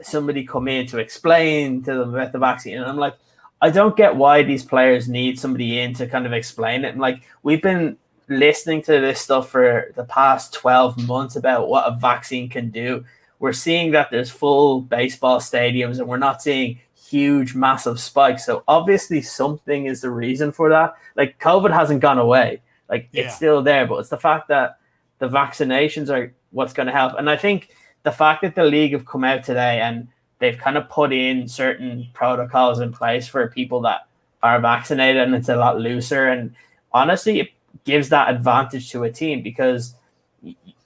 somebody 0.01 0.43
come 0.43 0.67
in 0.67 0.87
to 0.87 0.99
explain 0.99 1.83
to 1.83 1.93
them 1.93 2.13
about 2.13 2.31
the 2.31 2.39
vaccine. 2.39 2.77
And 2.77 2.85
I'm 2.85 2.97
like, 2.97 3.15
I 3.61 3.69
don't 3.69 3.97
get 3.97 4.15
why 4.15 4.43
these 4.43 4.63
players 4.63 5.07
need 5.07 5.39
somebody 5.39 5.79
in 5.79 5.93
to 5.95 6.07
kind 6.07 6.25
of 6.25 6.33
explain 6.33 6.85
it. 6.85 6.89
And 6.89 7.01
like, 7.01 7.23
we've 7.43 7.61
been 7.61 7.97
listening 8.29 8.81
to 8.83 8.99
this 8.99 9.21
stuff 9.21 9.49
for 9.49 9.91
the 9.95 10.03
past 10.03 10.53
12 10.53 11.07
months 11.07 11.35
about 11.35 11.67
what 11.67 11.85
a 11.85 11.95
vaccine 11.95 12.49
can 12.49 12.69
do. 12.69 13.03
We're 13.39 13.53
seeing 13.53 13.91
that 13.91 14.11
there's 14.11 14.29
full 14.29 14.81
baseball 14.81 15.39
stadiums 15.39 15.99
and 15.99 16.07
we're 16.07 16.17
not 16.17 16.41
seeing 16.41 16.79
huge, 17.07 17.55
massive 17.55 17.99
spikes. 17.99 18.45
So 18.45 18.63
obviously, 18.67 19.21
something 19.21 19.85
is 19.85 20.01
the 20.01 20.11
reason 20.11 20.51
for 20.51 20.69
that. 20.69 20.95
Like, 21.15 21.39
COVID 21.39 21.71
hasn't 21.71 22.01
gone 22.01 22.17
away, 22.19 22.61
like, 22.89 23.09
yeah. 23.11 23.25
it's 23.25 23.35
still 23.35 23.61
there, 23.61 23.87
but 23.87 23.95
it's 23.95 24.09
the 24.09 24.17
fact 24.17 24.49
that 24.49 24.79
the 25.19 25.29
vaccinations 25.29 26.09
are 26.09 26.33
what's 26.51 26.73
going 26.73 26.87
to 26.87 26.91
help. 26.91 27.13
And 27.17 27.29
I 27.29 27.37
think 27.37 27.69
the 28.03 28.11
fact 28.11 28.41
that 28.41 28.55
the 28.55 28.63
league 28.63 28.93
have 28.93 29.05
come 29.05 29.23
out 29.23 29.43
today 29.43 29.81
and 29.81 30.07
they've 30.39 30.57
kind 30.57 30.77
of 30.77 30.89
put 30.89 31.11
in 31.11 31.47
certain 31.47 32.07
protocols 32.13 32.79
in 32.79 32.91
place 32.91 33.27
for 33.27 33.47
people 33.49 33.81
that 33.81 34.07
are 34.43 34.59
vaccinated 34.59 35.21
and 35.21 35.35
it's 35.35 35.49
a 35.49 35.55
lot 35.55 35.79
looser 35.79 36.27
and 36.27 36.53
honestly 36.93 37.39
it 37.39 37.49
gives 37.85 38.09
that 38.09 38.29
advantage 38.29 38.91
to 38.91 39.03
a 39.03 39.11
team 39.11 39.41
because 39.41 39.95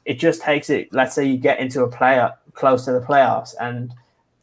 it 0.06 0.20
just 0.20 0.42
takes 0.42 0.70
it 0.70 0.92
let's 0.94 1.14
say 1.14 1.26
you 1.26 1.38
get 1.38 1.60
into 1.60 1.84
a 1.84 1.88
play 1.88 2.28
close 2.54 2.86
to 2.86 2.92
the 2.92 3.02
playoffs 3.02 3.54
and 3.60 3.94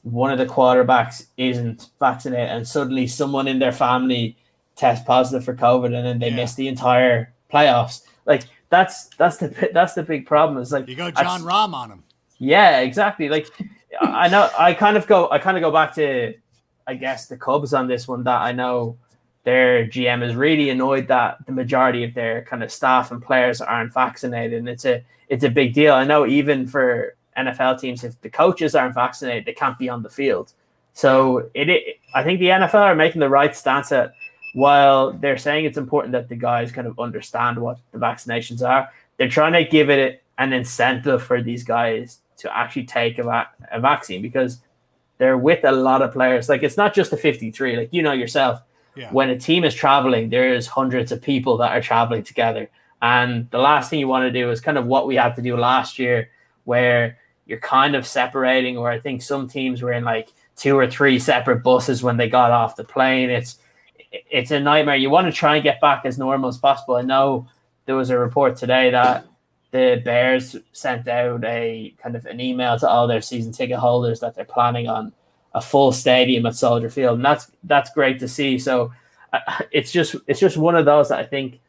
one 0.03 0.31
of 0.31 0.39
the 0.39 0.47
quarterbacks 0.47 1.27
isn't 1.37 1.91
vaccinated 1.99 2.49
and 2.49 2.69
suddenly 2.69 3.07
someone 3.07 3.49
in 3.49 3.59
their 3.59 3.73
family 3.73 4.37
tests 4.77 5.05
positive 5.05 5.45
for 5.45 5.55
covid 5.55 5.87
and 5.87 6.07
then 6.07 6.19
they 6.19 6.31
yeah. 6.31 6.37
miss 6.37 6.55
the 6.55 6.69
entire 6.69 7.33
playoffs. 7.53 8.03
Like 8.27 8.45
that's 8.71 9.07
that's 9.17 9.39
the 9.39 9.71
that's 9.73 9.95
the 9.95 10.03
big 10.03 10.27
problem. 10.27 10.61
Is 10.61 10.73
like 10.73 10.89
you 10.89 10.97
go 10.97 11.11
Jon 11.11 11.43
Rahm 11.43 11.75
on 11.75 11.91
him 11.91 12.05
yeah, 12.39 12.81
exactly. 12.81 13.29
Like 13.29 13.49
I 14.01 14.29
know 14.29 14.51
I 14.59 14.75
kind 14.75 14.97
of 14.97 15.07
go 15.07 15.31
I 15.31 15.39
kind 15.39 15.57
of 15.57 15.63
go 15.63 15.71
back 15.71 15.95
to 15.97 16.35
I 16.87 16.95
guess 16.95 17.27
the 17.27 17.37
Cubs 17.37 17.75
on 17.75 17.89
this 17.89 18.09
one 18.09 18.25
that 18.25 18.41
I 18.41 18.53
know 18.53 18.97
their 19.45 19.87
GM 19.87 20.23
is 20.23 20.35
really 20.35 20.71
annoyed 20.71 21.09
that 21.09 21.45
the 21.47 21.53
majority 21.53 22.05
of 22.05 22.15
their 22.15 22.43
kind 22.43 22.63
of 22.63 22.71
staff 22.71 23.11
and 23.11 23.23
players 23.23 23.61
aren't 23.61 23.93
vaccinated 23.93 24.59
and 24.59 24.69
it's 24.69 24.85
a 24.85 25.03
it's 25.29 25.45
a 25.45 25.51
big 25.51 25.75
deal. 25.75 25.95
I 25.95 26.05
know 26.05 26.27
even 26.27 26.67
for 26.67 27.17
NFL 27.37 27.81
teams 27.81 28.05
if 28.05 28.21
the 28.21 28.31
coaches 28.31 28.75
aren't 28.75 28.95
vaccinated 28.95 29.45
they 29.45 29.53
can't 29.53 29.79
be 29.79 29.89
on 29.89 30.03
the 30.03 30.11
field. 30.11 30.53
So 30.93 31.51
it, 31.55 31.69
it 31.69 31.99
I 32.15 32.23
think 32.23 32.39
the 32.41 32.49
NFL 32.49 32.75
are 32.75 32.95
making 32.95 33.21
the 33.21 33.29
right 33.29 33.55
stance 33.55 33.91
at 33.93 34.15
while 34.55 35.13
they're 35.13 35.39
saying 35.39 35.65
it's 35.65 35.79
important 35.79 36.13
that 36.13 36.29
the 36.29 36.37
guys 36.37 36.73
kind 36.73 36.87
of 36.87 36.99
understand 36.99 37.59
what 37.59 37.79
the 37.93 37.99
vaccinations 37.99 38.67
are, 38.67 38.91
they're 39.17 39.29
trying 39.29 39.53
to 39.53 39.65
give 39.65 39.91
it 39.91 40.23
an 40.39 40.53
incentive 40.53 41.23
for 41.23 41.43
these 41.43 41.65
guys 41.65 42.21
to 42.39 42.57
actually 42.57 42.85
take 42.85 43.19
a, 43.19 43.23
va- 43.23 43.51
a 43.71 43.81
vaccine 43.81 44.23
because 44.23 44.61
they're 45.19 45.39
with 45.39 45.65
a 45.65 45.73
lot 45.73 46.03
of 46.03 46.13
players. 46.13 46.49
Like 46.49 46.63
it's 46.63 46.77
not 46.77 46.95
just 46.95 47.11
the 47.11 47.17
53, 47.17 47.77
like 47.77 47.89
you 47.93 48.03
know 48.03 48.13
yourself. 48.13 48.63
Yeah. 48.95 49.11
When 49.13 49.31
a 49.31 49.39
team 49.39 49.65
is 49.65 49.75
traveling, 49.75 50.31
there's 50.31 50.67
hundreds 50.67 51.13
of 51.13 51.23
people 51.23 51.57
that 51.59 51.71
are 51.73 51.81
traveling 51.81 52.25
together. 52.25 52.69
And 53.01 53.49
the 53.51 53.59
last 53.59 53.91
thing 53.91 54.01
you 54.01 54.09
want 54.09 54.25
to 54.25 54.41
do 54.41 54.51
is 54.51 54.61
kind 54.61 54.79
of 54.79 54.87
what 54.87 55.07
we 55.07 55.15
had 55.15 55.37
to 55.37 55.43
do 55.43 55.57
last 55.57 55.99
year, 55.99 56.31
where 56.65 57.17
you're 57.47 57.61
kind 57.61 57.95
of 57.95 58.07
separating, 58.07 58.77
or 58.77 58.91
I 58.91 58.99
think 58.99 59.23
some 59.23 59.49
teams 59.49 59.83
were 59.83 59.93
in 59.93 60.05
like 60.05 60.31
two 60.57 60.77
or 60.77 60.89
three 60.89 61.19
separate 61.19 61.63
buses 61.63 62.03
when 62.03 62.17
they 62.17 62.29
got 62.29 62.51
off 62.51 62.77
the 62.77 62.85
plane. 62.85 63.31
It's 63.31 63.59
it's 64.11 64.51
a 64.51 64.59
nightmare. 64.59 64.97
You 64.97 65.11
want 65.11 65.27
to 65.27 65.33
try 65.33 65.57
and 65.57 65.63
get 65.63 65.81
back 65.81 66.05
as 66.05 66.19
normal 66.19 66.49
as 66.49 66.59
possible. 66.59 66.97
I 66.97 67.03
know 67.03 67.47
there 67.87 67.97
was 67.97 68.11
a 68.11 68.19
report 68.19 68.57
today 68.57 68.91
that 68.91 69.27
the 69.71 70.01
Bears 70.05 70.57
sent 70.73 71.09
out 71.09 71.45
a 71.45 71.95
kind 72.03 72.17
of 72.17 72.27
an 72.27 72.41
email 72.41 72.79
to 72.79 72.89
all 72.89 73.07
their 73.07 73.21
season 73.21 73.53
ticket 73.53 73.79
holders 73.79 74.21
that 74.21 74.35
they're 74.35 74.45
planning 74.45 74.89
on 74.89 75.13
a 75.55 75.61
full 75.61 75.93
stadium 75.93 76.47
at 76.47 76.55
Soldier 76.55 76.91
Field, 76.91 77.17
and 77.17 77.25
that's 77.25 77.51
that's 77.65 77.91
great 77.93 78.19
to 78.21 78.29
see. 78.29 78.59
So 78.59 78.93
uh, 79.33 79.41
it's 79.71 79.93
just 79.93 80.17
it's 80.27 80.41
just 80.41 80.57
one 80.57 80.77
of 80.77 80.85
those 80.85 81.11
that 81.11 81.19
I 81.19 81.25
think 81.25 81.61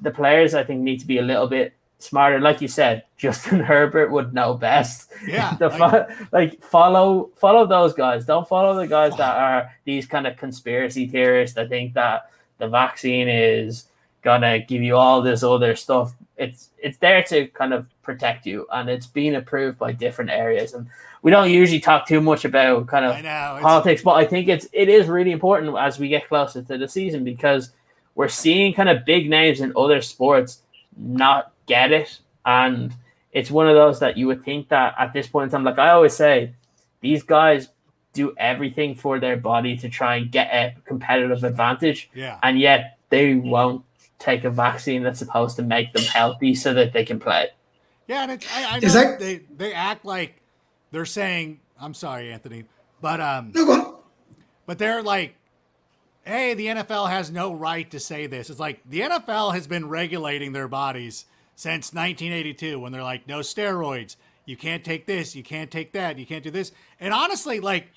the 0.00 0.10
players 0.10 0.54
I 0.54 0.64
think 0.64 0.82
need 0.82 1.00
to 1.00 1.06
be 1.06 1.18
a 1.18 1.22
little 1.22 1.46
bit 1.46 1.74
smarter. 1.98 2.40
Like 2.40 2.60
you 2.60 2.68
said, 2.68 3.04
Justin 3.16 3.60
Herbert 3.60 4.10
would 4.10 4.34
know 4.34 4.54
best. 4.54 5.12
Yeah, 5.26 5.56
like, 5.60 6.32
like 6.32 6.62
follow 6.62 7.30
follow 7.36 7.66
those 7.66 7.94
guys. 7.94 8.24
Don't 8.24 8.48
follow 8.48 8.74
the 8.74 8.86
guys 8.86 9.16
that 9.16 9.36
are 9.46 9.70
these 9.84 10.06
kind 10.06 10.26
of 10.26 10.36
conspiracy 10.36 11.06
theorists 11.08 11.54
that 11.56 11.68
think 11.68 11.94
that 11.94 12.30
the 12.58 12.68
vaccine 12.68 13.28
is 13.28 13.84
gonna 14.30 14.58
give 14.58 14.82
you 14.82 14.96
all 14.96 15.22
this 15.22 15.42
other 15.42 15.74
stuff 15.76 16.14
it's 16.38 16.70
it's 16.78 16.98
there 16.98 17.22
to 17.24 17.48
kind 17.48 17.74
of 17.74 17.86
protect 18.02 18.46
you, 18.46 18.66
and 18.72 18.88
it's 18.88 19.06
been 19.06 19.34
approved 19.34 19.78
by 19.78 19.92
different 19.92 20.30
areas. 20.30 20.72
And 20.72 20.86
we 21.22 21.30
don't 21.30 21.50
usually 21.50 21.80
talk 21.80 22.06
too 22.06 22.20
much 22.20 22.44
about 22.44 22.86
kind 22.86 23.04
of 23.04 23.22
know, 23.22 23.58
politics, 23.60 24.02
but 24.02 24.12
I 24.12 24.24
think 24.24 24.48
it's 24.48 24.68
it 24.72 24.88
is 24.88 25.08
really 25.08 25.32
important 25.32 25.76
as 25.76 25.98
we 25.98 26.08
get 26.08 26.28
closer 26.28 26.62
to 26.62 26.78
the 26.78 26.88
season 26.88 27.24
because 27.24 27.72
we're 28.14 28.28
seeing 28.28 28.72
kind 28.72 28.88
of 28.88 29.04
big 29.04 29.28
names 29.28 29.60
in 29.60 29.72
other 29.76 30.00
sports 30.00 30.62
not 30.96 31.52
get 31.66 31.92
it, 31.92 32.18
and 32.46 32.94
it's 33.32 33.50
one 33.50 33.68
of 33.68 33.74
those 33.74 33.98
that 34.00 34.16
you 34.16 34.26
would 34.28 34.44
think 34.44 34.68
that 34.68 34.94
at 34.98 35.12
this 35.12 35.26
point 35.26 35.44
in 35.44 35.50
time, 35.50 35.64
like 35.64 35.78
I 35.78 35.90
always 35.90 36.14
say, 36.14 36.54
these 37.00 37.22
guys 37.22 37.68
do 38.14 38.34
everything 38.38 38.94
for 38.94 39.20
their 39.20 39.36
body 39.36 39.76
to 39.76 39.88
try 39.88 40.16
and 40.16 40.30
get 40.30 40.48
a 40.52 40.74
competitive 40.86 41.42
advantage, 41.44 42.10
yeah, 42.14 42.38
and 42.42 42.60
yet 42.60 42.98
they 43.10 43.34
won't 43.34 43.84
take 44.18 44.44
a 44.44 44.50
vaccine 44.50 45.02
that's 45.02 45.18
supposed 45.18 45.56
to 45.56 45.62
make 45.62 45.92
them 45.92 46.04
healthy 46.04 46.54
so 46.54 46.74
that 46.74 46.92
they 46.92 47.04
can 47.04 47.20
play. 47.20 47.48
Yeah, 48.06 48.22
and 48.22 48.32
it's, 48.32 48.46
I, 48.54 48.76
I 48.76 48.80
know 48.80 48.88
that, 48.88 49.18
they 49.18 49.42
they 49.54 49.72
act 49.72 50.04
like 50.04 50.40
they're 50.90 51.04
saying, 51.04 51.60
"I'm 51.80 51.94
sorry, 51.94 52.32
Anthony," 52.32 52.64
but 53.00 53.20
um, 53.20 53.52
but 54.66 54.78
they're 54.78 55.02
like, 55.02 55.34
"Hey, 56.24 56.54
the 56.54 56.66
NFL 56.66 57.10
has 57.10 57.30
no 57.30 57.52
right 57.52 57.88
to 57.90 58.00
say 58.00 58.26
this." 58.26 58.48
It's 58.50 58.60
like 58.60 58.80
the 58.88 59.00
NFL 59.00 59.54
has 59.54 59.66
been 59.66 59.88
regulating 59.88 60.52
their 60.52 60.68
bodies 60.68 61.26
since 61.54 61.92
1982 61.92 62.80
when 62.80 62.92
they're 62.92 63.02
like, 63.02 63.28
"No 63.28 63.40
steroids." 63.40 64.16
You 64.48 64.56
can't 64.56 64.82
take 64.82 65.04
this. 65.04 65.36
You 65.36 65.42
can't 65.42 65.70
take 65.70 65.92
that. 65.92 66.18
You 66.18 66.24
can't 66.24 66.42
do 66.42 66.50
this. 66.50 66.72
And 67.00 67.12
honestly, 67.12 67.60
like, 67.60 67.88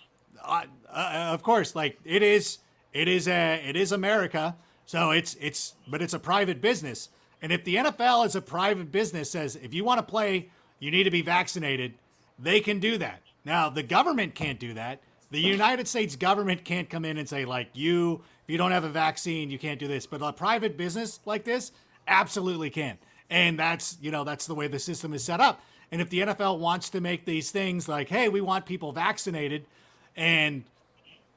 uh, 0.43 0.63
uh, 0.89 1.29
of 1.31 1.43
course, 1.43 1.75
like 1.77 1.97
it 2.03 2.21
is, 2.21 2.57
it 2.91 3.07
is 3.07 3.29
a, 3.29 3.63
it 3.65 3.77
is 3.77 3.93
America 3.93 4.57
so 4.91 5.11
it's 5.11 5.37
it's 5.39 5.75
but 5.87 6.01
it's 6.01 6.13
a 6.13 6.19
private 6.19 6.59
business. 6.59 7.07
And 7.41 7.53
if 7.53 7.63
the 7.63 7.75
NFL 7.75 8.25
is 8.25 8.35
a 8.35 8.41
private 8.41 8.91
business 8.91 9.31
says 9.31 9.55
if 9.55 9.73
you 9.73 9.85
want 9.85 9.99
to 9.99 10.03
play, 10.03 10.49
you 10.79 10.91
need 10.91 11.03
to 11.05 11.09
be 11.09 11.21
vaccinated, 11.21 11.93
they 12.37 12.59
can 12.59 12.81
do 12.81 12.97
that. 12.97 13.21
Now, 13.45 13.69
the 13.69 13.83
government 13.83 14.35
can't 14.35 14.59
do 14.59 14.73
that. 14.73 14.99
The 15.29 15.39
United 15.39 15.87
States 15.87 16.17
government 16.17 16.65
can't 16.65 16.89
come 16.89 17.05
in 17.05 17.17
and 17.17 17.29
say 17.29 17.45
like 17.45 17.69
you 17.73 18.21
if 18.43 18.49
you 18.49 18.57
don't 18.57 18.71
have 18.71 18.83
a 18.83 18.89
vaccine, 18.89 19.49
you 19.49 19.57
can't 19.57 19.79
do 19.79 19.87
this. 19.87 20.05
But 20.05 20.21
a 20.21 20.33
private 20.33 20.75
business 20.75 21.21
like 21.23 21.45
this 21.45 21.71
absolutely 22.05 22.69
can. 22.69 22.97
And 23.29 23.57
that's, 23.57 23.97
you 24.01 24.11
know, 24.11 24.25
that's 24.25 24.45
the 24.45 24.55
way 24.55 24.67
the 24.67 24.77
system 24.77 25.13
is 25.13 25.23
set 25.23 25.39
up. 25.39 25.61
And 25.93 26.01
if 26.01 26.09
the 26.09 26.19
NFL 26.19 26.59
wants 26.59 26.89
to 26.89 26.99
make 26.99 27.23
these 27.23 27.49
things 27.49 27.87
like, 27.87 28.09
hey, 28.09 28.27
we 28.27 28.41
want 28.41 28.65
people 28.65 28.91
vaccinated 28.91 29.65
and 30.17 30.65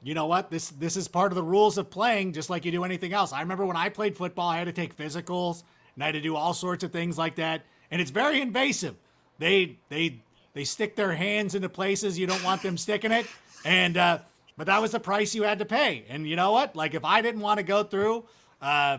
you 0.05 0.15
know 0.15 0.27
what? 0.27 0.51
This 0.51 0.69
this 0.69 0.97
is 0.97 1.09
part 1.09 1.33
of 1.33 1.37
the 1.37 1.43
rules 1.43 1.79
of 1.79 1.91
playing, 1.91 2.35
just 2.35 2.51
like 2.51 2.65
you 2.67 2.71
do 2.71 2.85
anything 2.85 3.15
else. 3.15 3.33
I 3.33 3.41
remember 3.41 3.65
when 3.65 3.77
I 3.77 3.89
played 3.89 4.17
football, 4.17 4.49
I 4.49 4.59
had 4.59 4.67
to 4.67 4.73
take 4.73 4.97
physicals 4.97 5.63
and 5.95 6.05
I 6.05 6.07
had 6.07 6.13
to 6.13 6.21
do 6.21 6.37
all 6.37 6.53
sorts 6.53 6.85
of 6.85 6.93
things 6.93 7.17
like 7.17 7.37
that, 7.37 7.63
and 7.91 8.03
it's 8.03 8.11
very 8.11 8.41
invasive. 8.41 8.97
They 9.39 9.79
they 9.89 10.21
they 10.53 10.65
stick 10.65 10.95
their 10.95 11.15
hands 11.15 11.55
into 11.55 11.69
places 11.71 12.19
you 12.19 12.27
don't 12.27 12.45
want 12.45 12.63
them 12.63 12.77
sticking 12.77 13.13
it, 13.13 13.27
and 13.65 13.97
uh, 13.97 14.19
but 14.59 14.67
that 14.67 14.83
was 14.83 14.93
the 14.93 15.01
price 15.01 15.35
you 15.35 15.43
had 15.43 15.59
to 15.61 15.65
pay. 15.65 16.05
And 16.09 16.29
you 16.29 16.37
know 16.37 16.53
what? 16.53 16.77
Like 16.77 16.95
if 16.95 17.05
I 17.05 17.23
didn't 17.23 17.41
want 17.41 17.59
to 17.59 17.65
go 17.65 17.83
through 17.83 18.25
uh, 18.61 18.99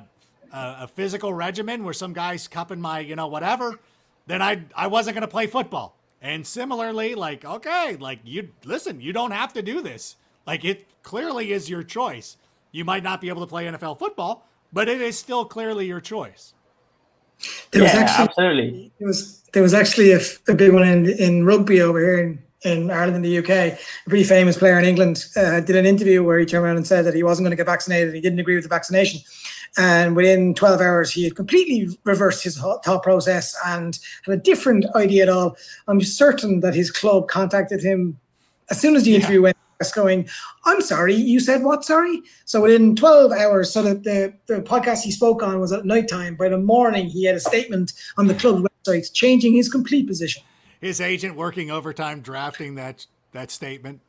a, 0.51 0.77
a 0.81 0.87
physical 0.87 1.33
regimen 1.33 1.83
where 1.83 1.93
some 1.93 2.13
guy's 2.13 2.47
cupping 2.47 2.81
my 2.81 2.99
you 2.99 3.15
know 3.15 3.27
whatever, 3.27 3.79
then 4.25 4.41
I 4.41 4.63
I 4.75 4.87
wasn't 4.87 5.15
going 5.15 5.21
to 5.21 5.31
play 5.31 5.45
football. 5.45 5.97
And 6.21 6.47
similarly, 6.47 7.13
like 7.13 7.45
okay, 7.45 7.95
like 7.99 8.19
you 8.23 8.49
listen, 8.63 9.01
you 9.01 9.13
don't 9.13 9.31
have 9.31 9.53
to 9.53 9.61
do 9.61 9.81
this. 9.81 10.15
Like 10.45 10.65
it 10.65 10.87
clearly 11.03 11.51
is 11.51 11.69
your 11.69 11.83
choice. 11.83 12.37
You 12.71 12.85
might 12.85 13.03
not 13.03 13.21
be 13.21 13.29
able 13.29 13.41
to 13.41 13.47
play 13.47 13.65
NFL 13.65 13.99
football, 13.99 14.47
but 14.73 14.89
it 14.89 15.01
is 15.01 15.17
still 15.17 15.45
clearly 15.45 15.87
your 15.87 16.01
choice. 16.01 16.53
There 17.71 17.81
yeah, 17.81 17.87
was 17.87 17.95
actually, 17.95 18.23
absolutely. 18.25 18.91
There 18.99 19.07
was 19.07 19.41
there 19.53 19.63
was 19.63 19.73
actually 19.73 20.11
a, 20.11 20.19
a 20.47 20.53
big 20.53 20.73
one 20.73 20.87
in, 20.87 21.09
in 21.09 21.45
rugby 21.45 21.81
over 21.81 21.99
here 21.99 22.19
in, 22.19 22.39
in 22.63 22.91
Ireland 22.91 23.15
and 23.17 23.25
the 23.25 23.37
UK. 23.37 23.49
A 23.49 23.77
pretty 24.07 24.23
famous 24.23 24.57
player 24.57 24.79
in 24.79 24.85
England 24.85 25.25
uh, 25.35 25.59
did 25.61 25.75
an 25.75 25.85
interview 25.85 26.23
where 26.23 26.39
he 26.39 26.45
turned 26.45 26.65
around 26.65 26.77
and 26.77 26.87
said 26.87 27.05
that 27.05 27.13
he 27.13 27.23
wasn't 27.23 27.45
going 27.45 27.51
to 27.51 27.57
get 27.57 27.65
vaccinated. 27.65 28.13
He 28.13 28.21
didn't 28.21 28.39
agree 28.39 28.55
with 28.55 28.63
the 28.63 28.69
vaccination. 28.69 29.21
And 29.77 30.15
within 30.15 30.53
12 30.53 30.79
hours, 30.79 31.11
he 31.11 31.25
had 31.25 31.35
completely 31.35 31.97
reversed 32.05 32.43
his 32.43 32.57
thought 32.57 33.03
process 33.03 33.55
and 33.65 33.97
had 34.25 34.33
a 34.33 34.41
different 34.41 34.85
idea 34.95 35.23
at 35.23 35.29
all. 35.29 35.57
I'm 35.87 36.01
certain 36.01 36.61
that 36.61 36.75
his 36.75 36.91
club 36.91 37.27
contacted 37.27 37.83
him 37.83 38.17
as 38.69 38.79
soon 38.79 38.95
as 38.95 39.03
the 39.03 39.15
interview 39.15 39.41
went 39.41 39.57
going, 39.93 40.28
I'm 40.65 40.82
sorry, 40.82 41.13
you 41.13 41.39
said 41.39 41.63
what? 41.63 41.84
Sorry. 41.84 42.21
So 42.45 42.61
within 42.61 42.95
12 42.95 43.32
hours, 43.32 43.71
so 43.71 43.82
that 43.84 44.03
the, 44.03 44.34
the 44.47 44.61
podcast 44.61 45.03
he 45.03 45.11
spoke 45.11 45.43
on 45.43 45.59
was 45.59 45.71
at 45.71 45.86
night 45.86 46.07
time. 46.07 46.36
By 46.36 46.49
the 46.49 46.57
morning, 46.57 47.07
he 47.07 47.26
had 47.26 47.36
a 47.36 47.39
statement 47.39 47.93
on 48.17 48.28
the 48.28 48.36
club 48.36 48.65
website 48.86 49.11
changing 49.13 49.53
his 49.53 49.69
complete 49.69 50.07
position. 50.07 50.43
His 50.82 51.01
agent 51.01 51.36
working 51.36 51.71
overtime 51.71 52.21
drafting 52.21 52.75
that 52.75 53.05
that 53.32 53.51
statement. 53.51 54.01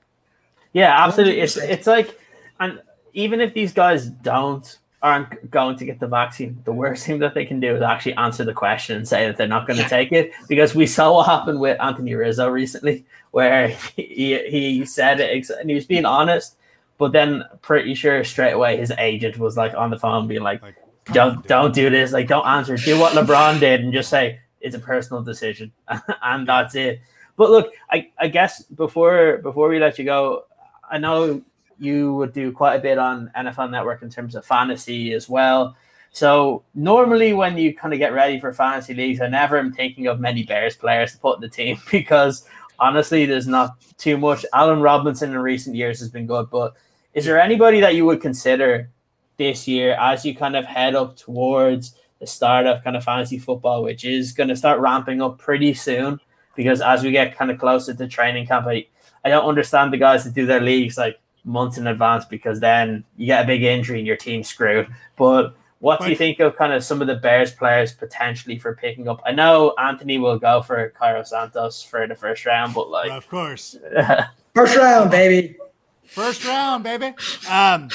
Yeah, 0.73 1.05
absolutely. 1.05 1.41
It's 1.41 1.57
it's 1.57 1.87
like, 1.87 2.19
and 2.61 2.81
even 3.15 3.41
if 3.41 3.55
these 3.55 3.73
guys 3.73 4.07
don't 4.07 4.79
aren't 5.07 5.53
going 5.53 5.77
to 5.77 5.85
get 5.85 6.01
the 6.01 6.09
vaccine, 6.09 6.61
the 6.65 6.73
worst 6.73 7.07
thing 7.07 7.21
that 7.21 7.33
they 7.33 7.45
can 7.45 7.61
do 7.61 7.77
is 7.77 7.81
actually 7.81 8.15
answer 8.15 8.43
the 8.43 8.53
question 8.53 8.97
and 8.97 9.07
say 9.07 9.25
that 9.25 9.37
they're 9.37 9.47
not 9.47 9.65
going 9.65 9.79
to 9.79 9.89
take 9.89 10.11
it. 10.11 10.33
Because 10.49 10.75
we 10.75 10.85
saw 10.85 11.15
what 11.15 11.27
happened 11.27 11.61
with 11.61 11.81
Anthony 11.81 12.15
Rizzo 12.17 12.49
recently, 12.49 13.07
where 13.31 13.69
he, 13.95 14.37
he 14.49 14.85
said 14.85 15.21
it 15.21 15.49
and 15.49 15.71
he 15.71 15.77
was 15.77 15.87
being 15.87 16.05
honest, 16.05 16.57
but 16.99 17.13
then 17.13 17.45
pretty 17.63 17.95
sure 17.95 18.25
straight 18.25 18.51
away 18.51 18.79
his 18.79 18.91
agent 18.99 19.39
was 19.39 19.57
like 19.57 19.75
on 19.75 19.91
the 19.91 19.99
phone 19.99 20.27
being 20.27 20.43
like, 20.43 20.61
like 20.61 20.75
don't 21.13 21.37
on, 21.37 21.45
don't 21.47 21.75
do 21.75 21.89
this, 21.89 22.11
like 22.11 22.27
don't 22.27 22.47
answer, 22.47 22.77
do 22.77 22.99
what 22.99 23.13
LeBron 23.13 23.61
did 23.61 23.83
and 23.83 23.93
just 23.93 24.11
say 24.11 24.41
it's 24.61 24.75
a 24.75 24.81
personal 24.81 25.23
decision, 25.23 25.71
and 26.23 26.49
that's 26.49 26.75
it. 26.75 27.01
But 27.37 27.51
look, 27.51 27.73
I, 27.93 28.11
I 28.19 28.27
guess 28.27 28.63
before 28.65 29.39
before 29.39 29.69
we 29.69 29.79
let 29.79 30.01
you 30.01 30.05
go, 30.05 30.47
I 30.91 30.99
know 30.99 31.43
you 31.79 32.15
would 32.15 32.33
do 32.33 32.53
quite 32.53 32.77
a 32.77 32.81
bit 32.81 32.99
on 32.99 33.31
NFL 33.37 33.71
Network 33.71 34.03
in 34.03 34.11
terms 34.11 34.35
of 34.35 34.45
fantasy 34.45 35.13
as 35.13 35.29
well. 35.29 35.77
So 36.11 36.65
normally 36.75 37.35
when 37.35 37.59
you 37.59 37.75
kind 37.75 37.93
of 37.93 37.99
get 37.99 38.15
ready 38.15 38.41
for 38.41 38.53
fantasy 38.53 38.95
leagues, 38.95 39.21
I 39.21 39.29
never 39.29 39.59
am 39.59 39.73
thinking 39.73 40.07
of 40.07 40.19
many 40.19 40.45
Bears 40.45 40.75
players 40.75 41.13
to 41.13 41.19
put 41.19 41.37
in 41.37 41.41
the 41.43 41.49
team 41.49 41.79
because 41.91 42.49
honestly, 42.79 43.27
there's 43.27 43.47
not 43.47 43.77
too 43.99 44.17
much. 44.17 44.45
Allen 44.55 44.81
Robinson 44.81 45.31
in 45.31 45.39
recent 45.39 45.77
years 45.77 45.99
has 46.01 46.09
been 46.09 46.27
good, 46.27 46.49
but 46.51 46.75
is 47.15 47.25
there 47.25 47.41
anybody 47.41 47.81
that 47.81 47.95
you 47.95 48.07
would 48.07 48.21
consider 48.21 48.91
this 49.37 49.69
year 49.69 49.95
as 50.01 50.25
you 50.25 50.35
kind 50.35 50.57
of 50.57 50.65
head 50.65 50.95
up 50.95 51.17
towards 51.17 51.95
the 52.19 52.27
start 52.27 52.67
of 52.67 52.83
kind 52.83 52.97
of 52.97 53.05
fantasy 53.05 53.39
football, 53.39 53.83
which 53.83 54.05
is 54.05 54.33
going 54.33 54.49
to 54.49 54.57
start 54.57 54.81
ramping 54.81 55.21
up 55.21 55.39
pretty 55.39 55.75
soon? 55.75 56.19
Because 56.55 56.81
as 56.81 57.03
we 57.03 57.11
get 57.11 57.37
kind 57.37 57.51
of 57.51 57.59
closer 57.59 57.93
to 57.93 58.09
training 58.09 58.47
camp, 58.47 58.67
I, 58.67 58.87
I 59.25 59.29
don't 59.29 59.47
understand 59.47 59.93
the 59.93 59.99
guys 59.99 60.25
that 60.25 60.35
do 60.35 60.47
their 60.47 60.61
leagues 60.61 60.97
like 60.97 61.19
months 61.47 61.79
in 61.79 61.87
advance 61.87 62.25
because 62.27 62.61
then 62.61 63.05
you 63.17 63.27
get 63.27 63.45
a 63.45 63.47
big 63.47 63.63
injury 63.63 63.99
and 63.99 64.07
your 64.07 64.17
team's 64.17 64.49
screwed. 64.49 64.89
But 65.17 65.57
what 65.79 66.01
do 66.01 66.09
you 66.11 66.17
think 66.17 66.41
of 66.41 66.57
kind 66.57 66.73
of 66.73 66.83
some 66.83 67.01
of 67.01 67.07
the 67.07 67.15
Bears 67.15 67.53
players 67.53 67.93
potentially 67.93 68.59
for 68.59 68.75
picking 68.75 69.09
up? 69.09 69.23
I 69.25 69.33
know 69.33 69.75
Anthony 69.79 70.19
will 70.19 70.39
go 70.39 70.63
for 70.63 70.91
Cairo 70.91 71.23
Santos 71.23 71.83
for 71.83 72.07
the 72.07 72.15
first 72.15 72.45
round, 72.45 72.75
but 72.75 72.91
like, 72.91 73.11
of 73.11 73.29
course, 73.29 73.77
first 74.55 74.77
round, 74.77 75.11
baby, 75.11 75.57
first 76.05 76.45
round, 76.45 76.83
baby. 76.83 77.15
Um, 77.49 77.89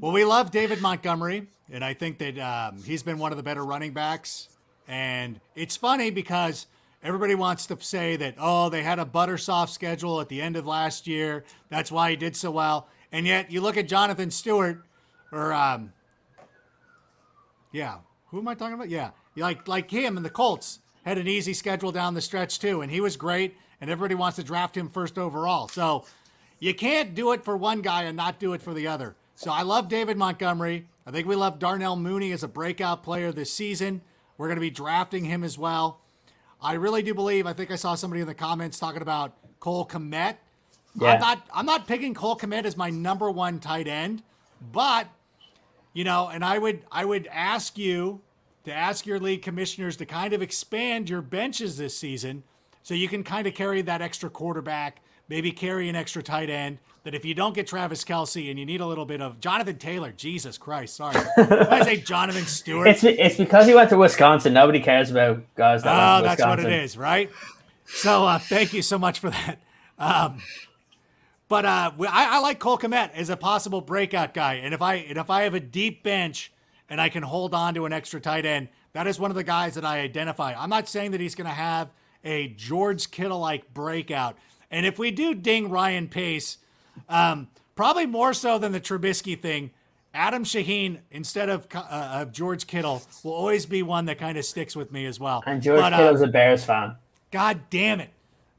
well, 0.00 0.12
we 0.12 0.24
love 0.24 0.50
David 0.50 0.80
Montgomery, 0.80 1.46
and 1.72 1.84
I 1.84 1.94
think 1.94 2.18
that 2.18 2.38
um, 2.38 2.82
he's 2.82 3.02
been 3.02 3.18
one 3.18 3.32
of 3.32 3.36
the 3.36 3.44
better 3.44 3.64
running 3.64 3.92
backs. 3.92 4.48
And 4.86 5.40
it's 5.54 5.76
funny 5.76 6.10
because 6.10 6.66
Everybody 7.04 7.34
wants 7.34 7.66
to 7.66 7.76
say 7.80 8.16
that, 8.16 8.36
oh, 8.38 8.70
they 8.70 8.82
had 8.82 8.98
a 8.98 9.04
butter 9.04 9.36
soft 9.36 9.72
schedule 9.72 10.22
at 10.22 10.30
the 10.30 10.40
end 10.40 10.56
of 10.56 10.66
last 10.66 11.06
year. 11.06 11.44
That's 11.68 11.92
why 11.92 12.08
he 12.08 12.16
did 12.16 12.34
so 12.34 12.50
well. 12.50 12.88
And 13.12 13.26
yet 13.26 13.50
you 13.50 13.60
look 13.60 13.76
at 13.76 13.86
Jonathan 13.86 14.30
Stewart, 14.30 14.82
or, 15.30 15.52
um, 15.52 15.92
yeah, 17.72 17.98
who 18.28 18.38
am 18.38 18.48
I 18.48 18.54
talking 18.54 18.74
about? 18.74 18.88
Yeah, 18.88 19.10
like, 19.36 19.68
like 19.68 19.90
him 19.90 20.16
and 20.16 20.24
the 20.24 20.30
Colts 20.30 20.78
had 21.04 21.18
an 21.18 21.28
easy 21.28 21.52
schedule 21.52 21.92
down 21.92 22.14
the 22.14 22.22
stretch 22.22 22.58
too. 22.58 22.80
And 22.80 22.90
he 22.90 23.02
was 23.02 23.18
great. 23.18 23.54
And 23.82 23.90
everybody 23.90 24.14
wants 24.14 24.36
to 24.36 24.42
draft 24.42 24.74
him 24.74 24.88
first 24.88 25.18
overall. 25.18 25.68
So 25.68 26.06
you 26.58 26.72
can't 26.72 27.14
do 27.14 27.32
it 27.32 27.44
for 27.44 27.54
one 27.54 27.82
guy 27.82 28.04
and 28.04 28.16
not 28.16 28.38
do 28.38 28.54
it 28.54 28.62
for 28.62 28.72
the 28.72 28.86
other. 28.86 29.14
So 29.34 29.50
I 29.50 29.60
love 29.60 29.90
David 29.90 30.16
Montgomery. 30.16 30.86
I 31.06 31.10
think 31.10 31.28
we 31.28 31.36
love 31.36 31.58
Darnell 31.58 31.96
Mooney 31.96 32.32
as 32.32 32.42
a 32.42 32.48
breakout 32.48 33.02
player 33.02 33.30
this 33.30 33.52
season. 33.52 34.00
We're 34.38 34.46
going 34.46 34.56
to 34.56 34.62
be 34.62 34.70
drafting 34.70 35.26
him 35.26 35.44
as 35.44 35.58
well. 35.58 36.00
I 36.64 36.74
really 36.74 37.02
do 37.02 37.12
believe. 37.12 37.46
I 37.46 37.52
think 37.52 37.70
I 37.70 37.76
saw 37.76 37.94
somebody 37.94 38.22
in 38.22 38.26
the 38.26 38.34
comments 38.34 38.78
talking 38.78 39.02
about 39.02 39.34
Cole 39.60 39.86
Kmet. 39.86 40.36
Yeah. 40.98 41.12
I'm 41.12 41.20
not. 41.20 41.46
I'm 41.52 41.66
not 41.66 41.86
picking 41.86 42.14
Cole 42.14 42.36
Kmet 42.36 42.64
as 42.64 42.76
my 42.76 42.88
number 42.88 43.30
one 43.30 43.60
tight 43.60 43.86
end, 43.86 44.22
but 44.72 45.08
you 45.92 46.04
know, 46.04 46.28
and 46.28 46.44
I 46.44 46.58
would 46.58 46.82
I 46.90 47.04
would 47.04 47.28
ask 47.30 47.76
you 47.76 48.22
to 48.64 48.72
ask 48.72 49.04
your 49.04 49.20
league 49.20 49.42
commissioners 49.42 49.96
to 49.98 50.06
kind 50.06 50.32
of 50.32 50.40
expand 50.40 51.10
your 51.10 51.20
benches 51.20 51.76
this 51.76 51.94
season, 51.96 52.44
so 52.82 52.94
you 52.94 53.08
can 53.08 53.24
kind 53.24 53.46
of 53.46 53.54
carry 53.54 53.82
that 53.82 54.00
extra 54.00 54.30
quarterback, 54.30 55.02
maybe 55.28 55.52
carry 55.52 55.88
an 55.88 55.96
extra 55.96 56.22
tight 56.22 56.50
end, 56.50 56.78
that 57.04 57.14
if 57.14 57.24
you 57.24 57.34
don't 57.34 57.54
get 57.54 57.66
Travis 57.66 58.04
Kelce 58.04 58.48
and 58.50 58.58
you 58.58 58.64
need 58.64 58.80
a 58.80 58.86
little 58.86 59.04
bit 59.04 59.20
of 59.20 59.40
Jonathan 59.40 59.76
Taylor, 59.76 60.12
Jesus 60.12 60.56
Christ, 60.58 60.96
sorry, 60.96 61.16
I 61.36 61.84
say 61.84 61.96
Jonathan 61.98 62.44
Stewart. 62.44 62.88
It's 62.88 63.04
it's 63.04 63.36
because 63.36 63.66
he 63.66 63.74
went 63.74 63.90
to 63.90 63.98
Wisconsin. 63.98 64.54
Nobody 64.54 64.80
cares 64.80 65.10
about 65.10 65.42
guys 65.54 65.82
that. 65.82 66.20
Oh, 66.20 66.22
that's 66.22 66.42
what 66.42 66.60
it 66.60 66.72
is, 66.72 66.96
right? 66.96 67.30
So 67.86 68.26
uh, 68.26 68.38
thank 68.38 68.72
you 68.72 68.82
so 68.82 68.98
much 68.98 69.18
for 69.18 69.30
that. 69.30 69.58
Um, 69.98 70.40
but 71.48 71.64
uh, 71.64 71.92
I, 72.00 72.36
I, 72.36 72.38
like 72.40 72.58
Cole 72.58 72.78
Kmet 72.78 73.12
as 73.14 73.28
a 73.28 73.36
possible 73.36 73.80
breakout 73.80 74.34
guy, 74.34 74.54
and 74.54 74.72
if 74.72 74.82
I 74.82 74.94
and 74.94 75.18
if 75.18 75.30
I 75.30 75.42
have 75.42 75.54
a 75.54 75.60
deep 75.60 76.02
bench 76.02 76.52
and 76.88 77.00
I 77.00 77.08
can 77.08 77.22
hold 77.22 77.54
on 77.54 77.74
to 77.74 77.86
an 77.86 77.92
extra 77.92 78.20
tight 78.20 78.46
end, 78.46 78.68
that 78.92 79.06
is 79.06 79.20
one 79.20 79.30
of 79.30 79.34
the 79.34 79.44
guys 79.44 79.74
that 79.74 79.84
I 79.84 80.00
identify. 80.00 80.54
I'm 80.54 80.70
not 80.70 80.88
saying 80.88 81.10
that 81.10 81.20
he's 81.20 81.34
going 81.34 81.46
to 81.46 81.54
have 81.54 81.90
a 82.24 82.48
George 82.48 83.10
Kittle 83.10 83.38
like 83.38 83.72
breakout, 83.74 84.38
and 84.74 84.84
if 84.84 84.98
we 84.98 85.10
do 85.10 85.34
ding 85.34 85.70
Ryan 85.70 86.08
Pace 86.08 86.58
um, 87.08 87.48
probably 87.74 88.06
more 88.06 88.32
so 88.32 88.58
than 88.58 88.72
the 88.72 88.80
Trubisky 88.80 89.40
thing. 89.40 89.70
Adam 90.12 90.44
Shaheen 90.44 90.98
instead 91.10 91.48
of 91.48 91.66
uh, 91.74 92.20
of 92.22 92.30
George 92.30 92.68
Kittle 92.68 93.02
will 93.24 93.32
always 93.32 93.66
be 93.66 93.82
one 93.82 94.04
that 94.04 94.18
kind 94.18 94.38
of 94.38 94.44
sticks 94.44 94.76
with 94.76 94.92
me 94.92 95.06
as 95.06 95.18
well. 95.18 95.42
And 95.44 95.60
George 95.60 95.80
but, 95.80 95.92
uh, 95.92 95.96
Kittle's 95.96 96.22
uh, 96.22 96.26
a 96.26 96.28
Bears 96.28 96.64
fan. 96.64 96.94
God 97.32 97.62
damn 97.68 97.98
it, 97.98 98.10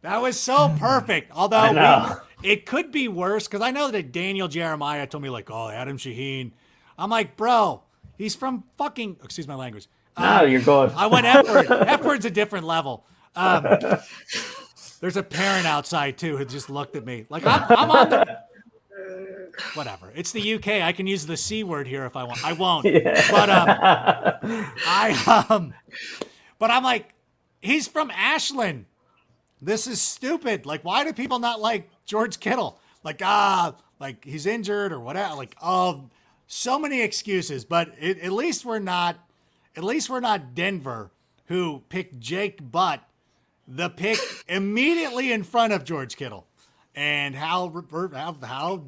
that 0.01 0.21
was 0.21 0.37
so 0.37 0.75
perfect. 0.77 1.31
Although 1.33 2.19
we, 2.41 2.49
it 2.49 2.65
could 2.65 2.91
be 2.91 3.07
worse 3.07 3.47
because 3.47 3.61
I 3.61 3.71
know 3.71 3.89
that 3.89 4.11
Daniel 4.11 4.49
Jeremiah 4.49 5.07
told 5.07 5.23
me 5.23 5.29
like, 5.29 5.49
"Oh, 5.49 5.69
Adam 5.69 5.97
Shaheen." 5.97 6.51
I'm 6.97 7.09
like, 7.09 7.37
bro, 7.37 7.83
he's 8.17 8.35
from 8.35 8.65
fucking. 8.77 9.17
Excuse 9.23 9.47
my 9.47 9.55
language. 9.55 9.87
No, 10.19 10.43
you're 10.43 10.61
good. 10.61 10.91
I 10.95 11.07
went 11.07 11.25
F 11.25 11.47
word. 11.47 11.67
F 11.69 12.03
word's 12.03 12.25
a 12.25 12.29
different 12.29 12.65
level. 12.65 13.05
Um, 13.33 13.65
there's 15.05 15.17
a 15.17 15.21
parent 15.21 15.67
outside 15.67 16.17
too 16.17 16.35
who 16.35 16.43
just 16.43 16.67
looked 16.67 16.95
at 16.95 17.05
me 17.05 17.27
like 17.29 17.45
I'm, 17.45 17.63
I'm 17.69 17.91
on 17.91 18.09
the 18.09 18.39
whatever. 19.75 20.11
It's 20.15 20.31
the 20.31 20.55
UK. 20.55 20.67
I 20.81 20.93
can 20.93 21.05
use 21.05 21.27
the 21.27 21.37
c 21.37 21.63
word 21.63 21.87
here 21.87 22.07
if 22.07 22.15
I 22.15 22.23
want. 22.23 22.43
I 22.43 22.53
won't. 22.53 22.85
Yeah. 22.87 23.23
But 23.29 23.49
um, 23.51 23.67
I 24.87 25.45
um, 25.47 25.75
but 26.57 26.71
I'm 26.71 26.81
like, 26.81 27.13
he's 27.61 27.87
from 27.87 28.09
Ashland. 28.09 28.85
This 29.61 29.85
is 29.85 30.01
stupid. 30.01 30.65
Like, 30.65 30.83
why 30.83 31.03
do 31.03 31.13
people 31.13 31.37
not 31.37 31.61
like 31.61 31.87
George 32.07 32.39
Kittle? 32.39 32.79
Like, 33.03 33.21
ah, 33.23 33.75
like 33.99 34.25
he's 34.25 34.47
injured 34.47 34.91
or 34.91 34.99
whatever. 34.99 35.35
Like, 35.35 35.55
oh, 35.61 36.09
so 36.47 36.79
many 36.79 37.03
excuses. 37.03 37.63
But 37.63 37.93
it, 37.99 38.17
at 38.21 38.31
least 38.31 38.65
we're 38.65 38.79
not, 38.79 39.17
at 39.75 39.83
least 39.83 40.09
we're 40.09 40.19
not 40.19 40.55
Denver, 40.55 41.11
who 41.45 41.83
picked 41.89 42.19
Jake 42.19 42.71
Butt, 42.71 43.07
the 43.67 43.89
pick 43.89 44.19
immediately 44.47 45.31
in 45.31 45.43
front 45.43 45.73
of 45.73 45.83
George 45.83 46.15
Kittle, 46.15 46.47
and 46.93 47.35
how 47.35 47.83
how 48.13 48.37
how 48.43 48.85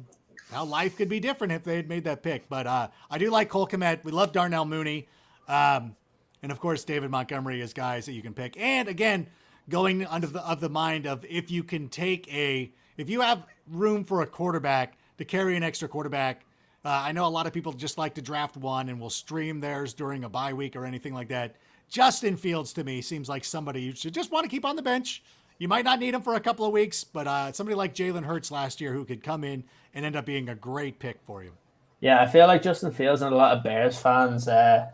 how 0.50 0.64
life 0.64 0.96
could 0.96 1.08
be 1.08 1.20
different 1.20 1.52
if 1.52 1.64
they 1.64 1.76
had 1.76 1.88
made 1.88 2.04
that 2.04 2.22
pick. 2.22 2.48
But 2.48 2.66
uh, 2.66 2.88
I 3.10 3.18
do 3.18 3.30
like 3.30 3.48
Cole 3.48 3.66
Kmet. 3.66 4.04
We 4.04 4.12
love 4.12 4.32
Darnell 4.32 4.64
Mooney. 4.64 5.08
Um, 5.46 5.96
and 6.42 6.52
of 6.52 6.60
course, 6.60 6.84
David 6.84 7.10
Montgomery 7.10 7.60
is 7.60 7.72
guys 7.72 8.06
that 8.06 8.12
you 8.12 8.22
can 8.22 8.34
pick. 8.34 8.56
And 8.58 8.88
again, 8.88 9.26
going 9.68 10.06
under 10.06 10.26
the 10.26 10.40
of 10.40 10.60
the 10.60 10.68
mind 10.68 11.06
of 11.06 11.24
if 11.28 11.50
you 11.50 11.62
can 11.62 11.88
take 11.88 12.32
a 12.32 12.72
if 12.96 13.08
you 13.10 13.20
have 13.20 13.46
room 13.66 14.04
for 14.04 14.22
a 14.22 14.26
quarterback 14.26 14.98
to 15.18 15.24
carry 15.24 15.56
an 15.56 15.62
extra 15.62 15.88
quarterback. 15.88 16.44
Uh, 16.84 17.02
I 17.06 17.12
know 17.12 17.26
a 17.26 17.28
lot 17.28 17.46
of 17.46 17.52
people 17.52 17.72
just 17.72 17.98
like 17.98 18.14
to 18.14 18.22
draft 18.22 18.56
one 18.56 18.88
and 18.88 19.00
will 19.00 19.10
stream 19.10 19.60
theirs 19.60 19.94
during 19.94 20.22
a 20.24 20.28
bye 20.28 20.52
week 20.52 20.76
or 20.76 20.86
anything 20.86 21.12
like 21.12 21.28
that. 21.28 21.56
Justin 21.88 22.36
Fields 22.36 22.72
to 22.74 22.84
me 22.84 23.00
seems 23.00 23.28
like 23.28 23.44
somebody 23.44 23.80
you 23.80 23.94
should 23.94 24.14
just 24.14 24.30
want 24.30 24.44
to 24.44 24.50
keep 24.50 24.64
on 24.64 24.76
the 24.76 24.82
bench. 24.82 25.22
You 25.58 25.68
might 25.68 25.84
not 25.84 25.98
need 25.98 26.14
him 26.14 26.22
for 26.22 26.34
a 26.34 26.40
couple 26.40 26.64
of 26.64 26.72
weeks, 26.72 27.02
but 27.02 27.26
uh, 27.26 27.52
somebody 27.52 27.74
like 27.74 27.94
Jalen 27.94 28.24
Hurts 28.24 28.50
last 28.50 28.80
year 28.80 28.92
who 28.92 29.04
could 29.04 29.22
come 29.22 29.42
in 29.42 29.64
and 29.94 30.04
end 30.04 30.14
up 30.14 30.24
being 30.24 30.48
a 30.48 30.54
great 30.54 30.98
pick 30.98 31.18
for 31.26 31.42
you. 31.42 31.52
Yeah, 32.00 32.22
I 32.22 32.26
feel 32.26 32.46
like 32.46 32.62
Justin 32.62 32.92
Fields 32.92 33.22
and 33.22 33.32
a 33.32 33.36
lot 33.36 33.56
of 33.56 33.64
Bears 33.64 33.98
fans 33.98 34.46
uh, 34.46 34.86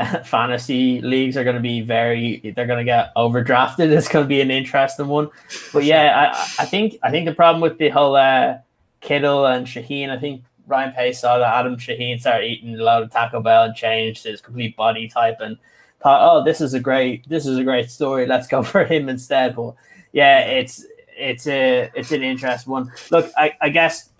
fantasy 0.24 1.00
leagues 1.00 1.36
are 1.36 1.44
going 1.44 1.56
to 1.56 1.62
be 1.62 1.80
very 1.80 2.52
they're 2.56 2.66
going 2.66 2.78
to 2.78 2.84
get 2.84 3.14
overdrafted 3.14 3.78
it's 3.90 4.08
going 4.08 4.24
to 4.24 4.28
be 4.28 4.40
an 4.40 4.50
interesting 4.50 5.06
one 5.06 5.28
but 5.72 5.84
yeah 5.84 6.32
i 6.32 6.62
i 6.62 6.64
think 6.64 6.96
i 7.02 7.10
think 7.10 7.26
the 7.26 7.34
problem 7.34 7.60
with 7.60 7.76
the 7.78 7.90
whole 7.90 8.16
uh, 8.16 8.56
kittle 9.00 9.46
and 9.46 9.66
shaheen 9.66 10.08
i 10.08 10.18
think 10.18 10.42
ryan 10.66 10.92
pace 10.92 11.20
saw 11.20 11.36
that 11.36 11.54
adam 11.54 11.76
shaheen 11.76 12.18
started 12.18 12.46
eating 12.46 12.78
a 12.78 12.82
lot 12.82 13.02
of 13.02 13.10
taco 13.10 13.40
bell 13.40 13.64
and 13.64 13.74
changed 13.74 14.24
his 14.24 14.40
complete 14.40 14.74
body 14.76 15.06
type 15.08 15.36
and 15.40 15.58
thought 16.02 16.20
oh 16.22 16.44
this 16.44 16.60
is 16.60 16.74
a 16.74 16.80
great 16.80 17.28
this 17.28 17.46
is 17.46 17.58
a 17.58 17.64
great 17.64 17.90
story 17.90 18.26
let's 18.26 18.46
go 18.46 18.62
for 18.72 18.84
him 18.84 19.08
instead 19.08 19.54
but 19.56 19.74
yeah 20.12 20.40
it's 20.40 20.84
it's 21.16 21.46
a 21.46 21.90
it's 21.94 22.12
an 22.12 22.22
interesting 22.22 22.72
one 22.72 22.90
look 23.10 23.30
i, 23.36 23.52
I 23.60 23.68
guess 23.68 24.10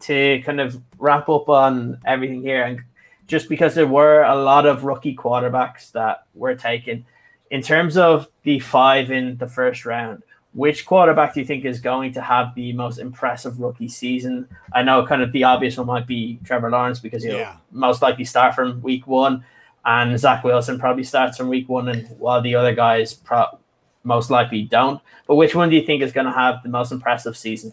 to 0.00 0.42
kind 0.44 0.60
of 0.60 0.80
wrap 0.98 1.28
up 1.28 1.48
on 1.48 1.98
everything 2.04 2.42
here 2.42 2.64
and 2.64 2.82
just 3.26 3.48
because 3.48 3.74
there 3.74 3.86
were 3.86 4.22
a 4.24 4.34
lot 4.34 4.66
of 4.66 4.84
rookie 4.84 5.16
quarterbacks 5.16 5.90
that 5.92 6.26
were 6.34 6.54
taken. 6.54 7.04
In 7.50 7.62
terms 7.62 7.96
of 7.96 8.28
the 8.42 8.58
five 8.58 9.10
in 9.10 9.36
the 9.38 9.46
first 9.46 9.86
round, 9.86 10.22
which 10.52 10.84
quarterback 10.84 11.32
do 11.32 11.40
you 11.40 11.46
think 11.46 11.64
is 11.64 11.80
going 11.80 12.12
to 12.12 12.20
have 12.20 12.54
the 12.54 12.74
most 12.74 12.98
impressive 12.98 13.58
rookie 13.58 13.88
season? 13.88 14.46
I 14.74 14.82
know 14.82 15.06
kind 15.06 15.22
of 15.22 15.32
the 15.32 15.44
obvious 15.44 15.78
one 15.78 15.86
might 15.86 16.06
be 16.06 16.40
Trevor 16.44 16.70
Lawrence 16.70 16.98
because 16.98 17.22
he'll 17.22 17.38
yeah. 17.38 17.56
most 17.70 18.02
likely 18.02 18.26
start 18.26 18.54
from 18.54 18.82
week 18.82 19.06
one, 19.06 19.44
and 19.84 20.18
Zach 20.18 20.44
Wilson 20.44 20.78
probably 20.78 21.04
starts 21.04 21.36
from 21.36 21.48
week 21.48 21.68
one, 21.68 21.88
and 21.88 22.08
while 22.18 22.40
the 22.40 22.54
other 22.54 22.74
guys 22.74 23.14
pro- 23.14 23.58
most 24.04 24.30
likely 24.30 24.62
don't. 24.62 25.00
But 25.26 25.36
which 25.36 25.54
one 25.54 25.70
do 25.70 25.76
you 25.76 25.84
think 25.84 26.02
is 26.02 26.12
going 26.12 26.26
to 26.26 26.32
have 26.32 26.62
the 26.62 26.68
most 26.68 26.92
impressive 26.92 27.36
season? 27.36 27.72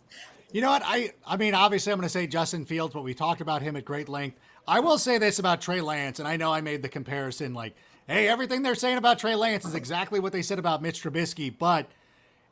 You 0.51 0.61
know 0.61 0.69
what? 0.69 0.81
I 0.85 1.11
I 1.25 1.37
mean, 1.37 1.53
obviously, 1.53 1.91
I'm 1.91 1.99
going 1.99 2.07
to 2.07 2.09
say 2.09 2.27
Justin 2.27 2.65
Fields, 2.65 2.93
but 2.93 3.03
we 3.03 3.13
talked 3.13 3.41
about 3.41 3.61
him 3.61 3.75
at 3.75 3.85
great 3.85 4.09
length. 4.09 4.37
I 4.67 4.79
will 4.79 4.97
say 4.97 5.17
this 5.17 5.39
about 5.39 5.61
Trey 5.61 5.81
Lance, 5.81 6.19
and 6.19 6.27
I 6.27 6.37
know 6.37 6.51
I 6.51 6.61
made 6.61 6.81
the 6.81 6.89
comparison 6.89 7.53
like, 7.53 7.75
hey, 8.07 8.27
everything 8.27 8.61
they're 8.61 8.75
saying 8.75 8.97
about 8.97 9.19
Trey 9.19 9.35
Lance 9.35 9.65
is 9.65 9.75
exactly 9.75 10.19
what 10.19 10.31
they 10.31 10.41
said 10.41 10.59
about 10.59 10.81
Mitch 10.81 11.03
Trubisky, 11.03 11.55
but 11.55 11.87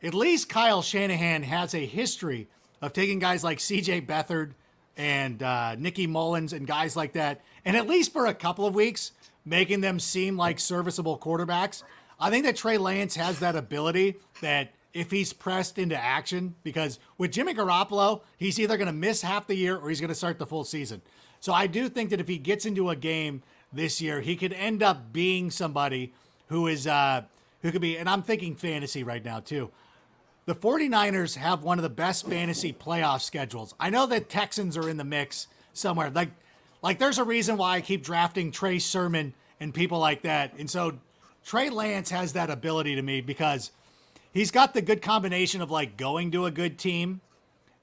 at 0.03 0.13
least 0.13 0.49
Kyle 0.49 0.81
Shanahan 0.81 1.43
has 1.43 1.73
a 1.73 1.85
history 1.85 2.47
of 2.81 2.93
taking 2.93 3.19
guys 3.19 3.43
like 3.43 3.57
CJ 3.57 4.05
Beathard 4.05 4.53
and 4.95 5.41
uh, 5.43 5.75
Nicky 5.75 6.07
Mullens 6.07 6.53
and 6.53 6.65
guys 6.65 6.95
like 6.95 7.13
that, 7.13 7.41
and 7.65 7.75
at 7.77 7.87
least 7.87 8.13
for 8.13 8.25
a 8.25 8.33
couple 8.33 8.65
of 8.65 8.73
weeks, 8.75 9.11
making 9.47 9.81
them 9.81 9.99
seem 9.99 10.37
like 10.37 10.59
serviceable 10.59 11.17
quarterbacks. 11.17 11.83
I 12.19 12.29
think 12.29 12.45
that 12.45 12.55
Trey 12.55 12.77
Lance 12.77 13.15
has 13.15 13.39
that 13.39 13.55
ability 13.55 14.17
that 14.41 14.73
if 14.93 15.11
he's 15.11 15.31
pressed 15.31 15.77
into 15.77 15.95
action, 15.95 16.55
because 16.63 16.99
with 17.17 17.31
Jimmy 17.31 17.53
Garoppolo, 17.53 18.21
he's 18.37 18.59
either 18.59 18.77
going 18.77 18.87
to 18.87 18.93
miss 18.93 19.21
half 19.21 19.47
the 19.47 19.55
year 19.55 19.77
or 19.77 19.89
he's 19.89 20.01
going 20.01 20.09
to 20.09 20.15
start 20.15 20.39
the 20.39 20.45
full 20.45 20.63
season. 20.63 21.01
So 21.39 21.53
I 21.53 21.67
do 21.67 21.87
think 21.87 22.09
that 22.09 22.19
if 22.19 22.27
he 22.27 22.37
gets 22.37 22.65
into 22.65 22.89
a 22.89 22.95
game 22.95 23.43
this 23.71 24.01
year, 24.01 24.21
he 24.21 24.35
could 24.35 24.53
end 24.53 24.81
up 24.81 25.13
being 25.13 25.51
somebody 25.51 26.13
who 26.47 26.67
is 26.67 26.87
uh 26.87 27.23
who 27.61 27.71
could 27.71 27.81
be 27.81 27.97
and 27.97 28.09
I'm 28.09 28.23
thinking 28.23 28.55
fantasy 28.55 29.03
right 29.03 29.23
now 29.23 29.39
too. 29.39 29.69
The 30.45 30.55
49ers 30.55 31.35
have 31.35 31.61
one 31.61 31.77
of 31.77 31.83
the 31.83 31.89
best 31.89 32.25
fantasy 32.25 32.71
playoff 32.71 33.21
schedules. 33.21 33.75
I 33.79 33.89
know 33.89 34.05
that 34.07 34.29
Texans 34.29 34.77
are 34.77 34.89
in 34.89 34.95
the 34.97 35.03
mix 35.03 35.47
somewhere. 35.73 36.09
Like 36.09 36.29
like 36.81 36.99
there's 36.99 37.17
a 37.17 37.23
reason 37.23 37.57
why 37.57 37.75
I 37.75 37.81
keep 37.81 38.03
drafting 38.03 38.51
Trey 38.51 38.79
Sermon 38.79 39.33
and 39.59 39.73
people 39.73 39.99
like 39.99 40.21
that. 40.23 40.53
And 40.57 40.69
so 40.69 40.93
Trey 41.45 41.69
Lance 41.69 42.09
has 42.11 42.33
that 42.33 42.49
ability 42.49 42.95
to 42.95 43.01
me 43.01 43.21
because 43.21 43.71
he's 44.33 44.51
got 44.51 44.73
the 44.73 44.81
good 44.81 45.01
combination 45.01 45.61
of 45.61 45.71
like 45.71 45.97
going 45.97 46.31
to 46.31 46.45
a 46.45 46.51
good 46.51 46.77
team 46.77 47.21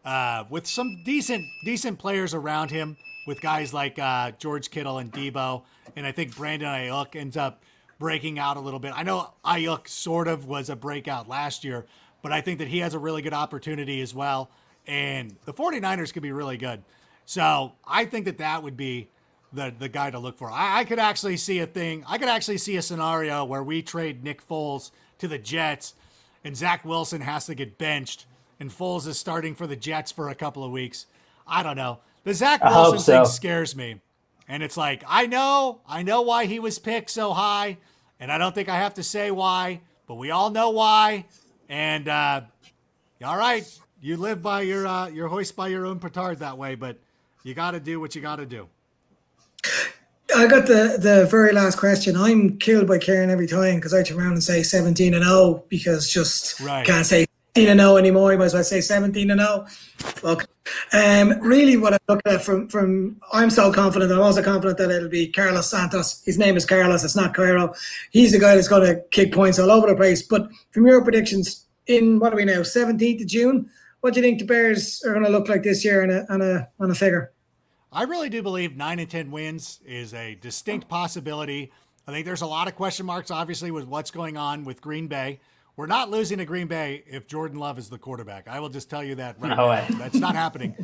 uh, 0.05 0.45
with 0.51 0.67
some 0.67 1.03
decent 1.05 1.45
decent 1.65 1.99
players 1.99 2.35
around 2.35 2.71
him 2.71 2.97
with 3.27 3.41
guys 3.41 3.73
like 3.73 3.99
uh, 3.99 4.33
George 4.39 4.71
Kittle 4.71 4.99
and 4.99 5.11
Deebo, 5.11 5.63
and 5.97 6.07
I 6.07 6.13
think 6.13 6.37
Brandon 6.37 6.69
Aiyuk 6.69 7.17
ends 7.17 7.37
up 7.37 7.63
breaking 7.99 8.39
out 8.39 8.57
a 8.57 8.61
little 8.61 8.81
bit. 8.81 8.93
I 8.95 9.03
know 9.03 9.33
Aiyuk 9.45 9.89
sort 9.89 10.29
of 10.29 10.47
was 10.47 10.69
a 10.69 10.77
breakout 10.77 11.29
last 11.29 11.65
year, 11.65 11.87
but 12.23 12.33
I 12.33 12.41
think 12.43 12.59
that 12.59 12.69
he 12.69 12.81
has 12.81 12.93
a 12.93 12.99
really 12.99 13.23
good 13.23 13.33
opportunity 13.33 14.03
as 14.03 14.15
well. 14.15 14.51
And 14.87 15.37
the 15.47 15.55
49ers 15.55 16.13
could 16.13 16.23
be 16.23 16.33
really 16.33 16.59
good. 16.59 16.83
So 17.27 17.73
I 17.87 18.05
think 18.05 18.27
that 18.27 18.39
that 18.39 18.63
would 18.63 18.77
be 18.77 19.09
the, 19.53 19.75
the 19.79 19.89
guy 19.89 20.11
to 20.11 20.19
look 20.19 20.37
for. 20.37 20.51
I, 20.51 20.81
I 20.81 20.85
could 20.85 20.99
actually 20.99 21.37
see 21.37 21.61
a 21.61 21.67
thing, 21.67 22.05
I 22.07 22.19
could 22.19 22.29
actually 22.29 22.59
see 22.59 22.77
a 22.77 22.83
scenario 22.83 23.45
where 23.45 23.63
we 23.63 23.83
trade 23.83 24.25
Nick 24.25 24.47
Foles 24.47 24.91
to 25.19 25.29
the 25.29 25.39
Jets 25.39 25.95
and 26.43 26.57
Zach 26.57 26.85
Wilson 26.85 27.21
has 27.21 27.47
to 27.47 27.55
get 27.55 27.79
benched 27.79 28.27
and 28.61 28.71
Foles 28.71 29.07
is 29.07 29.19
starting 29.19 29.55
for 29.55 29.67
the 29.67 29.77
Jets 29.77 30.13
for 30.13 30.29
a 30.29 30.35
couple 30.35 30.65
of 30.65 30.71
weeks. 30.71 31.07
I 31.47 31.63
don't 31.63 31.77
know. 31.77 32.01
The 32.25 32.35
Zach 32.35 32.65
Wilson 32.65 32.99
so. 32.99 33.25
thing 33.25 33.33
scares 33.33 33.77
me. 33.77 34.01
And 34.49 34.63
it's 34.63 34.77
like, 34.77 35.03
I 35.07 35.27
know, 35.27 35.81
I 35.89 36.03
know 36.03 36.23
why 36.23 36.47
he 36.47 36.59
was 36.59 36.79
picked 36.79 37.11
so 37.11 37.33
high, 37.33 37.79
and 38.21 38.31
I 38.31 38.37
don't 38.37 38.55
think 38.55 38.69
I 38.69 38.77
have 38.77 38.95
to 38.95 39.03
say 39.03 39.31
why, 39.31 39.81
but 40.07 40.17
we 40.17 40.31
all 40.31 40.51
know 40.51 40.71
why. 40.71 41.25
And 41.69 42.09
uh, 42.09 42.43
all 43.25 43.37
right, 43.39 43.67
you 44.03 44.19
live 44.19 44.43
by 44.43 44.63
your 44.63 44.87
uh, 44.87 45.09
your 45.09 45.29
hoist 45.29 45.57
by 45.57 45.69
your 45.69 45.87
own 45.87 45.99
petard 45.99 46.41
that 46.41 46.59
way, 46.59 46.75
but 46.75 46.99
you 47.45 47.55
got 47.55 47.73
to 47.73 47.81
do 47.81 48.01
what 48.01 48.15
you 48.15 48.23
got 48.23 48.37
to 48.37 48.47
do. 48.47 48.69
I 50.35 50.47
got 50.47 50.67
the 50.67 50.97
the 50.99 51.29
very 51.31 51.53
last 51.53 51.79
question. 51.79 52.17
I'm 52.17 52.59
killed 52.59 52.89
by 52.89 52.99
Ciaran 52.99 53.31
every 53.31 53.47
time 53.47 53.77
because 53.77 53.95
I 53.95 54.03
turn 54.03 54.19
around 54.19 54.33
and 54.33 54.43
say 54.43 54.63
17 54.63 55.15
and 55.15 55.23
0 55.23 55.65
because 55.69 56.11
just 56.11 56.59
right. 56.61 56.85
can't 56.85 57.07
say 57.07 57.27
17 57.55 57.71
and 57.71 57.81
0 57.81 57.97
anymore. 57.99 58.33
You 58.33 58.39
might 58.39 58.47
as 58.47 58.55
well 58.55 58.65
say 58.65 58.81
17 58.81 59.31
and 59.31 59.41
0. 59.41 59.67
Fuck. 59.99 60.49
Um, 60.93 61.39
really, 61.41 61.77
what 61.77 61.93
I 61.93 61.99
look 62.09 62.21
at 62.25 62.43
from 62.43 62.69
from 62.69 63.21
I'm 63.33 63.51
so 63.51 63.73
confident. 63.73 64.11
I'm 64.11 64.21
also 64.21 64.43
confident 64.43 64.79
that 64.79 64.91
it'll 64.91 65.09
be 65.09 65.31
Carlos 65.31 65.71
Santos. 65.71 66.23
His 66.25 66.39
name 66.39 66.57
is 66.57 66.67
Carlos. 66.67 67.05
It's 67.05 67.15
not 67.15 67.35
Cairo. 67.35 67.75
He's 68.11 68.33
the 68.33 68.41
guy 68.41 68.55
that's 68.55 68.69
going 68.69 68.87
to 68.87 69.03
kick 69.11 69.33
points 69.33 69.59
all 69.59 69.71
over 69.71 69.87
the 69.87 69.95
place. 69.95 70.23
But 70.23 70.49
from 70.73 70.87
your 70.87 71.03
predictions, 71.03 71.67
in 71.87 72.19
what 72.19 72.33
are 72.33 72.37
we 72.37 72.45
now? 72.47 72.61
17th 72.61 73.21
of 73.21 73.27
June. 73.29 73.71
What 74.05 74.13
do 74.13 74.21
you 74.21 74.27
think 74.27 74.39
the 74.39 74.45
Bears 74.45 75.03
are 75.03 75.13
going 75.15 75.25
to 75.25 75.31
look 75.31 75.49
like 75.49 75.63
this 75.63 75.83
year 75.83 76.03
on 76.03 76.11
a 76.11 76.27
on 76.29 76.43
a 76.43 76.69
on 76.79 76.91
a 76.91 76.95
figure? 76.95 77.33
I 77.91 78.03
really 78.03 78.29
do 78.29 78.43
believe 78.43 78.77
nine 78.77 78.99
and 78.99 79.11
ten 79.11 79.31
wins 79.31 79.81
is 79.83 80.13
a 80.13 80.35
distinct 80.35 80.89
possibility. 80.89 81.73
I 82.07 82.13
think 82.13 82.27
there's 82.27 82.43
a 82.43 82.47
lot 82.47 82.69
of 82.69 82.75
question 82.75 83.07
marks, 83.07 83.31
obviously, 83.31 83.71
with 83.71 83.87
what's 83.87 84.11
going 84.11 84.37
on 84.37 84.65
with 84.65 84.83
Green 84.83 85.07
Bay. 85.07 85.41
We're 85.75 85.87
not 85.87 86.11
losing 86.11 86.37
to 86.37 86.45
Green 86.45 86.67
Bay 86.67 87.03
if 87.07 87.27
Jordan 87.27 87.59
Love 87.59 87.79
is 87.79 87.89
the 87.89 87.97
quarterback. 87.97 88.47
I 88.47 88.61
will 88.61 88.69
just 88.69 88.91
tell 88.91 89.03
you 89.03 89.15
that 89.15 89.41
right 89.41 89.49
no 89.49 89.57
now. 89.57 89.71
Way. 89.71 89.87
That's 89.99 90.17
not 90.17 90.35
happening. 90.35 90.77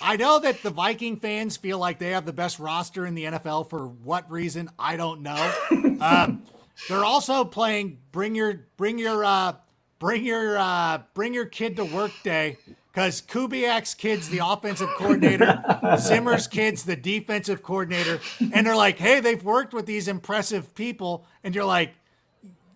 I 0.00 0.14
know 0.14 0.38
that 0.38 0.62
the 0.62 0.70
Viking 0.70 1.16
fans 1.16 1.56
feel 1.56 1.80
like 1.80 1.98
they 1.98 2.10
have 2.10 2.24
the 2.24 2.32
best 2.32 2.60
roster 2.60 3.04
in 3.04 3.16
the 3.16 3.24
NFL 3.24 3.68
for 3.68 3.88
what 3.88 4.30
reason? 4.30 4.70
I 4.78 4.96
don't 4.96 5.22
know. 5.22 5.54
Um, 6.00 6.44
they're 6.88 7.04
also 7.04 7.44
playing 7.44 7.98
bring 8.10 8.34
your 8.34 8.64
bring 8.78 8.98
your 8.98 9.22
uh, 9.22 9.52
bring 10.00 10.24
your 10.24 10.58
uh, 10.58 11.02
bring 11.14 11.32
your 11.32 11.46
kid 11.46 11.76
to 11.76 11.84
work 11.84 12.10
day 12.24 12.56
because 12.92 13.22
Kubiak's 13.22 13.94
kid's 13.94 14.28
the 14.28 14.40
offensive 14.44 14.88
coordinator, 14.96 15.62
Zimmer's 15.98 16.48
kid's 16.48 16.82
the 16.82 16.96
defensive 16.96 17.62
coordinator, 17.62 18.18
and 18.52 18.66
they're 18.66 18.74
like, 18.74 18.98
hey, 18.98 19.20
they've 19.20 19.44
worked 19.44 19.72
with 19.72 19.86
these 19.86 20.08
impressive 20.08 20.74
people, 20.74 21.24
and 21.44 21.54
you're 21.54 21.64
like, 21.64 21.94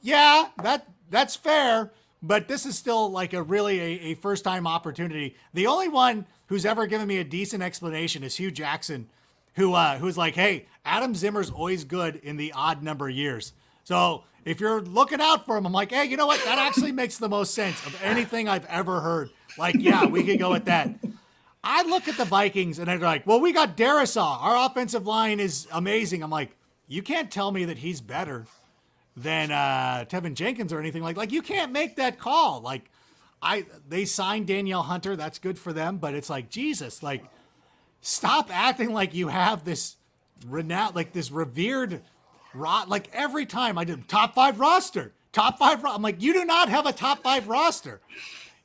yeah, 0.02 0.50
that 0.62 0.86
that's 1.10 1.34
fair, 1.34 1.90
but 2.22 2.46
this 2.46 2.64
is 2.64 2.78
still 2.78 3.10
like 3.10 3.32
a 3.32 3.42
really 3.42 3.80
a, 3.80 4.00
a 4.10 4.14
first 4.14 4.44
time 4.44 4.68
opportunity. 4.68 5.34
The 5.52 5.66
only 5.66 5.88
one 5.88 6.26
who's 6.46 6.64
ever 6.64 6.86
given 6.86 7.08
me 7.08 7.18
a 7.18 7.24
decent 7.24 7.62
explanation 7.62 8.22
is 8.22 8.36
Hue 8.36 8.52
Jackson, 8.52 9.08
who 9.54 9.74
uh, 9.74 9.98
who's 9.98 10.16
like, 10.16 10.34
hey, 10.34 10.66
Adam 10.84 11.14
Zimmer's 11.14 11.50
always 11.50 11.82
good 11.84 12.16
in 12.16 12.36
the 12.36 12.52
odd 12.52 12.82
number 12.82 13.08
years. 13.08 13.52
So 13.82 14.24
if 14.44 14.60
you're 14.60 14.80
looking 14.82 15.20
out 15.20 15.46
for 15.46 15.56
him, 15.56 15.66
I'm 15.66 15.72
like, 15.72 15.90
hey, 15.90 16.04
you 16.04 16.16
know 16.16 16.26
what? 16.26 16.42
That 16.44 16.58
actually 16.58 16.92
makes 16.92 17.18
the 17.18 17.28
most 17.28 17.54
sense 17.54 17.84
of 17.86 18.00
anything 18.02 18.48
I've 18.48 18.66
ever 18.66 19.00
heard. 19.00 19.30
Like, 19.58 19.76
yeah, 19.78 20.06
we 20.06 20.24
could 20.24 20.38
go 20.38 20.50
with 20.50 20.66
that. 20.66 20.90
I 21.62 21.82
look 21.84 22.08
at 22.08 22.16
the 22.16 22.26
Vikings 22.26 22.78
and 22.78 22.88
they're 22.88 22.98
like, 22.98 23.26
well, 23.26 23.40
we 23.40 23.52
got 23.52 23.76
Darrisaw. 23.76 24.42
Our 24.42 24.66
offensive 24.66 25.06
line 25.06 25.40
is 25.40 25.66
amazing. 25.72 26.22
I'm 26.22 26.30
like, 26.30 26.56
you 26.88 27.02
can't 27.02 27.30
tell 27.30 27.50
me 27.50 27.64
that 27.64 27.78
he's 27.78 28.02
better 28.02 28.46
than 29.16 29.50
uh, 29.50 30.04
Teven 30.08 30.34
Jenkins 30.34 30.72
or 30.72 30.80
anything 30.80 31.02
like 31.02 31.16
like 31.16 31.32
you 31.32 31.40
can't 31.40 31.72
make 31.72 31.96
that 31.96 32.18
call. 32.18 32.60
Like 32.60 32.90
I 33.40 33.66
they 33.88 34.04
signed 34.04 34.46
Danielle 34.46 34.82
Hunter, 34.82 35.16
that's 35.16 35.38
good 35.38 35.58
for 35.58 35.72
them, 35.72 35.98
but 35.98 36.14
it's 36.14 36.28
like 36.28 36.50
Jesus, 36.50 37.02
like 37.02 37.24
stop 38.00 38.50
acting 38.52 38.92
like 38.92 39.14
you 39.14 39.28
have 39.28 39.64
this 39.64 39.96
renowned 40.46 40.94
like 40.94 41.12
this 41.12 41.30
revered 41.30 42.02
rot 42.54 42.88
like 42.88 43.08
every 43.12 43.46
time 43.46 43.78
I 43.78 43.84
did 43.84 44.08
top 44.08 44.34
5 44.34 44.58
roster. 44.60 45.12
Top 45.32 45.58
5 45.58 45.82
ro- 45.82 45.92
I'm 45.94 46.02
like 46.02 46.22
you 46.22 46.32
do 46.32 46.44
not 46.44 46.68
have 46.68 46.86
a 46.86 46.92
top 46.92 47.22
5 47.22 47.48
roster. 47.48 48.00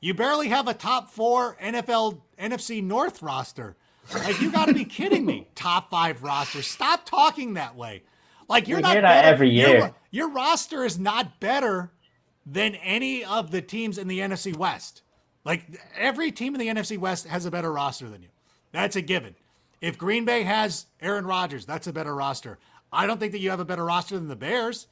You 0.02 0.14
barely 0.14 0.48
have 0.49 0.68
a 0.68 0.74
top 0.74 1.10
4 1.10 1.57
NFL 1.61 2.22
NFC 2.40 2.82
North 2.84 3.22
roster. 3.22 3.76
Like 4.14 4.41
you 4.41 4.52
got 4.52 4.66
to 4.68 4.74
be 4.74 4.86
kidding 4.86 5.26
me. 5.26 5.48
Top 5.56 5.91
5 5.91 6.24
roster. 6.24 6.64
Stop 6.64 7.06
talking 7.06 7.53
that 7.56 7.76
way. 7.76 8.02
Like 8.48 8.68
you're 8.68 8.80
not 8.80 8.95
better. 8.95 9.28
every 9.28 9.49
Your- 9.49 9.70
year. 9.70 9.94
Your, 10.10 10.30
roster 10.30 10.84
is 10.84 10.98
not 10.98 11.40
better 11.40 11.91
than 12.45 12.74
any 12.76 13.24
of 13.24 13.52
the 13.52 13.61
teams 13.61 13.99
in 13.99 14.07
the 14.07 14.20
NFC 14.20 14.56
West. 14.56 15.03
Like 15.45 15.66
every 15.95 16.32
team 16.32 16.56
in 16.56 16.60
the 16.60 16.68
NFC 16.68 16.98
West 16.98 17.28
has 17.28 17.45
a 17.45 17.52
better 17.52 17.72
roster 17.72 18.10
than 18.10 18.24
you. 18.24 18.30
That's 18.72 18.95
a 18.95 19.02
given. 19.02 19.36
If 19.82 19.98
Green 19.98 20.26
Bay 20.26 20.44
has 20.44 20.88
Aaron 21.02 21.26
Rodgers, 21.28 21.66
that's 21.66 21.86
a 21.88 21.94
better 21.94 22.16
roster. 22.16 22.57
I 22.91 23.06
don't 23.06 23.20
think 23.20 23.32
that 23.34 23.40
you 23.40 23.49
have 23.49 23.60
a 23.60 23.66
better 23.66 23.86
roster 23.86 24.16
than 24.16 24.28
the 24.28 24.36
Bears. 24.36 24.88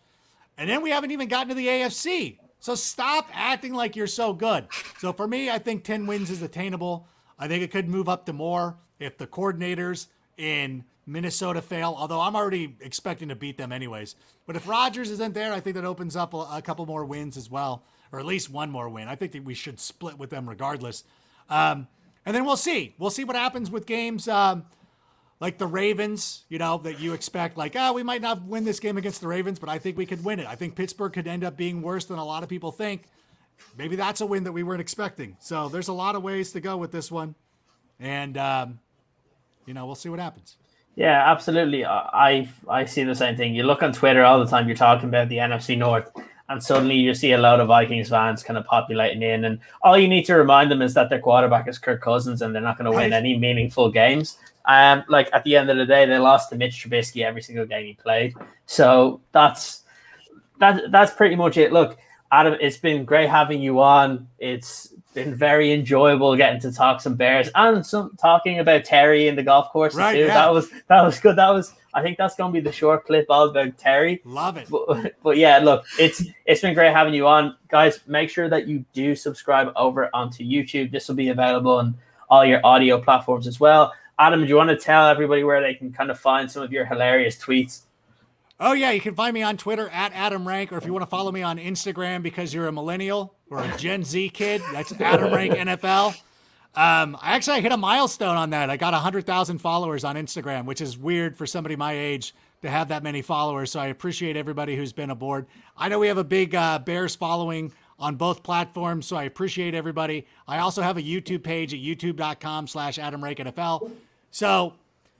And 0.57 0.69
then 0.69 0.81
we 0.81 0.89
haven't 0.89 1.11
even 1.11 1.27
gotten 1.27 1.49
to 1.49 1.55
the 1.55 1.67
AFC. 1.67 2.37
So 2.59 2.75
stop 2.75 3.29
acting 3.33 3.73
like 3.73 3.95
you're 3.95 4.07
so 4.07 4.33
good. 4.33 4.67
So 4.99 5.13
for 5.13 5.27
me, 5.27 5.49
I 5.49 5.59
think 5.59 5.83
10 5.83 6.07
wins 6.07 6.29
is 6.29 6.41
attainable. 6.41 7.07
I 7.37 7.47
think 7.47 7.63
it 7.63 7.71
could 7.71 7.87
move 7.87 8.09
up 8.09 8.25
to 8.25 8.33
more 8.33 8.77
if 8.99 9.17
the 9.17 9.27
coordinators 9.27 10.07
in 10.37 10.83
Minnesota 11.05 11.61
fail, 11.61 11.95
although 11.97 12.19
I'm 12.19 12.35
already 12.35 12.75
expecting 12.81 13.29
to 13.29 13.35
beat 13.35 13.57
them 13.57 13.71
anyways. 13.71 14.15
But 14.45 14.55
if 14.55 14.67
Rodgers 14.67 15.09
isn't 15.11 15.33
there, 15.33 15.53
I 15.53 15.59
think 15.59 15.75
that 15.75 15.85
opens 15.85 16.15
up 16.15 16.33
a, 16.33 16.47
a 16.53 16.61
couple 16.61 16.85
more 16.85 17.05
wins 17.05 17.37
as 17.37 17.49
well, 17.49 17.83
or 18.11 18.19
at 18.19 18.25
least 18.25 18.49
one 18.49 18.71
more 18.71 18.89
win. 18.89 19.07
I 19.07 19.15
think 19.15 19.31
that 19.31 19.43
we 19.43 19.53
should 19.53 19.79
split 19.79 20.17
with 20.17 20.29
them 20.31 20.49
regardless. 20.49 21.03
Um, 21.49 21.87
and 22.25 22.35
then 22.35 22.43
we'll 22.43 22.57
see. 22.57 22.93
We'll 22.97 23.09
see 23.09 23.23
what 23.23 23.37
happens 23.37 23.71
with 23.71 23.85
games. 23.85 24.27
Um, 24.27 24.65
like 25.39 25.57
the 25.57 25.67
Ravens, 25.67 26.43
you 26.49 26.57
know, 26.57 26.77
that 26.79 26.99
you 26.99 27.13
expect, 27.13 27.57
like, 27.57 27.75
ah, 27.75 27.91
we 27.91 28.03
might 28.03 28.21
not 28.21 28.43
win 28.43 28.63
this 28.65 28.79
game 28.79 28.97
against 28.97 29.21
the 29.21 29.27
Ravens, 29.27 29.59
but 29.59 29.69
I 29.69 29.77
think 29.77 29.97
we 29.97 30.05
could 30.05 30.23
win 30.23 30.39
it. 30.39 30.47
I 30.47 30.55
think 30.55 30.75
Pittsburgh 30.75 31.13
could 31.13 31.27
end 31.27 31.43
up 31.43 31.55
being 31.55 31.81
worse 31.81 32.05
than 32.05 32.17
a 32.17 32.25
lot 32.25 32.41
of 32.43 32.49
people 32.49 32.71
think. 32.71 33.03
Maybe 33.77 33.95
that's 33.95 34.21
a 34.21 34.25
win 34.25 34.43
that 34.45 34.51
we 34.51 34.63
weren't 34.63 34.81
expecting. 34.81 35.37
So 35.39 35.69
there's 35.69 35.87
a 35.87 35.93
lot 35.93 36.15
of 36.15 36.23
ways 36.23 36.51
to 36.53 36.59
go 36.59 36.77
with 36.77 36.91
this 36.91 37.11
one. 37.11 37.35
And, 37.99 38.37
um, 38.37 38.79
you 39.65 39.73
know, 39.73 39.85
we'll 39.85 39.95
see 39.95 40.09
what 40.09 40.19
happens. 40.19 40.57
Yeah, 40.95 41.29
absolutely. 41.31 41.85
I 41.85 42.49
I 42.67 42.85
see 42.85 43.03
the 43.03 43.13
same 43.13 43.37
thing. 43.37 43.53
You 43.53 43.63
look 43.63 43.83
on 43.83 43.93
Twitter 43.93 44.23
all 44.23 44.39
the 44.39 44.47
time. 44.49 44.67
You're 44.67 44.75
talking 44.75 45.09
about 45.09 45.29
the 45.29 45.37
NFC 45.37 45.77
North, 45.77 46.09
and 46.49 46.63
suddenly 46.63 46.95
you 46.95 47.13
see 47.13 47.33
a 47.33 47.37
lot 47.37 47.59
of 47.59 47.67
Vikings 47.67 48.09
fans 48.09 48.41
kind 48.41 48.57
of 48.57 48.65
populating 48.65 49.21
in. 49.21 49.45
And 49.45 49.59
all 49.83 49.95
you 49.95 50.07
need 50.07 50.23
to 50.25 50.33
remind 50.35 50.71
them 50.71 50.81
is 50.81 50.95
that 50.95 51.09
their 51.11 51.19
quarterback 51.19 51.67
is 51.67 51.77
Kirk 51.77 52.01
Cousins, 52.01 52.41
and 52.41 52.55
they're 52.55 52.63
not 52.63 52.79
going 52.79 52.85
to 52.85 52.91
win 52.91 53.11
Right. 53.11 53.13
any 53.13 53.37
meaningful 53.37 53.91
games. 53.91 54.37
Um, 54.67 55.03
like 55.07 55.29
at 55.33 55.43
the 55.45 55.55
end 55.55 55.69
of 55.69 55.77
the 55.77 55.85
day, 55.85 56.05
they 56.05 56.17
lost 56.17 56.49
to 56.49 56.55
Mitch 56.55 56.83
Trubisky 56.83 57.23
every 57.25 57.41
single 57.41 57.65
game 57.65 57.85
he 57.85 57.93
played. 57.93 58.35
So 58.65 59.21
that's 59.31 59.83
that. 60.59 60.91
That's 60.91 61.13
pretty 61.13 61.35
much 61.35 61.55
it. 61.57 61.71
Look, 61.71 61.97
Adam, 62.31 62.57
it's 62.59 62.77
been 62.77 63.05
great 63.05 63.29
having 63.29 63.61
you 63.61 63.79
on. 63.79 64.27
It's 64.39 64.93
been 65.13 65.33
very 65.33 65.71
enjoyable 65.71 66.35
getting 66.35 66.59
to 66.61 66.71
talk 66.71 67.01
some 67.01 67.15
Bears 67.15 67.49
and 67.55 67.83
some 67.85 68.15
talking 68.21 68.59
about 68.59 68.83
Terry 68.83 69.27
and 69.29 69.37
the 69.37 69.41
golf 69.41 69.71
course 69.71 69.95
Right, 69.95 70.13
too. 70.13 70.19
yeah. 70.25 70.33
That 70.33 70.53
was 70.53 70.69
that 70.87 71.01
was 71.01 71.19
good. 71.19 71.37
That 71.37 71.49
was 71.49 71.73
I 71.93 72.03
think 72.03 72.17
that's 72.17 72.35
going 72.35 72.53
to 72.53 72.59
be 72.59 72.63
the 72.63 72.71
short 72.73 73.05
clip 73.07 73.25
all 73.29 73.47
about 73.49 73.77
Terry. 73.79 74.21
Love 74.25 74.57
it. 74.57 74.67
But, 74.69 75.15
but 75.23 75.37
yeah, 75.37 75.57
look, 75.59 75.85
it's 75.97 76.23
it's 76.45 76.61
been 76.61 76.73
great 76.75 76.91
having 76.93 77.13
you 77.13 77.25
on, 77.25 77.55
guys. 77.69 78.01
Make 78.05 78.29
sure 78.29 78.49
that 78.49 78.67
you 78.67 78.83
do 78.93 79.15
subscribe 79.15 79.71
over 79.75 80.09
onto 80.13 80.43
YouTube. 80.43 80.91
This 80.91 81.07
will 81.07 81.15
be 81.15 81.29
available 81.29 81.77
on 81.77 81.95
all 82.29 82.45
your 82.45 82.59
audio 82.65 82.99
platforms 83.01 83.47
as 83.47 83.59
well. 83.59 83.93
Adam, 84.19 84.41
do 84.41 84.47
you 84.47 84.55
want 84.55 84.69
to 84.69 84.77
tell 84.77 85.07
everybody 85.07 85.43
where 85.43 85.61
they 85.61 85.75
can 85.75 85.93
kind 85.93 86.09
of 86.09 86.19
find 86.19 86.49
some 86.49 86.63
of 86.63 86.71
your 86.71 86.85
hilarious 86.85 87.37
tweets? 87.37 87.81
Oh 88.59 88.73
yeah, 88.73 88.89
you 88.89 88.99
can 88.99 89.13
find 89.13 89.33
me 89.35 89.43
on 89.43 89.55
Twitter 89.55 89.87
at 89.89 90.11
Adam 90.13 90.47
Rank, 90.47 90.73
or 90.73 90.77
if 90.77 90.85
you 90.85 90.91
want 90.91 91.03
to 91.03 91.09
follow 91.09 91.31
me 91.31 91.43
on 91.43 91.59
Instagram 91.59 92.23
because 92.23 92.53
you're 92.53 92.67
a 92.67 92.71
millennial 92.71 93.35
or 93.51 93.63
a 93.63 93.77
Gen 93.77 94.03
Z 94.03 94.29
kid, 94.29 94.63
that's 94.73 94.91
Adam 94.99 95.31
Rank 95.31 95.53
NFL. 95.53 96.15
Um, 96.75 97.17
I 97.21 97.35
actually 97.35 97.61
hit 97.61 97.71
a 97.71 97.77
milestone 97.77 98.35
on 98.35 98.49
that. 98.51 98.71
I 98.71 98.77
got 98.77 98.95
hundred 98.95 99.27
thousand 99.27 99.59
followers 99.59 100.03
on 100.03 100.15
Instagram, 100.15 100.65
which 100.65 100.81
is 100.81 100.97
weird 100.97 101.37
for 101.37 101.45
somebody 101.45 101.75
my 101.75 101.93
age 101.93 102.33
to 102.63 102.69
have 102.69 102.87
that 102.87 103.03
many 103.03 103.21
followers. 103.21 103.71
So 103.71 103.79
I 103.79 103.87
appreciate 103.87 104.35
everybody 104.35 104.75
who's 104.75 104.93
been 104.93 105.11
aboard. 105.11 105.45
I 105.77 105.89
know 105.89 105.99
we 105.99 106.07
have 106.07 106.17
a 106.17 106.23
big 106.23 106.55
uh, 106.55 106.79
Bears 106.79 107.15
following 107.15 107.73
on 107.99 108.15
both 108.15 108.41
platforms, 108.41 109.05
so 109.05 109.15
I 109.15 109.23
appreciate 109.23 109.75
everybody. 109.75 110.25
I 110.47 110.59
also 110.59 110.81
have 110.81 110.97
a 110.97 111.01
YouTube 111.01 111.43
page 111.43 111.73
at 111.73 111.79
youtube.com 111.79 112.67
slash 112.67 112.97
Adam 112.97 113.23
Rank 113.23 113.39
NFL. 113.39 113.91
So 114.37 114.75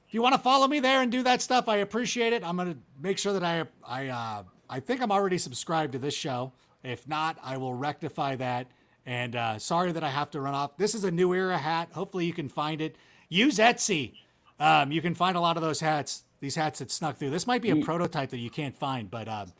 if 0.07 0.13
you 0.13 0.21
want 0.21 0.35
to 0.35 0.39
follow 0.39 0.67
me 0.67 0.79
there 0.79 1.01
and 1.01 1.11
do 1.11 1.23
that 1.23 1.41
stuff, 1.41 1.67
I 1.67 1.77
appreciate 1.77 2.33
it. 2.33 2.43
I'm 2.43 2.55
gonna 2.55 2.77
make 3.01 3.17
sure 3.17 3.33
that 3.33 3.43
I 3.43 3.63
I 3.83 4.09
uh, 4.09 4.43
I 4.69 4.79
think 4.79 5.01
I'm 5.01 5.11
already 5.11 5.39
subscribed 5.39 5.93
to 5.93 5.97
this 5.97 6.13
show. 6.13 6.51
If 6.83 7.07
not, 7.07 7.35
I 7.43 7.57
will 7.57 7.73
rectify 7.73 8.35
that. 8.35 8.67
And 9.07 9.35
uh, 9.35 9.57
sorry 9.57 9.91
that 9.91 10.03
I 10.03 10.09
have 10.09 10.29
to 10.31 10.39
run 10.39 10.53
off. 10.53 10.77
This 10.77 10.93
is 10.93 11.03
a 11.03 11.09
new 11.09 11.33
era 11.33 11.57
hat. 11.57 11.89
Hopefully 11.93 12.27
you 12.27 12.33
can 12.33 12.47
find 12.47 12.79
it. 12.79 12.95
Use 13.27 13.57
Etsy. 13.57 14.13
Um, 14.59 14.91
you 14.91 15.01
can 15.01 15.15
find 15.15 15.35
a 15.35 15.39
lot 15.39 15.57
of 15.57 15.63
those 15.63 15.79
hats. 15.79 16.21
These 16.39 16.53
hats 16.53 16.77
that 16.77 16.91
snuck 16.91 17.17
through. 17.17 17.31
This 17.31 17.47
might 17.47 17.63
be 17.63 17.71
a 17.71 17.77
prototype 17.77 18.29
that 18.29 18.37
you 18.37 18.51
can't 18.51 18.77
find, 18.77 19.09
but 19.09 19.27
um, 19.27 19.51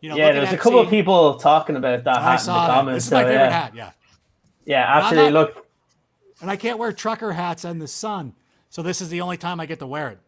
you 0.00 0.08
know, 0.08 0.14
Yeah, 0.14 0.30
there's 0.30 0.50
there 0.50 0.54
a 0.54 0.62
couple 0.62 0.78
of 0.78 0.88
people 0.88 1.34
talking 1.34 1.74
about 1.74 2.04
that 2.04 2.22
hat 2.22 2.40
in 2.42 2.46
the 2.46 2.52
comments. 2.52 2.96
This 2.98 3.04
is 3.06 3.10
so, 3.10 3.16
my 3.16 3.24
favorite 3.24 3.44
yeah. 3.44 3.50
hat. 3.50 3.74
Yeah. 3.74 3.90
Yeah, 4.66 4.84
absolutely. 4.86 5.32
not- 5.32 5.56
Look, 5.56 5.66
And 6.40 6.48
I 6.48 6.54
can't 6.54 6.78
wear 6.78 6.92
trucker 6.92 7.32
hats 7.32 7.64
in 7.64 7.80
the 7.80 7.88
sun, 7.88 8.34
so 8.70 8.82
this 8.82 9.00
is 9.00 9.08
the 9.08 9.20
only 9.20 9.36
time 9.36 9.60
I 9.60 9.66
get 9.66 9.80
to 9.80 9.86
wear 9.86 10.10
it. 10.10 10.18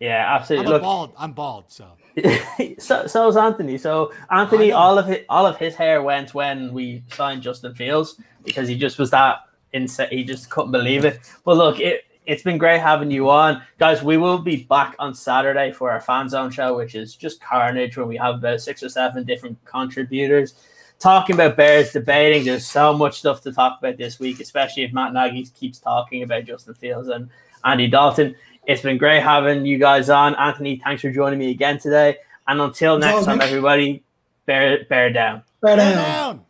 yeah, 0.00 0.34
absolutely. 0.34 0.66
I'm 0.66 0.72
Look, 0.72 0.82
bald. 0.82 1.12
I'm 1.18 1.32
bald, 1.32 1.64
so. 1.68 1.88
so 2.78 3.06
so 3.06 3.28
is 3.28 3.36
Anthony. 3.36 3.76
So 3.76 4.12
Anthony, 4.30 4.72
all 4.72 4.98
of 4.98 5.06
his 5.06 5.18
all 5.28 5.44
of 5.44 5.58
his 5.58 5.74
hair 5.74 6.02
went 6.02 6.32
when 6.32 6.72
we 6.72 7.02
signed 7.12 7.42
Justin 7.42 7.74
Fields 7.74 8.20
because 8.44 8.68
he 8.68 8.78
just 8.78 8.98
was 8.98 9.10
that 9.10 9.40
insane. 9.72 10.08
He 10.10 10.24
just 10.24 10.48
couldn't 10.48 10.72
believe 10.72 11.04
it. 11.04 11.20
But 11.44 11.56
look, 11.56 11.80
it 11.80 12.04
it's 12.24 12.42
been 12.42 12.56
great 12.56 12.80
having 12.80 13.10
you 13.10 13.28
on, 13.28 13.62
guys. 13.78 14.02
We 14.02 14.16
will 14.16 14.38
be 14.38 14.64
back 14.64 14.96
on 14.98 15.14
Saturday 15.14 15.72
for 15.72 15.90
our 15.90 16.00
fan 16.00 16.28
zone 16.28 16.50
show, 16.50 16.76
which 16.76 16.94
is 16.94 17.14
just 17.14 17.40
carnage 17.40 17.96
when 17.96 18.08
we 18.08 18.16
have 18.16 18.36
about 18.36 18.60
six 18.60 18.82
or 18.82 18.88
seven 18.88 19.24
different 19.24 19.62
contributors 19.64 20.54
talking 20.98 21.34
about 21.34 21.56
Bears, 21.56 21.92
debating. 21.92 22.44
There's 22.44 22.66
so 22.66 22.92
much 22.92 23.18
stuff 23.18 23.42
to 23.42 23.52
talk 23.52 23.78
about 23.78 23.96
this 23.96 24.18
week, 24.18 24.40
especially 24.40 24.84
if 24.84 24.92
Matt 24.92 25.12
Nagy 25.12 25.44
keeps 25.46 25.78
talking 25.78 26.22
about 26.22 26.44
Justin 26.44 26.74
Fields 26.74 27.08
and 27.08 27.28
Andy 27.64 27.88
Dalton. 27.88 28.36
It's 28.66 28.82
been 28.82 28.98
great 28.98 29.22
having 29.22 29.64
you 29.64 29.78
guys 29.78 30.10
on. 30.10 30.34
Anthony, 30.34 30.80
thanks 30.82 31.02
for 31.02 31.10
joining 31.10 31.38
me 31.38 31.50
again 31.50 31.78
today. 31.78 32.16
And 32.48 32.60
until 32.60 32.98
next 32.98 33.14
all 33.14 33.24
time, 33.24 33.40
everybody, 33.40 34.02
bear 34.46 34.84
bear 34.84 35.12
down. 35.12 35.42
Right 35.60 35.76
Bear 35.76 35.94
down. 35.94 36.45